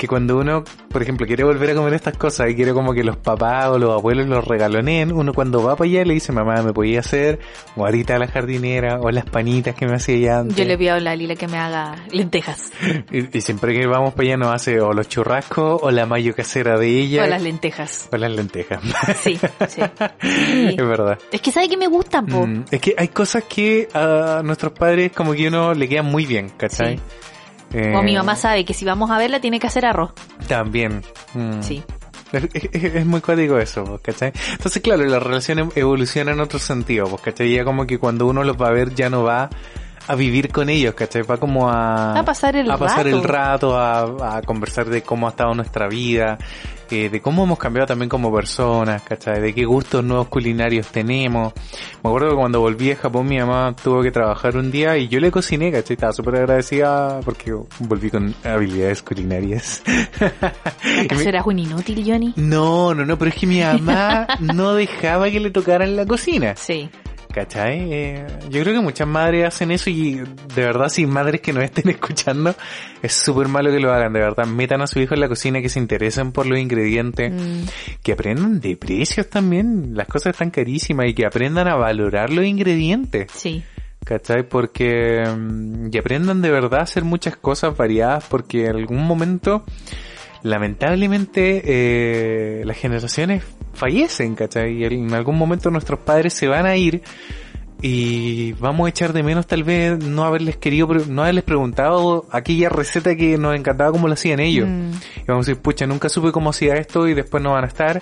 que 0.02 0.08
cuando 0.08 0.40
uno, 0.40 0.64
por 0.90 1.04
ejemplo, 1.04 1.28
quiere 1.28 1.44
volver 1.44 1.70
a 1.70 1.76
comer 1.76 1.94
estas 1.94 2.18
cosas 2.18 2.50
y 2.50 2.56
quiere 2.56 2.74
como 2.74 2.92
que 2.92 3.04
los 3.04 3.18
papás 3.18 3.68
o 3.68 3.78
los 3.78 3.92
abuelos 3.92 4.26
los 4.26 4.44
regaloneen, 4.44 5.12
uno 5.12 5.32
cuando 5.32 5.62
va 5.62 5.76
para 5.76 5.88
allá 5.88 6.04
le 6.06 6.16
dice, 6.16 6.32
mamá, 6.32 6.64
¿me 6.64 6.74
podía 6.74 7.02
hacer 7.02 7.38
guarita 7.76 8.16
a 8.16 8.18
la 8.18 8.26
jardinera 8.26 9.00
o 9.00 9.12
las 9.12 9.26
panitas 9.26 9.76
que 9.76 9.86
me 9.86 9.94
hacía 9.94 10.18
ya 10.18 10.40
antes? 10.40 10.58
Yo 10.58 10.66
le 10.66 10.76
pido 10.76 10.96
a 10.96 11.00
la 11.00 11.16
Lila 11.16 11.36
que 11.36 11.48
me 11.48 11.60
haga 11.60 12.04
lentejas. 12.12 12.72
Y, 13.12 13.42
siempre 13.42 13.78
que 13.80 13.86
vamos 13.86 14.16
para 14.16 14.30
allá 14.30 14.38
nos 14.38 14.56
hace 14.56 14.82
o 14.82 14.92
los 14.92 15.08
churrascos 15.08 15.82
o 15.84 15.92
la 15.92 16.08
mayo 16.08 16.34
casera 16.34 16.80
de 16.80 16.88
ella. 16.88 17.24
O 17.24 17.28
las 17.28 17.44
lentejas. 17.44 18.10
O 18.12 18.18
las 18.18 18.32
lentejas. 18.32 18.82
Sí, 19.22 19.38
sí. 19.68 19.82
Es 19.82 20.78
verdad. 20.78 21.20
Es 21.32 21.42
que 21.42 21.52
sabe 21.52 21.70
que 21.70 21.78
me 21.78 21.88
gustan, 21.88 22.26
po. 22.26 22.48
Mm, 22.48 22.66
es 22.72 22.82
que 22.82 22.96
hay 22.98 23.10
cosas 23.10 23.44
que 23.44 23.88
a 23.94 24.42
nuestros 24.44 24.72
padres 24.72 25.12
como 25.12 25.34
que 25.34 25.48
uno 25.48 25.76
le 25.76 25.88
quedan 25.88 26.08
muy 26.08 26.26
bien, 26.26 26.50
¿cachai? 26.58 27.00
O 27.74 28.04
mi 28.04 28.16
mamá 28.16 28.36
sabe 28.36 28.66
que 28.66 28.74
si 28.74 28.86
vamos 28.86 29.10
a 29.12 29.18
verla 29.18 29.40
tiene 29.40 29.60
que 29.60 29.68
hacer 29.68 29.86
arroz. 29.86 30.12
También. 30.48 31.02
Mm. 31.34 31.62
Sí. 31.62 31.84
Es, 32.32 33.06
muy 33.06 33.22
código 33.22 33.58
eso, 33.58 34.00
¿cachai? 34.02 34.32
Entonces, 34.52 34.82
claro, 34.82 35.04
la 35.04 35.20
relación 35.20 35.72
evoluciona 35.76 36.32
en 36.32 36.40
otro 36.40 36.60
sentido, 36.60 37.18
¿cachai? 37.18 37.54
Ya 37.54 37.66
como 37.66 37.86
que 37.86 38.00
cuando 38.00 38.26
uno 38.26 38.44
los 38.44 38.56
va 38.56 38.68
a 38.68 38.72
ver 38.72 38.96
ya 38.96 39.10
no 39.10 39.24
va 39.24 39.50
a 40.08 40.16
vivir 40.16 40.52
con 40.52 40.70
ellos, 40.70 40.94
¿cachai? 40.96 41.24
Va 41.24 41.38
como 41.38 41.70
a... 41.70 42.18
A 42.18 42.24
pasar 42.24 42.56
el 42.56 42.72
a 42.72 42.78
pasar 42.78 43.06
rato. 43.06 43.18
el 43.18 43.24
rato, 43.24 43.78
a, 43.78 44.38
a 44.38 44.42
conversar 44.44 44.90
de 44.90 45.02
cómo 45.04 45.28
ha 45.28 45.32
estado 45.32 45.54
nuestra 45.54 45.88
vida, 45.88 46.38
de 46.92 47.22
cómo 47.22 47.44
hemos 47.44 47.58
cambiado 47.58 47.88
también 47.88 48.10
como 48.10 48.34
personas, 48.34 49.02
¿cachai? 49.04 49.42
De 49.42 49.54
qué 49.54 49.66
gustos 49.66 50.04
nuevos 50.04 50.28
culinarios 50.28 50.88
tenemos. 50.88 51.54
Me 52.04 52.10
acuerdo 52.10 52.30
que 52.30 52.36
cuando 52.36 52.60
volví 52.60 52.92
a 52.92 52.96
Japón 52.98 53.28
mi 53.28 53.40
mamá 53.40 53.76
tuvo 53.82 54.02
que 54.02 54.12
trabajar 54.12 54.58
un 54.58 54.72
día 54.72 54.98
y 54.98 55.08
yo 55.08 55.20
le 55.20 55.32
cociné, 55.32 55.72
¿cachai? 55.72 55.96
Estaba 55.96 56.14
súper 56.14 56.36
agradecida 56.36 57.20
porque 57.24 57.54
volví 57.80 58.10
con 58.10 58.36
habilidades 58.44 59.02
culinarias. 59.02 59.84
¿Acaso 61.04 61.30
eras 61.30 61.46
un 61.46 61.60
inútil, 61.60 62.04
Johnny? 62.06 62.34
No, 62.36 62.94
no, 62.94 63.06
no, 63.06 63.18
pero 63.18 63.30
es 63.30 63.36
que 63.36 63.48
mi 63.48 63.62
mamá 63.62 64.28
no 64.40 64.74
dejaba 64.74 65.30
que 65.30 65.40
le 65.40 65.52
tocaran 65.52 65.96
la 65.96 66.06
cocina. 66.06 66.56
Sí. 66.58 66.90
¿Cachai? 67.34 67.94
Eh, 67.94 68.28
yo 68.50 68.62
creo 68.62 68.76
que 68.76 68.82
muchas 68.82 69.08
madres 69.08 69.48
hacen 69.48 69.72
eso 69.72 69.90
y 69.90 70.16
de 70.16 70.62
verdad 70.62 70.90
si 70.90 71.06
madres 71.06 71.42
que 71.42 71.54
nos 71.54 71.64
estén 71.64 71.90
escuchando 71.90 72.54
es 73.02 73.14
súper 73.14 73.48
malo 73.48 73.72
que 73.72 73.80
lo 73.80 73.92
hagan, 73.92 74.14
de 74.14 74.20
verdad. 74.20 74.46
Metan 74.46 74.82
a 74.82 74.88
su 74.88 75.00
hijo 75.00 75.14
en 75.14 75.22
la 75.22 75.28
cocina, 75.28 75.62
que 75.62 75.70
se 75.70 75.80
interesen 75.80 76.32
por 76.32 76.46
los 76.46 76.60
ingredientes, 76.60 77.32
mm. 77.32 77.64
que 78.04 78.12
aprendan 78.12 78.60
de 78.60 78.76
precios 78.78 79.30
también, 79.30 79.96
las 79.96 80.08
cosas 80.08 80.34
están 80.34 80.52
carísimas 80.52 81.08
y 81.08 81.14
que 81.14 81.26
aprendan 81.26 81.68
a 81.68 81.76
valorar 81.76 82.32
los 82.32 82.46
ingredientes. 82.46 83.32
Sí. 83.34 83.64
¿Cachai? 84.06 84.48
Porque... 84.48 85.24
Mm, 85.26 85.90
y 85.92 85.98
aprendan 85.98 86.42
de 86.42 86.52
verdad 86.52 86.80
a 86.82 86.84
hacer 86.84 87.04
muchas 87.04 87.36
cosas 87.38 87.76
variadas 87.76 88.26
porque 88.30 88.66
en 88.66 88.76
algún 88.76 89.06
momento 89.06 89.64
lamentablemente 90.44 91.62
eh, 91.66 92.66
las 92.66 92.78
generaciones 92.78 93.44
fallecen, 93.74 94.36
¿cachai? 94.36 94.82
Y 94.82 94.84
en 94.86 95.14
algún 95.14 95.38
momento 95.38 95.70
nuestros 95.72 96.00
padres 96.00 96.34
se 96.34 96.48
van 96.48 96.66
a 96.66 96.76
ir 96.76 97.04
y 97.82 98.54
vamos 98.54 98.86
a 98.86 98.90
echar 98.90 99.12
de 99.12 99.24
menos 99.24 99.48
tal 99.48 99.64
vez 99.64 99.98
no 99.98 100.24
haberles 100.24 100.58
querido, 100.58 100.88
no 101.08 101.24
haberles 101.24 101.44
preguntado 101.44 102.26
aquella 102.32 102.70
receta 102.70 103.16
que 103.16 103.38
nos 103.38 103.56
encantaba 103.56 103.92
como 103.92 104.08
lo 104.08 104.14
hacían 104.14 104.40
ellos. 104.40 104.68
Mm. 104.70 104.92
Y 105.22 105.26
vamos 105.28 105.48
a 105.48 105.50
decir, 105.50 105.62
pucha, 105.62 105.88
nunca 105.88 106.08
supe 106.08 106.32
cómo 106.32 106.52
hacía 106.52 106.76
esto 106.76 107.08
y 107.08 107.16
después 107.16 107.42
no 107.42 107.54
van 107.54 107.64
a 107.64 107.68
estar. 107.68 108.02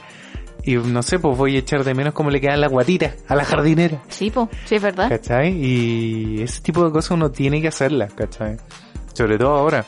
Y 0.63 0.75
no 0.75 1.01
sé, 1.01 1.19
pues 1.19 1.37
voy 1.37 1.55
a 1.55 1.59
echar 1.59 1.85
de 1.85 1.93
menos 1.93 2.13
cómo 2.13 2.29
le 2.29 2.41
quedan 2.41 2.59
las 2.59 2.69
guatitas 2.69 3.15
a 3.29 3.35
la 3.35 3.45
jardinera. 3.45 4.01
Sí, 4.09 4.29
pues, 4.29 4.49
sí 4.65 4.75
es 4.75 4.81
verdad. 4.81 5.07
¿Cachai? 5.07 5.53
Y 5.53 6.41
ese 6.41 6.61
tipo 6.61 6.83
de 6.83 6.91
cosas 6.91 7.11
uno 7.11 7.31
tiene 7.31 7.61
que 7.61 7.69
hacerlas, 7.69 8.13
¿cachai? 8.13 8.57
Sobre 9.13 9.37
todo 9.37 9.55
ahora 9.55 9.85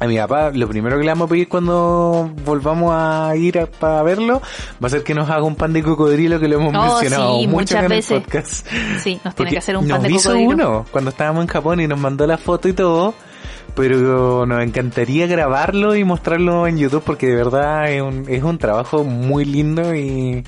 a 0.00 0.06
mi 0.06 0.16
papá, 0.16 0.50
lo 0.50 0.68
primero 0.68 0.96
que 0.96 1.04
le 1.04 1.10
vamos 1.10 1.26
a 1.26 1.30
pedir 1.30 1.48
cuando 1.48 2.30
volvamos 2.44 2.92
a 2.94 3.34
ir 3.36 3.68
para 3.80 4.02
verlo 4.02 4.40
va 4.82 4.86
a 4.86 4.90
ser 4.90 5.02
que 5.02 5.14
nos 5.14 5.28
haga 5.28 5.42
un 5.42 5.56
pan 5.56 5.72
de 5.72 5.82
cocodrilo 5.82 6.38
que 6.38 6.46
lo 6.46 6.56
hemos 6.56 6.74
oh, 6.74 6.94
mencionado 6.94 7.42
muchas 7.48 7.88
veces. 7.88 8.10
En 8.12 8.16
el 8.18 8.22
podcast. 8.22 8.66
Sí, 8.98 9.20
nos 9.24 9.34
tiene 9.34 9.50
que 9.50 9.58
hacer 9.58 9.76
un 9.76 9.88
pan 9.88 10.02
de 10.02 10.10
cocodrilo. 10.10 10.40
hizo 10.40 10.50
uno 10.50 10.86
cuando 10.90 11.10
estábamos 11.10 11.42
en 11.42 11.48
Japón 11.48 11.80
y 11.80 11.88
nos 11.88 11.98
mandó 11.98 12.26
la 12.26 12.38
foto 12.38 12.68
y 12.68 12.74
todo, 12.74 13.14
pero 13.74 14.46
nos 14.46 14.62
encantaría 14.62 15.26
grabarlo 15.26 15.96
y 15.96 16.04
mostrarlo 16.04 16.66
en 16.68 16.78
YouTube 16.78 17.02
porque 17.04 17.26
de 17.26 17.36
verdad 17.36 17.90
es 17.90 18.00
un, 18.00 18.24
es 18.28 18.42
un 18.42 18.58
trabajo 18.58 19.02
muy 19.02 19.44
lindo 19.44 19.96
y, 19.96 20.44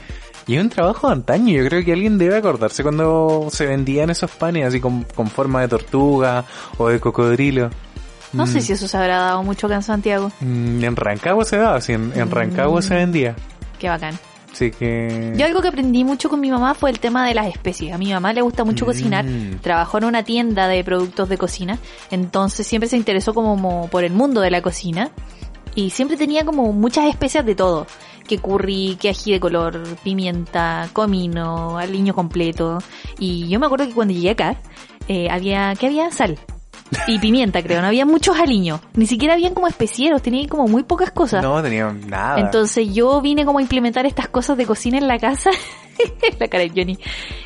y 0.47 0.57
es 0.57 0.63
un 0.63 0.69
trabajo 0.69 1.09
de 1.09 1.15
antaño. 1.15 1.55
Yo 1.55 1.69
creo 1.69 1.85
que 1.85 1.93
alguien 1.93 2.19
debe 2.19 2.37
acordarse 2.37 2.85
cuando 2.85 3.49
se 3.51 3.67
vendían 3.67 4.11
esos 4.11 4.31
panes 4.31 4.67
así 4.67 4.81
con, 4.81 5.03
con 5.15 5.27
forma 5.27 5.61
de 5.61 5.69
tortuga 5.69 6.45
o 6.79 6.89
de 6.89 7.01
cocodrilo. 7.01 7.71
No 8.33 8.47
sé 8.47 8.59
mm. 8.59 8.63
si 8.63 8.73
eso 8.73 8.89
se 8.89 8.97
habrá 8.97 9.19
dado 9.19 9.43
mucho 9.43 9.67
acá 9.67 9.77
en 9.77 9.83
Santiago. 9.83 10.31
Mm, 10.41 10.85
en 10.85 10.97
Rancagua 10.97 11.45
se 11.45 11.57
daba, 11.57 11.81
sí, 11.81 11.93
en, 11.93 12.13
en 12.15 12.31
Rancagua 12.31 12.83
se 12.83 12.95
mm. 12.95 12.97
vendía. 12.97 13.37
Qué 13.79 13.89
bacán. 13.89 14.19
Sí 14.53 14.71
que... 14.71 15.33
Yo 15.37 15.47
algo 15.47 15.63
que 15.63 15.69
aprendí 15.69 16.05
mucho 16.05 16.29
con 16.29 16.41
mi 16.41 16.51
mamá 16.51 16.75
fue 16.75 16.91
el 16.91 16.99
tema 16.99 17.27
de 17.27 17.35
las 17.35 17.47
especies. 17.47 17.93
A 17.93 17.99
mi 17.99 18.13
mamá 18.13 18.33
le 18.33 18.43
gusta 18.43 18.65
mucho 18.65 18.85
cocinar, 18.85 19.25
trabajó 19.61 19.99
en 19.99 20.05
una 20.05 20.23
tienda 20.25 20.69
de 20.69 20.83
productos 20.85 21.29
de 21.29 21.39
cocina, 21.39 21.79
entonces 22.11 22.67
siempre 22.67 22.89
se 22.89 22.97
interesó 22.97 23.33
como 23.33 23.89
por 23.89 24.05
el 24.05 24.13
mundo 24.13 24.41
de 24.41 24.51
la 24.51 24.61
cocina 24.61 25.11
y 25.75 25.91
siempre 25.91 26.17
tenía 26.17 26.45
como 26.45 26.73
muchas 26.73 27.07
especias 27.07 27.47
de 27.47 27.55
todo. 27.55 27.87
Que 28.27 28.39
curry, 28.39 28.97
que 29.01 29.09
ají 29.09 29.33
de 29.33 29.41
color, 29.41 29.83
pimienta, 30.05 30.89
comino, 30.93 31.79
aliño 31.79 32.15
completo. 32.15 32.79
Y 33.19 33.49
yo 33.49 33.59
me 33.59 33.67
acuerdo 33.67 33.89
que 33.89 33.95
cuando 33.95 34.15
llegué 34.15 34.31
acá, 34.31 34.57
eh, 35.09 35.29
había, 35.29 35.75
que 35.75 35.87
había 35.87 36.13
sal 36.13 36.39
y 37.07 37.19
pimienta, 37.19 37.63
creo. 37.63 37.81
No 37.81 37.87
había 37.87 38.07
muchos 38.07 38.39
aliños. 38.39 38.81
Ni 38.95 39.07
siquiera 39.07 39.35
habían 39.35 39.55
como 39.55 39.69
especieros, 39.69 40.23
tenían 40.23 40.49
como 40.49 40.67
muy 40.67 40.83
pocas 40.83 41.11
cosas. 41.11 41.43
No, 41.43 41.63
tenían 41.63 42.09
nada. 42.09 42.41
Entonces 42.41 42.93
yo 42.93 43.21
vine 43.21 43.45
como 43.45 43.59
a 43.59 43.63
implementar 43.63 44.07
estas 44.07 44.29
cosas 44.29 44.57
de 44.57 44.67
cocina 44.67 44.99
en 44.99 45.09
la 45.09 45.19
casa. 45.19 45.51
la 46.39 46.49
cara 46.49 46.65
de 46.65 46.71
Johnny. 46.71 46.99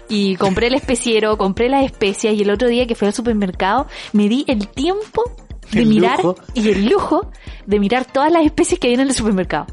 Y 0.09 0.37
compré 0.37 0.69
el 0.69 0.75
especiero, 0.75 1.37
compré 1.39 1.69
las 1.69 1.85
especias 1.85 2.35
y 2.35 2.43
el 2.43 2.51
otro 2.51 2.69
día 2.69 2.87
que 2.87 2.95
fui 2.95 3.09
al 3.09 3.15
supermercado 3.15 3.87
me 4.13 4.29
di 4.29 4.45
el 4.49 4.69
tiempo 4.69 5.23
de 5.73 5.85
mirar 5.85 6.21
y 6.53 6.71
el 6.71 6.87
lujo 6.87 7.31
de 7.67 7.79
mirar 7.81 8.05
todas 8.05 8.31
las 8.31 8.45
especies 8.45 8.79
que 8.79 8.89
hay 8.89 8.95
en 8.95 9.01
el 9.01 9.13
supermercado 9.13 9.67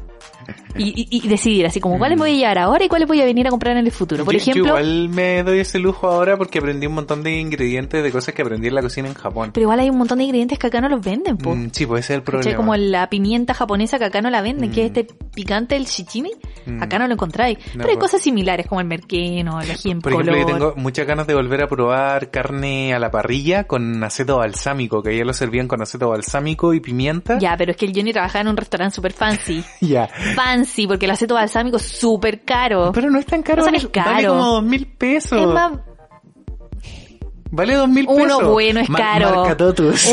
y, 0.76 1.08
y, 1.10 1.28
decidir 1.28 1.66
así 1.66 1.80
como 1.80 1.98
cuáles 1.98 2.16
mm. 2.16 2.20
voy 2.20 2.30
a 2.30 2.34
llevar 2.34 2.58
ahora 2.58 2.84
y 2.84 2.88
cuáles 2.88 3.08
voy 3.08 3.20
a 3.20 3.24
venir 3.24 3.46
a 3.46 3.50
comprar 3.50 3.76
en 3.76 3.84
el 3.84 3.92
futuro. 3.92 4.24
Por 4.24 4.34
ejemplo, 4.34 4.66
igual 4.66 5.08
me 5.08 5.42
doy 5.42 5.60
ese 5.60 5.78
lujo 5.78 6.08
ahora 6.08 6.36
porque 6.36 6.58
aprendí 6.58 6.86
un 6.86 6.94
montón 6.94 7.22
de 7.22 7.38
ingredientes 7.38 8.02
de 8.02 8.12
cosas 8.12 8.34
que 8.34 8.42
aprendí 8.42 8.68
en 8.68 8.74
la 8.74 8.82
cocina 8.82 9.08
en 9.08 9.14
Japón. 9.14 9.50
Pero 9.52 9.62
igual 9.62 9.80
hay 9.80 9.90
un 9.90 9.98
montón 9.98 10.18
de 10.18 10.24
ingredientes 10.24 10.58
que 10.58 10.66
acá 10.66 10.80
no 10.80 10.88
los 10.88 11.02
venden, 11.02 11.36
pues. 11.36 11.58
sí, 11.72 11.86
puede 11.86 12.02
ser 12.02 12.16
el 12.16 12.22
problema. 12.22 12.56
Como 12.56 12.76
la 12.76 13.08
pimienta 13.08 13.54
japonesa 13.54 13.98
que 13.98 14.04
acá 14.04 14.20
no 14.20 14.30
la 14.30 14.42
venden, 14.42 14.70
que 14.70 14.84
es 14.84 14.92
mm. 14.92 14.98
este 14.98 15.14
picante 15.34 15.76
el 15.76 15.84
shichimi, 15.84 16.30
acá 16.80 16.98
no 16.98 17.06
lo 17.06 17.14
encontráis. 17.14 17.58
Pero 17.72 17.90
hay 17.90 17.96
cosas 17.96 18.20
similares 18.20 18.66
como 18.66 18.80
el 18.80 18.86
merqueno, 18.86 19.60
el 19.60 19.70
ají 19.70 19.90
en 19.90 20.00
Por 20.00 20.12
ejemplo, 20.12 20.36
yo 20.36 20.46
tengo 20.46 20.74
muchas 20.76 21.06
ganas 21.06 21.26
de 21.26 21.34
volver 21.34 21.62
a 21.62 21.68
probar 21.68 22.30
carne 22.30 22.94
a 22.94 22.98
la 22.98 23.10
parrilla 23.10 23.64
con 23.64 24.02
aceto 24.02 24.38
balsámico, 24.38 25.02
que 25.02 25.16
ya 25.16 25.24
lo 25.24 25.32
servían 25.32 25.68
con 25.68 25.82
aceto 25.82 26.08
balsámico 26.08 26.74
y 26.74 26.80
pimienta. 26.80 27.38
Ya, 27.38 27.56
pero 27.56 27.72
es 27.72 27.76
que 27.76 27.86
el 27.86 27.92
Johnny 27.94 28.12
trabajaba 28.12 28.42
en 28.42 28.48
un 28.48 28.56
restaurante 28.56 28.94
super 28.94 29.12
fancy. 29.12 29.64
ya. 29.80 30.08
Fancy, 30.08 30.61
porque 30.88 31.06
el 31.06 31.10
aceto 31.10 31.34
balsámico 31.34 31.76
es 31.76 31.84
súper 31.84 32.44
caro. 32.44 32.92
Pero 32.92 33.10
no 33.10 33.18
es 33.18 33.26
tan 33.26 33.42
caro, 33.42 33.64
vale, 33.64 33.78
vale 33.94 34.28
como 34.28 34.46
dos 34.46 34.62
mil 34.62 34.86
pesos. 34.86 35.40
Es 35.40 35.46
más, 35.46 35.72
Vale 37.52 37.74
dos 37.74 37.88
mil 37.88 38.06
pesos. 38.06 38.22
Uno 38.22 38.50
bueno 38.50 38.80
es 38.80 38.88
caro. 38.88 39.44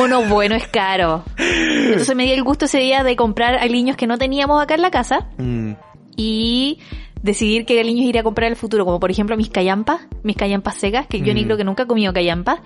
Uno 0.02 0.24
bueno 0.24 0.56
es 0.56 0.68
caro. 0.68 1.24
Entonces 1.38 2.14
me 2.14 2.26
di 2.26 2.34
el 2.34 2.43
gusto 2.43 2.66
ese 2.66 2.80
día 2.80 3.02
de 3.04 3.16
comprar 3.16 3.56
aliños 3.56 3.95
que 3.95 4.08
no 4.08 4.18
teníamos 4.18 4.62
acá 4.62 4.76
en 4.76 4.82
la 4.82 4.91
casa. 4.91 5.30
Mm. 5.38 5.72
Y 6.18 6.80
decidir 7.24 7.66
qué 7.66 7.80
aliños 7.80 8.06
ir 8.06 8.20
a 8.20 8.24
comprar 8.24 8.47
en 8.47 8.52
el 8.52 8.58
futuro. 8.58 8.84
Como 8.84 9.00
por 9.00 9.10
ejemplo 9.10 9.38
mis 9.38 9.50
cayampas, 9.50 10.02
mis 10.22 10.36
cayampas 10.36 10.76
secas, 10.76 11.08
que 11.08 11.22
yo 11.22 11.34
ni 11.34 11.43
mm. 11.43 11.45
creo 11.45 11.58
que 11.58 11.64
nunca 11.64 11.84
he 11.84 11.88
comido 11.88 12.12
cayampas. 12.12 12.60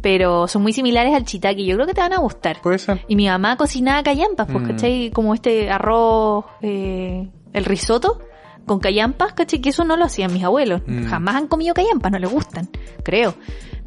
Pero 0.00 0.46
son 0.46 0.62
muy 0.62 0.72
similares 0.72 1.14
al 1.14 1.24
chitaki. 1.24 1.64
Yo 1.66 1.74
creo 1.74 1.86
que 1.86 1.94
te 1.94 2.00
van 2.00 2.12
a 2.12 2.18
gustar. 2.18 2.60
Puede 2.62 2.78
ser. 2.78 3.04
Y 3.08 3.16
mi 3.16 3.26
mamá 3.26 3.56
cocinaba 3.56 4.02
cayampas, 4.02 4.48
pues, 4.50 4.64
mm. 4.64 5.12
Como 5.12 5.34
este 5.34 5.70
arroz 5.70 6.44
eh, 6.62 7.28
el 7.52 7.64
risotto 7.64 8.20
con 8.66 8.78
callampas, 8.78 9.32
¿cachai? 9.32 9.60
Que 9.60 9.70
eso 9.70 9.84
no 9.84 9.96
lo 9.96 10.04
hacían 10.04 10.32
mis 10.32 10.44
abuelos. 10.44 10.82
Mm. 10.86 11.06
Jamás 11.06 11.34
han 11.34 11.48
comido 11.48 11.74
callampas, 11.74 12.12
no 12.12 12.18
les 12.18 12.30
gustan, 12.30 12.68
creo. 13.02 13.34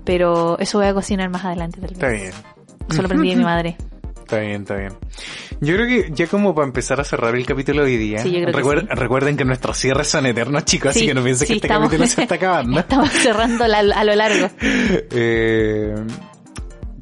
Pero 0.03 0.57
eso 0.59 0.79
voy 0.79 0.87
a 0.87 0.93
cocinar 0.93 1.29
más 1.29 1.45
adelante 1.45 1.79
tal 1.79 1.91
Está 1.91 2.09
bien. 2.09 2.31
Eso 2.89 3.01
lo 3.01 3.05
aprendí 3.05 3.29
de 3.29 3.35
mi 3.35 3.43
madre. 3.43 3.77
Está 4.31 4.39
bien, 4.39 4.61
está 4.61 4.75
bien. 4.75 4.93
Yo 5.59 5.75
creo 5.75 5.87
que 5.87 6.09
ya 6.13 6.25
como 6.27 6.55
para 6.55 6.65
empezar 6.65 7.01
a 7.01 7.03
cerrar 7.03 7.35
el 7.35 7.45
capítulo 7.45 7.83
de 7.83 7.91
hoy 7.91 7.97
día, 7.97 8.23
recuerden 8.95 9.35
que 9.35 9.43
nuestros 9.43 9.77
cierres 9.77 10.07
son 10.07 10.25
eternos, 10.25 10.63
chicos, 10.63 10.91
así 10.91 11.05
que 11.05 11.13
no 11.13 11.21
piensen 11.21 11.49
que 11.49 11.55
este 11.55 11.67
capítulo 11.67 12.07
se 12.07 12.21
está 12.21 12.35
acabando. 12.35 12.79
Estamos 12.79 13.09
cerrando 13.09 13.65
a 13.65 14.03
lo 14.05 14.15
largo. 14.15 14.49
eh, 14.61 15.95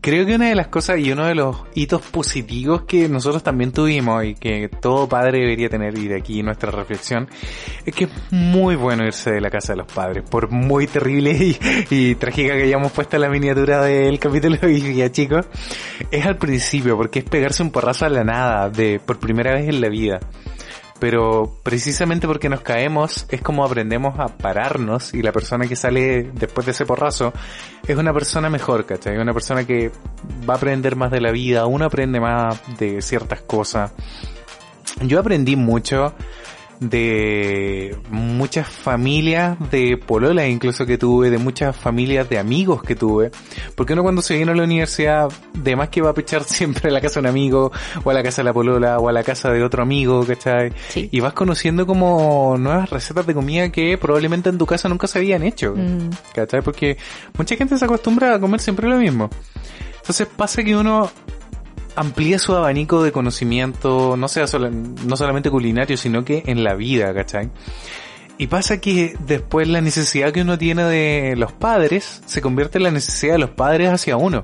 creo 0.02 0.26
que 0.26 0.36
una 0.36 0.50
de 0.50 0.56
las 0.56 0.68
cosas 0.68 1.00
y 1.00 1.12
uno 1.12 1.26
de 1.26 1.36
los 1.36 1.58
hitos 1.76 2.02
positivos 2.02 2.84
que 2.84 3.10
nosotros 3.10 3.44
también 3.44 3.72
tuvimos 3.72 4.24
y 4.24 4.36
que 4.36 4.70
todo 4.70 5.08
padre 5.08 5.40
debería 5.40 5.70
tener, 5.70 5.98
y 5.98 6.08
de 6.08 6.18
aquí 6.18 6.44
nuestra 6.44 6.72
reflexión, 6.72 7.28
es 7.86 7.94
que 7.94 8.06
es 8.06 8.12
muy 8.32 8.76
bueno 8.76 9.06
irse 9.06 9.32
de 9.32 9.42
la 9.42 9.50
casa 9.50 9.74
de 9.74 9.78
los 9.78 9.92
padres, 9.92 10.24
por 10.30 10.50
muy 10.50 10.88
terrible 10.88 11.56
y, 11.90 12.16
trágica 12.16 12.54
que 12.54 12.64
hayamos 12.64 12.92
puesto 12.92 13.18
la 13.18 13.30
miniatura 13.30 13.82
del 13.82 14.20
capítulo 14.20 14.58
y 14.70 14.96
ya 14.96 15.12
chicos, 15.12 15.46
es 16.12 16.26
al 16.26 16.38
principio, 16.38 16.98
porque 16.98 17.20
es 17.20 17.26
pegarse 17.26 17.64
un 17.64 17.72
porrazo 17.72 18.06
a 18.06 18.10
la 18.10 18.24
nada, 18.24 18.70
de 18.70 19.00
por 19.00 19.20
primera 19.20 19.54
vez 19.54 19.68
en 19.68 19.82
la 19.82 19.90
vida 19.90 20.20
pero 21.00 21.60
precisamente 21.64 22.28
porque 22.28 22.50
nos 22.50 22.62
caemos 22.62 23.26
es 23.30 23.42
como 23.42 23.64
aprendemos 23.64 24.20
a 24.20 24.28
pararnos 24.28 25.14
y 25.14 25.22
la 25.22 25.32
persona 25.32 25.68
que 25.68 25.76
sale 25.76 26.32
después 26.34 26.66
de 26.66 26.72
ese 26.74 26.86
porrazo 26.86 27.34
es 27.88 27.98
una 27.98 28.14
persona 28.14 28.50
mejor, 28.50 28.86
¿cachai? 28.86 29.18
Una 29.18 29.34
persona 29.34 29.66
que 29.66 29.92
va 30.48 30.56
a 30.56 30.58
aprender 30.58 30.96
más 30.96 31.12
de 31.12 31.22
la 31.22 31.32
vida, 31.32 31.66
uno 31.66 31.86
aprende 31.86 32.20
más 32.20 32.62
de 32.78 33.02
ciertas 33.02 33.42
cosas. 33.42 33.92
Yo 35.02 35.20
aprendí 35.20 35.56
mucho 35.56 36.14
de 36.80 37.98
muchas 38.10 38.68
familias 38.68 39.58
de 39.70 39.98
pololas 39.98 40.48
incluso 40.48 40.86
que 40.86 40.98
tuve, 40.98 41.30
de 41.30 41.38
muchas 41.38 41.76
familias 41.76 42.30
de 42.30 42.40
amigos 42.40 42.82
que 42.82 42.96
tuve, 42.96 43.32
porque 43.76 43.94
uno 43.94 44.04
cuando 44.04 44.22
se 44.22 44.36
viene 44.36 44.52
a 44.52 44.56
la 44.56 44.64
universidad, 44.64 45.30
de 45.54 45.76
más 45.76 45.90
que 45.90 46.02
va 46.02 46.12
a 46.12 46.14
pechar 46.14 46.44
siempre 46.46 46.90
a 46.90 46.94
la 46.94 47.02
casa 47.02 47.16
de 47.16 47.22
un 47.22 47.28
amigo, 47.28 47.72
o 48.04 48.10
a 48.10 48.14
la 48.14 48.24
casa 48.24 48.42
de 48.42 48.46
la 48.46 48.54
polola, 48.54 49.00
o 49.00 49.10
a 49.10 49.12
la 49.12 49.24
casa 49.24 49.52
de 49.52 49.64
otro 49.64 49.84
amigo, 49.84 50.26
¿cachai? 50.26 50.72
Y 50.96 51.20
vas 51.20 51.34
conociendo 51.34 51.86
como 51.86 52.56
nuevas 52.58 52.90
recetas 52.90 53.26
de 53.26 53.34
comida 53.34 53.70
que 53.72 53.98
probablemente 53.98 54.50
en 54.50 54.58
tu 54.58 54.66
casa 54.66 54.88
nunca 54.88 55.08
se 55.08 55.20
habían 55.20 55.44
hecho, 55.44 55.74
mm. 55.76 56.10
¿cachai? 56.34 56.62
Porque 56.62 56.98
mucha 57.38 57.56
gente 57.56 57.78
se 57.78 57.86
acostumbra 57.86 58.36
a 58.36 58.40
comer 58.40 58.60
siempre 58.60 58.88
lo 58.88 58.98
mismo. 58.98 59.30
Entonces 59.98 60.28
pasa 60.28 60.64
que 60.64 60.76
uno 60.76 61.10
amplía 62.00 62.40
su 62.40 62.56
abanico 62.56 63.04
de 63.04 63.12
conocimiento, 63.12 64.16
no 64.16 64.30
sea 64.30 64.46
no 64.54 65.18
solamente 65.18 65.52
culinario, 65.52 65.98
sino 65.98 66.24
que 66.24 66.44
en 66.46 66.64
la 66.64 66.74
vida, 66.74 67.14
¿cachai? 67.14 67.52
Y 68.38 68.48
pasa 68.48 68.80
que 68.80 69.18
después 69.26 69.68
la 69.68 69.82
necesidad 69.82 70.32
que 70.32 70.44
uno 70.44 70.58
tiene 70.58 70.84
de 70.86 71.36
los 71.36 71.52
padres 71.52 72.22
se 72.26 72.40
convierte 72.40 72.78
en 72.78 72.86
la 72.86 72.92
necesidad 72.92 73.34
de 73.34 73.40
los 73.40 73.50
padres 73.50 73.90
hacia 73.90 74.16
uno. 74.16 74.44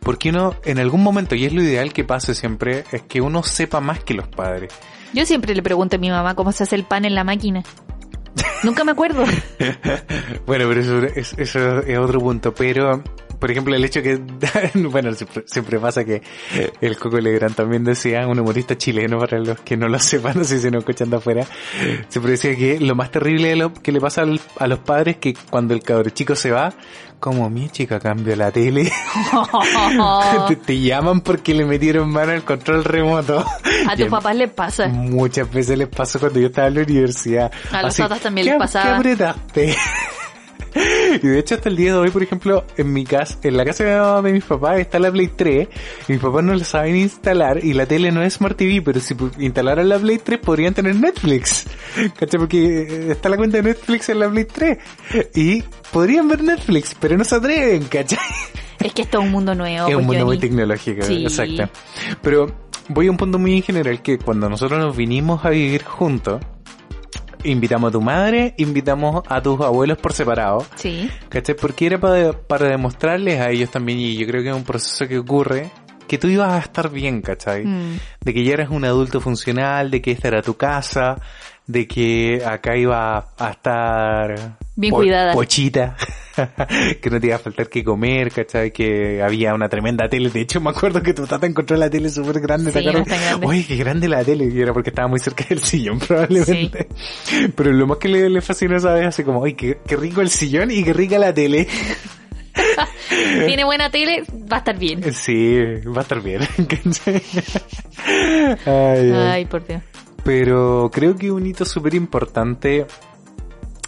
Porque 0.00 0.30
uno, 0.30 0.54
en 0.64 0.78
algún 0.78 1.02
momento, 1.02 1.34
y 1.34 1.44
es 1.44 1.52
lo 1.52 1.62
ideal 1.62 1.92
que 1.92 2.02
pase 2.02 2.34
siempre, 2.34 2.84
es 2.90 3.02
que 3.02 3.20
uno 3.20 3.42
sepa 3.42 3.80
más 3.80 4.02
que 4.02 4.14
los 4.14 4.26
padres. 4.28 4.72
Yo 5.12 5.26
siempre 5.26 5.54
le 5.54 5.62
pregunto 5.62 5.96
a 5.96 5.98
mi 5.98 6.08
mamá 6.08 6.34
cómo 6.34 6.50
se 6.50 6.62
hace 6.62 6.76
el 6.76 6.84
pan 6.84 7.04
en 7.04 7.14
la 7.14 7.24
máquina. 7.24 7.62
Nunca 8.62 8.84
me 8.84 8.92
acuerdo. 8.92 9.24
bueno, 10.46 10.64
pero 10.66 10.80
eso, 10.80 11.02
eso 11.36 11.80
es 11.80 11.98
otro 11.98 12.20
punto. 12.20 12.54
Pero 12.54 13.02
por 13.38 13.50
ejemplo, 13.50 13.74
el 13.74 13.84
hecho 13.84 14.02
que, 14.02 14.20
bueno, 14.74 15.10
siempre, 15.46 15.78
pasa 15.78 16.04
que 16.04 16.22
el 16.80 16.98
Coco 16.98 17.18
Legrand 17.18 17.54
también 17.54 17.84
decía, 17.84 18.26
un 18.26 18.38
humorista 18.38 18.76
chileno, 18.76 19.18
para 19.18 19.38
los 19.38 19.60
que 19.60 19.76
no 19.76 19.88
lo 19.88 19.98
sepan, 19.98 20.34
no 20.36 20.44
sé 20.44 20.58
si 20.58 20.70
no 20.70 20.78
escuchan 20.78 21.10
de 21.10 21.16
afuera, 21.16 21.46
siempre 22.08 22.32
decía 22.32 22.56
que 22.56 22.80
lo 22.80 22.94
más 22.94 23.10
terrible 23.10 23.48
de 23.48 23.56
lo 23.56 23.72
que 23.72 23.92
le 23.92 24.00
pasa 24.00 24.24
a 24.58 24.66
los 24.66 24.78
padres 24.80 25.16
que 25.16 25.34
cuando 25.50 25.74
el 25.74 25.82
cabrón 25.82 26.12
chico 26.12 26.34
se 26.34 26.50
va, 26.50 26.72
como 27.20 27.48
mi 27.48 27.68
chica 27.70 27.98
cambió 27.98 28.36
la 28.36 28.50
tele, 28.50 28.92
te, 30.66 30.80
llaman 30.80 31.20
porque 31.20 31.54
le 31.54 31.64
metieron 31.64 32.10
mano 32.10 32.32
al 32.32 32.44
control 32.44 32.84
remoto. 32.84 33.44
A 33.88 33.96
tus 33.96 34.08
papás 34.08 34.36
les 34.36 34.50
pasa. 34.50 34.88
Muchas 34.88 35.50
veces 35.50 35.78
les 35.78 35.88
pasa 35.88 36.18
cuando 36.18 36.40
yo 36.40 36.48
estaba 36.48 36.68
en 36.68 36.74
la 36.74 36.82
universidad. 36.82 37.50
A 37.72 37.82
los 37.82 37.96
papás 37.96 38.20
también 38.20 38.46
les 38.48 38.56
pasaba. 38.56 38.84
¿Qué 38.84 39.10
apretaste? 39.12 39.76
y 41.22 41.26
de 41.26 41.38
hecho 41.38 41.54
hasta 41.54 41.68
el 41.68 41.76
día 41.76 41.92
de 41.92 41.98
hoy, 41.98 42.10
por 42.10 42.22
ejemplo, 42.22 42.64
en 42.76 42.92
mi 42.92 43.04
casa, 43.04 43.38
en 43.42 43.56
la 43.56 43.64
casa 43.64 44.20
de 44.22 44.32
mis 44.32 44.44
papás 44.44 44.78
está 44.78 44.98
la 44.98 45.10
Play 45.10 45.28
3, 45.28 45.68
y 46.08 46.12
mis 46.12 46.20
papás 46.20 46.44
no 46.44 46.54
la 46.54 46.64
saben 46.64 46.96
instalar 46.96 47.64
y 47.64 47.72
la 47.72 47.86
tele 47.86 48.12
no 48.12 48.22
es 48.22 48.34
Smart 48.34 48.56
TV, 48.56 48.82
pero 48.82 49.00
si 49.00 49.14
instalaran 49.38 49.88
la 49.88 49.98
Play 49.98 50.18
3 50.18 50.38
podrían 50.40 50.74
tener 50.74 50.96
Netflix. 50.96 51.66
¿Cachai? 52.18 52.38
Porque 52.38 52.82
eh, 52.82 53.12
está 53.12 53.28
la 53.28 53.36
cuenta 53.36 53.58
de 53.58 53.62
Netflix 53.64 54.08
en 54.08 54.20
la 54.20 54.30
Play 54.30 54.44
3 54.44 54.78
y 55.34 55.62
podrían 55.92 56.28
ver 56.28 56.42
Netflix, 56.42 56.96
pero 56.98 57.16
no 57.16 57.24
se 57.24 57.34
atreven, 57.36 57.84
¿cachai? 57.84 58.18
Es 58.78 58.92
que 58.92 59.02
esto 59.02 59.18
es 59.18 59.24
un 59.24 59.32
mundo 59.32 59.54
nuevo. 59.54 59.88
Es 59.88 59.96
un 59.96 60.06
mundo 60.06 60.26
muy 60.26 60.38
tecnológico, 60.38 61.04
exacto. 61.06 61.68
Pero 62.22 62.54
voy 62.88 63.08
a 63.08 63.10
un 63.10 63.16
punto 63.16 63.38
muy 63.38 63.54
en 63.54 63.62
general 63.62 64.02
que 64.02 64.18
cuando 64.18 64.48
nosotros 64.48 64.78
nos 64.78 64.96
vinimos 64.96 65.44
a 65.44 65.50
vivir 65.50 65.82
juntos, 65.82 66.40
invitamos 67.46 67.88
a 67.88 67.92
tu 67.92 68.00
madre, 68.00 68.54
invitamos 68.58 69.22
a 69.28 69.40
tus 69.40 69.60
abuelos 69.60 69.98
por 69.98 70.12
separado. 70.12 70.64
Sí. 70.76 71.10
¿Cachai? 71.28 71.56
Porque 71.56 71.86
era 71.86 71.98
para, 71.98 72.32
para 72.32 72.68
demostrarles 72.68 73.40
a 73.40 73.50
ellos 73.50 73.70
también, 73.70 73.98
y 73.98 74.16
yo 74.16 74.26
creo 74.26 74.42
que 74.42 74.50
es 74.50 74.56
un 74.56 74.64
proceso 74.64 75.08
que 75.08 75.18
ocurre, 75.18 75.70
que 76.06 76.18
tú 76.18 76.28
ibas 76.28 76.52
a 76.52 76.58
estar 76.58 76.90
bien, 76.90 77.20
¿cachai? 77.22 77.64
Mm. 77.64 77.98
De 78.20 78.34
que 78.34 78.44
ya 78.44 78.54
eras 78.54 78.70
un 78.70 78.84
adulto 78.84 79.20
funcional, 79.20 79.90
de 79.90 80.00
que 80.00 80.12
esta 80.12 80.28
era 80.28 80.42
tu 80.42 80.54
casa, 80.54 81.16
de 81.66 81.88
que 81.88 82.42
acá 82.44 82.76
iba 82.76 83.32
a 83.36 83.50
estar 83.50 84.56
bien 84.76 84.94
cuidada. 84.94 85.32
Pochita, 85.32 85.96
que 87.00 87.10
no 87.10 87.20
te 87.20 87.26
iba 87.26 87.36
a 87.36 87.38
faltar 87.40 87.68
que 87.68 87.82
comer, 87.82 88.30
¿cachai? 88.30 88.70
Que 88.70 89.20
había 89.22 89.52
una 89.52 89.68
tremenda 89.68 90.08
tele. 90.08 90.30
De 90.30 90.40
hecho, 90.40 90.60
me 90.60 90.70
acuerdo 90.70 91.02
que 91.02 91.12
tu 91.12 91.26
tata 91.26 91.46
encontró 91.46 91.76
la 91.76 91.90
tele 91.90 92.08
súper 92.08 92.40
grande, 92.40 92.72
sí, 92.72 92.82
grande. 92.82 93.10
Uy, 93.44 93.64
qué 93.64 93.76
grande 93.76 94.08
la 94.08 94.22
tele. 94.22 94.48
Y 94.52 94.60
era 94.60 94.72
porque 94.72 94.90
estaba 94.90 95.08
muy 95.08 95.18
cerca 95.18 95.44
del 95.48 95.58
sillón, 95.60 95.98
probablemente. 96.06 96.88
Pero 97.54 97.72
lo 97.72 97.86
más 97.86 97.98
que 97.98 98.08
le, 98.08 98.30
le 98.30 98.40
fascinó 98.40 98.76
esa 98.76 98.92
vez, 98.92 99.06
así 99.06 99.24
como, 99.24 99.40
uy, 99.40 99.54
qué, 99.54 99.78
qué 99.86 99.96
rico 99.96 100.20
el 100.20 100.30
sillón 100.30 100.70
y 100.70 100.84
qué 100.84 100.92
rica 100.92 101.18
la 101.18 101.34
tele. 101.34 101.66
Tiene 103.46 103.64
buena 103.64 103.90
tele, 103.90 104.22
va 104.50 104.56
a 104.56 104.58
estar 104.58 104.78
bien. 104.78 105.02
Sí, 105.12 105.56
va 105.86 105.98
a 105.98 106.02
estar 106.02 106.22
bien. 106.22 106.40
ay, 108.66 109.12
ay, 109.12 109.44
por 109.46 109.66
Dios. 109.66 109.82
Pero 110.26 110.90
creo 110.92 111.14
que 111.14 111.30
un 111.30 111.46
hito 111.46 111.64
súper 111.64 111.94
importante, 111.94 112.84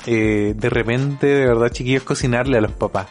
eh, 0.06 0.54
de 0.56 0.70
repente, 0.70 1.26
de 1.26 1.46
verdad, 1.46 1.68
chiquillos, 1.70 2.04
cocinarle 2.04 2.58
a 2.58 2.60
los 2.60 2.70
papás. 2.70 3.08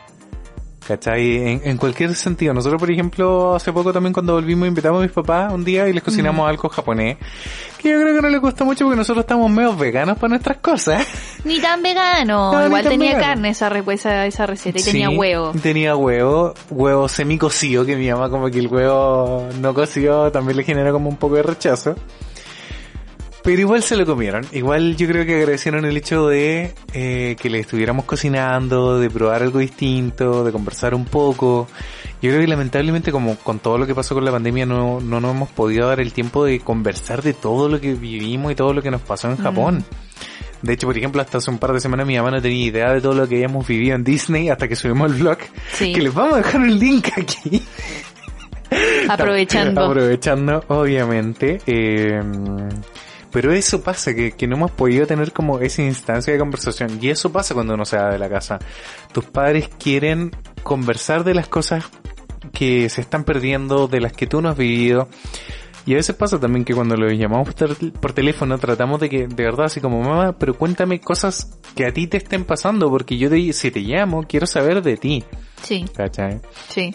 ¿Cachai? 0.88 1.60
En, 1.62 1.76
cualquier 1.76 2.16
sentido. 2.16 2.54
Nosotros, 2.54 2.80
por 2.80 2.90
ejemplo, 2.90 3.54
hace 3.54 3.74
poco 3.74 3.92
también 3.92 4.14
cuando 4.14 4.36
volvimos 4.36 4.70
invitamos 4.70 5.00
a 5.00 5.04
mis 5.04 5.12
papás 5.12 5.52
un 5.52 5.66
día 5.66 5.90
y 5.90 5.92
les 5.92 6.02
cocinamos 6.02 6.46
mm. 6.46 6.50
algo 6.50 6.70
japonés. 6.70 7.18
Que 7.78 7.90
yo 7.90 8.00
creo 8.00 8.16
que 8.16 8.22
no 8.22 8.30
les 8.30 8.40
gustó 8.40 8.64
mucho 8.64 8.86
porque 8.86 8.96
nosotros 8.96 9.26
estamos 9.26 9.52
medio 9.52 9.76
veganos 9.76 10.18
para 10.18 10.30
nuestras 10.30 10.60
cosas. 10.60 11.06
Ni 11.44 11.60
tan 11.60 11.84
vegano. 11.84 12.66
Igual 12.66 12.88
tenía 12.88 13.20
carne 13.20 13.50
esa, 13.50 13.68
esa, 13.78 14.26
esa 14.26 14.46
receta 14.46 14.80
y 14.80 14.84
tenía 14.84 15.10
huevo. 15.10 15.52
Tenía 15.62 15.98
huevo, 15.98 16.54
huevo 16.70 17.10
semi 17.10 17.38
cocido 17.38 17.86
que 17.86 17.98
mi 17.98 18.10
mamá 18.10 18.30
como 18.30 18.50
que 18.50 18.60
el 18.60 18.68
huevo 18.68 19.50
no 19.60 19.74
cocido 19.74 20.32
también 20.32 20.56
le 20.56 20.64
genera 20.64 20.94
como 20.94 21.10
un 21.10 21.18
poco 21.18 21.36
de 21.36 21.44
rechazo. 21.44 21.96
Pero 23.48 23.62
igual 23.62 23.82
se 23.82 23.96
lo 23.96 24.06
comieron. 24.06 24.46
Igual 24.52 24.98
yo 24.98 25.08
creo 25.08 25.26
que 25.26 25.36
agradecieron 25.36 25.86
el 25.86 25.96
hecho 25.96 26.28
de 26.28 26.74
eh, 26.92 27.38
que 27.40 27.50
le 27.50 27.60
estuviéramos 27.60 28.04
cocinando, 28.04 29.00
de 29.00 29.10
probar 29.10 29.42
algo 29.42 29.60
distinto, 29.60 30.44
de 30.44 30.52
conversar 30.52 30.94
un 30.94 31.06
poco. 31.06 31.70
Yo 32.22 32.30
creo 32.30 32.42
que 32.42 32.48
lamentablemente 32.48 33.10
como 33.10 33.38
con 33.38 33.60
todo 33.60 33.78
lo 33.78 33.88
que 33.88 33.96
pasó 33.96 34.16
con 34.16 34.26
la 34.26 34.34
pandemia 34.34 34.66
no, 34.66 35.00
no 35.00 35.22
nos 35.22 35.34
hemos 35.34 35.48
podido 35.48 35.88
dar 35.88 36.02
el 36.02 36.12
tiempo 36.12 36.44
de 36.44 36.60
conversar 36.60 37.22
de 37.22 37.34
todo 37.34 37.70
lo 37.70 37.80
que 37.80 37.94
vivimos 37.94 38.52
y 38.52 38.56
todo 38.56 38.74
lo 38.74 38.82
que 38.82 38.92
nos 38.92 39.00
pasó 39.00 39.32
en 39.32 39.38
Japón. 39.38 39.86
De 40.62 40.74
hecho, 40.74 40.86
por 40.86 40.98
ejemplo, 40.98 41.22
hasta 41.22 41.38
hace 41.38 41.50
un 41.50 41.58
par 41.58 41.72
de 41.72 41.80
semanas 41.80 42.06
mi 42.06 42.18
mamá 42.18 42.32
no 42.32 42.42
tenía 42.42 42.66
idea 42.66 42.92
de 42.92 43.00
todo 43.00 43.14
lo 43.14 43.30
que 43.30 43.36
habíamos 43.36 43.66
vivido 43.66 43.96
en 43.96 44.04
Disney 44.04 44.50
hasta 44.50 44.68
que 44.68 44.76
subimos 44.76 45.10
el 45.10 45.20
vlog. 45.20 45.38
Que 45.80 46.02
les 46.02 46.14
vamos 46.14 46.34
a 46.34 46.38
dejar 46.40 46.66
el 46.66 46.78
link 46.78 47.08
aquí. 47.16 47.64
Aprovechando. 49.08 49.86
Aprovechando, 49.86 50.66
obviamente. 50.68 51.62
Eh, 51.66 52.20
pero 53.32 53.52
eso 53.52 53.82
pasa, 53.82 54.14
que, 54.14 54.32
que 54.32 54.48
no 54.48 54.56
hemos 54.56 54.72
podido 54.72 55.06
tener 55.06 55.32
como 55.32 55.60
esa 55.60 55.82
instancia 55.82 56.34
de 56.34 56.40
conversación. 56.40 57.00
Y 57.02 57.10
eso 57.10 57.32
pasa 57.32 57.54
cuando 57.54 57.74
uno 57.74 57.86
se 57.86 57.98
va 57.98 58.10
de 58.10 58.20
la 58.20 58.30
casa. 58.30 58.60
Tus 59.14 59.26
padres 59.26 59.70
quieren 59.80 60.32
conversar 60.64 61.24
de 61.24 61.34
las 61.34 61.48
cosas 61.48 61.86
que 62.54 62.90
se 62.90 63.02
están 63.02 63.24
perdiendo, 63.24 63.88
de 63.88 64.02
las 64.02 64.14
que 64.14 64.28
tú 64.28 64.42
no 64.42 64.50
has 64.50 64.58
vivido. 64.58 65.08
Y 65.86 65.94
a 65.94 65.96
veces 65.96 66.16
pasa 66.16 66.38
también 66.38 66.66
que 66.66 66.74
cuando 66.74 66.98
lo 66.98 67.10
llamamos 67.10 67.48
por 68.02 68.12
teléfono 68.12 68.58
tratamos 68.58 69.00
de 69.00 69.10
que, 69.10 69.28
de 69.28 69.44
verdad, 69.44 69.68
así 69.68 69.80
como 69.80 70.02
mamá, 70.02 70.38
pero 70.38 70.54
cuéntame 70.54 71.00
cosas 71.00 71.58
que 71.76 71.86
a 71.86 71.94
ti 71.94 72.08
te 72.08 72.18
estén 72.18 72.44
pasando, 72.44 72.90
porque 72.90 73.18
yo 73.18 73.30
te, 73.30 73.54
si 73.54 73.72
te 73.72 73.80
llamo, 73.80 74.24
quiero 74.24 74.46
saber 74.48 74.82
de 74.82 74.98
ti. 74.98 75.24
Sí. 75.62 75.86
¿Cachai? 75.96 76.42
Sí. 76.68 76.94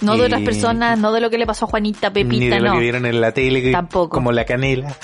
No 0.00 0.16
de 0.16 0.26
otras 0.26 0.42
personas, 0.42 0.98
no 0.98 1.12
de 1.12 1.20
lo 1.20 1.28
que 1.28 1.38
le 1.38 1.46
pasó 1.46 1.66
a 1.66 1.68
Juanita, 1.68 2.12
Pepita, 2.12 2.38
ni 2.38 2.48
de 2.48 2.60
lo 2.60 2.72
que 2.74 2.78
vieron 2.78 3.04
en 3.04 3.20
la 3.20 3.32
tele, 3.32 3.72
Tampoco. 3.72 4.10
como 4.10 4.32
la 4.32 4.44
canela. 4.44 4.96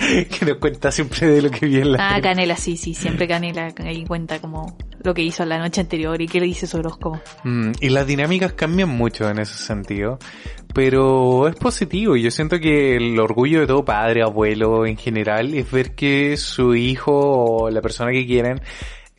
que 0.38 0.46
nos 0.46 0.56
cuenta 0.56 0.90
siempre 0.90 1.28
de 1.28 1.42
lo 1.42 1.50
que 1.50 1.66
vi 1.66 1.78
en 1.78 1.92
la 1.92 2.14
Ah, 2.14 2.20
Canela, 2.20 2.56
sí, 2.56 2.76
sí, 2.76 2.94
siempre 2.94 3.28
Canela 3.28 3.72
ahí 3.78 4.04
cuenta 4.04 4.40
como 4.40 4.76
lo 5.02 5.14
que 5.14 5.22
hizo 5.22 5.44
la 5.44 5.58
noche 5.58 5.80
anterior 5.80 6.20
y 6.20 6.26
qué 6.26 6.40
le 6.40 6.46
dice 6.46 6.66
su 6.66 6.78
horóscopo. 6.78 7.20
Mm, 7.44 7.72
y 7.80 7.88
las 7.90 8.06
dinámicas 8.06 8.52
cambian 8.52 8.88
mucho 8.88 9.28
en 9.28 9.38
ese 9.38 9.54
sentido, 9.54 10.18
pero 10.74 11.48
es 11.48 11.56
positivo 11.56 12.16
y 12.16 12.22
yo 12.22 12.30
siento 12.30 12.58
que 12.58 12.96
el 12.96 13.18
orgullo 13.18 13.60
de 13.60 13.66
todo 13.66 13.84
padre, 13.84 14.22
abuelo 14.22 14.86
en 14.86 14.96
general 14.96 15.54
es 15.54 15.70
ver 15.70 15.94
que 15.94 16.36
su 16.36 16.74
hijo 16.74 17.12
o 17.12 17.70
la 17.70 17.80
persona 17.80 18.10
que 18.12 18.26
quieren 18.26 18.60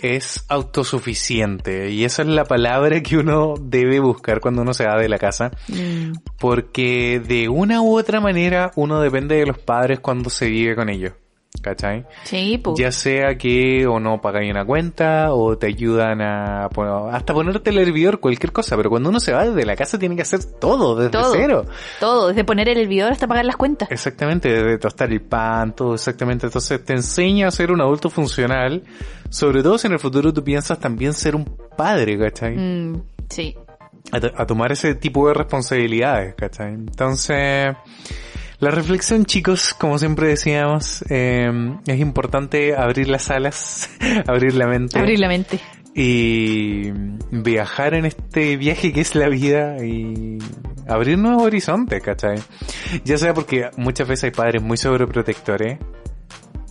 es 0.01 0.45
autosuficiente 0.49 1.89
y 1.91 2.03
esa 2.05 2.21
es 2.23 2.27
la 2.27 2.45
palabra 2.45 3.01
que 3.01 3.17
uno 3.17 3.55
debe 3.59 3.99
buscar 3.99 4.39
cuando 4.39 4.61
uno 4.61 4.73
se 4.73 4.85
va 4.85 4.97
de 4.97 5.09
la 5.09 5.17
casa 5.17 5.51
mm. 5.67 6.13
porque 6.39 7.21
de 7.25 7.49
una 7.49 7.81
u 7.81 7.97
otra 7.97 8.19
manera 8.19 8.71
uno 8.75 9.01
depende 9.01 9.35
de 9.35 9.45
los 9.45 9.57
padres 9.57 9.99
cuando 9.99 10.29
se 10.29 10.47
vive 10.49 10.75
con 10.75 10.89
ellos. 10.89 11.13
¿Cachai? 11.61 12.05
Sí, 12.23 12.57
pues. 12.57 12.79
Ya 12.79 12.91
sea 12.91 13.37
que 13.37 13.85
o 13.85 13.99
no 13.99 14.21
pagáis 14.21 14.49
una 14.49 14.65
cuenta 14.65 15.33
o 15.33 15.57
te 15.57 15.67
ayudan 15.67 16.21
a 16.21 16.69
hasta 17.11 17.33
ponerte 17.33 17.69
el 17.69 17.77
hervidor, 17.77 18.19
cualquier 18.19 18.51
cosa, 18.51 18.77
pero 18.77 18.89
cuando 18.89 19.09
uno 19.09 19.19
se 19.19 19.33
va 19.33 19.45
de 19.45 19.65
la 19.65 19.75
casa 19.75 19.99
tiene 19.99 20.15
que 20.15 20.21
hacer 20.21 20.43
todo 20.43 20.95
desde 20.95 21.19
cero. 21.31 21.65
Todo, 21.99 22.29
desde 22.29 22.45
poner 22.45 22.69
el 22.69 22.79
hervidor 22.79 23.11
hasta 23.11 23.27
pagar 23.27 23.45
las 23.45 23.57
cuentas. 23.57 23.91
Exactamente, 23.91 24.49
desde 24.49 24.77
tostar 24.77 25.11
el 25.11 25.21
pan, 25.21 25.75
todo 25.75 25.95
exactamente. 25.95 26.47
Entonces 26.47 26.83
te 26.83 26.93
enseña 26.93 27.49
a 27.49 27.51
ser 27.51 27.71
un 27.71 27.81
adulto 27.81 28.09
funcional, 28.09 28.83
sobre 29.29 29.61
todo 29.61 29.77
si 29.77 29.87
en 29.87 29.93
el 29.93 29.99
futuro 29.99 30.33
tú 30.33 30.43
piensas 30.43 30.79
también 30.79 31.13
ser 31.13 31.35
un 31.35 31.45
padre, 31.75 32.17
¿cachai? 32.17 32.55
Mm, 32.55 33.01
sí. 33.29 33.55
A, 34.11 34.41
a 34.41 34.45
tomar 34.47 34.71
ese 34.71 34.95
tipo 34.95 35.27
de 35.27 35.33
responsabilidades, 35.33 36.33
¿cachai? 36.35 36.73
Entonces... 36.73 37.75
La 38.61 38.69
reflexión, 38.69 39.25
chicos, 39.25 39.73
como 39.73 39.97
siempre 39.97 40.27
decíamos, 40.27 41.03
eh, 41.09 41.51
es 41.87 41.99
importante 41.99 42.75
abrir 42.75 43.07
las 43.07 43.31
alas, 43.31 43.89
abrir 44.27 44.53
la 44.53 44.67
mente. 44.67 44.99
Abrir 44.99 45.19
la 45.19 45.27
mente. 45.27 45.59
Y 45.95 46.91
viajar 47.31 47.95
en 47.95 48.05
este 48.05 48.57
viaje 48.57 48.93
que 48.93 49.01
es 49.01 49.15
la 49.15 49.29
vida 49.29 49.83
y 49.83 50.37
abrir 50.87 51.17
nuevos 51.17 51.41
horizontes, 51.41 52.03
¿cachai? 52.03 52.37
Ya 53.03 53.17
sea 53.17 53.33
porque 53.33 53.71
muchas 53.77 54.07
veces 54.07 54.25
hay 54.25 54.31
padres 54.31 54.61
muy 54.61 54.77
sobreprotectores 54.77 55.79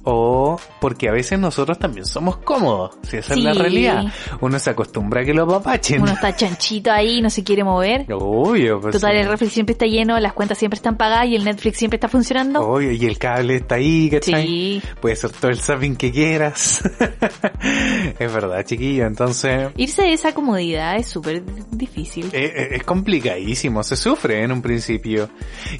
o 0.04 0.58
porque 0.80 1.08
a 1.08 1.12
veces 1.12 1.38
nosotros 1.38 1.78
también 1.78 2.06
somos 2.06 2.38
cómodos, 2.38 2.98
si 3.02 3.18
esa 3.18 3.34
es 3.34 3.40
la 3.42 3.52
realidad. 3.52 4.04
Uno 4.40 4.58
se 4.58 4.70
acostumbra 4.70 5.22
a 5.22 5.24
que 5.24 5.34
lo 5.34 5.44
apapachen. 5.44 6.02
Uno 6.02 6.12
está 6.12 6.34
chanchito 6.34 6.90
ahí, 6.90 7.20
no 7.20 7.30
se 7.30 7.44
quiere 7.44 7.64
mover. 7.64 8.06
Obvio, 8.12 8.80
pues 8.80 8.94
Total, 8.94 9.16
el 9.16 9.28
reflex 9.28 9.52
siempre 9.52 9.72
está 9.72 9.86
lleno, 9.86 10.18
las 10.18 10.32
cuentas 10.32 10.58
siempre 10.58 10.76
están 10.76 10.96
pagadas 10.96 11.26
y 11.26 11.36
el 11.36 11.44
Netflix 11.44 11.78
siempre 11.78 11.96
está 11.96 12.08
funcionando. 12.08 12.60
Obvio, 12.60 12.92
y 12.92 13.04
el 13.04 13.18
cable 13.18 13.56
está 13.56 13.76
ahí, 13.76 14.10
¿cachai? 14.10 14.46
Sí. 14.46 14.82
Puede 15.00 15.16
ser 15.16 15.30
todo 15.30 15.50
el 15.50 15.58
zapping 15.58 15.96
que 15.96 16.10
quieras. 16.10 16.82
es 18.18 18.32
verdad, 18.32 18.64
chiquillo, 18.64 19.06
entonces... 19.06 19.70
Irse 19.76 20.02
de 20.02 20.12
esa 20.12 20.32
comodidad 20.32 20.96
es 20.96 21.06
súper 21.06 21.42
difícil. 21.70 22.26
Es, 22.26 22.34
eh, 22.34 22.52
eh, 22.54 22.68
es 22.72 22.82
complicadísimo, 22.84 23.82
se 23.82 23.96
sufre 23.96 24.42
en 24.42 24.52
un 24.52 24.62
principio. 24.62 25.28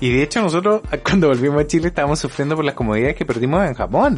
Y 0.01 0.13
de 0.13 0.23
hecho 0.23 0.43
nosotros 0.43 0.83
cuando 1.05 1.29
volvimos 1.29 1.63
a 1.63 1.67
Chile 1.67 1.89
estábamos 1.89 2.19
sufriendo 2.19 2.57
por 2.57 2.65
las 2.65 2.75
comodidades 2.75 3.17
que 3.17 3.25
perdimos 3.25 3.67
en 3.67 3.75
Japón. 3.75 4.10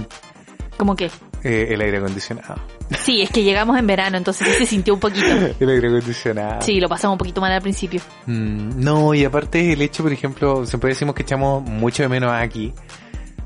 ¿Cómo 0.77 0.97
qué? 0.97 1.11
Eh, 1.45 1.69
el 1.71 1.81
aire 1.81 1.99
acondicionado. 1.99 2.57
Sí, 2.99 3.23
es 3.23 3.31
que 3.31 3.43
llegamos 3.43 3.79
en 3.79 3.87
verano, 3.87 4.17
entonces 4.17 4.47
se 4.59 4.67
sintió 4.67 4.95
un 4.95 5.01
poquito. 5.01 5.27
el 5.61 5.69
aire 5.69 5.89
acondicionado. 5.89 6.63
Sí, 6.63 6.81
lo 6.81 6.89
pasamos 6.89 7.15
un 7.15 7.19
poquito 7.19 7.41
mal 7.41 7.53
al 7.53 7.63
principio. 7.63 8.01
Mm, 8.27 8.83
no, 8.83 9.15
y 9.15 9.25
aparte 9.25 9.73
el 9.73 9.83
hecho, 9.83 10.03
por 10.03 10.13
ejemplo, 10.13 10.67
siempre 10.67 10.91
decimos 10.91 11.15
que 11.15 11.23
echamos 11.23 11.63
mucho 11.63 12.03
de 12.03 12.09
menos 12.09 12.33
aquí 12.33 12.73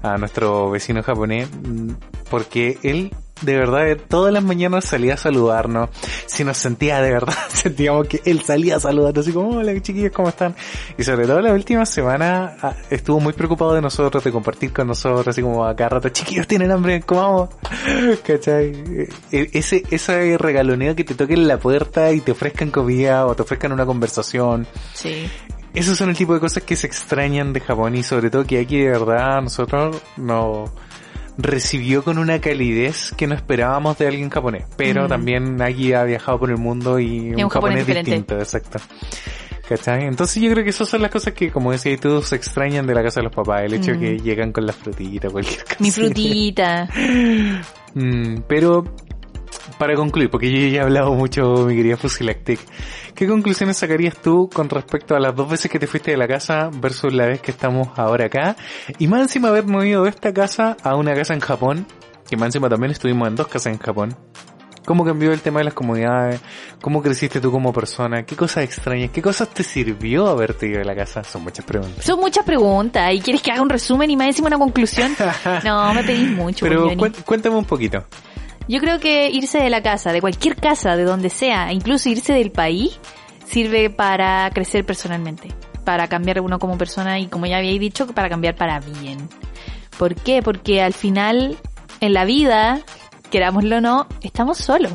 a 0.02 0.18
nuestro 0.18 0.70
vecino 0.70 1.02
japonés, 1.02 1.48
mm, 1.50 1.90
porque 2.30 2.78
él 2.82 3.12
de 3.42 3.54
verdad, 3.54 3.98
todas 4.08 4.32
las 4.32 4.42
mañanas 4.42 4.84
salía 4.84 5.14
a 5.14 5.16
saludarnos. 5.16 5.90
Si 6.26 6.42
nos 6.42 6.56
sentía 6.56 7.00
de 7.00 7.12
verdad, 7.12 7.34
sentíamos 7.52 8.08
que 8.08 8.22
él 8.24 8.42
salía 8.42 8.76
a 8.76 8.80
saludarnos, 8.80 9.26
así 9.26 9.32
como, 9.32 9.58
hola 9.58 9.78
chiquillos, 9.82 10.12
¿cómo 10.12 10.28
están? 10.28 10.54
Y 10.96 11.04
sobre 11.04 11.26
todo 11.26 11.40
la 11.40 11.52
última 11.52 11.84
semana 11.84 12.56
ah, 12.62 12.74
estuvo 12.88 13.20
muy 13.20 13.34
preocupado 13.34 13.74
de 13.74 13.82
nosotros, 13.82 14.24
de 14.24 14.32
compartir 14.32 14.72
con 14.72 14.86
nosotros, 14.88 15.28
así 15.28 15.42
como 15.42 15.64
acá 15.64 15.88
rato, 15.88 16.08
chiquillos, 16.08 16.46
¿tienen 16.46 16.70
hambre? 16.70 17.02
¿Cómo 17.02 17.50
¿Cachai? 18.26 18.72
E, 18.72 19.08
e, 19.32 19.50
ese, 19.52 19.82
ese 19.90 20.38
regaloneo 20.38 20.96
que 20.96 21.04
te 21.04 21.14
toquen 21.14 21.46
la 21.46 21.58
puerta 21.58 22.12
y 22.12 22.20
te 22.20 22.32
ofrezcan 22.32 22.70
comida 22.70 23.26
o 23.26 23.34
te 23.34 23.42
ofrezcan 23.42 23.72
una 23.72 23.84
conversación. 23.84 24.66
Sí. 24.94 25.28
Esos 25.74 25.98
son 25.98 26.08
el 26.08 26.16
tipo 26.16 26.32
de 26.32 26.40
cosas 26.40 26.62
que 26.62 26.74
se 26.74 26.86
extrañan 26.86 27.52
de 27.52 27.60
Japón 27.60 27.96
y 27.96 28.02
sobre 28.02 28.30
todo 28.30 28.46
que 28.46 28.58
aquí 28.58 28.78
de 28.78 28.88
verdad 28.88 29.42
nosotros 29.42 30.02
no 30.16 30.72
recibió 31.38 32.02
con 32.02 32.18
una 32.18 32.40
calidez 32.40 33.12
que 33.16 33.26
no 33.26 33.34
esperábamos 33.34 33.98
de 33.98 34.06
alguien 34.06 34.30
japonés. 34.30 34.64
Pero 34.76 35.04
mm. 35.04 35.08
también 35.08 35.56
Nagi 35.56 35.92
ha 35.92 36.04
viajado 36.04 36.38
por 36.38 36.50
el 36.50 36.58
mundo 36.58 36.98
y, 36.98 37.34
un, 37.34 37.48
japonés, 37.48 37.86
distinto, 37.86 38.38
exacto. 38.38 38.78
¿Cachai? 39.68 40.04
Entonces 40.04 40.40
yo 40.40 40.50
creo 40.52 40.62
que 40.62 40.70
esas 40.70 40.88
son 40.88 41.02
las 41.02 41.10
cosas 41.10 41.34
que, 41.34 41.50
como 41.50 41.72
decías 41.72 42.00
tú, 42.00 42.22
se 42.22 42.36
extrañan 42.36 42.86
de 42.86 42.94
la 42.94 43.02
casa 43.02 43.20
de 43.20 43.24
los 43.24 43.34
papás. 43.34 43.62
El 43.64 43.74
hecho 43.74 43.92
de 43.92 43.98
que 43.98 44.14
mm. 44.14 44.22
llegan 44.22 44.52
con 44.52 44.64
la 44.64 44.72
frutita, 44.72 45.28
cualquier 45.28 45.64
cosa. 45.64 45.76
Mi 45.80 45.90
frutita. 45.90 46.88
mm, 47.94 48.36
pero 48.46 48.84
para 49.78 49.94
concluir, 49.94 50.30
porque 50.30 50.50
yo 50.50 50.68
ya 50.68 50.80
he 50.80 50.84
hablado 50.84 51.12
mucho, 51.14 51.66
mi 51.66 51.76
querida 51.76 51.96
Fusilactic, 51.96 52.60
¿qué 53.14 53.26
conclusiones 53.26 53.76
sacarías 53.76 54.16
tú 54.16 54.48
con 54.52 54.68
respecto 54.68 55.14
a 55.14 55.20
las 55.20 55.34
dos 55.34 55.48
veces 55.50 55.70
que 55.70 55.78
te 55.78 55.86
fuiste 55.86 56.10
de 56.10 56.16
la 56.16 56.28
casa 56.28 56.70
versus 56.72 57.12
la 57.12 57.26
vez 57.26 57.40
que 57.40 57.50
estamos 57.50 57.88
ahora 57.96 58.26
acá? 58.26 58.56
Y 58.98 59.06
más 59.08 59.22
encima 59.22 59.48
haber 59.48 59.66
movido 59.66 60.04
de 60.04 60.10
esta 60.10 60.32
casa 60.32 60.76
a 60.82 60.96
una 60.96 61.14
casa 61.14 61.34
en 61.34 61.40
Japón, 61.40 61.86
que 62.28 62.36
más 62.36 62.46
encima 62.46 62.68
también 62.68 62.92
estuvimos 62.92 63.28
en 63.28 63.36
dos 63.36 63.48
casas 63.48 63.72
en 63.72 63.78
Japón. 63.78 64.16
¿Cómo 64.86 65.04
cambió 65.04 65.32
el 65.32 65.40
tema 65.40 65.58
de 65.58 65.64
las 65.64 65.74
comodidades? 65.74 66.40
¿Cómo 66.80 67.02
creciste 67.02 67.40
tú 67.40 67.50
como 67.50 67.72
persona? 67.72 68.22
¿Qué 68.22 68.36
cosas 68.36 68.62
extrañas? 68.62 69.10
¿Qué 69.10 69.20
cosas 69.20 69.48
te 69.48 69.64
sirvió 69.64 70.28
haberte 70.28 70.68
ido 70.68 70.78
de 70.78 70.84
la 70.84 70.94
casa? 70.94 71.24
Son 71.24 71.42
muchas 71.42 71.64
preguntas. 71.64 72.04
Son 72.04 72.20
muchas 72.20 72.44
preguntas. 72.44 73.12
¿Y 73.12 73.20
quieres 73.20 73.42
que 73.42 73.50
haga 73.50 73.62
un 73.62 73.68
resumen 73.68 74.08
y 74.08 74.16
más 74.16 74.28
encima 74.28 74.46
una 74.46 74.58
conclusión? 74.58 75.16
no, 75.64 75.92
me 75.92 76.04
pedís 76.04 76.30
mucho. 76.30 76.64
Pero 76.64 76.92
cuéntame 77.24 77.56
un 77.56 77.64
poquito. 77.64 78.04
Yo 78.68 78.80
creo 78.80 78.98
que 78.98 79.30
irse 79.30 79.58
de 79.58 79.70
la 79.70 79.82
casa, 79.82 80.12
de 80.12 80.20
cualquier 80.20 80.56
casa, 80.56 80.96
de 80.96 81.04
donde 81.04 81.30
sea, 81.30 81.72
incluso 81.72 82.08
irse 82.08 82.32
del 82.32 82.50
país, 82.50 82.98
sirve 83.46 83.90
para 83.90 84.50
crecer 84.52 84.84
personalmente, 84.84 85.48
para 85.84 86.08
cambiar 86.08 86.40
uno 86.40 86.58
como 86.58 86.76
persona 86.76 87.18
y 87.20 87.28
como 87.28 87.46
ya 87.46 87.58
había 87.58 87.78
dicho, 87.78 88.06
para 88.08 88.28
cambiar 88.28 88.56
para 88.56 88.80
bien. 88.80 89.28
¿Por 89.98 90.14
qué? 90.14 90.42
Porque 90.42 90.82
al 90.82 90.92
final, 90.92 91.56
en 92.00 92.12
la 92.12 92.24
vida, 92.24 92.80
querámoslo 93.30 93.76
o 93.76 93.80
no, 93.80 94.06
estamos 94.20 94.58
solos. 94.58 94.92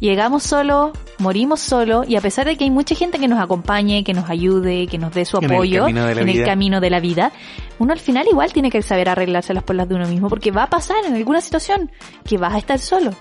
Llegamos 0.00 0.42
solos, 0.42 0.92
morimos 1.18 1.60
solos 1.60 2.06
y 2.08 2.16
a 2.16 2.20
pesar 2.20 2.46
de 2.46 2.56
que 2.56 2.64
hay 2.64 2.70
mucha 2.70 2.94
gente 2.94 3.18
que 3.18 3.28
nos 3.28 3.40
acompañe, 3.40 4.04
que 4.04 4.14
nos 4.14 4.28
ayude, 4.28 4.86
que 4.86 4.98
nos 4.98 5.12
dé 5.12 5.24
su 5.24 5.36
apoyo 5.36 5.88
en 5.88 5.96
el 5.98 6.44
camino 6.44 6.80
de 6.80 6.90
la 6.90 7.00
vida, 7.00 7.32
uno 7.78 7.92
al 7.92 8.00
final 8.00 8.26
igual 8.30 8.52
tiene 8.52 8.70
que 8.70 8.82
saber 8.82 9.08
arreglárselas 9.08 9.62
por 9.62 9.76
las 9.76 9.88
de 9.88 9.94
uno 9.94 10.06
mismo 10.06 10.28
porque 10.28 10.50
va 10.50 10.64
a 10.64 10.70
pasar 10.70 11.04
en 11.06 11.14
alguna 11.14 11.40
situación 11.40 11.90
que 12.24 12.38
vas 12.38 12.54
a 12.54 12.58
estar 12.58 12.78
solo. 12.78 13.12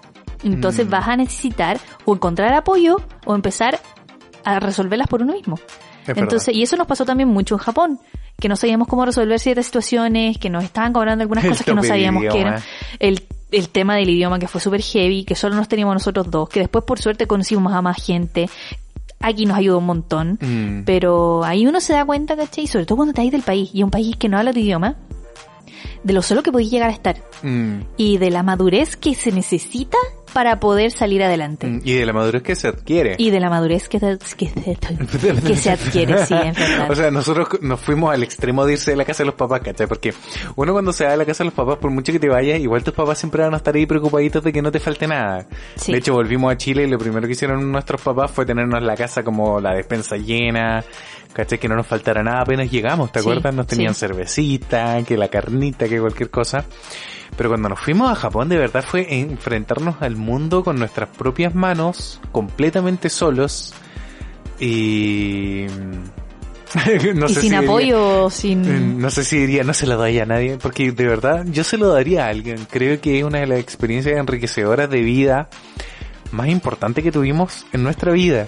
Entonces 0.43 0.87
mm. 0.87 0.89
vas 0.89 1.07
a 1.07 1.15
necesitar 1.15 1.79
o 2.05 2.15
encontrar 2.15 2.53
apoyo 2.53 2.97
o 3.25 3.35
empezar 3.35 3.79
a 4.43 4.59
resolverlas 4.59 5.07
por 5.07 5.21
uno 5.21 5.33
mismo. 5.33 5.59
Entonces, 6.07 6.53
y 6.53 6.63
eso 6.63 6.75
nos 6.75 6.87
pasó 6.87 7.05
también 7.05 7.29
mucho 7.29 7.55
en 7.55 7.59
Japón, 7.59 7.99
que 8.39 8.49
no 8.49 8.55
sabíamos 8.55 8.87
cómo 8.87 9.05
resolver 9.05 9.39
ciertas 9.39 9.67
situaciones, 9.67 10.37
que 10.37 10.49
nos 10.49 10.63
estaban 10.63 10.91
cobrando 10.91 11.21
algunas 11.21 11.45
cosas 11.47 11.65
que 11.65 11.73
no 11.73 11.83
sabíamos 11.83 12.23
que 12.31 12.41
eran. 12.41 12.61
El 12.99 13.23
el 13.53 13.69
tema 13.69 13.95
del 13.95 14.09
idioma 14.09 14.39
que 14.39 14.47
fue 14.47 14.59
súper 14.59 14.81
heavy, 14.81 15.23
que 15.23 15.35
solo 15.35 15.55
nos 15.55 15.67
teníamos 15.67 15.95
nosotros 15.95 16.29
dos, 16.29 16.49
que 16.49 16.59
después 16.59 16.83
por 16.83 16.99
suerte 16.99 17.27
conocimos 17.27 17.73
a 17.73 17.81
más 17.81 18.03
gente. 18.03 18.49
Aquí 19.19 19.45
nos 19.45 19.57
ayudó 19.57 19.77
un 19.77 19.85
montón, 19.85 20.37
mm. 20.41 20.83
pero 20.85 21.45
ahí 21.45 21.65
uno 21.65 21.79
se 21.79 21.93
da 21.93 22.03
cuenta, 22.03 22.35
¿cachai? 22.35 22.67
Sobre 22.67 22.85
todo 22.85 22.97
cuando 22.97 23.13
te 23.13 23.21
del 23.29 23.41
país, 23.41 23.69
y 23.73 23.83
un 23.83 23.89
país 23.89 24.17
que 24.17 24.27
no 24.27 24.37
habla 24.37 24.51
tu 24.51 24.59
idioma, 24.59 24.97
de 26.03 26.13
lo 26.13 26.21
solo 26.21 26.43
que 26.43 26.51
podéis 26.51 26.71
llegar 26.71 26.89
a 26.89 26.93
estar. 26.93 27.23
Mm. 27.41 27.81
Y 27.95 28.17
de 28.17 28.31
la 28.31 28.43
madurez 28.43 28.97
que 28.97 29.15
se 29.15 29.31
necesita 29.31 29.97
para 30.33 30.59
poder 30.59 30.91
salir 30.91 31.23
adelante. 31.23 31.67
Mm, 31.67 31.81
y 31.83 31.93
de 31.93 32.05
la 32.05 32.13
madurez 32.13 32.43
que 32.43 32.55
se 32.55 32.67
adquiere. 32.67 33.15
Y 33.17 33.29
de 33.31 33.39
la 33.39 33.49
madurez 33.49 33.87
que, 33.87 33.99
que, 33.99 34.51
que 35.47 35.55
se 35.55 35.71
adquiere, 35.71 36.25
sí, 36.25 36.33
en 36.33 36.53
verdad. 36.53 36.91
O 36.91 36.95
sea, 36.95 37.11
nosotros 37.11 37.47
nos 37.61 37.79
fuimos 37.79 38.13
al 38.13 38.23
extremo 38.23 38.65
de 38.65 38.73
irse 38.73 38.91
de 38.91 38.97
la 38.97 39.05
casa 39.05 39.23
de 39.23 39.27
los 39.27 39.35
papás, 39.35 39.61
¿cachai? 39.61 39.87
Porque 39.87 40.13
uno 40.55 40.73
cuando 40.73 40.91
se 40.91 41.05
va 41.05 41.11
de 41.11 41.17
la 41.17 41.25
casa 41.25 41.43
de 41.43 41.45
los 41.45 41.53
papás, 41.53 41.77
por 41.77 41.91
mucho 41.91 42.11
que 42.11 42.19
te 42.19 42.29
vayas, 42.29 42.59
igual 42.59 42.83
tus 42.83 42.93
papás 42.93 43.19
siempre 43.19 43.43
van 43.43 43.53
a 43.53 43.57
estar 43.57 43.75
ahí 43.75 43.85
preocupaditos 43.85 44.43
de 44.43 44.51
que 44.51 44.61
no 44.61 44.71
te 44.71 44.79
falte 44.79 45.07
nada. 45.07 45.47
De 45.87 45.97
hecho, 45.97 46.13
volvimos 46.13 46.51
a 46.51 46.57
Chile 46.57 46.83
y 46.83 46.87
lo 46.87 46.97
primero 46.97 47.27
que 47.27 47.33
hicieron 47.33 47.71
nuestros 47.71 48.01
papás 48.01 48.31
fue 48.31 48.45
tenernos 48.45 48.81
la 48.81 48.95
casa 48.95 49.23
como 49.23 49.59
la 49.59 49.73
despensa 49.73 50.17
llena, 50.17 50.83
¿cachai? 51.33 51.59
Que 51.59 51.67
no 51.67 51.75
nos 51.75 51.87
faltara 51.87 52.23
nada 52.23 52.41
apenas 52.41 52.69
llegamos, 52.71 53.11
¿te 53.11 53.19
acuerdas? 53.19 53.53
Nos 53.53 53.67
tenían 53.67 53.93
cervecita, 53.93 55.03
que 55.03 55.17
la 55.17 55.27
carnita, 55.27 55.89
que 55.89 55.99
cualquier 55.99 56.29
cosa. 56.29 56.65
Pero 57.35 57.49
cuando 57.49 57.69
nos 57.69 57.79
fuimos 57.79 58.11
a 58.11 58.15
Japón 58.15 58.49
de 58.49 58.57
verdad 58.57 58.83
fue 58.83 59.19
enfrentarnos 59.19 60.01
al 60.01 60.15
mundo 60.15 60.63
con 60.63 60.77
nuestras 60.77 61.09
propias 61.09 61.55
manos, 61.55 62.21
completamente 62.31 63.09
solos 63.09 63.73
y... 64.59 65.65
no 67.15 67.27
y 67.27 67.35
sin 67.35 67.55
apoyo, 67.55 68.29
sin... 68.29 68.65
Eh, 68.65 68.79
no 68.79 69.09
sé 69.09 69.23
si 69.23 69.37
diría, 69.37 69.63
no 69.63 69.73
se 69.73 69.87
lo 69.87 69.97
daría 69.97 70.23
a 70.23 70.25
nadie, 70.27 70.57
porque 70.61 70.91
de 70.91 71.07
verdad 71.07 71.45
yo 71.47 71.63
se 71.63 71.77
lo 71.77 71.89
daría 71.89 72.25
a 72.25 72.29
alguien. 72.29 72.67
Creo 72.69 72.99
que 73.01 73.19
es 73.19 73.23
una 73.23 73.39
de 73.39 73.47
las 73.47 73.59
experiencias 73.59 74.17
enriquecedoras 74.17 74.89
de 74.89 75.01
vida 75.01 75.49
más 76.31 76.49
importantes 76.49 77.03
que 77.03 77.11
tuvimos 77.11 77.65
en 77.73 77.83
nuestra 77.83 78.11
vida 78.11 78.47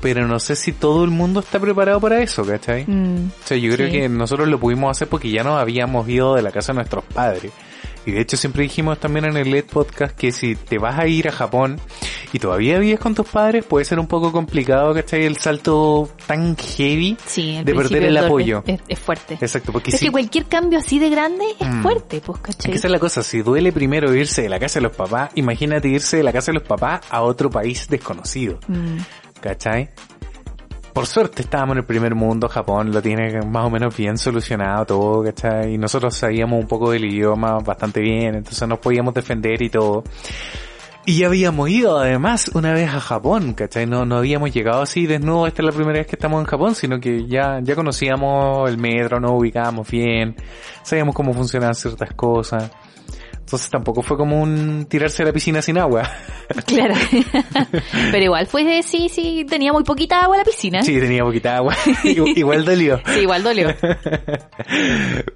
pero 0.00 0.26
no 0.26 0.38
sé 0.38 0.56
si 0.56 0.72
todo 0.72 1.04
el 1.04 1.10
mundo 1.10 1.40
está 1.40 1.58
preparado 1.58 2.00
para 2.00 2.22
eso, 2.22 2.44
¿cachai? 2.44 2.84
Mm, 2.86 3.28
o 3.28 3.46
sea, 3.46 3.56
yo 3.56 3.72
creo 3.74 3.90
que 3.90 4.08
nosotros 4.08 4.48
lo 4.48 4.58
pudimos 4.58 4.90
hacer 4.90 5.08
porque 5.08 5.30
ya 5.30 5.42
nos 5.42 5.58
habíamos 5.58 6.08
ido 6.08 6.34
de 6.34 6.42
la 6.42 6.50
casa 6.50 6.72
de 6.72 6.76
nuestros 6.76 7.04
padres. 7.04 7.52
Y 8.06 8.12
de 8.12 8.20
hecho 8.20 8.36
siempre 8.36 8.62
dijimos 8.62 8.98
también 9.00 9.24
en 9.24 9.36
el 9.36 9.50
LED 9.50 9.64
Podcast 9.64 10.14
que 10.14 10.30
si 10.30 10.56
te 10.56 10.78
vas 10.78 10.98
a 10.98 11.06
ir 11.06 11.28
a 11.28 11.32
Japón 11.32 11.80
y 12.32 12.38
todavía 12.38 12.78
vives 12.78 12.98
con 12.98 13.14
tus 13.14 13.26
padres, 13.28 13.64
puede 13.64 13.84
ser 13.84 13.98
un 13.98 14.06
poco 14.06 14.32
complicado, 14.32 14.92
¿cachai? 14.92 15.24
El 15.24 15.36
salto 15.38 16.10
tan 16.26 16.56
heavy 16.56 17.16
de 17.36 17.74
perder 17.74 18.04
el 18.04 18.16
apoyo. 18.16 18.62
Es, 18.66 18.98
fuerte. 18.98 19.38
Exacto, 19.40 19.72
porque 19.72 19.90
es 19.90 20.00
que 20.00 20.10
cualquier 20.10 20.46
cambio 20.46 20.80
así 20.80 20.98
de 20.98 21.10
grande 21.10 21.44
es 21.58 21.68
mm. 21.68 21.82
fuerte, 21.82 22.20
pues, 22.20 22.40
¿cachai? 22.40 22.58
Es 22.58 22.66
que 22.72 22.78
esa 22.78 22.88
es 22.88 22.92
la 22.92 22.98
cosa, 22.98 23.22
si 23.22 23.40
duele 23.40 23.72
primero 23.72 24.14
irse 24.14 24.42
de 24.42 24.48
la 24.48 24.58
casa 24.58 24.80
de 24.80 24.82
los 24.82 24.96
papás, 24.96 25.30
imagínate 25.36 25.88
irse 25.88 26.18
de 26.18 26.24
la 26.24 26.32
casa 26.32 26.52
de 26.52 26.58
los 26.58 26.66
papás 26.66 27.00
a 27.08 27.22
otro 27.22 27.48
país 27.50 27.88
desconocido. 27.88 28.58
Mm. 28.68 28.98
¿Cachai? 29.44 29.90
por 30.94 31.06
suerte 31.06 31.42
estábamos 31.42 31.74
en 31.74 31.78
el 31.80 31.84
primer 31.84 32.14
mundo, 32.14 32.48
Japón 32.48 32.92
lo 32.92 33.02
tiene 33.02 33.42
más 33.42 33.66
o 33.66 33.70
menos 33.70 33.94
bien 33.94 34.16
solucionado 34.16 34.86
todo, 34.86 35.24
¿cachai? 35.24 35.74
Y 35.74 35.76
nosotros 35.76 36.16
sabíamos 36.16 36.62
un 36.62 36.68
poco 36.68 36.92
del 36.92 37.04
idioma 37.04 37.58
bastante 37.58 38.00
bien, 38.00 38.36
entonces 38.36 38.66
nos 38.66 38.78
podíamos 38.78 39.12
defender 39.12 39.60
y 39.60 39.68
todo. 39.68 40.04
Y 41.04 41.24
habíamos 41.24 41.68
ido 41.68 41.98
además 41.98 42.50
una 42.54 42.72
vez 42.72 42.88
a 42.88 43.00
Japón, 43.00 43.54
¿cachai? 43.54 43.86
No, 43.86 44.06
no 44.06 44.18
habíamos 44.18 44.54
llegado 44.54 44.82
así 44.82 45.04
desnudo, 45.06 45.48
esta 45.48 45.62
es 45.62 45.66
la 45.66 45.72
primera 45.72 45.98
vez 45.98 46.06
que 46.06 46.16
estamos 46.16 46.40
en 46.40 46.46
Japón, 46.46 46.76
sino 46.76 47.00
que 47.00 47.26
ya, 47.26 47.58
ya 47.60 47.74
conocíamos 47.74 48.70
el 48.70 48.78
metro, 48.78 49.18
nos 49.18 49.32
ubicábamos 49.32 49.90
bien, 49.90 50.36
sabíamos 50.84 51.14
cómo 51.14 51.34
funcionaban 51.34 51.74
ciertas 51.74 52.14
cosas. 52.14 52.70
Entonces 53.44 53.68
tampoco 53.68 54.00
fue 54.00 54.16
como 54.16 54.40
un 54.40 54.86
tirarse 54.86 55.22
a 55.22 55.26
la 55.26 55.32
piscina 55.32 55.60
sin 55.60 55.78
agua. 55.78 56.10
Claro. 56.66 56.94
Pero 58.12 58.24
igual 58.24 58.46
fue, 58.46 58.82
sí, 58.82 59.08
sí, 59.08 59.44
tenía 59.48 59.72
muy 59.72 59.82
poquita 59.82 60.22
agua 60.22 60.38
la 60.38 60.44
piscina. 60.44 60.82
Sí, 60.82 60.98
tenía 60.98 61.22
poquita 61.22 61.56
agua. 61.56 61.74
igual 62.04 62.64
dolió. 62.64 63.00
Sí, 63.06 63.20
igual 63.20 63.42
dolió. 63.42 63.68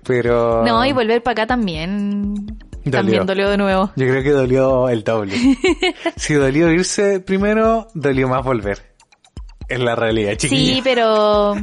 Pero... 0.05 0.65
No, 0.65 0.85
y 0.85 0.93
volver 0.93 1.23
para 1.23 1.33
acá 1.33 1.47
también. 1.47 2.59
También 2.91 3.27
dolió 3.27 3.51
de 3.51 3.57
nuevo. 3.57 3.91
Yo 3.97 4.07
creo 4.07 4.23
que 4.23 4.31
dolió 4.31 4.89
el 4.89 5.05
doble. 5.05 5.37
si 6.17 6.35
dolió 6.35 6.71
irse 6.71 7.21
primero, 7.21 7.89
dolió 7.95 8.29
más 8.29 8.45
volver. 8.45 8.95
Es 9.69 9.81
la 9.81 9.95
realidad, 9.97 10.35
chiquilla. 10.37 10.75
Sí, 10.75 10.81
pero 10.83 11.55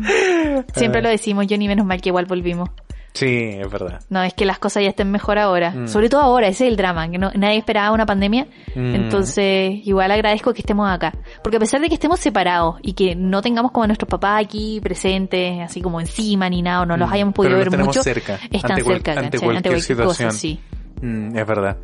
siempre 0.76 1.02
lo 1.02 1.10
decimos, 1.10 1.48
yo 1.48 1.58
ni 1.58 1.68
menos 1.68 1.86
mal 1.86 2.02
que 2.02 2.10
igual 2.10 2.26
volvimos. 2.26 2.70
Sí, 3.16 3.52
es 3.58 3.72
verdad. 3.72 4.02
No, 4.10 4.22
es 4.24 4.34
que 4.34 4.44
las 4.46 4.60
cosas 4.60 4.84
ya 4.84 4.90
estén 4.90 5.10
mejor 5.10 5.40
ahora. 5.40 5.72
Mm. 5.72 5.88
Sobre 5.88 6.10
todo 6.10 6.20
ahora, 6.20 6.50
ese 6.50 6.66
es 6.66 6.72
el 6.72 6.76
drama, 6.76 7.10
que 7.10 7.18
no, 7.18 7.32
nadie 7.34 7.58
esperaba 7.58 7.94
una 7.94 8.06
pandemia. 8.06 8.46
Mm. 8.76 8.94
Entonces, 8.94 9.72
igual 9.86 10.12
agradezco 10.12 10.54
que 10.54 10.60
estemos 10.60 10.92
acá. 10.92 11.14
Porque 11.42 11.56
a 11.56 11.60
pesar 11.62 11.80
de 11.80 11.88
que 11.88 11.94
estemos 11.94 12.20
separados 12.20 12.76
y 12.82 12.92
que 12.92 13.16
no 13.16 13.42
tengamos 13.42 13.72
como 13.72 13.86
a 13.86 13.88
nuestros 13.88 14.10
papás 14.10 14.44
aquí 14.44 14.82
presentes, 14.84 15.62
así 15.62 15.82
como 15.82 16.02
encima 16.02 16.50
ni 16.50 16.62
nada, 16.62 16.82
o 16.82 16.86
no 16.86 16.98
los 16.98 17.10
mm. 17.10 17.14
hayamos 17.14 17.34
podido 17.34 17.58
ver 17.58 17.78
mucho, 17.78 18.04
cerca, 18.04 18.38
están 18.52 18.84
cerca, 18.84 19.14
ante 19.14 19.40
cualquier, 19.40 19.82
situación. 19.82 20.34
sí. 20.34 20.60
es 21.02 21.48
verdad. 21.48 21.78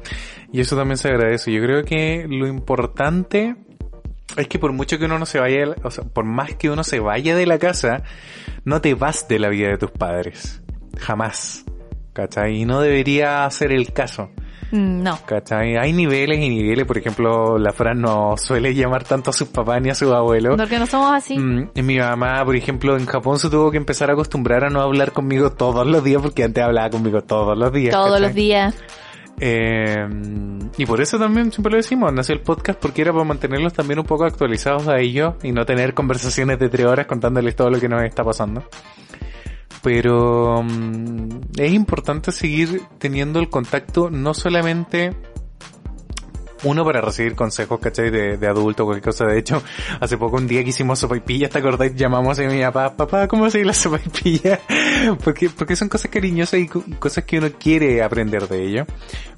Y 0.52 0.60
eso 0.60 0.76
también 0.76 0.98
se 0.98 1.08
agradece. 1.08 1.50
Yo 1.54 1.62
creo 1.64 1.86
que 1.86 2.26
lo 2.28 2.46
importante 2.46 3.56
es 4.36 4.50
que 4.50 4.60
por 4.60 4.74
mucho 4.74 5.00
que 5.00 5.06
uno 5.06 5.18
no 5.18 5.26
se 5.26 5.40
vaya, 5.40 5.76
o 5.82 5.92
sea, 5.92 6.04
por 6.04 6.26
más 6.26 6.56
que 6.56 6.70
uno 6.70 6.84
se 6.84 7.00
vaya 7.00 7.38
de 7.38 7.46
la 7.46 7.58
casa, 7.58 8.04
no 8.66 8.82
te 8.82 8.96
vas 8.96 9.30
de 9.30 9.40
la 9.40 9.48
vida 9.48 9.70
de 9.70 9.78
tus 9.78 9.92
padres. 9.92 10.62
Jamás. 11.02 11.66
¿Cachai? 12.14 12.62
Y 12.62 12.66
no 12.66 12.82
debería 12.82 13.50
ser 13.50 13.72
el 13.72 13.92
caso. 13.94 14.30
Mm, 14.72 15.04
no. 15.04 15.20
¿Cachai? 15.26 15.78
Hay 15.78 15.94
niveles 15.94 16.40
y 16.40 16.50
niveles. 16.50 16.86
Por 16.86 16.98
ejemplo, 16.98 17.58
la 17.58 17.72
Fran 17.72 18.02
no 18.02 18.36
suele 18.38 18.74
llamar 18.74 19.04
tanto 19.04 19.32
a 19.32 19.34
sus 19.34 19.48
papás 19.48 19.82
ni 19.82 19.90
a 19.90 19.96
sus 19.96 20.12
abuelos. 20.12 20.56
Porque 20.58 20.78
no 20.78 20.86
somos 20.86 21.12
así. 21.12 21.38
Mm, 21.38 21.70
mi 21.76 21.98
mamá, 21.98 22.44
por 22.46 22.56
ejemplo, 22.56 22.98
en 22.98 23.06
Japón 23.06 23.40
se 23.40 23.50
tuvo 23.50 23.72
que 23.72 23.78
empezar 23.78 24.10
a 24.10 24.14
acostumbrar 24.14 24.66
a 24.66 24.70
no 24.70 24.82
hablar 24.82 25.12
conmigo 25.12 25.52
todos 25.52 25.86
los 25.88 26.04
días 26.04 26.22
porque 26.22 26.44
antes 26.44 26.64
hablaba 26.64 26.90
conmigo 26.90 27.22
todos 27.22 27.58
los 27.58 27.72
días. 27.72 27.94
Todos 27.94 28.20
los 28.20 28.34
días. 28.34 28.76
Eh, 29.40 30.08
y 30.78 30.86
por 30.86 31.02
eso 31.02 31.18
también 31.18 31.52
siempre 31.52 31.72
lo 31.72 31.78
decimos, 31.78 32.14
nació 32.14 32.36
el 32.36 32.42
podcast 32.42 32.80
porque 32.80 33.02
era 33.02 33.12
para 33.12 33.24
mantenerlos 33.24 33.74
también 33.74 33.98
un 33.98 34.06
poco 34.06 34.24
actualizados 34.24 34.88
a 34.88 35.00
ellos 35.00 35.34
y 35.42 35.52
no 35.52 35.66
tener 35.66 35.96
conversaciones 35.96 36.60
de 36.60 36.70
tres 36.70 36.86
horas 36.86 37.08
contándoles 37.08 37.56
todo 37.56 37.72
lo 37.72 37.80
que 37.80 37.90
nos 37.90 38.04
está 38.04 38.24
pasando 38.24 38.64
pero 39.82 40.64
mm, 40.64 41.40
es 41.58 41.74
importante 41.74 42.32
seguir 42.32 42.82
teniendo 42.98 43.40
el 43.40 43.50
contacto 43.50 44.10
no 44.10 44.34
solamente 44.34 45.16
uno 46.64 46.86
para 46.86 47.02
recibir 47.02 47.36
consejos, 47.36 47.80
¿cachai? 47.80 48.10
De, 48.10 48.38
de 48.38 48.48
adulto, 48.48 48.86
cualquier 48.86 49.04
cosa. 49.04 49.26
De 49.26 49.40
hecho, 49.40 49.64
hace 50.00 50.18
poco 50.18 50.38
un 50.38 50.48
día 50.48 50.64
que 50.64 50.70
hicimos 50.70 51.00
sopaipilla, 51.00 51.50
¿te 51.50 51.60
acordáis? 51.60 51.96
Llamamos 51.96 52.38
a 52.40 52.44
mi 52.44 52.62
papá, 52.62 52.96
papá, 52.96 53.28
¿cómo 53.28 53.50
se 53.50 53.64
la 53.64 53.74
sopaipilla? 53.74 54.60
porque, 55.24 55.50
porque 55.50 55.76
son 55.76 55.90
cosas 55.90 56.12
cariñosas 56.12 56.60
y 56.60 56.68
cosas 56.68 57.24
que 57.24 57.40
uno 57.40 57.50
quiere 57.60 58.04
aprender 58.04 58.48
de 58.48 58.64
ello. 58.64 58.86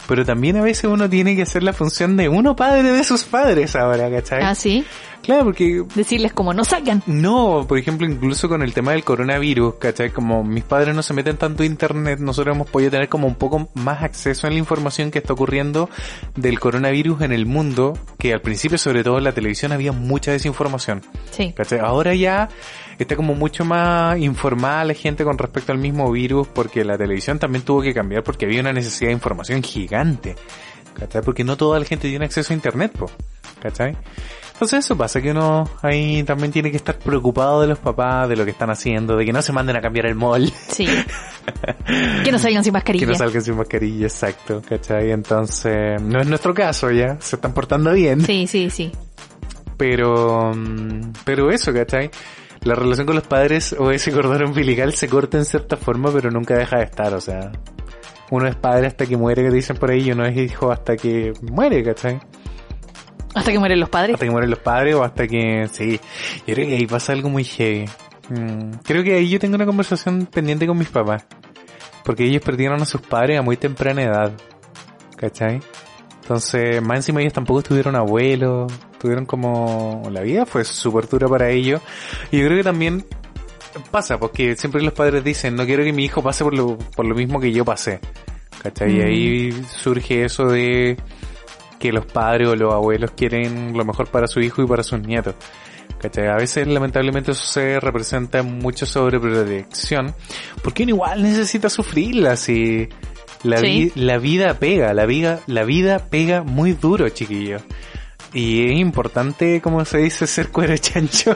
Pero 0.07 0.25
también 0.25 0.57
a 0.57 0.61
veces 0.61 0.85
uno 0.85 1.09
tiene 1.09 1.35
que 1.35 1.43
hacer 1.43 1.63
la 1.63 1.73
función 1.73 2.17
de 2.17 2.27
uno 2.29 2.55
padre 2.55 2.91
de 2.91 3.03
sus 3.03 3.23
padres 3.23 3.75
ahora, 3.75 4.09
¿cachai? 4.11 4.43
Ah, 4.43 4.55
sí. 4.55 4.85
Claro, 5.23 5.45
porque... 5.45 5.83
Decirles 5.95 6.33
como 6.33 6.53
no 6.53 6.65
salgan. 6.65 7.01
No, 7.07 7.65
por 7.65 7.77
ejemplo, 7.77 8.05
incluso 8.05 8.49
con 8.49 8.61
el 8.61 8.73
tema 8.73 8.91
del 8.91 9.05
coronavirus, 9.05 9.75
¿cachai? 9.75 10.11
Como 10.11 10.43
mis 10.43 10.65
padres 10.65 10.93
no 10.93 11.01
se 11.01 11.13
meten 11.13 11.37
tanto 11.37 11.63
a 11.63 11.65
internet, 11.65 12.19
nosotros 12.19 12.53
hemos 12.53 12.69
podido 12.69 12.91
tener 12.91 13.07
como 13.07 13.25
un 13.25 13.35
poco 13.35 13.69
más 13.73 14.03
acceso 14.03 14.47
a 14.47 14.49
la 14.49 14.57
información 14.57 15.11
que 15.11 15.19
está 15.19 15.31
ocurriendo 15.31 15.89
del 16.35 16.59
coronavirus 16.59 17.21
en 17.21 17.31
el 17.31 17.45
mundo, 17.45 17.97
que 18.19 18.33
al 18.33 18.41
principio, 18.41 18.77
sobre 18.77 19.01
todo 19.01 19.17
en 19.17 19.23
la 19.23 19.31
televisión, 19.31 19.71
había 19.71 19.93
mucha 19.93 20.31
desinformación. 20.31 21.01
Sí. 21.31 21.53
¿cachai? 21.55 21.79
Ahora 21.79 22.13
ya 22.13 22.49
está 22.99 23.15
como 23.15 23.33
mucho 23.33 23.63
más 23.63 24.19
informada 24.19 24.83
la 24.83 24.93
gente 24.93 25.23
con 25.23 25.37
respecto 25.37 25.71
al 25.71 25.77
mismo 25.77 26.11
virus, 26.11 26.49
porque 26.49 26.83
la 26.83 26.97
televisión 26.97 27.39
también 27.39 27.63
tuvo 27.63 27.81
que 27.81 27.93
cambiar 27.93 28.23
porque 28.23 28.45
había 28.45 28.59
una 28.59 28.73
necesidad 28.73 29.07
de 29.07 29.13
información 29.13 29.63
gigante. 29.63 30.35
¿Cachai? 30.99 31.21
Porque 31.21 31.45
no 31.45 31.55
toda 31.55 31.79
la 31.79 31.85
gente 31.85 32.09
tiene 32.09 32.25
acceso 32.25 32.51
a 32.51 32.55
internet, 32.55 32.91
po. 32.91 33.09
¿Cachai? 33.61 33.95
Entonces 34.53 34.85
eso 34.85 34.95
pasa 34.95 35.19
que 35.19 35.31
uno 35.31 35.67
ahí 35.81 36.23
también 36.23 36.51
tiene 36.51 36.69
que 36.71 36.77
estar 36.77 36.97
preocupado 36.97 37.61
de 37.61 37.67
los 37.67 37.80
papás, 37.80 38.30
de 38.30 38.35
lo 38.35 38.45
que 38.45 38.51
están 38.51 38.69
haciendo, 38.69 39.17
de 39.17 39.25
que 39.25 39.34
no 39.34 39.41
se 39.41 39.51
manden 39.51 39.75
a 39.75 39.81
cambiar 39.81 40.05
el 40.05 40.15
mall. 40.15 40.51
Sí. 40.69 40.88
que 42.23 42.31
no 42.31 42.39
salgan 42.39 42.63
sin 42.63 42.71
mascarilla. 42.71 43.05
Que 43.05 43.11
no 43.11 43.17
salgan 43.17 43.41
sin 43.41 43.57
mascarilla, 43.57 44.05
exacto, 44.05 44.61
¿cachai? 44.67 45.11
Entonces, 45.11 46.01
no 46.01 46.21
es 46.21 46.27
nuestro 46.27 46.53
caso 46.53 46.91
ya, 46.91 47.17
se 47.19 47.35
están 47.35 47.53
portando 47.53 47.91
bien. 47.93 48.21
Sí, 48.21 48.47
sí, 48.47 48.69
sí. 48.69 48.91
Pero, 49.75 50.51
pero 51.25 51.51
eso, 51.51 51.73
¿cachai? 51.73 52.11
La 52.61 52.75
relación 52.75 53.07
con 53.07 53.15
los 53.15 53.27
padres 53.27 53.75
o 53.77 53.91
ese 53.91 54.11
cordón 54.11 54.45
umbilical 54.45 54.93
se 54.93 55.09
corta 55.09 55.38
en 55.38 55.45
cierta 55.45 55.77
forma, 55.77 56.11
pero 56.13 56.30
nunca 56.31 56.55
deja 56.55 56.77
de 56.77 56.84
estar, 56.84 57.13
o 57.13 57.19
sea, 57.19 57.51
uno 58.31 58.47
es 58.47 58.55
padre 58.55 58.88
hasta 58.88 59.05
que 59.05 59.17
muere, 59.17 59.43
que 59.43 59.49
dicen 59.49 59.77
por 59.77 59.91
ahí, 59.91 60.07
y 60.07 60.11
uno 60.11 60.25
es 60.25 60.38
hijo 60.38 60.71
hasta 60.71 60.95
que 60.95 61.34
muere, 61.41 61.84
¿cachai? 61.84 62.19
Hasta 63.34 63.51
que 63.51 63.60
mueren 63.60 63.80
los 63.80 63.89
padres. 63.89 64.15
Hasta 64.15 64.26
que 64.26 64.31
mueren 64.31 64.49
los 64.49 64.60
padres 64.60 64.95
o 64.95 65.03
hasta 65.03 65.27
que... 65.27 65.68
Sí, 65.72 65.99
yo 66.45 66.53
creo 66.53 66.68
que 66.68 66.76
ahí 66.76 66.88
pasa 66.88 67.14
algo 67.14 67.30
muy 67.30 67.43
heavy. 67.43 67.85
Mm, 68.30 68.72
creo 68.84 69.03
que 69.03 69.15
ahí 69.15 69.30
yo 69.30 69.39
tengo 69.39 69.55
una 69.55 69.65
conversación 69.65 70.27
pendiente 70.27 70.68
con 70.68 70.77
mis 70.77 70.89
papás. 70.89 71.26
Porque 72.03 72.26
ellos 72.26 72.41
perdieron 72.43 72.81
a 72.81 72.85
sus 72.85 73.01
padres 73.01 73.39
a 73.39 73.41
muy 73.41 73.57
temprana 73.57 74.03
edad. 74.03 74.31
¿Cachai? 75.15 75.61
Entonces, 76.22 76.81
más 76.81 76.97
encima 76.97 77.22
ellos 77.22 77.34
tampoco 77.34 77.64
tuvieron 77.64 77.95
abuelos. 77.95 78.72
Tuvieron 78.99 79.26
como... 79.26 80.03
La 80.11 80.22
vida 80.22 80.45
fue 80.45 80.64
súper 80.64 81.07
dura 81.07 81.27
para 81.27 81.49
ellos. 81.49 81.81
Y 82.31 82.39
yo 82.39 82.45
creo 82.45 82.57
que 82.57 82.64
también 82.64 83.05
pasa, 83.91 84.19
porque 84.19 84.55
siempre 84.55 84.81
los 84.81 84.93
padres 84.93 85.23
dicen, 85.23 85.55
no 85.55 85.65
quiero 85.65 85.84
que 85.84 85.93
mi 85.93 86.05
hijo 86.05 86.22
pase 86.22 86.43
por 86.43 86.53
lo, 86.53 86.77
por 86.77 87.05
lo 87.05 87.15
mismo 87.15 87.39
que 87.39 87.51
yo 87.51 87.65
pasé. 87.65 87.99
¿Cachai? 88.61 88.97
Y 88.97 89.01
ahí 89.01 89.51
mm. 89.51 89.65
surge 89.65 90.23
eso 90.23 90.45
de 90.45 90.97
que 91.84 91.91
los 91.91 92.05
padres 92.05 92.47
o 92.47 92.55
los 92.55 92.73
abuelos 92.73 93.11
quieren 93.11 93.77
lo 93.77 93.84
mejor 93.84 94.07
para 94.07 94.26
su 94.26 94.39
hijo 94.39 94.64
y 94.64 94.65
para 94.65 94.84
sus 94.84 95.01
nietos. 95.01 95.35
¿Cachai? 95.99 96.27
A 96.30 96.38
veces 96.38 96.65
lamentablemente 96.65 97.34
eso 97.34 97.43
se 97.43 97.77
representa 97.81 98.41
mucho 98.41 98.85
sobre 98.85 99.19
predilección, 99.19 100.15
porque 100.64 100.84
uno 100.84 100.91
igual 100.91 101.22
necesita 101.22 101.69
sufrirla 101.69 102.38
si 102.38 102.88
la, 103.43 103.61
la 103.95 104.18
vida 104.18 104.53
pega, 104.60 104.93
la 104.93 105.05
vida, 105.05 105.41
la 105.45 105.65
vida 105.65 106.07
pega 106.10 106.43
muy 106.43 106.72
duro, 106.72 107.10
chiquillos. 107.10 107.61
Y 108.34 108.72
es 108.72 108.80
importante, 108.80 109.60
como 109.60 109.84
se 109.84 109.97
dice, 109.97 110.26
ser 110.26 110.51
cuero 110.51 110.77
chancho 110.77 111.35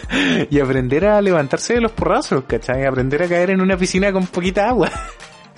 y 0.48 0.60
aprender 0.60 1.06
a 1.06 1.20
levantarse 1.20 1.74
de 1.74 1.80
los 1.80 1.90
porrazos, 1.90 2.44
¿cachai? 2.44 2.86
Aprender 2.86 3.24
a 3.24 3.28
caer 3.28 3.50
en 3.50 3.60
una 3.60 3.76
piscina 3.76 4.12
con 4.12 4.28
poquita 4.28 4.68
agua. 4.68 4.92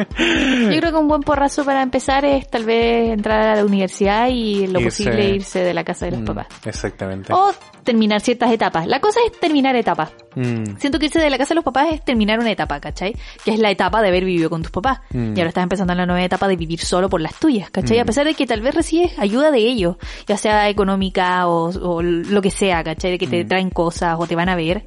Yo 0.08 0.78
creo 0.80 0.92
que 0.92 0.98
un 0.98 1.08
buen 1.08 1.22
porrazo 1.22 1.64
para 1.64 1.82
empezar 1.82 2.24
es 2.24 2.48
tal 2.48 2.64
vez 2.64 3.10
entrar 3.10 3.40
a 3.40 3.56
la 3.56 3.64
universidad 3.64 4.28
y 4.28 4.66
lo 4.66 4.80
posible 4.80 5.30
irse 5.30 5.60
de 5.60 5.74
la 5.74 5.84
casa 5.84 6.06
de 6.06 6.12
los 6.12 6.20
mm, 6.20 6.24
papás. 6.24 6.46
Exactamente. 6.64 7.32
O 7.32 7.52
terminar 7.82 8.20
ciertas 8.20 8.52
etapas. 8.52 8.86
La 8.86 9.00
cosa 9.00 9.20
es 9.26 9.38
terminar 9.38 9.74
etapas. 9.76 10.10
Mm. 10.34 10.76
Siento 10.78 10.98
que 10.98 11.06
irse 11.06 11.18
de 11.18 11.30
la 11.30 11.38
casa 11.38 11.50
de 11.50 11.56
los 11.56 11.64
papás 11.64 11.88
es 11.92 12.04
terminar 12.04 12.38
una 12.38 12.50
etapa, 12.50 12.80
¿cachai? 12.80 13.16
Que 13.44 13.52
es 13.52 13.58
la 13.58 13.70
etapa 13.70 14.00
de 14.02 14.08
haber 14.08 14.24
vivido 14.24 14.50
con 14.50 14.62
tus 14.62 14.70
papás. 14.70 15.00
Mm. 15.10 15.36
Y 15.36 15.40
ahora 15.40 15.48
estás 15.48 15.62
empezando 15.62 15.92
en 15.92 15.98
la 15.98 16.06
nueva 16.06 16.22
etapa 16.22 16.48
de 16.48 16.56
vivir 16.56 16.80
solo 16.80 17.08
por 17.08 17.20
las 17.20 17.34
tuyas, 17.34 17.70
¿cachai? 17.70 17.98
A 17.98 18.04
pesar 18.04 18.26
de 18.26 18.34
que 18.34 18.46
tal 18.46 18.60
vez 18.60 18.74
recibes 18.74 19.18
ayuda 19.18 19.50
de 19.50 19.58
ellos, 19.58 19.96
ya 20.26 20.36
sea 20.36 20.68
económica 20.68 21.46
o, 21.48 22.02
lo 22.02 22.42
que 22.42 22.50
sea, 22.50 22.82
¿cachai? 22.84 23.12
De 23.12 23.18
que 23.18 23.26
te 23.26 23.44
traen 23.44 23.70
cosas 23.70 24.16
o 24.18 24.26
te 24.26 24.36
van 24.36 24.48
a 24.48 24.56
ver 24.56 24.84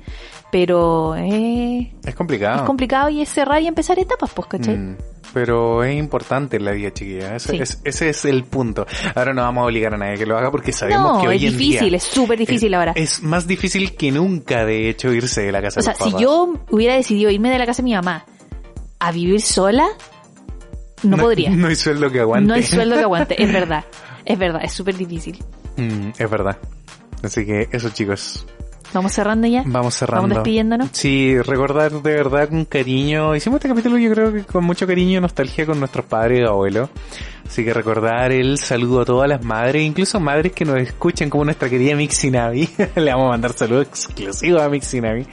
pero 0.54 1.16
eh, 1.16 1.92
es 2.06 2.14
complicado. 2.14 2.58
Es 2.58 2.62
complicado 2.62 3.10
y 3.10 3.22
es 3.24 3.30
cerrar 3.30 3.60
y 3.64 3.66
empezar 3.66 3.98
etapas, 3.98 4.30
pues, 4.36 4.48
¿cachai? 4.48 4.78
Mm, 4.78 4.98
pero 5.34 5.84
es 5.84 5.98
importante 5.98 6.60
la 6.60 6.74
vida 6.74 6.94
chiquilla, 6.94 7.36
ese, 7.36 7.60
es, 7.60 7.82
ese 7.84 8.10
es 8.10 8.26
el 8.26 8.44
punto. 8.44 8.86
Ahora 9.16 9.34
no 9.34 9.42
vamos 9.42 9.64
a 9.64 9.66
obligar 9.66 9.96
a 9.96 9.98
nadie 9.98 10.20
que 10.20 10.28
lo 10.28 10.38
haga 10.38 10.52
porque 10.52 10.72
sabemos 10.72 11.24
que 11.24 11.28
hoy 11.28 11.44
es 11.44 11.58
difícil, 11.58 11.96
es 11.96 12.04
súper 12.04 12.38
difícil 12.38 12.72
ahora. 12.76 12.92
Es 12.96 13.24
más 13.24 13.48
difícil 13.48 13.96
que 13.96 14.12
nunca, 14.12 14.64
de 14.64 14.90
hecho, 14.90 15.12
irse 15.12 15.42
de 15.42 15.52
la 15.52 15.60
casa. 15.60 15.80
O 15.80 15.84
sea, 15.84 15.96
si 15.96 16.12
yo 16.20 16.54
hubiera 16.70 16.94
decidido 16.94 17.32
irme 17.32 17.50
de 17.50 17.58
la 17.58 17.66
casa 17.66 17.82
de 17.82 17.86
mi 17.86 17.96
mamá 17.96 18.24
a 19.00 19.12
vivir 19.12 19.42
sola, 19.42 19.88
no, 21.02 21.18
podría. 21.18 21.50
No 21.50 21.66
hay 21.66 21.76
sueldo 21.76 22.12
que 22.12 22.20
aguante. 22.20 22.48
No 22.48 22.54
hay 22.54 22.62
sueldo 22.62 22.96
que 22.96 23.02
aguante, 23.02 23.42
es 23.42 23.52
verdad. 23.60 23.86
Es 24.24 24.38
verdad, 24.38 24.62
es 24.64 24.72
súper 24.72 24.98
difícil. 24.98 25.44
Mm, 25.78 26.10
es 26.16 26.30
verdad. 26.30 26.60
Así 27.24 27.44
que 27.44 27.70
eso 27.72 27.90
chicos, 27.90 28.46
Vamos 28.94 29.14
cerrando 29.14 29.48
ya. 29.48 29.64
Vamos 29.65 29.95
cerrando. 29.95 30.22
Vamos 30.22 30.38
despidiéndonos. 30.38 30.90
Sí, 30.91 31.38
recordar 31.40 31.91
de 31.91 32.15
verdad 32.15 32.49
con 32.49 32.65
cariño. 32.65 33.36
Hicimos 33.36 33.57
este 33.57 33.70
capítulo 33.70 33.98
yo 33.98 34.11
creo 34.11 34.34
que 34.34 34.44
con 34.44 34.64
mucho 34.64 34.86
cariño 34.86 35.18
y 35.18 35.22
nostalgia 35.22 35.65
con 35.65 35.80
nuestros 35.80 36.06
padres 36.06 36.41
y 36.41 36.44
abuelos. 36.44 36.90
Así 37.45 37.64
que 37.64 37.74
recordar 37.74 38.32
el 38.32 38.57
saludo 38.57 39.02
a 39.02 39.06
todas 39.06 39.30
las 39.30 39.44
madres, 39.44 39.84
incluso 39.84 40.20
madres 40.20 40.53
que 40.53 40.65
nos 40.65 40.78
escuchan 40.78 41.30
como 41.30 41.45
nuestra 41.45 41.70
querida 41.70 41.95
Mixinavi. 41.95 42.70
Le 42.95 43.11
vamos 43.11 43.28
a 43.28 43.32
mandar 43.32 43.53
saludos 43.53 43.88
exclusivos 43.88 44.61
a 44.61 44.70
Mixinavi, 44.70 45.26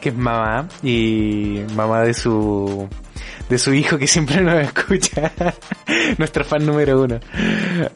que 0.00 0.10
es 0.10 0.16
mamá 0.16 0.68
y 0.82 1.62
mamá 1.74 2.02
de 2.02 2.14
su 2.14 2.88
de 3.48 3.58
su 3.58 3.72
hijo 3.72 3.98
que 3.98 4.06
siempre 4.06 4.40
nos 4.40 4.62
escucha. 4.62 5.32
Nuestro 6.18 6.44
fan 6.44 6.64
número 6.66 7.02
uno. 7.02 7.18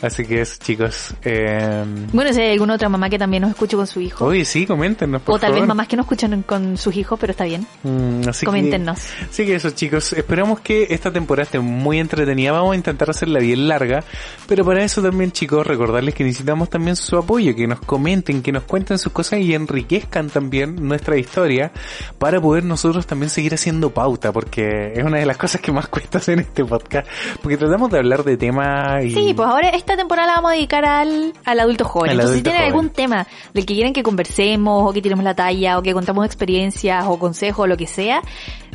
Así 0.00 0.24
que 0.24 0.40
eso, 0.40 0.56
chicos. 0.62 1.14
Eh... 1.24 1.84
Bueno, 2.12 2.32
si 2.32 2.40
hay 2.40 2.52
alguna 2.52 2.74
otra 2.74 2.88
mamá 2.88 3.10
que 3.10 3.18
también 3.18 3.42
nos 3.42 3.50
escuche 3.50 3.76
con 3.76 3.86
su 3.86 4.00
hijo. 4.00 4.24
Oye, 4.24 4.44
sí, 4.44 4.66
coméntenos, 4.66 5.22
por 5.22 5.36
O 5.36 5.38
tal 5.38 5.52
vez 5.52 5.66
mamás 5.66 5.88
que 5.88 5.96
no 5.96 6.02
escuchan 6.02 6.42
con 6.42 6.76
sus 6.76 6.96
hijos, 6.96 7.18
pero 7.20 7.32
está 7.32 7.44
bien. 7.44 7.66
Mm, 7.82 8.28
así 8.28 8.46
Coméntenos. 8.46 8.98
Que, 9.00 9.24
así 9.24 9.46
que 9.46 9.54
eso, 9.54 9.70
chicos. 9.70 10.12
Esperamos 10.12 10.60
que 10.60 10.86
esta 10.90 11.12
temporada 11.12 11.44
esté 11.44 11.58
muy 11.60 11.98
entretenida. 11.98 12.52
Vamos 12.52 12.72
a 12.72 12.76
intentar 12.76 13.10
hacerla 13.10 13.40
bien 13.40 13.68
larga. 13.68 14.04
Pero 14.46 14.64
para 14.64 14.82
eso 14.82 15.02
también, 15.02 15.32
chicos, 15.32 15.66
recordarles 15.66 16.14
que 16.14 16.24
necesitamos 16.24 16.70
también 16.70 16.96
su 16.96 17.16
apoyo. 17.16 17.54
Que 17.54 17.66
nos 17.66 17.80
comenten, 17.80 18.42
que 18.42 18.52
nos 18.52 18.64
cuenten 18.64 18.98
sus 18.98 19.12
cosas 19.12 19.40
y 19.40 19.54
enriquezcan 19.54 20.30
también 20.30 20.76
nuestra 20.76 21.16
historia. 21.16 21.72
Para 22.18 22.40
poder 22.40 22.64
nosotros 22.64 23.06
también 23.06 23.30
seguir 23.30 23.54
haciendo 23.54 23.90
pauta. 23.90 24.32
Porque 24.32 24.92
es 24.94 25.04
una 25.04 25.18
de 25.18 25.26
las 25.26 25.36
cosas 25.42 25.60
que 25.60 25.72
más 25.72 25.88
cuesta 25.88 26.18
hacer 26.18 26.34
en 26.34 26.40
este 26.44 26.64
podcast, 26.64 27.08
porque 27.42 27.56
tratamos 27.56 27.90
de 27.90 27.98
hablar 27.98 28.22
de 28.22 28.36
temas 28.36 29.04
y... 29.04 29.10
Sí, 29.10 29.34
pues 29.34 29.48
ahora 29.48 29.70
esta 29.70 29.96
temporada 29.96 30.28
la 30.28 30.34
vamos 30.36 30.52
a 30.52 30.54
dedicar 30.54 30.84
al, 30.84 31.32
al 31.44 31.60
adulto 31.60 31.84
joven. 31.84 32.12
Entonces, 32.12 32.36
si 32.36 32.42
tienen 32.42 32.62
algún 32.62 32.90
tema 32.90 33.26
del 33.52 33.66
que 33.66 33.74
quieren 33.74 33.92
que 33.92 34.04
conversemos, 34.04 34.88
o 34.88 34.92
que 34.92 35.02
tiremos 35.02 35.24
la 35.24 35.34
talla, 35.34 35.78
o 35.78 35.82
que 35.82 35.92
contamos 35.92 36.24
experiencias, 36.24 37.04
o 37.08 37.18
consejos, 37.18 37.64
o 37.64 37.66
lo 37.66 37.76
que 37.76 37.88
sea, 37.88 38.22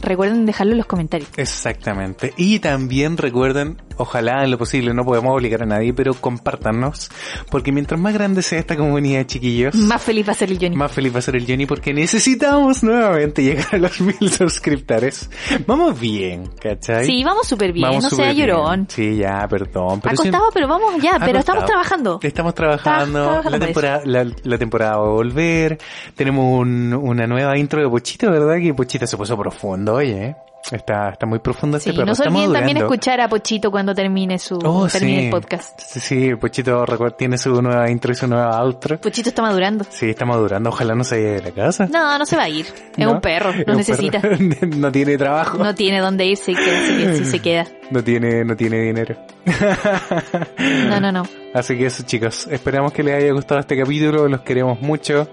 recuerden 0.02 0.46
dejarlo 0.46 0.74
en 0.74 0.78
los 0.78 0.88
comentarios. 0.88 1.30
Exactamente. 1.38 2.34
Y 2.38 2.60
también 2.60 3.18
recuerden, 3.18 3.82
ojalá 3.98 4.44
en 4.44 4.52
lo 4.52 4.58
posible, 4.58 4.94
no 4.94 5.04
podemos 5.04 5.34
obligar 5.34 5.64
a 5.64 5.66
nadie, 5.66 5.94
pero 5.94 6.14
compártanos, 6.14 7.10
porque 7.50 7.72
mientras 7.72 8.00
más 8.00 8.14
grande 8.14 8.42
sea 8.42 8.60
esta 8.60 8.76
comunidad 8.76 9.20
de 9.20 9.28
chiquillos, 9.28 9.76
más 9.76 10.02
feliz 10.02 10.28
va 10.28 10.32
a 10.32 10.36
ser 10.36 10.52
el 10.52 10.60
Johnny. 10.60 10.76
Más 10.76 10.92
feliz 10.92 11.14
va 11.14 11.20
a 11.20 11.22
ser 11.22 11.36
el 11.36 11.46
Johnny 11.48 11.66
porque 11.66 11.94
necesitamos 11.94 12.84
nuevamente 12.84 13.44
llegar 13.44 13.68
a 13.72 13.78
los 13.78 14.00
mil 14.02 14.32
suscriptores. 14.32 15.30
Vamos 15.66 16.00
bien, 16.00 16.50
¿cachai? 16.62 17.06
Sí, 17.06 17.24
vamos 17.24 17.48
súper 17.48 17.74
bien, 17.74 18.00
no 18.00 18.10
sea 18.10 18.32
llorón. 18.34 18.88
Sí, 18.90 19.18
ya, 19.18 19.48
perdón. 19.50 20.02
Pero 20.02 20.14
Acostado, 20.14 20.50
pero 20.54 20.68
vamos 20.68 21.02
ya, 21.02 21.20
pero 21.20 21.40
estamos 21.40 21.66
trabajando. 21.66 22.20
Estamos 22.22 22.54
trabajando, 22.54 23.42
la, 23.50 23.60
temporada, 23.60 24.02
la, 24.06 24.58
temporada 24.58 24.98
va 24.98 25.08
a 25.08 25.10
volver, 25.10 25.78
tenemos 26.16 26.60
un, 26.60 26.94
una 26.94 27.26
nueva 27.26 27.58
intro 27.58 27.82
de 27.82 27.90
Pochito, 27.90 28.30
¿verdad? 28.30 28.58
Que 28.62 28.74
Pochito 28.74 29.08
se 29.08 29.18
puso 29.18 29.38
profundo 29.38 29.87
oye, 29.96 30.26
¿eh? 30.26 30.36
Está, 30.72 31.10
está 31.10 31.26
muy 31.26 31.40
profundo 31.40 31.78
este 31.78 31.92
sí, 31.92 31.98
No 31.98 32.14
se 32.14 32.28
olviden 32.28 32.52
también 32.52 32.78
escuchar 32.78 33.22
a 33.22 33.30
Pochito 33.30 33.72
cuando 33.72 33.96
termine 33.96 34.38
su 34.38 34.58
oh, 34.58 34.88
termine 34.88 35.26
el 35.26 35.30
podcast. 35.30 35.80
Sí, 35.80 36.00
sí, 36.00 36.36
Pochito 36.36 36.84
tiene 37.18 37.38
su 37.38 37.62
nueva 37.62 37.90
intro 37.90 38.12
y 38.12 38.16
su 38.16 38.28
nueva 38.28 38.60
outro. 38.60 39.00
Pochito 39.00 39.30
está 39.30 39.42
madurando. 39.42 39.86
Sí, 39.90 40.10
está 40.10 40.26
madurando. 40.26 40.70
Ojalá 40.70 40.94
no 40.94 41.04
se 41.04 41.16
vaya 41.16 41.32
de 41.36 41.42
la 41.42 41.52
casa. 41.52 41.88
No, 41.88 42.18
no 42.18 42.26
se 42.26 42.36
va 42.36 42.44
a 42.44 42.50
ir. 42.50 42.66
Es 42.98 43.08
un 43.08 43.22
perro, 43.22 43.54
no 43.68 43.76
necesita. 43.76 44.22
no 44.76 44.92
tiene 44.92 45.18
trabajo. 45.18 45.58
No 45.58 45.74
tiene 45.74 46.02
dónde 46.02 46.26
irse 46.26 46.52
y 46.52 46.56
que 46.56 47.24
se 47.24 47.40
queda. 47.40 47.66
No 47.90 48.04
tiene, 48.04 48.44
no 48.44 48.56
tiene 48.56 48.82
dinero. 48.82 49.16
no, 50.90 51.00
no, 51.00 51.12
no. 51.12 51.24
Así 51.54 51.78
que 51.78 51.86
eso 51.86 52.04
chicos, 52.04 52.48
esperamos 52.52 52.92
que 52.92 53.04
les 53.04 53.16
haya 53.16 53.32
gustado 53.32 53.62
este 53.62 53.78
capítulo, 53.78 54.28
los 54.28 54.42
queremos 54.42 54.82
mucho. 54.82 55.30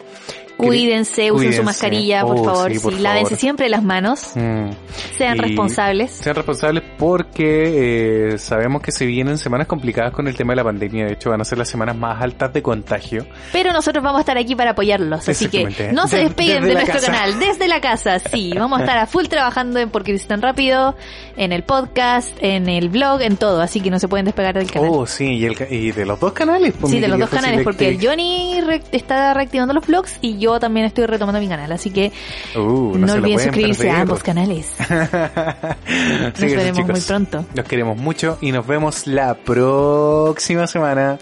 Cuídense, 0.57 1.33
usen 1.33 1.53
su 1.53 1.63
mascarilla, 1.63 2.23
por 2.23 2.39
oh, 2.39 2.45
favor. 2.45 2.75
Sí, 2.75 2.99
lávense 3.01 3.37
siempre 3.37 3.69
las 3.69 3.83
manos. 3.83 4.33
Mm. 4.35 4.71
Sean 5.17 5.39
responsables. 5.39 6.13
Sean 6.13 6.37
responsables 6.37 6.85
porque 6.99 8.33
eh, 8.35 8.39
sabemos 8.39 8.81
que 8.81 8.93
se 8.93 9.07
vienen 9.07 9.39
semanas 9.39 9.67
complicadas 9.67 10.13
con 10.13 10.29
el 10.29 10.37
tema 10.37 10.53
de 10.53 10.57
la 10.57 10.65
pandemia. 10.65 11.07
De 11.07 11.13
hecho, 11.15 11.31
van 11.31 11.41
a 11.41 11.45
ser 11.45 11.59
las 11.59 11.69
semanas 11.69 11.97
más 11.97 12.23
altas 12.23 12.53
de 12.53 12.63
contagio. 12.63 13.27
Pero 13.53 13.73
nosotros 13.73 14.03
vamos 14.03 14.19
a 14.19 14.21
estar 14.21 14.39
aquí 14.39 14.55
para 14.55 14.73
apoyarlos. 14.73 15.29
Así 15.29 15.49
que 15.49 15.93
no 15.93 16.07
se 16.07 16.19
despeguen 16.19 16.65
de, 16.65 16.75
nuestro 16.75 17.01
canal. 17.01 17.39
Desde 17.39 17.67
la 17.69 17.81
casa, 17.81 18.19
sí. 18.19 18.53
Vamos 18.65 18.79
a 18.79 18.83
estar 18.83 18.99
a 18.99 19.07
full 19.07 19.25
trabajando 19.27 19.81
en 19.81 19.91
Porque 19.91 20.15
Tan 20.19 20.41
Rápido, 20.41 20.95
en 21.37 21.53
el 21.53 21.65
podcast, 21.65 22.31
en 22.41 22.69
el 22.69 22.89
blog, 22.89 23.21
en 23.21 23.37
todo. 23.37 23.61
Así 23.61 23.81
que 23.81 23.91
no 23.91 23.99
se 23.99 24.09
pueden 24.09 24.25
despegar 24.25 24.55
del 24.55 24.71
canal. 24.71 24.91
Oh, 24.93 25.07
sí. 25.07 25.45
Y, 25.71 25.91
de 25.93 26.07
los 26.07 26.21
dos 26.21 26.33
canales. 26.33 26.75
Pues, 26.79 26.93
sí, 26.93 27.01
de 27.01 27.09
los 27.09 27.19
dos 27.19 27.29
canales. 27.29 27.63
Porque 27.65 27.89
el 27.89 28.07
Johnny 28.07 28.61
está 28.93 29.35
reactivando 29.35 29.75
los 29.75 29.87
blogs 29.87 30.19
y 30.21 30.39
yo 30.39 30.44
también 30.61 30.87
estoy 30.87 31.07
retomando 31.07 31.41
mi 31.41 31.49
canal, 31.49 31.71
así 31.73 31.91
que 31.91 32.13
uh, 32.57 32.97
no, 32.97 33.13
olviden 33.13 33.41
suscribirse 33.41 33.91
a 33.91 34.01
ambos 34.01 34.23
canales. 34.23 34.73
nos 34.89 36.41
veremos 36.41 36.87
muy 36.87 37.01
pronto. 37.01 37.45
Los 37.55 37.67
queremos 37.67 37.97
mucho 37.97 38.39
y 38.41 38.53
nos 38.53 38.67
vemos 38.67 39.07
la 39.07 39.35
próxima 39.35 40.67
semana. 40.67 41.19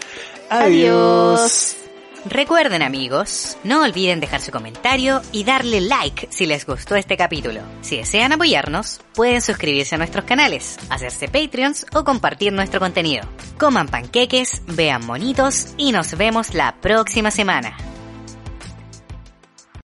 Adiós. 0.51 1.77
Recuerden 2.24 2.82
amigos, 2.82 3.57
no 3.65 3.82
olviden 3.82 4.20
dejar 4.20 4.40
su 4.40 4.53
comentario 4.53 5.23
y 5.32 5.43
darle 5.43 5.81
like 5.81 6.28
si 6.31 6.47
les 6.47 6.65
gustó 6.65 6.94
este 6.94 7.16
capítulo. 7.16 7.62
Si 7.81 7.97
desean 7.97 8.32
apoyarnos, 8.32 9.01
pueden 9.15 9.43
suscribirse 9.43 9.97
a 9.97 9.99
nuestros 9.99 10.24
canales, 10.24 10.78
hacerse 10.89 11.27
Patreons 11.27 11.85
o 11.93 12.05
compartir 12.05 12.53
nuestro 12.53 12.78
contenido. 12.78 13.24
Coman 13.59 13.89
panqueques, 13.89 14.62
vean 14.69 15.05
monitos 15.05 15.74
y 15.77 15.90
nos 15.90 16.16
vemos 16.16 16.55
la 16.55 16.77
próxima 16.81 17.32
semana. 17.32 17.77